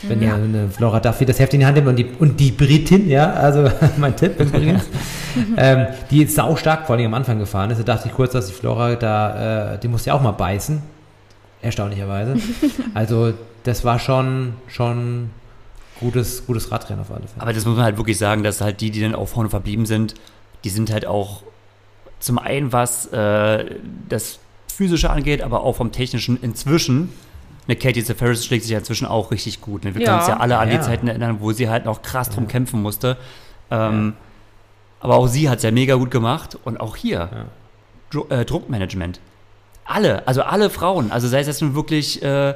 wenn 0.03 0.22
Ja. 0.22 0.36
eine 0.36 0.70
Flora 0.70 0.99
Duffy 0.99 1.26
das 1.26 1.39
Heft 1.39 1.53
in 1.53 1.59
die 1.61 1.66
Hand 1.66 1.76
nimmt 1.76 1.88
und 1.88 1.95
die, 1.97 2.05
und 2.20 2.39
die 2.39 2.51
Britin, 2.51 3.09
ja, 3.09 3.32
also 3.34 3.70
mein 3.97 4.16
Tipp 4.16 4.39
übrigens, 4.39 4.84
ähm, 5.57 5.88
die 6.11 6.20
jetzt 6.20 6.36
sau 6.36 6.55
stark 6.55 6.86
vor 6.88 6.95
allem 6.95 7.07
am 7.07 7.13
Anfang 7.13 7.39
gefahren 7.39 7.70
ist, 7.72 7.80
da 7.80 7.84
dachte 7.84 8.07
ich 8.07 8.13
kurz, 8.13 8.34
dass 8.34 8.47
die 8.47 8.53
Flora 8.53 8.95
da, 8.95 9.74
äh, 9.74 9.80
die 9.80 9.88
muss 9.88 10.05
ja 10.05 10.13
auch 10.13 10.22
mal 10.22 10.32
beißen, 10.32 10.82
erstaunlicherweise. 11.61 12.36
Also 12.93 13.34
das 13.63 13.84
war 13.84 13.99
schon, 13.99 14.53
schon 14.68 15.30
gutes, 15.99 16.45
gutes 16.45 16.72
Radrennen 16.72 17.01
auf 17.01 17.11
alle 17.11 17.28
Fälle. 17.28 17.41
Aber 17.41 17.53
das 17.53 17.66
muss 17.66 17.76
man 17.76 17.84
halt 17.86 17.97
wirklich 17.97 18.18
sagen, 18.18 18.43
dass 18.43 18.61
halt 18.61 18.80
die, 18.82 18.91
die 18.91 19.01
dann 19.01 19.16
auch 19.16 19.28
vorne 19.28 19.49
verblieben 19.49 19.86
sind, 19.86 20.13
die 20.63 20.70
sind 20.70 20.91
halt 20.91 21.05
auch 21.05 21.43
zum 22.20 22.39
einen 22.39 22.72
was 22.72 23.07
äh, 23.07 23.66
das 24.09 24.39
Physische 24.74 25.09
angeht, 25.09 25.41
aber 25.41 25.61
auch 25.63 25.76
vom 25.76 25.91
Technischen 25.91 26.38
inzwischen. 26.41 27.09
Eine 27.68 27.76
Katie 27.78 28.01
Ferris 28.03 28.45
schlägt 28.45 28.63
sich 28.63 28.72
ja 28.72 28.78
inzwischen 28.80 29.07
auch 29.07 29.32
richtig 29.32 29.61
gut. 29.61 29.84
Ne? 29.86 29.95
Wir 29.95 30.01
Ja. 30.01 30.07
können 30.07 30.20
uns 30.20 30.28
ja 30.28 30.38
alle 30.38 30.57
an 30.59 30.70
Ja. 30.70 30.78
die 30.78 30.84
Zeiten 30.84 31.07
erinnern, 31.07 31.38
wo 31.39 31.51
sie 31.51 31.70
halt 31.70 31.86
noch 31.86 32.01
krass 32.01 32.30
drum 32.30 32.47
kämpfen 32.47 32.82
musste. 32.82 33.18
Ähm, 33.72 34.13
Aber 35.01 35.16
auch 35.16 35.28
sie 35.28 35.49
hat 35.49 35.57
es 35.57 35.63
ja 35.63 35.72
mega 35.72 35.95
gut 35.95 36.09
gemacht. 36.11 36.57
Und 36.63 36.80
auch 36.80 36.95
hier, 36.95 37.47
Dru 38.11 38.26
äh, 38.30 38.45
Druckmanagement. 38.45 39.20
Alle, 39.84 40.28
also 40.28 40.41
alle 40.43 40.70
Frauen, 40.72 41.11
also 41.11 41.28
sei 41.28 41.41
es 41.41 41.47
jetzt 41.47 41.61
nun 41.61 41.76
wirklich, 41.76 42.24
äh, 42.24 42.55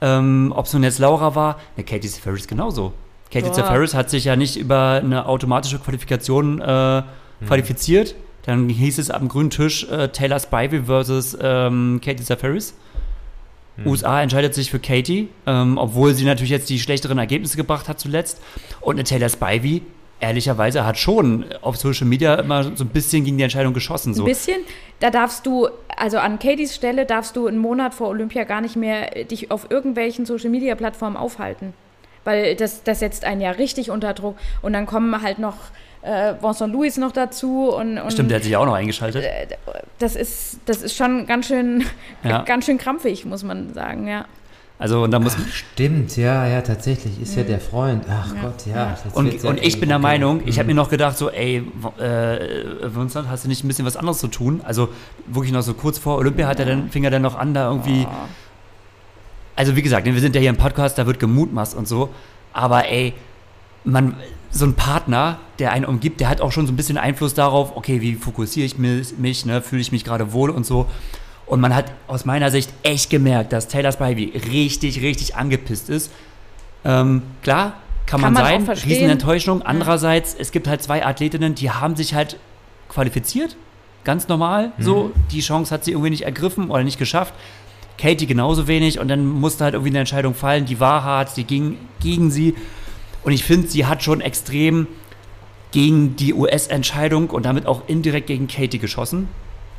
ähm, 0.00 0.52
ob 0.56 0.66
es 0.66 0.72
nun 0.72 0.82
jetzt 0.84 0.98
Laura 0.98 1.34
war, 1.34 1.58
ne, 1.76 1.84
Katie 1.84 2.08
Ferris 2.08 2.46
genauso. 2.48 2.92
Katie 3.30 3.48
Boah. 3.48 3.64
Ferris 3.64 3.94
hat 3.94 4.08
sich 4.10 4.24
ja 4.24 4.36
nicht 4.36 4.56
über 4.58 5.00
eine 5.02 5.26
automatische 5.26 5.78
Qualifikation 5.78 6.60
äh, 6.60 7.02
qualifiziert. 7.46 8.14
Dann 8.46 8.68
hieß 8.68 8.98
es 8.98 9.10
am 9.10 9.28
grünen 9.28 9.50
Tisch 9.50 9.84
äh, 9.90 10.08
Taylor 10.08 10.38
Spivey 10.40 10.84
versus 10.84 11.36
ähm, 11.40 12.00
Katie 12.04 12.24
Ferris. 13.76 13.90
USA 13.90 14.22
entscheidet 14.22 14.54
sich 14.54 14.70
für 14.70 14.78
Katie, 14.78 15.28
ähm, 15.46 15.78
obwohl 15.78 16.14
sie 16.14 16.24
natürlich 16.24 16.50
jetzt 16.50 16.68
die 16.68 16.78
schlechteren 16.78 17.18
Ergebnisse 17.18 17.56
gebracht 17.56 17.88
hat 17.88 17.98
zuletzt. 17.98 18.40
Und 18.80 18.96
eine 18.96 19.04
Taylor 19.04 19.28
Spivey, 19.28 19.82
ehrlicherweise, 20.20 20.84
hat 20.84 20.98
schon 20.98 21.46
auf 21.62 21.76
Social 21.76 22.06
Media 22.06 22.34
immer 22.34 22.64
so 22.76 22.84
ein 22.84 22.88
bisschen 22.88 23.24
gegen 23.24 23.38
die 23.38 23.44
Entscheidung 23.44 23.72
geschossen. 23.72 24.14
So. 24.14 24.22
Ein 24.22 24.26
bisschen. 24.26 24.60
Da 25.00 25.10
darfst 25.10 25.46
du, 25.46 25.68
also 25.96 26.18
an 26.18 26.38
Katys 26.38 26.74
Stelle 26.74 27.06
darfst 27.06 27.36
du 27.36 27.46
einen 27.46 27.58
Monat 27.58 27.94
vor 27.94 28.08
Olympia 28.08 28.44
gar 28.44 28.60
nicht 28.60 28.76
mehr 28.76 29.24
dich 29.24 29.50
auf 29.50 29.70
irgendwelchen 29.70 30.26
Social-Media-Plattformen 30.26 31.16
aufhalten. 31.16 31.72
Weil 32.24 32.54
das, 32.54 32.84
das 32.84 33.00
setzt 33.00 33.24
einen 33.24 33.40
ja 33.40 33.50
richtig 33.50 33.90
unter 33.90 34.14
Druck. 34.14 34.36
Und 34.60 34.74
dann 34.74 34.86
kommen 34.86 35.22
halt 35.22 35.38
noch 35.38 35.56
äh, 36.02 36.34
Vincent 36.40 36.72
Louis 36.72 36.96
noch 36.98 37.12
dazu. 37.12 37.68
Und, 37.70 37.98
und 37.98 38.12
Stimmt, 38.12 38.30
der 38.30 38.36
hat 38.38 38.44
sich 38.44 38.56
auch 38.56 38.66
noch 38.66 38.74
eingeschaltet. 38.74 39.24
das, 39.98 40.16
ist, 40.16 40.58
das 40.66 40.82
ist 40.82 40.96
schon 40.96 41.26
ganz 41.26 41.46
schön, 41.46 41.84
Ja. 42.24 42.42
ganz 42.46 42.66
schön 42.66 42.78
krampfig, 42.78 43.24
muss 43.24 43.42
man 43.44 43.72
sagen, 43.74 44.06
ja. 44.08 44.24
Also, 44.78 45.04
und 45.04 45.12
da 45.12 45.20
muss, 45.20 45.36
Stimmt, 45.52 46.16
ja, 46.16 46.44
ja, 46.48 46.60
tatsächlich. 46.60 47.20
Ist 47.22 47.36
ja 47.36 47.44
der 47.44 47.60
Freund. 47.60 48.04
Ach 48.10 48.34
Gott, 48.42 48.66
ja. 48.66 48.90
jetzt 48.90 49.04
wird's 49.04 49.16
Und, 49.16 49.42
ja 49.44 49.48
und 49.50 49.60
ich 49.62 49.74
eng. 49.74 49.80
bin 49.80 49.88
der 49.90 49.98
Okay. 49.98 50.02
Meinung, 50.02 50.42
ich 50.44 50.58
habe 50.58 50.64
Mhm. 50.64 50.74
mir 50.74 50.82
noch 50.82 50.90
gedacht, 50.90 51.16
so, 51.16 51.30
ey, 51.30 51.58
äh, 52.00 52.38
Vincent, 52.82 53.28
hast 53.30 53.44
du 53.44 53.48
nicht 53.48 53.62
ein 53.62 53.68
bisschen 53.68 53.84
was 53.86 53.96
anderes 53.96 54.18
zu 54.18 54.26
tun? 54.26 54.60
Also 54.64 54.88
wirklich 55.28 55.52
noch 55.52 55.62
so 55.62 55.74
kurz 55.74 55.98
vor 55.98 56.16
Olympia 56.16 56.48
hat 56.48 56.58
er 56.58 56.66
dann, 56.66 56.90
fing 56.90 57.04
er 57.04 57.12
dann 57.12 57.22
noch 57.22 57.36
an, 57.38 57.54
da 57.54 57.68
irgendwie. 57.68 58.08
Also 59.54 59.76
wie 59.76 59.82
gesagt, 59.82 60.04
wir 60.06 60.18
sind 60.20 60.34
ja 60.34 60.40
hier 60.40 60.50
im 60.50 60.56
Podcast, 60.56 60.98
da 60.98 61.06
wird 61.06 61.20
gemutmaßt 61.20 61.76
und 61.76 61.86
so. 61.86 62.08
Aber 62.52 62.88
ey, 62.88 63.12
man, 63.84 64.16
so 64.52 64.66
ein 64.66 64.74
Partner, 64.74 65.38
der 65.58 65.72
einen 65.72 65.86
umgibt, 65.86 66.20
der 66.20 66.28
hat 66.28 66.40
auch 66.40 66.52
schon 66.52 66.66
so 66.66 66.72
ein 66.72 66.76
bisschen 66.76 66.98
Einfluss 66.98 67.34
darauf, 67.34 67.74
okay, 67.76 68.00
wie 68.02 68.14
fokussiere 68.14 68.66
ich 68.66 68.78
mich, 68.78 69.16
mich 69.18 69.46
ne, 69.46 69.62
fühle 69.62 69.80
ich 69.80 69.92
mich 69.92 70.04
gerade 70.04 70.32
wohl 70.32 70.50
und 70.50 70.66
so. 70.66 70.86
Und 71.46 71.60
man 71.60 71.74
hat 71.74 71.86
aus 72.06 72.24
meiner 72.24 72.50
Sicht 72.50 72.72
echt 72.82 73.10
gemerkt, 73.10 73.52
dass 73.52 73.68
Taylor 73.68 73.92
Spivey 73.92 74.32
richtig, 74.52 75.02
richtig 75.02 75.36
angepisst 75.36 75.88
ist. 75.88 76.12
Ähm, 76.84 77.22
klar, 77.42 77.74
kann, 78.06 78.20
Kann 78.20 78.32
man, 78.34 78.42
man 78.42 78.66
sein. 78.66 78.90
Riesenenttäuschung. 78.90 79.62
Andererseits, 79.62 80.36
es 80.38 80.52
gibt 80.52 80.68
halt 80.68 80.82
zwei 80.82 81.04
Athletinnen, 81.04 81.54
die 81.54 81.70
haben 81.70 81.96
sich 81.96 82.14
halt 82.14 82.36
qualifiziert, 82.88 83.56
ganz 84.04 84.28
normal, 84.28 84.72
so. 84.78 85.12
Die 85.30 85.40
Chance 85.40 85.72
hat 85.72 85.84
sie 85.84 85.92
irgendwie 85.92 86.10
nicht 86.10 86.22
ergriffen 86.22 86.70
oder 86.70 86.84
nicht 86.84 86.98
geschafft. 86.98 87.32
Katie 87.96 88.26
genauso 88.26 88.66
wenig 88.66 88.98
und 88.98 89.08
dann 89.08 89.26
musste 89.26 89.64
halt 89.64 89.74
irgendwie 89.74 89.90
eine 89.90 90.00
Entscheidung 90.00 90.34
fallen, 90.34 90.66
die 90.66 90.80
war 90.80 91.04
hart, 91.04 91.36
die 91.36 91.44
ging 91.44 91.78
gegen 92.00 92.30
sie. 92.30 92.54
Und 93.22 93.32
ich 93.32 93.44
finde, 93.44 93.68
sie 93.68 93.86
hat 93.86 94.02
schon 94.02 94.20
extrem 94.20 94.86
gegen 95.70 96.16
die 96.16 96.34
US-Entscheidung 96.34 97.30
und 97.30 97.46
damit 97.46 97.66
auch 97.66 97.82
indirekt 97.86 98.26
gegen 98.26 98.46
Katie 98.46 98.78
geschossen. 98.78 99.28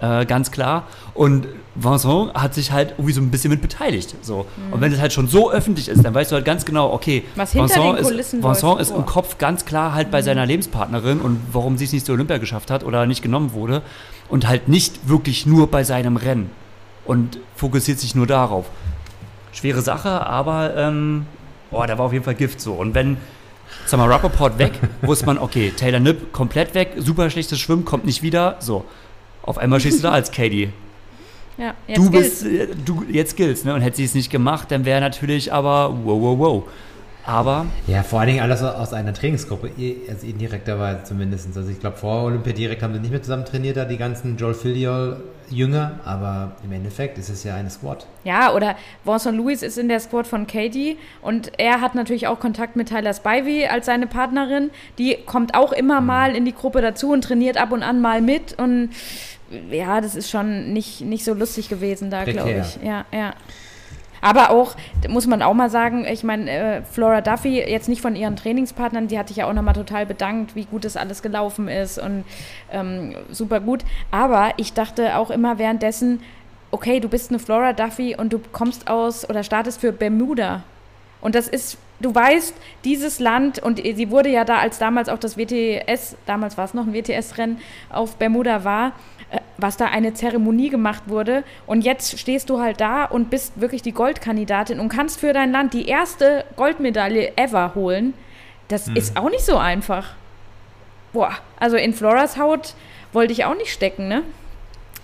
Äh, 0.03 0.25
ganz 0.25 0.51
klar. 0.51 0.87
Und 1.13 1.47
Vincent 1.75 2.33
hat 2.33 2.53
sich 2.53 2.71
halt 2.71 2.91
irgendwie 2.97 3.13
so 3.13 3.21
ein 3.21 3.31
bisschen 3.31 3.51
mit 3.51 3.61
beteiligt. 3.61 4.15
So. 4.21 4.45
Und 4.71 4.81
wenn 4.81 4.91
es 4.91 4.99
halt 4.99 5.13
schon 5.13 5.29
so 5.29 5.49
öffentlich 5.49 5.87
ist, 5.87 6.03
dann 6.03 6.13
weißt 6.13 6.31
du 6.31 6.35
halt 6.35 6.43
ganz 6.43 6.65
genau, 6.65 6.91
okay, 6.91 7.23
Was 7.35 7.51
den 7.51 7.63
ist, 7.63 7.75
Vincent 7.75 8.43
läuft 8.43 8.81
ist 8.81 8.91
im. 8.91 9.05
Kopf 9.05 9.37
ganz 9.37 9.63
klar 9.63 9.93
halt 9.93 10.11
bei 10.11 10.21
seiner 10.21 10.45
Lebenspartnerin 10.45 11.21
und 11.21 11.39
warum 11.53 11.77
sie 11.77 11.85
es 11.85 11.93
nicht 11.93 12.05
zur 12.05 12.15
Olympia 12.15 12.37
geschafft 12.37 12.69
hat 12.69 12.83
oder 12.83 13.05
nicht 13.05 13.21
genommen 13.21 13.53
wurde. 13.53 13.81
Und 14.27 14.47
halt 14.47 14.67
nicht 14.67 15.07
wirklich 15.07 15.45
nur 15.45 15.67
bei 15.67 15.85
seinem 15.85 16.17
Rennen. 16.17 16.49
Und 17.05 17.39
fokussiert 17.55 17.99
sich 17.99 18.13
nur 18.13 18.27
darauf. 18.27 18.65
Schwere 19.53 19.81
Sache, 19.81 20.25
aber 20.25 20.75
ähm, 20.75 21.27
oh, 21.73 21.85
da 21.85 21.97
war 21.97 22.05
auf 22.05 22.13
jeden 22.13 22.25
Fall 22.25 22.35
Gift 22.35 22.61
so. 22.61 22.73
Und 22.73 22.93
wenn, 22.93 23.17
sag 23.85 23.97
mal, 23.97 24.11
Rappaport 24.11 24.57
weg, 24.57 24.73
wusste 25.01 25.25
man, 25.25 25.37
okay, 25.37 25.71
Taylor 25.75 25.99
Nipp 25.99 26.31
komplett 26.31 26.73
weg, 26.73 26.93
super 26.97 27.29
schlechtes 27.29 27.59
Schwimmen, 27.59 27.85
kommt 27.85 28.05
nicht 28.05 28.21
wieder. 28.21 28.57
So. 28.59 28.85
Auf 29.41 29.57
einmal 29.57 29.79
stehst 29.79 29.99
du 29.99 30.03
da 30.03 30.11
als 30.11 30.31
Katie. 30.31 30.69
Ja, 31.57 31.75
jetzt 31.87 31.97
du 31.97 32.09
gilt's. 32.09 32.43
bist, 32.43 32.45
äh, 32.45 32.67
du, 32.83 33.05
jetzt 33.09 33.35
gilt's, 33.35 33.63
ne? 33.63 33.73
Und 33.73 33.81
hätte 33.81 33.97
sie 33.97 34.05
es 34.05 34.15
nicht 34.15 34.31
gemacht, 34.31 34.71
dann 34.71 34.85
wäre 34.85 35.01
natürlich 35.01 35.53
aber, 35.53 35.95
wow, 36.03 36.21
wow, 36.21 36.39
wow. 36.39 36.63
Aber, 37.25 37.67
Ja, 37.87 38.03
vor 38.03 38.19
allen 38.19 38.29
Dingen 38.29 38.41
alles 38.41 38.61
aus 38.63 38.91
einer 38.93 39.13
Trainingsgruppe, 39.13 39.71
also 40.09 40.27
indirekterweise 40.27 41.03
zumindest. 41.03 41.55
Also 41.55 41.69
ich 41.69 41.79
glaube, 41.79 41.97
vor 41.97 42.23
Olympia 42.23 42.53
direkt 42.53 42.83
haben 42.83 42.93
sie 42.93 42.99
nicht 42.99 43.11
mehr 43.11 43.21
zusammen 43.21 43.45
trainiert, 43.45 43.77
da 43.77 43.85
die 43.85 43.97
ganzen 43.97 44.35
Joel 44.37 44.53
Filiol 44.53 45.23
Jünger, 45.49 45.99
aber 46.05 46.53
im 46.63 46.71
Endeffekt 46.71 47.17
ist 47.17 47.29
es 47.29 47.43
ja 47.43 47.55
eine 47.55 47.69
Squad. 47.69 48.07
Ja, 48.23 48.53
oder 48.53 48.75
Vincent 49.03 49.37
Louis 49.37 49.61
ist 49.61 49.77
in 49.77 49.87
der 49.87 49.99
Squad 49.99 50.25
von 50.25 50.47
Katie 50.47 50.97
und 51.21 51.51
er 51.59 51.79
hat 51.81 51.95
natürlich 51.95 52.27
auch 52.27 52.39
Kontakt 52.39 52.75
mit 52.75 52.89
Tyler 52.89 53.13
Spivey 53.13 53.67
als 53.67 53.85
seine 53.85 54.07
Partnerin. 54.07 54.71
Die 54.97 55.17
kommt 55.25 55.53
auch 55.53 55.71
immer 55.73 56.01
Mhm. 56.01 56.07
mal 56.07 56.35
in 56.35 56.45
die 56.45 56.53
Gruppe 56.55 56.81
dazu 56.81 57.11
und 57.11 57.23
trainiert 57.23 57.57
ab 57.57 57.71
und 57.71 57.83
an 57.83 58.01
mal 58.01 58.21
mit 58.21 58.57
und 58.57 58.89
ja, 59.69 60.01
das 60.01 60.15
ist 60.15 60.29
schon 60.31 60.73
nicht, 60.73 61.01
nicht 61.01 61.23
so 61.23 61.33
lustig 61.33 61.69
gewesen 61.69 62.09
da, 62.09 62.23
glaube 62.23 62.61
ich. 62.61 62.83
Ja, 62.83 63.05
ja. 63.11 63.33
Aber 64.23 64.51
auch, 64.51 64.75
muss 65.09 65.27
man 65.27 65.41
auch 65.41 65.53
mal 65.53 65.69
sagen, 65.69 66.05
ich 66.05 66.23
meine, 66.23 66.49
äh, 66.49 66.81
Flora 66.83 67.19
Duffy, 67.19 67.59
jetzt 67.59 67.89
nicht 67.89 68.01
von 68.01 68.15
ihren 68.15 68.37
Trainingspartnern, 68.37 69.09
die 69.09 69.19
hatte 69.19 69.31
ich 69.31 69.37
ja 69.37 69.47
auch 69.47 69.53
nochmal 69.53 69.73
total 69.73 70.05
bedankt, 70.05 70.55
wie 70.55 70.63
gut 70.63 70.85
das 70.85 70.95
alles 70.95 71.21
gelaufen 71.21 71.67
ist 71.67 71.99
und 71.99 72.23
ähm, 72.71 73.15
super 73.31 73.59
gut. 73.59 73.83
Aber 74.11 74.51
ich 74.55 74.71
dachte 74.71 75.17
auch 75.17 75.29
immer 75.29 75.59
währenddessen, 75.59 76.21
okay, 76.71 77.01
du 77.01 77.09
bist 77.09 77.31
eine 77.31 77.39
Flora 77.39 77.73
Duffy 77.73 78.15
und 78.15 78.31
du 78.31 78.39
kommst 78.53 78.87
aus 78.87 79.29
oder 79.29 79.43
startest 79.43 79.81
für 79.81 79.91
Bermuda. 79.91 80.63
Und 81.19 81.35
das 81.35 81.49
ist, 81.49 81.77
du 81.99 82.15
weißt, 82.15 82.55
dieses 82.85 83.19
Land, 83.19 83.59
und 83.59 83.83
sie 83.83 84.09
wurde 84.09 84.29
ja 84.29 84.45
da, 84.45 84.59
als 84.59 84.79
damals 84.79 85.09
auch 85.09 85.19
das 85.19 85.37
WTS, 85.37 86.15
damals 86.25 86.57
war 86.57 86.63
es 86.63 86.73
noch 86.73 86.87
ein 86.87 86.93
WTS-Rennen 86.93 87.59
auf 87.89 88.15
Bermuda 88.15 88.63
war, 88.63 88.93
was 89.57 89.77
da 89.77 89.85
eine 89.85 90.13
Zeremonie 90.13 90.69
gemacht 90.69 91.03
wurde. 91.07 91.43
Und 91.67 91.83
jetzt 91.83 92.19
stehst 92.19 92.49
du 92.49 92.59
halt 92.59 92.81
da 92.81 93.05
und 93.05 93.29
bist 93.29 93.59
wirklich 93.59 93.81
die 93.81 93.91
Goldkandidatin 93.93 94.79
und 94.79 94.89
kannst 94.89 95.19
für 95.19 95.33
dein 95.33 95.51
Land 95.51 95.73
die 95.73 95.87
erste 95.87 96.43
Goldmedaille 96.55 97.33
ever 97.37 97.73
holen. 97.75 98.13
Das 98.67 98.87
ist 98.87 99.17
auch 99.17 99.29
nicht 99.29 99.45
so 99.45 99.57
einfach. 99.57 100.13
Boah, 101.13 101.31
also 101.59 101.77
in 101.77 101.93
Floras 101.93 102.37
Haut 102.37 102.73
wollte 103.11 103.33
ich 103.33 103.45
auch 103.45 103.55
nicht 103.55 103.71
stecken, 103.71 104.07
ne? 104.07 104.23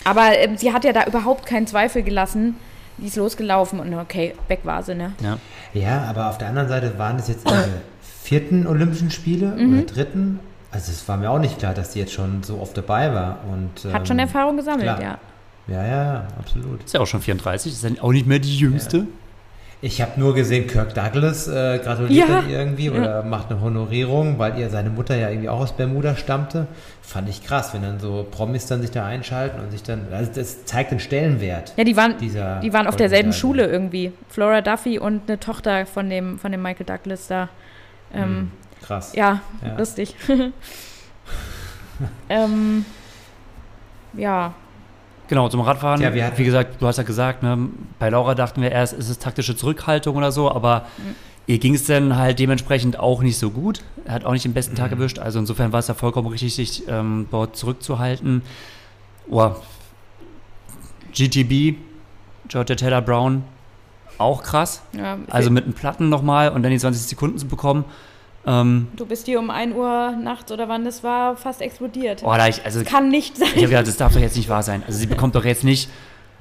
Aber 0.06 0.38
ähm, 0.38 0.58
sie 0.58 0.74
hat 0.74 0.84
ja 0.86 0.94
da 0.94 1.06
überhaupt 1.06 1.46
keinen 1.46 1.68
Zweifel 1.68 2.02
gelassen. 2.04 2.56
Die 2.98 3.08
ist 3.08 3.16
losgelaufen 3.16 3.80
und 3.80 3.94
okay, 3.94 4.34
weg 4.48 4.62
war 4.64 4.82
sie, 4.84 4.96
ne? 4.96 5.14
ja. 5.22 5.38
Ja, 5.74 6.04
aber 6.10 6.30
auf 6.30 6.38
der 6.40 6.48
anderen 6.48 6.68
Seite 6.68 6.98
waren 6.98 7.18
es 7.18 7.28
jetzt 7.28 7.48
ihre 7.48 7.66
vierten 8.24 8.66
Olympischen 8.66 9.12
Spiele 9.12 9.46
Mhm. 9.56 9.74
oder 9.78 9.82
dritten. 9.86 10.40
Also 10.72 10.92
es 10.92 11.08
war 11.08 11.18
mir 11.18 11.30
auch 11.32 11.40
nicht 11.40 11.58
klar, 11.60 11.74
dass 11.74 11.92
die 11.92 12.00
jetzt 12.00 12.14
schon 12.14 12.44
so 12.44 12.60
oft 12.60 12.78
dabei 12.78 13.14
war. 13.14 13.40
Und, 13.52 13.92
Hat 13.94 14.08
schon 14.08 14.18
ähm, 14.20 14.26
Erfahrung 14.28 14.58
gesammelt, 14.58 14.84
klar. 14.84 15.02
ja. 15.02 15.18
Ja, 15.68 15.86
ja, 15.86 16.04
ja, 16.14 16.28
absolut. 16.40 16.84
Ist 16.84 16.94
ja 16.96 17.00
auch 17.00 17.06
schon 17.08 17.22
34, 17.22 17.72
ist 17.74 17.84
dann 17.84 18.00
auch 18.00 18.12
nicht 18.12 18.26
mehr 18.26 18.40
die 18.40 18.58
jüngste. 18.58 19.06
Ich 19.82 20.02
habe 20.02 20.20
nur 20.20 20.34
gesehen, 20.36 20.68
Kirk 20.68 20.94
Douglas 20.94 21.48
äh, 21.48 21.80
gratuliert 21.82 22.28
Ja. 22.28 22.42
dann 22.42 22.50
irgendwie 22.50 22.90
oder 22.90 23.24
macht 23.24 23.50
eine 23.50 23.62
Honorierung, 23.62 24.38
weil 24.38 24.58
ihr 24.60 24.70
seine 24.70 24.90
Mutter 24.90 25.16
ja 25.16 25.30
irgendwie 25.30 25.48
auch 25.48 25.60
aus 25.62 25.72
Bermuda 25.72 26.16
stammte. 26.18 26.68
Fand 27.02 27.30
ich 27.30 27.44
krass, 27.46 27.74
wenn 27.74 27.84
dann 27.84 28.00
so 28.00 28.28
Promis 28.30 28.66
dann 28.66 28.82
sich 28.82 28.92
da 28.92 29.06
einschalten 29.06 29.60
und 29.62 29.72
sich 29.72 29.82
dann, 29.84 30.08
also 30.12 30.30
das 30.36 30.66
zeigt 30.66 30.92
den 30.92 31.00
Stellenwert. 31.00 31.74
Ja, 31.78 31.84
die 31.86 31.96
waren, 31.96 32.18
Dieser 32.18 32.60
die 32.60 32.74
waren 32.74 32.88
auf 32.88 32.96
derselben. 32.98 33.32
Schule 33.32 33.68
irgendwie. 33.68 34.12
Flora 34.28 34.62
Duffy 34.62 35.00
und 35.00 35.30
eine 35.30 35.40
Tochter 35.40 35.86
von 35.86 36.10
dem, 36.10 36.40
von 36.40 36.52
dem 36.52 36.62
Michael 36.62 36.86
Douglas 36.86 37.28
da. 37.28 37.48
Ähm, 38.14 38.52
Krass. 38.82 39.14
Ja, 39.16 39.42
Ja. 39.66 39.78
lustig. 39.78 40.16
ähm, 42.30 42.86
ja, 44.14 44.54
Genau, 45.28 45.48
zum 45.48 45.62
Radfahren. 45.62 46.02
Ja, 46.02 46.12
wir 46.16 46.26
hatten- 46.26 46.40
wie 46.40 46.44
gesagt, 46.44 46.82
du 46.82 46.88
hast 46.88 46.98
ja 46.98 47.04
gesagt, 47.04 47.44
ne, 47.44 47.70
bei 48.00 48.10
Laura 48.10 48.34
dachten 48.34 48.64
wir 48.64 48.72
erst, 48.72 48.94
ist 48.94 49.10
es 49.10 49.20
taktische 49.20 49.56
Zurückhaltung 49.56 50.16
oder 50.16 50.32
so, 50.32 50.50
aber 50.52 50.88
ihr 51.46 51.60
ging 51.60 51.76
es 51.76 51.86
dann 51.86 52.18
halt 52.18 52.40
dementsprechend 52.40 52.98
auch 52.98 53.22
nicht 53.22 53.38
so 53.38 53.52
gut. 53.52 53.82
Er 54.06 54.14
hat 54.16 54.26
auch 54.26 54.32
nicht 54.32 54.44
den 54.46 54.54
besten 54.56 54.74
Tag 54.74 54.90
erwischt, 54.92 55.20
also 55.20 55.38
insofern 55.38 55.72
war 55.72 55.82
es 55.82 55.88
ja 55.88 55.94
vollkommen 55.94 56.30
richtig, 56.30 56.56
sich 56.56 56.88
ähm, 56.88 57.28
dort 57.30 57.56
zurückzuhalten. 57.56 58.42
Oh, 59.30 59.52
GTB, 61.14 61.76
Georgia 62.48 62.76
Taylor 62.76 63.02
Brown, 63.04 63.44
auch 64.18 64.42
krass. 64.42 64.82
ja 64.98 65.20
Also 65.30 65.52
mit 65.52 65.66
einem 65.66 65.74
Platten 65.74 66.10
nochmal 66.10 66.50
und 66.50 66.64
dann 66.64 66.72
die 66.72 66.80
20 66.80 67.04
Sekunden 67.04 67.38
zu 67.38 67.48
bekommen. 67.48 67.86
Ähm, 68.46 68.88
du 68.96 69.06
bist 69.06 69.26
hier 69.26 69.40
um 69.40 69.50
1 69.50 69.76
Uhr 69.76 70.12
nachts 70.12 70.52
oder 70.52 70.70
wann 70.70 70.86
das 70.86 71.04
war, 71.04 71.36
fast 71.36 71.62
explodiert. 71.62 72.22
oh, 72.24 72.34
da 72.36 72.48
ich, 72.48 72.64
also 72.66 72.84
Kann 72.84 73.10
nicht 73.10 73.38
sein. 73.38 73.50
Ich 73.50 73.58
habe 73.58 73.68
gedacht, 73.70 73.88
das 73.88 73.98
darf 73.98 74.14
doch 74.14 74.22
jetzt 74.22 74.38
nicht 74.38 74.50
wahr 74.50 74.64
sein. 74.64 74.84
Also 74.88 74.98
sie 74.98 75.08
bekommt 75.08 75.36
doch 75.36 75.46
jetzt 75.46 75.64
nicht 75.64 75.90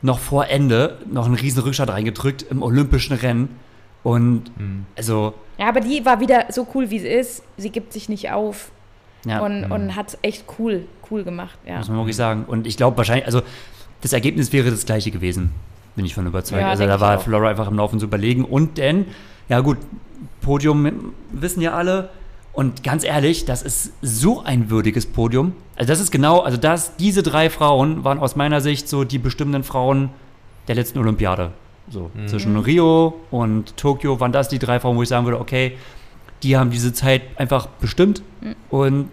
noch 0.01 0.19
vor 0.21 0.47
Ende 0.47 0.99
noch 1.11 1.27
einen 1.27 1.35
riesen 1.35 1.63
Rückstand 1.63 1.91
reingedrückt 1.91 2.43
im 2.51 2.63
olympischen 2.63 3.17
Rennen. 3.17 3.57
Und 4.05 4.45
Mhm. 4.59 4.87
also, 4.97 5.35
Ja, 5.59 5.69
aber 5.69 5.81
die 5.81 6.05
war 6.05 6.21
wieder 6.21 6.47
so 6.51 6.67
cool, 6.75 6.89
wie 6.91 7.01
sie 7.01 7.09
ist. 7.09 7.43
Sie 7.57 7.71
gibt 7.71 7.93
sich 7.93 8.09
nicht 8.09 8.31
auf 8.31 8.71
ja, 9.27 9.41
und, 9.41 9.65
und 9.65 9.97
hat 9.97 10.11
es 10.11 10.19
echt 10.23 10.45
cool, 10.59 10.85
cool 11.11 11.25
gemacht. 11.25 11.59
Ja. 11.67 11.79
muss 11.79 11.89
man 11.89 11.99
wirklich 11.99 12.15
sagen. 12.17 12.45
Und 12.47 12.67
ich 12.69 12.77
glaube 12.77 12.97
wahrscheinlich, 12.97 13.27
also 13.27 13.43
das 14.01 14.13
Ergebnis 14.13 14.53
wäre 14.53 14.71
das 14.71 14.87
gleiche 14.87 15.11
gewesen, 15.11 15.51
bin 15.97 16.05
ich 16.05 16.15
von 16.15 16.25
überzeugt. 16.29 16.63
Ja, 16.63 16.71
also 16.71 16.87
da 16.87 17.01
war. 17.01 17.19
Flora 17.19 17.49
einfach 17.49 17.67
im 17.69 17.75
Laufen 17.77 17.99
zu 17.99 18.07
überlegen. 18.07 18.45
Und 18.45 18.79
denn, 18.79 19.07
ja 19.49 19.59
gut, 19.59 19.79
Podium 20.49 21.13
wissen 21.31 21.61
ja 21.61 21.75
alle. 21.75 22.09
Und 22.55 22.83
ganz 22.83 23.05
ehrlich, 23.05 23.45
das 23.45 23.63
ist 23.63 23.93
so 24.01 24.43
ein 24.43 24.71
würdiges 24.71 25.05
Podium. 25.05 25.53
Also 25.77 25.89
das 25.89 26.01
ist 26.01 26.11
genau, 26.11 26.41
also 26.41 26.57
das, 26.57 26.97
diese 26.97 27.23
drei 27.23 27.51
Frauen 27.51 28.03
waren 28.03 28.19
aus 28.19 28.35
meiner 28.35 28.63
Sicht 28.63 28.89
so 28.89 29.05
die 29.05 29.19
bestimmenden 29.19 29.63
Frauen 29.63 30.09
der 30.67 30.75
letzten 30.75 31.01
Olympiade. 31.01 31.51
So 31.91 32.11
zwischen 32.27 32.57
Rio 32.57 33.15
und 33.31 33.77
Tokio 33.77 34.21
waren 34.21 34.33
das 34.33 34.49
die 34.49 34.59
drei 34.59 34.81
Frauen, 34.81 34.97
wo 34.97 35.03
ich 35.03 35.11
sagen 35.11 35.27
würde, 35.27 35.39
okay, 35.39 35.77
die 36.43 36.57
haben 36.57 36.71
diese 36.71 36.95
Zeit 36.95 37.23
einfach 37.37 37.67
bestimmt 37.67 38.23
und 38.71 39.11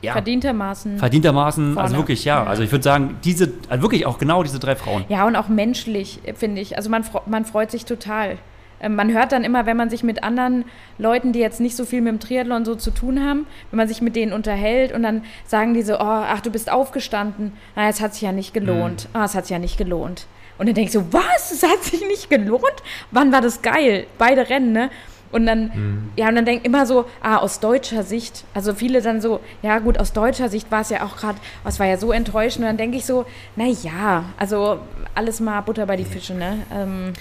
ja, 0.00 0.12
Verdientermaßen. 0.12 0.98
verdientermaßen, 0.98 1.70
also 1.70 1.80
Vorne. 1.80 1.96
wirklich, 1.96 2.24
ja. 2.24 2.44
Also 2.44 2.62
ich 2.62 2.70
würde 2.70 2.84
sagen, 2.84 3.16
diese, 3.24 3.52
also 3.68 3.82
wirklich 3.82 4.06
auch 4.06 4.18
genau 4.18 4.44
diese 4.44 4.60
drei 4.60 4.76
Frauen. 4.76 5.04
Ja, 5.08 5.26
und 5.26 5.34
auch 5.34 5.48
menschlich, 5.48 6.20
äh, 6.24 6.34
finde 6.34 6.60
ich. 6.60 6.76
Also 6.76 6.88
man, 6.88 7.04
man 7.26 7.44
freut 7.44 7.72
sich 7.72 7.84
total. 7.84 8.38
Ähm, 8.80 8.94
Man 8.94 9.12
hört 9.12 9.32
dann 9.32 9.44
immer, 9.44 9.66
wenn 9.66 9.76
man 9.76 9.90
sich 9.90 10.02
mit 10.02 10.22
anderen 10.22 10.64
Leuten, 10.98 11.32
die 11.32 11.40
jetzt 11.40 11.60
nicht 11.60 11.76
so 11.76 11.84
viel 11.84 12.00
mit 12.00 12.12
dem 12.12 12.20
Triathlon 12.20 12.64
so 12.64 12.74
zu 12.74 12.90
tun 12.90 13.24
haben, 13.24 13.46
wenn 13.70 13.76
man 13.78 13.88
sich 13.88 14.00
mit 14.02 14.16
denen 14.16 14.32
unterhält 14.32 14.92
und 14.92 15.02
dann 15.02 15.24
sagen 15.46 15.74
die 15.74 15.82
so, 15.82 15.94
oh, 15.94 15.98
ach, 16.00 16.40
du 16.40 16.50
bist 16.50 16.70
aufgestanden. 16.70 17.52
Na, 17.76 17.88
es 17.88 18.00
hat 18.00 18.14
sich 18.14 18.22
ja 18.22 18.32
nicht 18.32 18.54
gelohnt. 18.54 19.08
Ah, 19.12 19.24
es 19.24 19.34
hat 19.34 19.46
sich 19.46 19.52
ja 19.52 19.58
nicht 19.58 19.78
gelohnt. 19.78 20.26
Und 20.58 20.66
dann 20.66 20.74
denkst 20.74 20.92
du, 20.92 21.12
was? 21.12 21.52
Es 21.52 21.62
hat 21.62 21.84
sich 21.84 22.00
nicht 22.06 22.30
gelohnt? 22.30 22.82
Wann 23.10 23.32
war 23.32 23.40
das 23.40 23.62
geil? 23.62 24.06
Beide 24.18 24.48
Rennen, 24.48 24.72
ne? 24.72 24.90
Und 25.30 25.44
dann, 25.44 26.10
ja, 26.16 26.28
und 26.28 26.36
dann 26.36 26.46
denk 26.46 26.64
immer 26.64 26.86
so, 26.86 27.04
ah, 27.20 27.36
aus 27.36 27.60
deutscher 27.60 28.02
Sicht, 28.02 28.44
also 28.54 28.72
viele 28.72 29.02
dann 29.02 29.20
so, 29.20 29.40
ja 29.60 29.78
gut, 29.78 30.00
aus 30.00 30.14
deutscher 30.14 30.48
Sicht 30.48 30.70
war 30.70 30.80
es 30.80 30.88
ja 30.88 31.04
auch 31.04 31.16
gerade, 31.18 31.38
es 31.66 31.78
war 31.78 31.86
ja 31.86 31.98
so 31.98 32.12
enttäuschend. 32.12 32.64
Und 32.64 32.68
dann 32.70 32.76
denke 32.78 32.96
ich 32.96 33.04
so, 33.04 33.26
na 33.54 33.66
ja, 33.66 34.24
also 34.38 34.78
alles 35.14 35.40
mal 35.40 35.60
Butter 35.60 35.84
bei 35.84 35.96
die 35.96 36.06
Fische, 36.06 36.32
ne? 36.32 36.60
Ähm, 36.74 37.12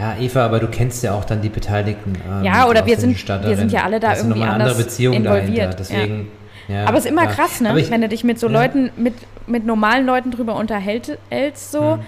Ja, 0.00 0.16
Eva, 0.18 0.46
aber 0.46 0.60
du 0.60 0.68
kennst 0.68 1.02
ja 1.02 1.12
auch 1.12 1.24
dann 1.26 1.42
die 1.42 1.50
Beteiligten. 1.50 2.14
ähm, 2.26 2.42
Ja, 2.44 2.66
oder 2.66 2.86
wir 2.86 2.96
sind- 2.96 3.16
wir 3.44 3.56
sind 3.56 3.70
ja 3.70 3.84
alle 3.84 4.00
da 4.00 4.16
irgendwie 4.16 4.42
eine 4.42 4.52
andere 4.52 4.70
anders 4.70 4.84
Beziehung 4.84 5.14
involviert, 5.14 5.74
dahinter. 5.74 5.76
Deswegen, 5.76 6.28
ja. 6.68 6.86
aber 6.86 6.96
es 6.98 7.04
ist 7.04 7.10
immer 7.10 7.24
ja. 7.24 7.30
krass, 7.32 7.60
ne? 7.60 7.78
Ich, 7.78 7.90
Wenn 7.90 8.00
du 8.00 8.08
dich 8.08 8.24
mit 8.24 8.40
so 8.40 8.46
ja. 8.46 8.52
Leuten, 8.54 8.90
mit, 8.96 9.12
mit 9.46 9.66
normalen 9.66 10.06
Leuten 10.06 10.30
drüber 10.30 10.54
unterhältst, 10.56 11.18
so, 11.70 11.94
Hm. 11.94 12.00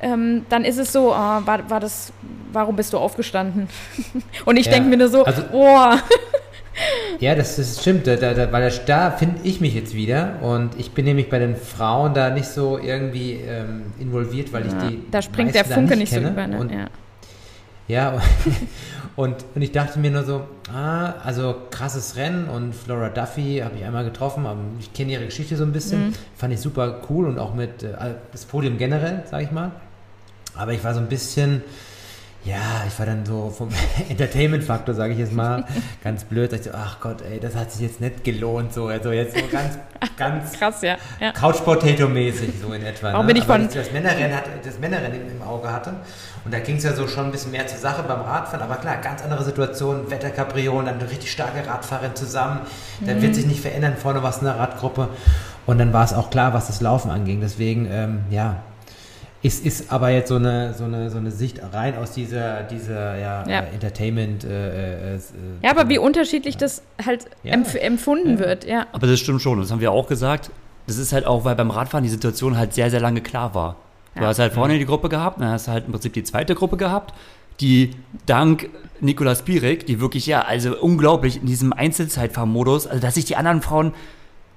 ähm, 0.00 0.46
dann 0.48 0.64
ist 0.64 0.78
es 0.78 0.92
so, 0.92 1.12
ah, 1.14 1.42
war, 1.44 1.70
war 1.70 1.78
das, 1.78 2.12
warum 2.52 2.74
bist 2.74 2.92
du 2.92 2.98
aufgestanden? 2.98 3.68
Und 4.44 4.56
ich 4.56 4.66
Ja, 4.66 4.72
denke 4.72 4.88
mir 4.88 4.96
nur 4.96 5.08
so, 5.08 5.24
also- 5.24 5.42
oh, 5.52 5.94
Ja, 7.20 7.34
das, 7.34 7.56
das 7.56 7.80
stimmt, 7.80 8.06
da, 8.06 8.16
da, 8.16 8.52
weil 8.52 8.70
da, 8.84 9.10
finde 9.12 9.36
ich 9.44 9.62
mich 9.62 9.72
jetzt 9.74 9.94
wieder 9.94 10.34
und 10.42 10.78
ich 10.78 10.90
bin 10.92 11.06
nämlich 11.06 11.30
bei 11.30 11.38
den 11.38 11.56
Frauen 11.56 12.12
da 12.12 12.28
nicht 12.28 12.48
so 12.48 12.78
irgendwie 12.78 13.40
ähm, 13.48 13.84
involviert, 13.98 14.52
weil 14.52 14.66
ich 14.66 14.74
die 14.74 15.00
da 15.10 15.22
springt 15.22 15.54
der 15.54 15.64
Funke 15.64 15.96
nicht 15.96 16.10
so 16.12 16.16
kenne. 16.20 16.32
über, 16.32 16.46
ne? 16.46 16.58
Und, 16.58 16.70
ja. 16.72 16.86
Ja, 17.88 18.20
und, 19.16 19.44
und 19.54 19.62
ich 19.62 19.72
dachte 19.72 19.98
mir 19.98 20.10
nur 20.10 20.24
so, 20.24 20.46
ah, 20.72 21.14
also 21.22 21.54
krasses 21.70 22.16
Rennen 22.16 22.48
und 22.48 22.74
Flora 22.74 23.10
Duffy 23.10 23.60
habe 23.64 23.76
ich 23.76 23.84
einmal 23.84 24.04
getroffen, 24.04 24.44
aber 24.44 24.60
ich 24.80 24.92
kenne 24.92 25.12
ihre 25.12 25.26
Geschichte 25.26 25.56
so 25.56 25.64
ein 25.64 25.72
bisschen, 25.72 26.14
fand 26.36 26.52
ich 26.52 26.60
super 26.60 27.00
cool 27.08 27.26
und 27.26 27.38
auch 27.38 27.54
mit 27.54 27.82
äh, 27.84 27.94
das 28.32 28.44
Podium 28.44 28.76
generell, 28.76 29.22
sage 29.30 29.44
ich 29.44 29.52
mal. 29.52 29.70
Aber 30.56 30.72
ich 30.72 30.82
war 30.82 30.94
so 30.94 31.00
ein 31.00 31.08
bisschen, 31.08 31.62
ja, 32.46 32.84
ich 32.86 32.96
war 32.98 33.06
dann 33.06 33.26
so 33.26 33.50
vom 33.50 33.68
Entertainment-Faktor, 34.08 34.94
sage 34.94 35.12
ich 35.14 35.18
jetzt 35.18 35.32
mal, 35.32 35.64
ganz 36.04 36.24
blöd. 36.24 36.52
Da 36.52 36.56
ich 36.56 36.62
so, 36.62 36.70
ach 36.72 37.00
Gott, 37.00 37.16
ey, 37.22 37.40
das 37.40 37.56
hat 37.56 37.72
sich 37.72 37.82
jetzt 37.82 38.00
nicht 38.00 38.22
gelohnt, 38.24 38.72
so, 38.72 38.86
also 38.86 39.10
jetzt 39.12 39.36
so 39.36 39.42
ganz, 39.50 39.78
ganz 40.16 40.52
Krass, 40.58 40.80
ja. 40.82 40.96
ja. 41.20 41.32
Couch 41.32 41.62
Potato 41.64 42.06
mäßig 42.08 42.50
so 42.62 42.72
in 42.72 42.82
etwa. 42.84 43.12
Warum 43.12 43.26
ne? 43.26 43.32
bin 43.34 43.42
ich 43.42 43.48
Aber 43.48 43.58
von- 43.58 43.68
ich 43.68 43.74
das 43.74 43.90
Männerrennen, 43.92 44.36
hatte, 44.36 44.50
das 44.64 44.78
Männerrennen 44.78 45.20
im 45.30 45.42
Auge 45.42 45.70
hatte 45.72 45.94
und 46.44 46.54
da 46.54 46.60
ging 46.60 46.76
es 46.76 46.84
ja 46.84 46.92
so 46.94 47.08
schon 47.08 47.26
ein 47.26 47.32
bisschen 47.32 47.50
mehr 47.50 47.66
zur 47.66 47.78
Sache 47.78 48.04
beim 48.04 48.20
Radfahren, 48.20 48.62
aber 48.62 48.76
klar, 48.76 48.96
ganz 49.02 49.22
andere 49.24 49.42
Situation, 49.42 50.08
Wetterkapriolen, 50.10 50.86
dann 50.86 51.00
eine 51.00 51.10
richtig 51.10 51.32
starke 51.32 51.66
Radfahrerin 51.68 52.14
zusammen, 52.14 52.60
da 53.00 53.14
Mhm. 53.14 53.22
wird 53.22 53.34
sich 53.34 53.46
nicht 53.46 53.60
verändern, 53.60 53.94
vorne 53.96 54.22
was 54.22 54.38
in 54.38 54.44
der 54.44 54.56
Radgruppe 54.58 55.08
und 55.66 55.78
dann 55.78 55.92
war 55.92 56.04
es 56.04 56.12
auch 56.12 56.30
klar, 56.30 56.54
was 56.54 56.68
das 56.68 56.80
Laufen 56.80 57.10
anging, 57.10 57.40
deswegen, 57.40 57.88
ähm, 57.90 58.20
ja, 58.30 58.56
ist, 59.46 59.64
ist 59.64 59.92
aber 59.92 60.10
jetzt 60.10 60.28
so 60.28 60.36
eine, 60.36 60.74
so, 60.74 60.84
eine, 60.84 61.08
so 61.10 61.18
eine 61.18 61.30
Sicht 61.30 61.60
rein 61.72 61.96
aus 61.96 62.12
dieser, 62.12 62.62
dieser 62.64 63.16
ja, 63.18 63.48
Ja. 63.48 63.60
Äh, 63.60 63.72
Entertainment. 63.74 64.44
Äh, 64.44 65.14
äh, 65.14 65.16
äh, 65.16 65.20
Ja, 65.62 65.70
aber 65.70 65.88
wie 65.88 65.98
unterschiedlich 65.98 66.56
das 66.56 66.82
halt 67.04 67.26
Ja. 67.42 67.52
empf 67.52 67.74
empfunden 67.74 68.38
wird, 68.38 68.64
ja. 68.64 68.86
Aber 68.92 69.06
das 69.06 69.20
stimmt 69.20 69.40
schon, 69.42 69.60
das 69.60 69.70
haben 69.70 69.80
wir 69.80 69.92
auch 69.92 70.08
gesagt. 70.08 70.50
Das 70.86 70.98
ist 70.98 71.12
halt 71.12 71.26
auch, 71.26 71.44
weil 71.44 71.54
beim 71.56 71.70
Radfahren 71.70 72.04
die 72.04 72.10
Situation 72.10 72.56
halt 72.56 72.74
sehr, 72.74 72.90
sehr 72.90 73.00
lange 73.00 73.20
klar 73.20 73.54
war. 73.54 73.76
Du 74.14 74.22
Ja. 74.22 74.28
hast 74.28 74.38
halt 74.38 74.52
vorne 74.52 74.78
die 74.78 74.86
Gruppe 74.86 75.08
gehabt, 75.08 75.40
dann 75.40 75.48
hast 75.50 75.66
du 75.68 75.72
halt 75.72 75.86
im 75.86 75.92
Prinzip 75.92 76.12
die 76.12 76.24
zweite 76.24 76.54
Gruppe 76.54 76.76
gehabt, 76.76 77.12
die 77.60 77.90
dank 78.26 78.68
Nikolas 79.00 79.40
Spirik, 79.40 79.86
die 79.86 80.00
wirklich, 80.00 80.26
ja, 80.26 80.42
also 80.42 80.76
unglaublich 80.78 81.36
in 81.40 81.46
diesem 81.46 81.72
Einzelzeitfahrmodus, 81.72 82.86
also 82.86 83.00
dass 83.00 83.14
sich 83.14 83.24
die 83.26 83.36
anderen 83.36 83.60
Frauen, 83.62 83.92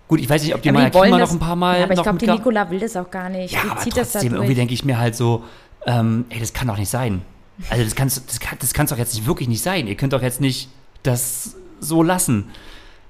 gut, 0.10 0.20
ich 0.20 0.30
weiß 0.30 0.44
nicht, 0.44 0.54
ob 0.54 0.62
die 0.62 0.72
Maya 0.74 0.90
die 0.90 0.94
wollen 0.96 1.12
Klima 1.12 1.20
noch 1.26 1.32
ein 1.32 1.40
paar 1.40 1.56
Mal 1.56 1.78
ja, 1.78 1.86
aber 1.86 1.94
ich 1.94 2.04
glaube, 2.04 2.18
die 2.18 2.28
Nicola 2.28 2.70
will 2.70 2.80
das 2.80 2.98
auch 2.98 3.10
gar 3.10 3.30
nicht. 3.30 3.54
Ja, 3.54 3.62
die 3.64 3.70
aber 3.70 3.80
zieht 3.80 3.96
das 3.96 4.12
da 4.12 4.20
trotzdem, 4.20 4.34
irgendwie 4.34 4.56
denke 4.56 4.74
ich 4.74 4.84
mir 4.84 5.00
halt 5.00 5.16
so, 5.16 5.44
ähm, 5.86 6.26
ey, 6.30 6.40
das 6.42 6.52
kann 6.52 6.68
doch 6.68 6.78
nicht 6.78 6.90
sein. 6.90 7.22
Also 7.70 7.84
das 7.86 7.96
kann's, 7.96 8.26
das 8.26 8.40
kann 8.42 8.58
das 8.60 8.74
kann's 8.74 8.90
doch 8.90 8.98
jetzt 8.98 9.14
nicht 9.16 9.26
wirklich 9.28 9.48
nicht 9.48 9.62
sein. 9.64 9.88
Ihr 9.88 9.96
könnt 9.96 10.12
doch 10.12 10.22
jetzt 10.22 10.42
nicht 10.42 10.70
das 11.04 11.56
so 11.80 12.04
lassen. 12.04 12.50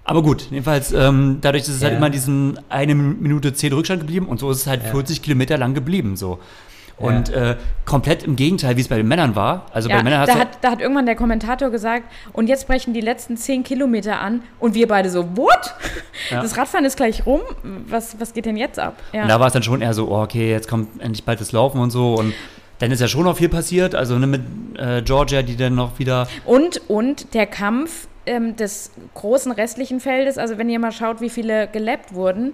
Aber 0.03 0.23
gut, 0.23 0.47
jedenfalls, 0.49 0.91
ähm, 0.91 1.37
dadurch 1.41 1.63
ist 1.63 1.69
es 1.69 1.81
halt 1.83 1.91
Ja. 1.93 1.97
immer 1.97 2.07
in 2.07 2.13
diesen 2.13 2.59
eine 2.69 2.95
Minute 2.95 3.53
zehn 3.53 3.71
Rückstand 3.73 4.01
geblieben 4.01 4.27
und 4.27 4.39
so 4.39 4.49
ist 4.49 4.61
es 4.61 4.67
halt 4.67 4.83
Ja. 4.83 4.91
40 4.91 5.21
Kilometer 5.21 5.57
lang 5.57 5.73
geblieben 5.73 6.15
so. 6.15 6.39
Und 6.99 7.29
äh, 7.29 7.55
komplett 7.85 8.23
im 8.23 8.35
Gegenteil, 8.35 8.75
wie 8.75 8.81
es 8.81 8.87
bei 8.87 8.97
den 8.97 9.07
Männern 9.07 9.35
war. 9.35 9.65
Also 9.71 9.87
bei 9.87 9.95
Ja, 9.95 10.01
den 10.01 10.03
Männern 10.03 10.27
da, 10.27 10.35
hat, 10.35 10.57
da 10.61 10.71
hat 10.71 10.81
irgendwann 10.81 11.05
der 11.05 11.15
Kommentator 11.15 11.69
gesagt, 11.69 12.03
und 12.33 12.47
jetzt 12.47 12.67
brechen 12.67 12.93
die 12.93 13.01
letzten 13.01 13.37
zehn 13.37 13.63
Kilometer 13.63 14.19
an 14.19 14.43
und 14.59 14.73
wir 14.73 14.87
beide 14.87 15.09
so, 15.09 15.37
what? 15.37 15.73
Ja. 16.29 16.41
Das 16.41 16.57
Radfahren 16.57 16.85
ist 16.85 16.97
gleich 16.97 17.25
rum, 17.25 17.41
was, 17.87 18.19
was 18.19 18.33
geht 18.33 18.45
denn 18.45 18.57
jetzt 18.57 18.79
ab? 18.79 18.95
Und 19.13 19.27
da 19.27 19.39
war 19.39 19.47
es 19.47 19.53
dann 19.53 19.63
schon 19.63 19.81
eher 19.81 19.93
so, 19.93 20.09
oh, 20.09 20.21
okay, 20.21 20.51
jetzt 20.51 20.67
kommt 20.67 21.01
endlich 21.01 21.23
bald 21.23 21.39
das 21.39 21.51
Laufen 21.53 21.79
und 21.79 21.91
so. 21.91 22.15
Und 22.15 22.33
dann 22.79 22.91
ist 22.91 22.99
ja 22.99 23.07
schon 23.07 23.23
noch 23.23 23.37
viel 23.37 23.49
passiert. 23.49 23.95
Also 23.95 24.17
ne, 24.19 24.27
mit 24.27 24.41
äh, 24.77 25.01
Georgia, 25.01 25.41
die 25.41 25.55
dann 25.55 25.75
noch 25.75 25.99
wieder 25.99 26.27
Und, 26.45 26.81
und 26.89 27.33
der 27.33 27.45
Kampf 27.45 28.07
ähm, 28.25 28.55
des 28.55 28.91
großen 29.13 29.51
restlichen 29.51 29.99
Feldes, 29.99 30.37
also 30.37 30.57
wenn 30.57 30.69
ihr 30.69 30.79
mal 30.79 30.91
schaut, 30.91 31.21
wie 31.21 31.29
viele 31.29 31.67
gelappt 31.67 32.13
wurden, 32.13 32.53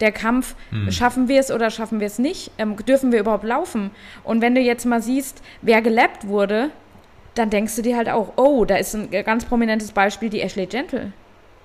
der 0.00 0.12
Kampf, 0.12 0.54
schaffen 0.90 1.28
wir 1.28 1.38
es 1.40 1.50
oder 1.50 1.70
schaffen 1.70 2.00
wir 2.00 2.06
es 2.06 2.18
nicht? 2.18 2.50
Ähm, 2.58 2.76
dürfen 2.84 3.12
wir 3.12 3.20
überhaupt 3.20 3.44
laufen? 3.44 3.90
Und 4.24 4.40
wenn 4.40 4.54
du 4.54 4.60
jetzt 4.60 4.84
mal 4.86 5.00
siehst, 5.00 5.42
wer 5.62 5.82
gelappt 5.82 6.26
wurde, 6.26 6.70
dann 7.34 7.50
denkst 7.50 7.74
du 7.76 7.82
dir 7.82 7.96
halt 7.96 8.08
auch, 8.08 8.32
oh, 8.36 8.64
da 8.64 8.76
ist 8.76 8.94
ein 8.94 9.10
ganz 9.24 9.44
prominentes 9.44 9.92
Beispiel, 9.92 10.30
die 10.30 10.40
Ashley 10.40 10.66
Gentle. 10.66 11.12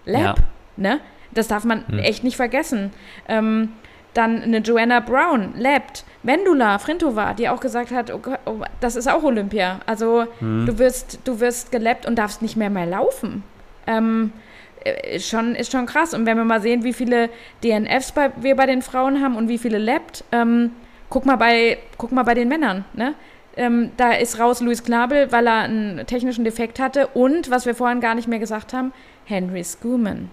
Lap, 0.05 0.21
Ja. 0.21 0.35
ne? 0.77 0.99
Das 1.31 1.47
darf 1.47 1.63
man 1.63 1.85
echt 1.99 2.23
nicht 2.23 2.37
vergessen. 2.37 2.91
Ähm, 3.27 3.69
dann 4.15 4.41
eine 4.41 4.57
Joanna 4.59 4.99
Brown, 4.99 5.53
Lapt. 5.55 6.03
Vendula 6.23 6.79
Frintova, 6.79 7.33
die 7.35 7.47
auch 7.49 7.59
gesagt 7.59 7.91
hat, 7.91 8.11
oh, 8.11 8.17
Gott, 8.17 8.39
oh, 8.45 8.55
das 8.79 8.95
ist 8.95 9.07
auch 9.07 9.21
Olympia. 9.23 9.79
Also 9.85 10.25
du 10.39 10.77
wirst, 10.79 11.19
du 11.23 11.39
wirst 11.39 11.71
gelappt 11.71 12.05
und 12.07 12.15
darfst 12.17 12.41
nicht 12.41 12.57
mehr 12.57 12.69
mehr 12.71 12.87
laufen. 12.87 13.43
Ähm, 13.87 14.33
äh, 14.35 14.48
ist 14.83 15.27
schon, 15.27 15.55
ist 15.55 15.71
schon 15.71 15.85
krass. 15.85 16.13
Und 16.13 16.25
wenn 16.25 16.37
wir 16.37 16.45
mal 16.45 16.61
sehen, 16.61 16.83
wie 16.83 16.93
viele 16.93 17.29
DNFs 17.63 18.11
bei, 18.11 18.31
wir 18.37 18.55
bei 18.55 18.65
den 18.65 18.81
Frauen 18.81 19.21
haben 19.21 19.35
und 19.35 19.49
wie 19.49 19.57
viele 19.57 19.77
Lapt, 19.77 20.23
ähm, 20.31 20.71
guck, 21.09 21.25
mal 21.25 21.35
bei, 21.35 21.77
guck 21.97 22.11
mal 22.11 22.23
bei 22.23 22.33
den 22.33 22.47
Männern. 22.47 22.85
Ne? 22.93 23.15
Ähm, 23.57 23.91
da 23.97 24.11
ist 24.11 24.39
raus 24.39 24.61
Luis 24.61 24.83
Knabel, 24.83 25.31
weil 25.31 25.47
er 25.47 25.61
einen 25.61 26.05
technischen 26.05 26.43
Defekt 26.43 26.79
hatte. 26.79 27.07
Und, 27.07 27.49
was 27.49 27.65
wir 27.65 27.75
vorhin 27.75 27.99
gar 27.99 28.15
nicht 28.15 28.27
mehr 28.27 28.39
gesagt 28.39 28.73
haben, 28.73 28.93
Henry 29.25 29.63
Schumann, 29.63 30.31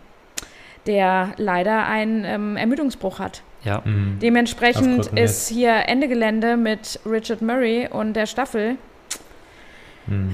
der 0.87 1.33
leider 1.37 1.87
einen 1.87 2.25
ähm, 2.25 2.57
Ermüdungsbruch 2.57 3.19
hat. 3.19 3.43
ja, 3.65 3.83
Dementsprechend 3.85 5.01
Aufgrund 5.01 5.19
ist 5.19 5.49
hier 5.49 5.89
Ende 5.89 6.09
Gelände 6.09 6.57
mit 6.57 7.01
Richard 7.05 7.43
Murray 7.43 7.89
und 7.91 8.15
der 8.15 8.27
Staffel. 8.27 8.77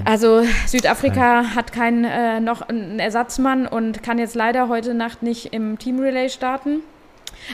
Also 0.05 0.43
Südafrika 0.67 1.55
hat 1.55 1.71
keinen 1.71 2.03
äh, 2.05 2.39
noch 2.39 2.61
einen 2.61 2.99
Ersatzmann 2.99 3.67
und 3.67 4.03
kann 4.03 4.19
jetzt 4.19 4.35
leider 4.35 4.67
heute 4.69 4.93
Nacht 4.93 5.23
nicht 5.23 5.53
im 5.53 5.79
Team 5.79 5.99
Relay 5.99 6.29
starten. 6.29 6.81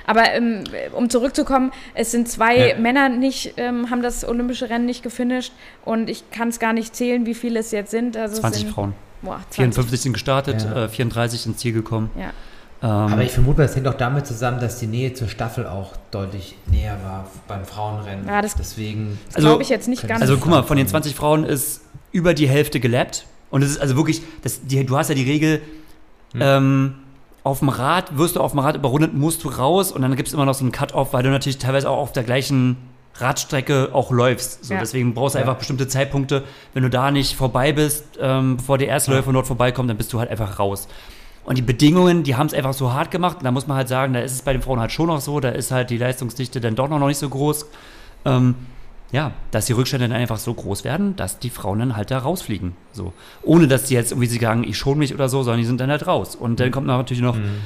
Aber 0.05 0.31
ähm, 0.33 0.65
um 0.93 1.09
zurückzukommen, 1.09 1.71
es 1.95 2.11
sind 2.11 2.27
zwei 2.29 2.69
Ja. 2.69 2.77
Männer 2.77 3.09
nicht, 3.09 3.53
ähm, 3.57 3.89
haben 3.89 4.01
das 4.03 4.27
olympische 4.27 4.69
Rennen 4.69 4.85
nicht 4.85 5.01
gefinisht 5.01 5.51
und 5.85 6.09
ich 6.09 6.29
kann 6.31 6.49
es 6.49 6.59
gar 6.59 6.73
nicht 6.73 6.95
zählen, 6.95 7.25
wie 7.25 7.33
viele 7.33 7.59
es 7.59 7.71
jetzt 7.71 7.89
sind. 7.91 8.15
Also 8.15 8.35
es 8.35 8.41
20 8.41 8.61
sind, 8.63 8.71
Frauen. 8.73 8.93
Boah, 9.21 9.37
20. 9.49 9.55
54 9.55 10.01
sind 10.01 10.13
gestartet, 10.13 10.61
Ja. 10.63 10.85
äh, 10.85 10.89
34 10.89 11.45
ins 11.47 11.57
Ziel 11.57 11.73
gekommen. 11.73 12.11
Ja. 12.17 12.31
Ähm, 12.81 13.13
Aber 13.13 13.23
ich 13.23 13.31
vermute, 13.31 13.61
das 13.63 13.75
hängt 13.75 13.87
auch 13.87 13.95
damit 13.95 14.25
zusammen, 14.27 14.59
dass 14.61 14.79
die 14.79 14.87
Nähe 14.87 15.13
zur 15.13 15.27
Staffel 15.27 15.65
auch 15.67 15.93
deutlich 16.11 16.55
näher 16.71 16.97
war 17.03 17.27
beim 17.47 17.65
Frauenrennen. 17.65 18.25
Ja, 18.27 18.41
das- 18.41 18.55
Deswegen. 18.55 19.17
Das 19.27 19.37
Also- 19.37 19.47
glaube 19.49 19.63
ich 19.63 19.69
jetzt 19.69 19.87
nicht 19.89 20.07
ganz. 20.07 20.21
Also 20.21 20.37
guck 20.37 20.49
mal, 20.49 20.63
von 20.63 20.77
den 20.77 20.87
20 20.87 21.13
Frauen 21.15 21.43
ist 21.43 21.81
über 22.11 22.33
die 22.33 22.47
Hälfte 22.47 22.79
gelappt. 22.79 23.25
Und 23.51 23.63
es 23.63 23.71
ist 23.71 23.81
also 23.81 23.95
wirklich, 23.95 24.21
das, 24.43 24.61
die, 24.65 24.85
du 24.85 24.97
hast 24.97 25.09
ja 25.09 25.15
die 25.15 25.23
Regel, 25.23 25.61
ähm, 26.39 26.95
auf 27.43 27.59
dem 27.59 27.69
Rad, 27.69 28.17
wirst 28.17 28.35
du 28.35 28.41
auf 28.41 28.51
dem 28.51 28.59
Rad 28.59 28.75
überrundet, 28.75 29.13
musst 29.13 29.43
du 29.43 29.49
raus 29.49 29.91
und 29.91 30.01
dann 30.01 30.15
gibt 30.15 30.27
es 30.27 30.33
immer 30.33 30.45
noch 30.45 30.53
so 30.53 30.63
einen 30.63 30.71
Cut-Off, 30.71 31.13
weil 31.13 31.23
du 31.23 31.29
natürlich 31.29 31.57
teilweise 31.57 31.89
auch 31.89 31.97
auf 31.97 32.11
der 32.11 32.23
gleichen 32.23 32.77
Radstrecke 33.15 33.89
auch 33.93 34.11
läufst. 34.11 34.65
So, 34.65 34.73
Ja. 34.73 34.79
Deswegen 34.79 35.13
brauchst 35.13 35.35
du 35.35 35.39
Ja. 35.39 35.45
einfach 35.45 35.57
bestimmte 35.57 35.87
Zeitpunkte. 35.87 36.43
Wenn 36.73 36.83
du 36.83 36.89
da 36.89 37.11
nicht 37.11 37.35
vorbei 37.35 37.71
bist, 37.73 38.03
ähm, 38.21 38.57
bevor 38.57 38.77
der 38.77 38.87
erste 38.87 39.11
Ja. 39.11 39.17
Läufer 39.17 39.33
dort 39.33 39.47
vorbeikommt, 39.47 39.89
dann 39.89 39.97
bist 39.97 40.13
du 40.13 40.19
halt 40.19 40.29
einfach 40.29 40.59
raus. 40.59 40.87
Und 41.45 41.57
die 41.57 41.61
Bedingungen, 41.63 42.23
die 42.23 42.35
haben 42.35 42.47
es 42.47 42.53
einfach 42.53 42.73
so 42.73 42.93
hart 42.93 43.09
gemacht. 43.09 43.37
Und 43.39 43.45
da 43.45 43.51
muss 43.51 43.65
man 43.65 43.77
halt 43.77 43.87
sagen, 43.87 44.13
da 44.13 44.19
ist 44.19 44.33
es 44.33 44.41
bei 44.43 44.53
den 44.53 44.61
Frauen 44.61 44.79
halt 44.79 44.91
schon 44.91 45.07
noch 45.07 45.19
so, 45.19 45.39
da 45.39 45.49
ist 45.49 45.71
halt 45.71 45.89
die 45.89 45.97
Leistungsdichte 45.97 46.61
dann 46.61 46.75
doch 46.75 46.87
noch 46.87 46.99
nicht 47.07 47.17
so 47.17 47.27
groß. 47.27 47.65
Ähm, 48.25 48.55
ja, 49.11 49.31
dass 49.51 49.65
die 49.65 49.73
Rückstände 49.73 50.07
dann 50.07 50.17
einfach 50.17 50.37
so 50.37 50.53
groß 50.53 50.83
werden, 50.83 51.15
dass 51.15 51.39
die 51.39 51.49
Frauen 51.49 51.79
dann 51.79 51.95
halt 51.95 52.11
da 52.11 52.19
rausfliegen. 52.19 52.73
So. 52.91 53.13
Ohne 53.41 53.67
dass 53.67 53.85
die 53.85 53.95
jetzt 53.95 54.11
irgendwie 54.11 54.27
sie 54.27 54.39
sagen, 54.39 54.63
ich 54.63 54.77
schon 54.77 54.97
mich 54.99 55.13
oder 55.13 55.29
so, 55.29 55.41
sondern 55.43 55.59
die 55.61 55.65
sind 55.65 55.81
dann 55.81 55.89
halt 55.89 56.05
raus. 56.05 56.35
Und 56.35 56.59
dann 56.59 56.71
kommt 56.71 56.87
natürlich 56.87 57.23
noch, 57.23 57.35
Mhm. 57.35 57.61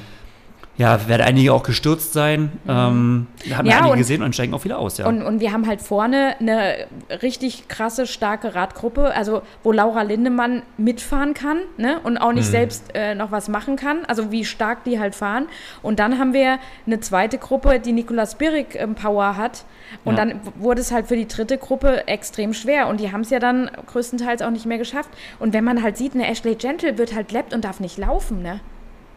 Ja, 0.78 1.08
werden 1.08 1.22
einige 1.22 1.54
auch 1.54 1.64
gestürzt 1.64 2.14
sein. 2.14 2.52
Ähm, 2.68 3.28
da 3.48 3.58
haben 3.58 3.66
Ja, 3.68 3.78
einige 3.78 3.92
und- 3.94 3.98
gesehen 4.00 4.24
und 4.24 4.34
steigen 4.34 4.54
auch 4.54 4.62
viele 4.62 4.78
aus, 4.78 4.98
ja. 4.98 5.06
Und, 5.08 5.22
und 5.22 5.40
wir 5.40 5.52
haben 5.52 5.68
halt 5.68 5.82
vorne 5.82 6.36
eine 6.40 6.88
richtig 7.22 7.68
krasse, 7.68 8.08
starke 8.08 8.56
Radgruppe, 8.56 9.14
also 9.16 9.44
wo 9.64 9.72
Laura 9.72 10.02
Lindemann 10.02 10.64
mitfahren 10.78 11.34
kann 11.36 11.58
ne? 11.78 12.00
und 12.04 12.18
auch 12.18 12.34
nicht 12.34 12.48
selbst 12.48 12.86
äh, 12.96 13.14
noch 13.14 13.32
was 13.32 13.50
machen 13.50 13.76
kann, 13.76 14.06
also 14.06 14.32
wie 14.32 14.46
stark 14.46 14.84
die 14.84 15.00
halt 15.00 15.14
fahren. 15.16 15.46
Und 15.84 16.00
dann 16.00 16.18
haben 16.18 16.34
wir 16.34 16.58
eine 16.88 17.00
zweite 17.00 17.38
Gruppe, 17.38 17.80
die 17.80 17.92
Nicolas 17.92 18.36
Birik 18.36 18.76
ähm, 18.76 18.96
Power 18.96 19.38
hat. 19.38 19.66
Und 20.06 20.18
Ja. 20.18 20.26
dann 20.26 20.40
wurde 20.58 20.82
es 20.82 20.92
halt 20.92 21.08
für 21.08 21.16
die 21.16 21.28
dritte 21.28 21.58
Gruppe 21.60 22.08
extrem 22.08 22.54
schwer. 22.54 22.88
Und 22.88 23.00
die 23.00 23.12
haben 23.12 23.22
es 23.22 23.30
ja 23.30 23.38
dann 23.40 23.70
größtenteils 23.88 24.42
auch 24.42 24.50
nicht 24.50 24.66
mehr 24.66 24.80
geschafft. 24.80 25.10
Und 25.40 25.54
wenn 25.54 25.64
man 25.64 25.84
halt 25.84 25.98
sieht, 25.98 26.16
eine 26.16 26.28
Ashley 26.28 26.56
Gentle 26.56 26.98
wird 26.98 27.14
halt 27.14 27.32
lappt 27.32 27.54
und 27.54 27.64
darf 27.64 27.80
nicht 27.80 27.98
laufen, 28.00 28.42
ne? 28.42 28.60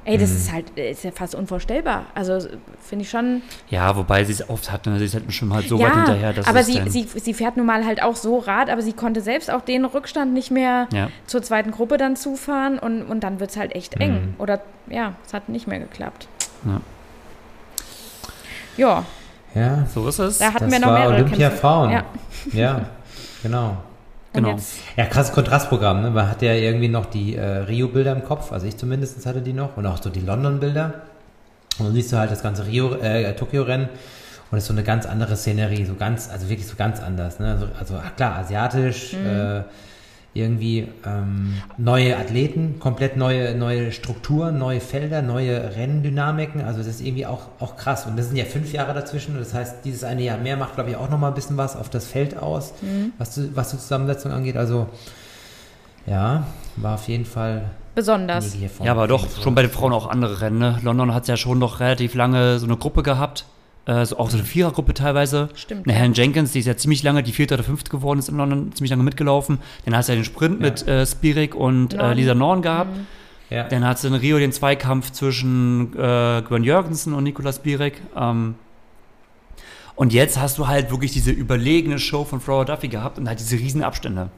Ey, 0.07 0.19
das 0.19 0.31
ist 0.31 0.53
halt, 0.53 0.67
äh, 0.79 0.93
ist 0.93 1.03
ja 1.05 1.11
fast 1.11 1.35
unvorstellbar. 1.35 2.07
Also 2.15 2.39
finde 2.81 3.03
ich 3.03 3.11
schon. 3.11 3.43
ja, 3.69 3.97
wobei 3.97 4.23
sie 4.25 4.33
es 4.33 4.49
oft 4.49 4.71
hat, 4.71 4.87
ne? 4.87 4.99
sie 4.99 5.05
ist 5.07 5.15
halt 5.15 5.33
schon 5.35 5.53
halt 5.53 5.69
so 5.69 5.77
ja, 5.79 5.87
weit 5.89 5.95
hinterher, 5.97 6.33
dass 6.33 6.47
aber 6.47 6.63
sie, 6.63 6.81
sie, 6.89 7.03
sie 7.03 7.35
fährt 7.35 7.57
nun 7.57 7.67
mal 7.67 7.85
halt 7.85 8.01
auch 8.03 8.15
so 8.17 8.39
Rad, 8.39 8.71
aber 8.71 8.83
sie 8.83 8.93
konnte 8.93 9.21
selbst 9.21 9.51
auch 9.51 9.63
den 9.63 9.85
Rückstand 9.85 10.33
nicht 10.33 10.51
mehr 10.53 10.87
Ja. 10.93 11.09
zur 11.27 11.43
zweiten 11.43 11.73
Gruppe 11.73 11.97
dann 11.97 12.15
zufahren 12.17 12.79
und, 12.79 13.03
und 13.03 13.21
dann 13.25 13.41
wird 13.41 13.51
es 13.51 13.57
halt 13.57 13.75
echt 13.75 13.95
eng. 14.01 14.35
Oder 14.39 14.61
ja, 14.89 15.15
es 15.27 15.35
hat 15.35 15.49
nicht 15.49 15.67
mehr 15.67 15.81
geklappt. 15.81 16.29
Ja. 16.65 16.81
Ja, 18.77 19.05
Ja, 19.55 19.87
So 19.93 20.07
ist 20.09 20.19
es. 20.19 20.39
da 20.39 20.53
hatten 20.53 20.65
das 20.65 20.73
wir 20.73 20.79
noch 20.81 20.89
war 20.89 20.99
mehrere 20.99 21.15
Olympia 21.15 21.49
Kämpfe. 21.49 21.57
Frauen. 21.61 21.91
Ja. 21.91 22.05
Ja, 22.53 22.87
genau. 23.43 23.77
Genau. 24.37 24.57
Ja, 24.97 25.07
krasses 25.07 25.33
Kontrastprogramm, 25.33 26.03
ne? 26.03 26.11
Man 26.11 26.31
hat 26.31 26.43
ja 26.43 26.53
irgendwie 26.53 26.89
noch 26.89 27.07
die 27.07 27.37
äh, 27.37 27.45
Rio-Bilder 27.45 28.13
im 28.13 28.25
Kopf, 28.25 28.53
also 28.53 28.67
ich 28.67 28.77
zumindest 28.77 29.25
hatte 29.27 29.41
die 29.41 29.53
noch, 29.53 29.77
und 29.77 29.87
auch 29.87 30.03
so 30.03 30.11
die 30.11 30.21
London-Bilder. 30.21 30.95
Und 31.79 31.87
dann 31.87 31.95
siehst 31.95 32.13
du 32.13 32.17
halt 32.17 32.31
das 32.31 32.43
ganze 32.43 32.67
Rio, 32.67 32.95
äh, 32.95 33.35
Tokio-Rennen 33.35 33.89
und 34.51 34.59
es 34.59 34.65
ist 34.65 34.69
so 34.69 34.75
eine 34.75 34.85
ganz 34.85 35.07
andere 35.07 35.37
Szenerie, 35.37 35.85
so 35.85 35.95
ganz, 35.95 36.31
also 36.31 36.49
wirklich 36.49 36.67
so 36.67 36.77
ganz 36.77 37.01
anders, 37.01 37.41
ne? 37.41 37.53
Also, 37.53 37.67
also 37.79 37.95
ach 38.05 38.15
klar, 38.17 38.37
asiatisch, 38.37 39.15
äh, 39.15 39.63
irgendwie 40.37 40.89
ähm, 41.05 41.55
neue 41.79 42.17
Athleten, 42.17 42.79
komplett 42.79 43.17
neue, 43.17 43.57
neue 43.57 43.93
Strukturen, 43.93 44.59
neue 44.59 44.81
Felder, 44.81 45.23
neue 45.23 45.75
Renndynamiken, 45.77 46.63
also 46.63 46.79
das 46.79 46.89
ist 46.89 47.01
irgendwie 47.01 47.27
auch, 47.27 47.49
auch 47.59 47.77
krass. 47.77 48.07
Und 48.07 48.17
das 48.17 48.27
sind 48.27 48.37
ja 48.37 48.45
fünf 48.45 48.73
Jahre 48.73 48.95
dazwischen, 48.95 49.39
das 49.39 49.55
heißt, 49.55 49.85
dieses 49.85 50.05
eine 50.05 50.23
Jahr 50.23 50.39
mehr 50.39 50.57
macht, 50.57 50.75
glaube 50.75 50.91
ich, 50.91 50.97
auch 50.97 51.11
nochmal 51.11 51.31
ein 51.31 51.35
bisschen 51.35 51.57
was 51.57 51.77
auf 51.77 51.89
das 51.89 52.07
Feld 52.07 52.37
aus, 52.37 52.75
was, 53.19 53.31
die, 53.35 53.51
was 53.55 53.71
die 53.71 53.79
Zusammensetzung 53.79 54.33
angeht. 54.33 54.57
Also 54.57 54.89
ja, 56.07 56.47
war 56.77 56.95
auf 56.95 57.09
jeden 57.09 57.25
Fall 57.25 57.71
besonders. 57.95 58.45
einige 58.45 58.59
hier 58.59 58.71
vorne. 58.71 58.87
Ja, 58.87 58.93
aber 58.93 59.09
doch, 59.09 59.27
schon 59.43 59.55
bei 59.55 59.63
den 59.63 59.71
Frauen 59.71 59.93
auch 59.93 60.07
andere 60.07 60.41
Rennen. 60.41 60.59
Ne? 60.59 60.79
London 60.83 61.13
hat 61.13 61.27
ja 61.29 61.37
schon 61.37 61.59
noch 61.59 61.81
relativ 61.81 62.15
lange 62.15 62.59
so 62.59 62.67
eine 62.67 62.77
Gruppe 62.77 63.03
gehabt. 63.03 63.47
Äh, 63.87 64.05
so, 64.05 64.19
auch 64.19 64.31
so 64.31 64.37
eine 64.37 64.45
Vierergruppe 64.47 64.95
teilweise. 64.95 65.49
Stimmt, 65.55 65.87
Eine. 65.89 65.97
Helen 65.97 66.13
Jenkins, 66.15 66.53
die 66.53 66.59
ist 66.59 66.67
ja 66.67 66.77
ziemlich 66.77 67.03
lange, 67.05 67.23
die 67.23 67.33
vierte 67.33 67.55
oder 67.55 67.63
fünfte 67.65 67.91
geworden 67.91 68.19
ist 68.19 68.29
in 68.29 68.37
London, 68.37 68.73
ziemlich 68.75 68.91
lange 68.91 69.05
mitgelaufen. 69.05 69.59
Dann 69.85 69.97
hast 69.97 70.09
du 70.09 70.13
ja 70.13 70.17
den 70.19 70.25
Sprint 70.25 70.61
Ja. 70.61 70.67
mit 70.67 70.87
äh, 70.89 71.07
Spirik 71.07 71.55
und 71.55 71.95
äh. 71.95 72.13
Lisa 72.15 72.35
Norn 72.35 72.63
gehabt. 72.63 72.97
Ja. 73.49 73.65
Dann 73.69 73.85
hat 73.87 73.99
sie 74.01 74.09
in 74.09 74.15
Rio 74.15 74.39
den 74.39 74.51
Zweikampf 74.51 75.13
zwischen 75.13 75.93
äh, 75.97 76.43
Gwen 76.43 76.65
Jürgensen 76.65 77.15
und 77.15 77.23
Nicolas 77.23 77.57
Spirik. 77.57 78.03
Ähm, 78.17 78.57
und 79.95 80.13
jetzt 80.13 80.39
hast 80.41 80.59
du 80.59 80.67
halt 80.67 80.91
wirklich 80.91 81.13
diese 81.13 81.31
überlegene 81.31 81.99
Show 81.99 82.25
von 82.25 82.41
Flora 82.41 82.65
Duffy 82.65 82.89
gehabt 82.89 83.19
und 83.19 83.29
halt 83.29 83.39
diese 83.41 83.57
riesen 83.57 83.83
Abstände. 83.83 84.31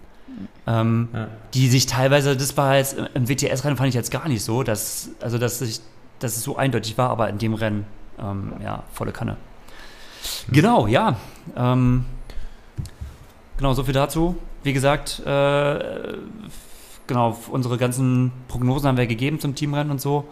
Ähm, 0.69 1.09
Ja. 1.15 1.29
die 1.55 1.69
sich 1.69 1.87
teilweise, 1.87 2.37
das 2.37 2.57
war 2.57 2.77
jetzt 2.77 2.97
im 3.15 3.29
WTS-Rennen 3.29 3.77
fand 3.77 3.89
ich 3.89 3.95
jetzt 3.95 4.11
gar 4.11 4.29
nicht 4.29 4.43
so, 4.45 4.63
dass, 4.63 5.11
also 5.21 5.37
dass, 5.39 5.61
ich, 5.63 5.81
dass 6.21 6.37
es 6.37 6.43
so 6.45 6.57
eindeutig 6.57 6.97
war, 6.99 7.09
aber 7.11 7.29
in 7.31 7.39
dem 7.39 7.55
Rennen, 7.55 7.87
ähm, 8.23 8.53
ja, 8.63 8.83
volle 8.93 9.13
Kanne. 9.13 9.37
Genau, 10.51 10.87
ja. 10.87 11.17
Ähm, 11.57 12.05
genau, 13.57 13.73
so 13.75 13.85
viel 13.85 13.95
dazu. 13.95 14.37
Wie 14.63 14.73
gesagt, 14.73 15.21
äh, 15.25 16.15
genau, 17.07 17.39
unsere 17.51 17.79
ganzen 17.79 18.33
Prognosen 18.49 18.89
haben 18.89 18.97
wir 18.97 19.07
gegeben 19.07 19.41
zum 19.41 19.55
Teamrennen 19.55 19.91
und 19.91 20.01
so. 20.01 20.27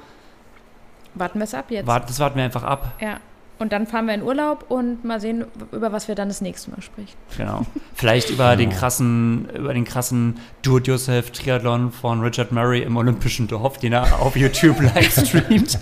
Warten 1.15 1.39
wir 1.39 1.45
es 1.45 1.55
ab 1.55 1.67
jetzt. 1.71 1.87
Wart, 1.87 2.09
das 2.11 2.19
warten 2.21 2.37
wir 2.37 2.45
einfach 2.45 2.65
ab. 2.65 2.95
Ja. 3.01 3.19
Und 3.59 3.73
dann 3.73 3.87
fahren 3.87 4.05
wir 4.05 4.13
in 4.13 4.23
Urlaub 4.23 4.67
und 4.69 5.03
mal 5.03 5.19
sehen, 5.19 5.47
über 5.73 5.91
was 5.91 6.09
wir 6.09 6.15
dann 6.15 6.29
das 6.29 6.43
nächste 6.43 6.71
Mal 6.73 6.83
sprechen. 6.83 7.17
Genau. 7.39 7.65
Vielleicht 7.95 8.29
über 8.29 8.55
den 8.55 8.69
Genau. 8.69 8.81
krassen, 8.81 9.49
über 9.49 9.73
den 9.73 9.85
krassen 9.87 10.39
Do-it-yourself-Triathlon 10.61 11.91
von 11.91 12.21
Richard 12.21 12.53
Murray 12.53 12.83
im 12.83 12.99
Olympischen 12.99 13.49
Dorf, 13.49 13.79
den 13.79 13.95
er 13.95 14.21
auf 14.21 14.37
YouTube 14.37 14.79
live 14.95 15.11
streamt. 15.11 15.79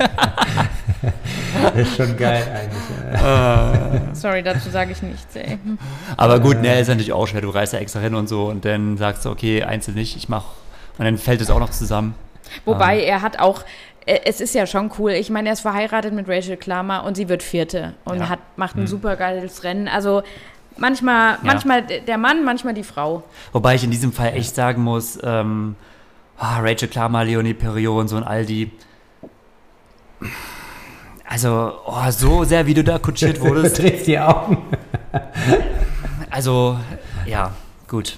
Das 1.63 1.75
ist 1.77 1.97
schon 1.97 2.17
geil 2.17 2.43
eigentlich. 2.53 3.23
Äh, 3.23 4.15
Sorry, 4.15 4.43
dazu 4.43 4.71
sage 4.71 4.93
ich 4.93 5.03
nichts, 5.03 5.35
ey. 5.37 5.59
Aber 6.17 6.41
gut, 6.41 6.61
ne, 6.61 6.81
ist 6.81 6.89
natürlich 6.89 7.13
auch 7.13 7.27
schwer. 7.27 7.41
Du 7.43 7.51
reist 7.51 7.73
ja 7.73 7.79
extra 7.79 8.01
hin 8.01 8.15
und 8.15 8.29
so 8.29 8.47
und 8.47 8.65
dann 8.65 8.97
sagst 8.97 9.25
du, 9.25 9.31
okay, 9.31 9.63
einzeln 9.63 9.95
nicht, 9.97 10.17
ich 10.17 10.29
mach. 10.29 10.45
Und 10.99 11.05
dann 11.05 11.19
fällt 11.19 11.41
es 11.41 11.51
auch 11.51 11.59
noch 11.61 11.71
zusammen. 11.71 12.15
Wobei 12.65 13.01
er 13.03 13.23
hat 13.23 13.39
auch, 13.39 13.63
äh, 14.07 14.21
es 14.25 14.41
ist 14.41 14.55
ja 14.55 14.67
schon 14.67 14.91
cool. 14.99 15.13
Ich 15.13 15.31
meine, 15.31 15.49
er 15.49 15.55
ist 15.55 15.61
verheiratet 15.63 16.13
mit 16.15 16.29
Rachel 16.29 16.57
Klammer 16.57 17.05
und 17.05 17.17
sie 17.17 17.29
wird 17.29 17.43
Vierte 17.43 17.95
und 18.05 18.19
Ja. 18.21 18.29
hat, 18.29 18.39
macht 18.57 18.77
ein 18.77 18.87
super 18.87 19.17
geiles 19.17 19.65
Rennen. 19.65 19.89
Also 19.89 20.23
manchmal, 20.77 21.39
manchmal 21.43 21.83
der 21.83 22.19
Mann, 22.19 22.45
manchmal 22.45 22.75
die 22.75 22.85
Frau. 22.85 23.23
Wobei 23.53 23.75
ich 23.75 23.85
in 23.85 23.91
diesem 23.91 24.13
Fall 24.13 24.35
echt 24.35 24.55
sagen 24.55 24.83
muss, 24.83 25.19
ähm, 25.23 25.75
ah, 26.39 26.61
Rachel 26.61 26.89
Klammer, 26.89 27.25
Leonie 27.25 27.55
Perriot 27.55 28.01
und 28.01 28.09
so 28.09 28.17
und 28.17 28.25
all 28.25 28.45
die. 28.47 28.71
Also, 31.35 31.73
oh, 31.85 32.11
so 32.11 32.45
sehr, 32.45 32.65
wie 32.67 32.75
du 32.75 32.85
da 32.85 32.99
kutschiert 33.01 33.39
Du 33.39 33.43
wurdest. 33.49 33.79
drehst 33.81 34.07
die 34.07 34.17
Augen. 34.21 34.59
Also, 36.31 36.79
ja, 37.27 37.51
gut. 37.89 38.17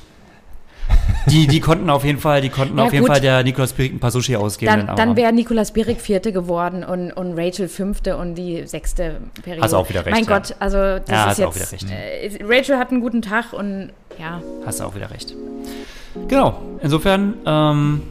Die, 1.31 1.47
die 1.47 1.61
konnten 1.61 1.89
auf 1.89 2.05
jeden 2.05 2.19
Fall, 2.19 2.43
die 2.43 2.51
konnten 2.51 2.77
Ja, 2.77 2.85
auf 2.85 2.93
jeden 2.93 3.07
gut. 3.07 3.13
Fall 3.13 3.23
der 3.23 3.43
Nikolaus 3.43 3.73
Pirik 3.73 3.95
ein 3.95 4.01
paar 4.01 4.11
Sushi 4.11 4.37
ausgeben. 4.37 4.87
Dann, 4.87 4.97
dann 4.97 5.17
wäre 5.17 5.33
Nicolas 5.33 5.73
Birik 5.73 5.99
Vierte 5.99 6.31
geworden 6.31 6.85
und, 6.85 7.11
und 7.11 7.39
Rachel 7.39 7.69
Fünfte 7.69 8.19
und 8.19 8.35
die 8.35 8.67
sechste 8.67 9.17
Periode. 9.43 9.63
Hast 9.65 9.73
auch 9.73 9.89
wieder 9.89 10.05
recht, 10.05 10.15
Mein 10.15 10.25
ja. 10.25 10.39
Gott, 10.39 10.55
also 10.61 10.77
das 10.77 11.09
Ja, 11.09 11.23
ist 11.23 11.29
hast 11.39 11.43
auch 11.43 11.57
jetzt. 11.57 11.83
wieder 11.85 11.95
Äh, 11.95 12.39
Rachel 12.45 12.77
hat 12.79 12.91
einen 12.91 13.01
guten 13.01 13.23
Tag 13.23 13.55
und 13.55 13.93
ja. 14.19 14.43
hast 14.67 14.81
du 14.81 14.85
auch 14.85 14.95
wieder 14.95 15.11
recht. 15.11 15.35
Genau, 16.29 16.61
insofern, 16.83 17.33
ähm, 17.47 18.03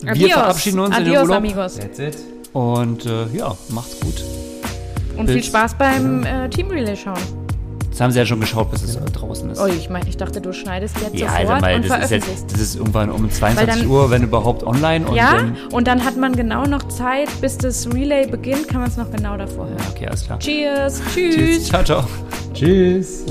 wir 0.00 0.10
Adios. 0.10 0.32
verabschieden 0.32 0.80
uns 0.80 0.98
in 0.98 1.04
den 1.04 1.12
Adios, 1.14 1.22
Urlaub. 1.28 1.36
amigos. 1.38 1.78
That's 1.78 1.98
it. 2.00 2.16
Und 2.52 3.06
äh, 3.06 3.26
ja, 3.32 3.54
macht's 3.70 3.98
gut. 4.00 4.22
Und 5.16 5.26
Bis- 5.26 5.34
viel 5.34 5.44
Spaß 5.44 5.74
beim 5.74 6.24
äh, 6.24 6.48
Team 6.48 6.68
Relay 6.68 6.96
schauen. 6.96 7.18
Das 7.90 8.00
haben 8.00 8.10
sie 8.10 8.18
ja 8.18 8.24
schon 8.24 8.40
geschaut, 8.40 8.70
bis 8.70 8.82
es 8.82 8.96
äh, 8.96 9.00
draußen 9.04 9.50
ist. 9.50 9.60
Oh, 9.60 9.66
ich 9.66 9.90
meine, 9.90 10.08
ich 10.08 10.16
dachte, 10.16 10.40
du 10.40 10.54
schneidest 10.54 10.96
jetzt 11.02 11.14
ja, 11.14 11.28
sofort 11.42 11.60
mal, 11.60 11.74
und 11.74 11.82
das 11.84 11.90
ist 11.90 12.08
veröffentlichst. 12.08 12.28
jetzt, 12.44 12.52
das 12.54 12.60
ist 12.60 12.76
irgendwann 12.76 13.10
um 13.10 13.30
22 13.30 13.82
dann- 13.82 13.90
Uhr, 13.90 14.10
wenn 14.10 14.22
überhaupt 14.22 14.64
online. 14.64 15.06
Und 15.06 15.14
ja, 15.14 15.34
Dann, 15.36 15.56
und 15.72 15.86
dann 15.86 16.02
hat 16.02 16.16
man 16.16 16.34
genau 16.34 16.64
noch 16.64 16.88
Zeit, 16.88 17.28
bis 17.42 17.58
das 17.58 17.86
Relay 17.92 18.26
beginnt, 18.26 18.66
kann 18.68 18.80
man 18.80 18.88
es 18.88 18.96
noch 18.96 19.10
genau 19.10 19.36
davor 19.36 19.66
hören. 19.68 19.76
okay, 19.90 20.06
alles 20.06 20.24
klar. 20.24 20.38
Cheers, 20.38 21.02
tschüss. 21.12 21.34
Tschüss, 21.36 21.64
ciao, 21.68 21.84
ciao. 21.84 22.04
Tschüss. 22.54 23.24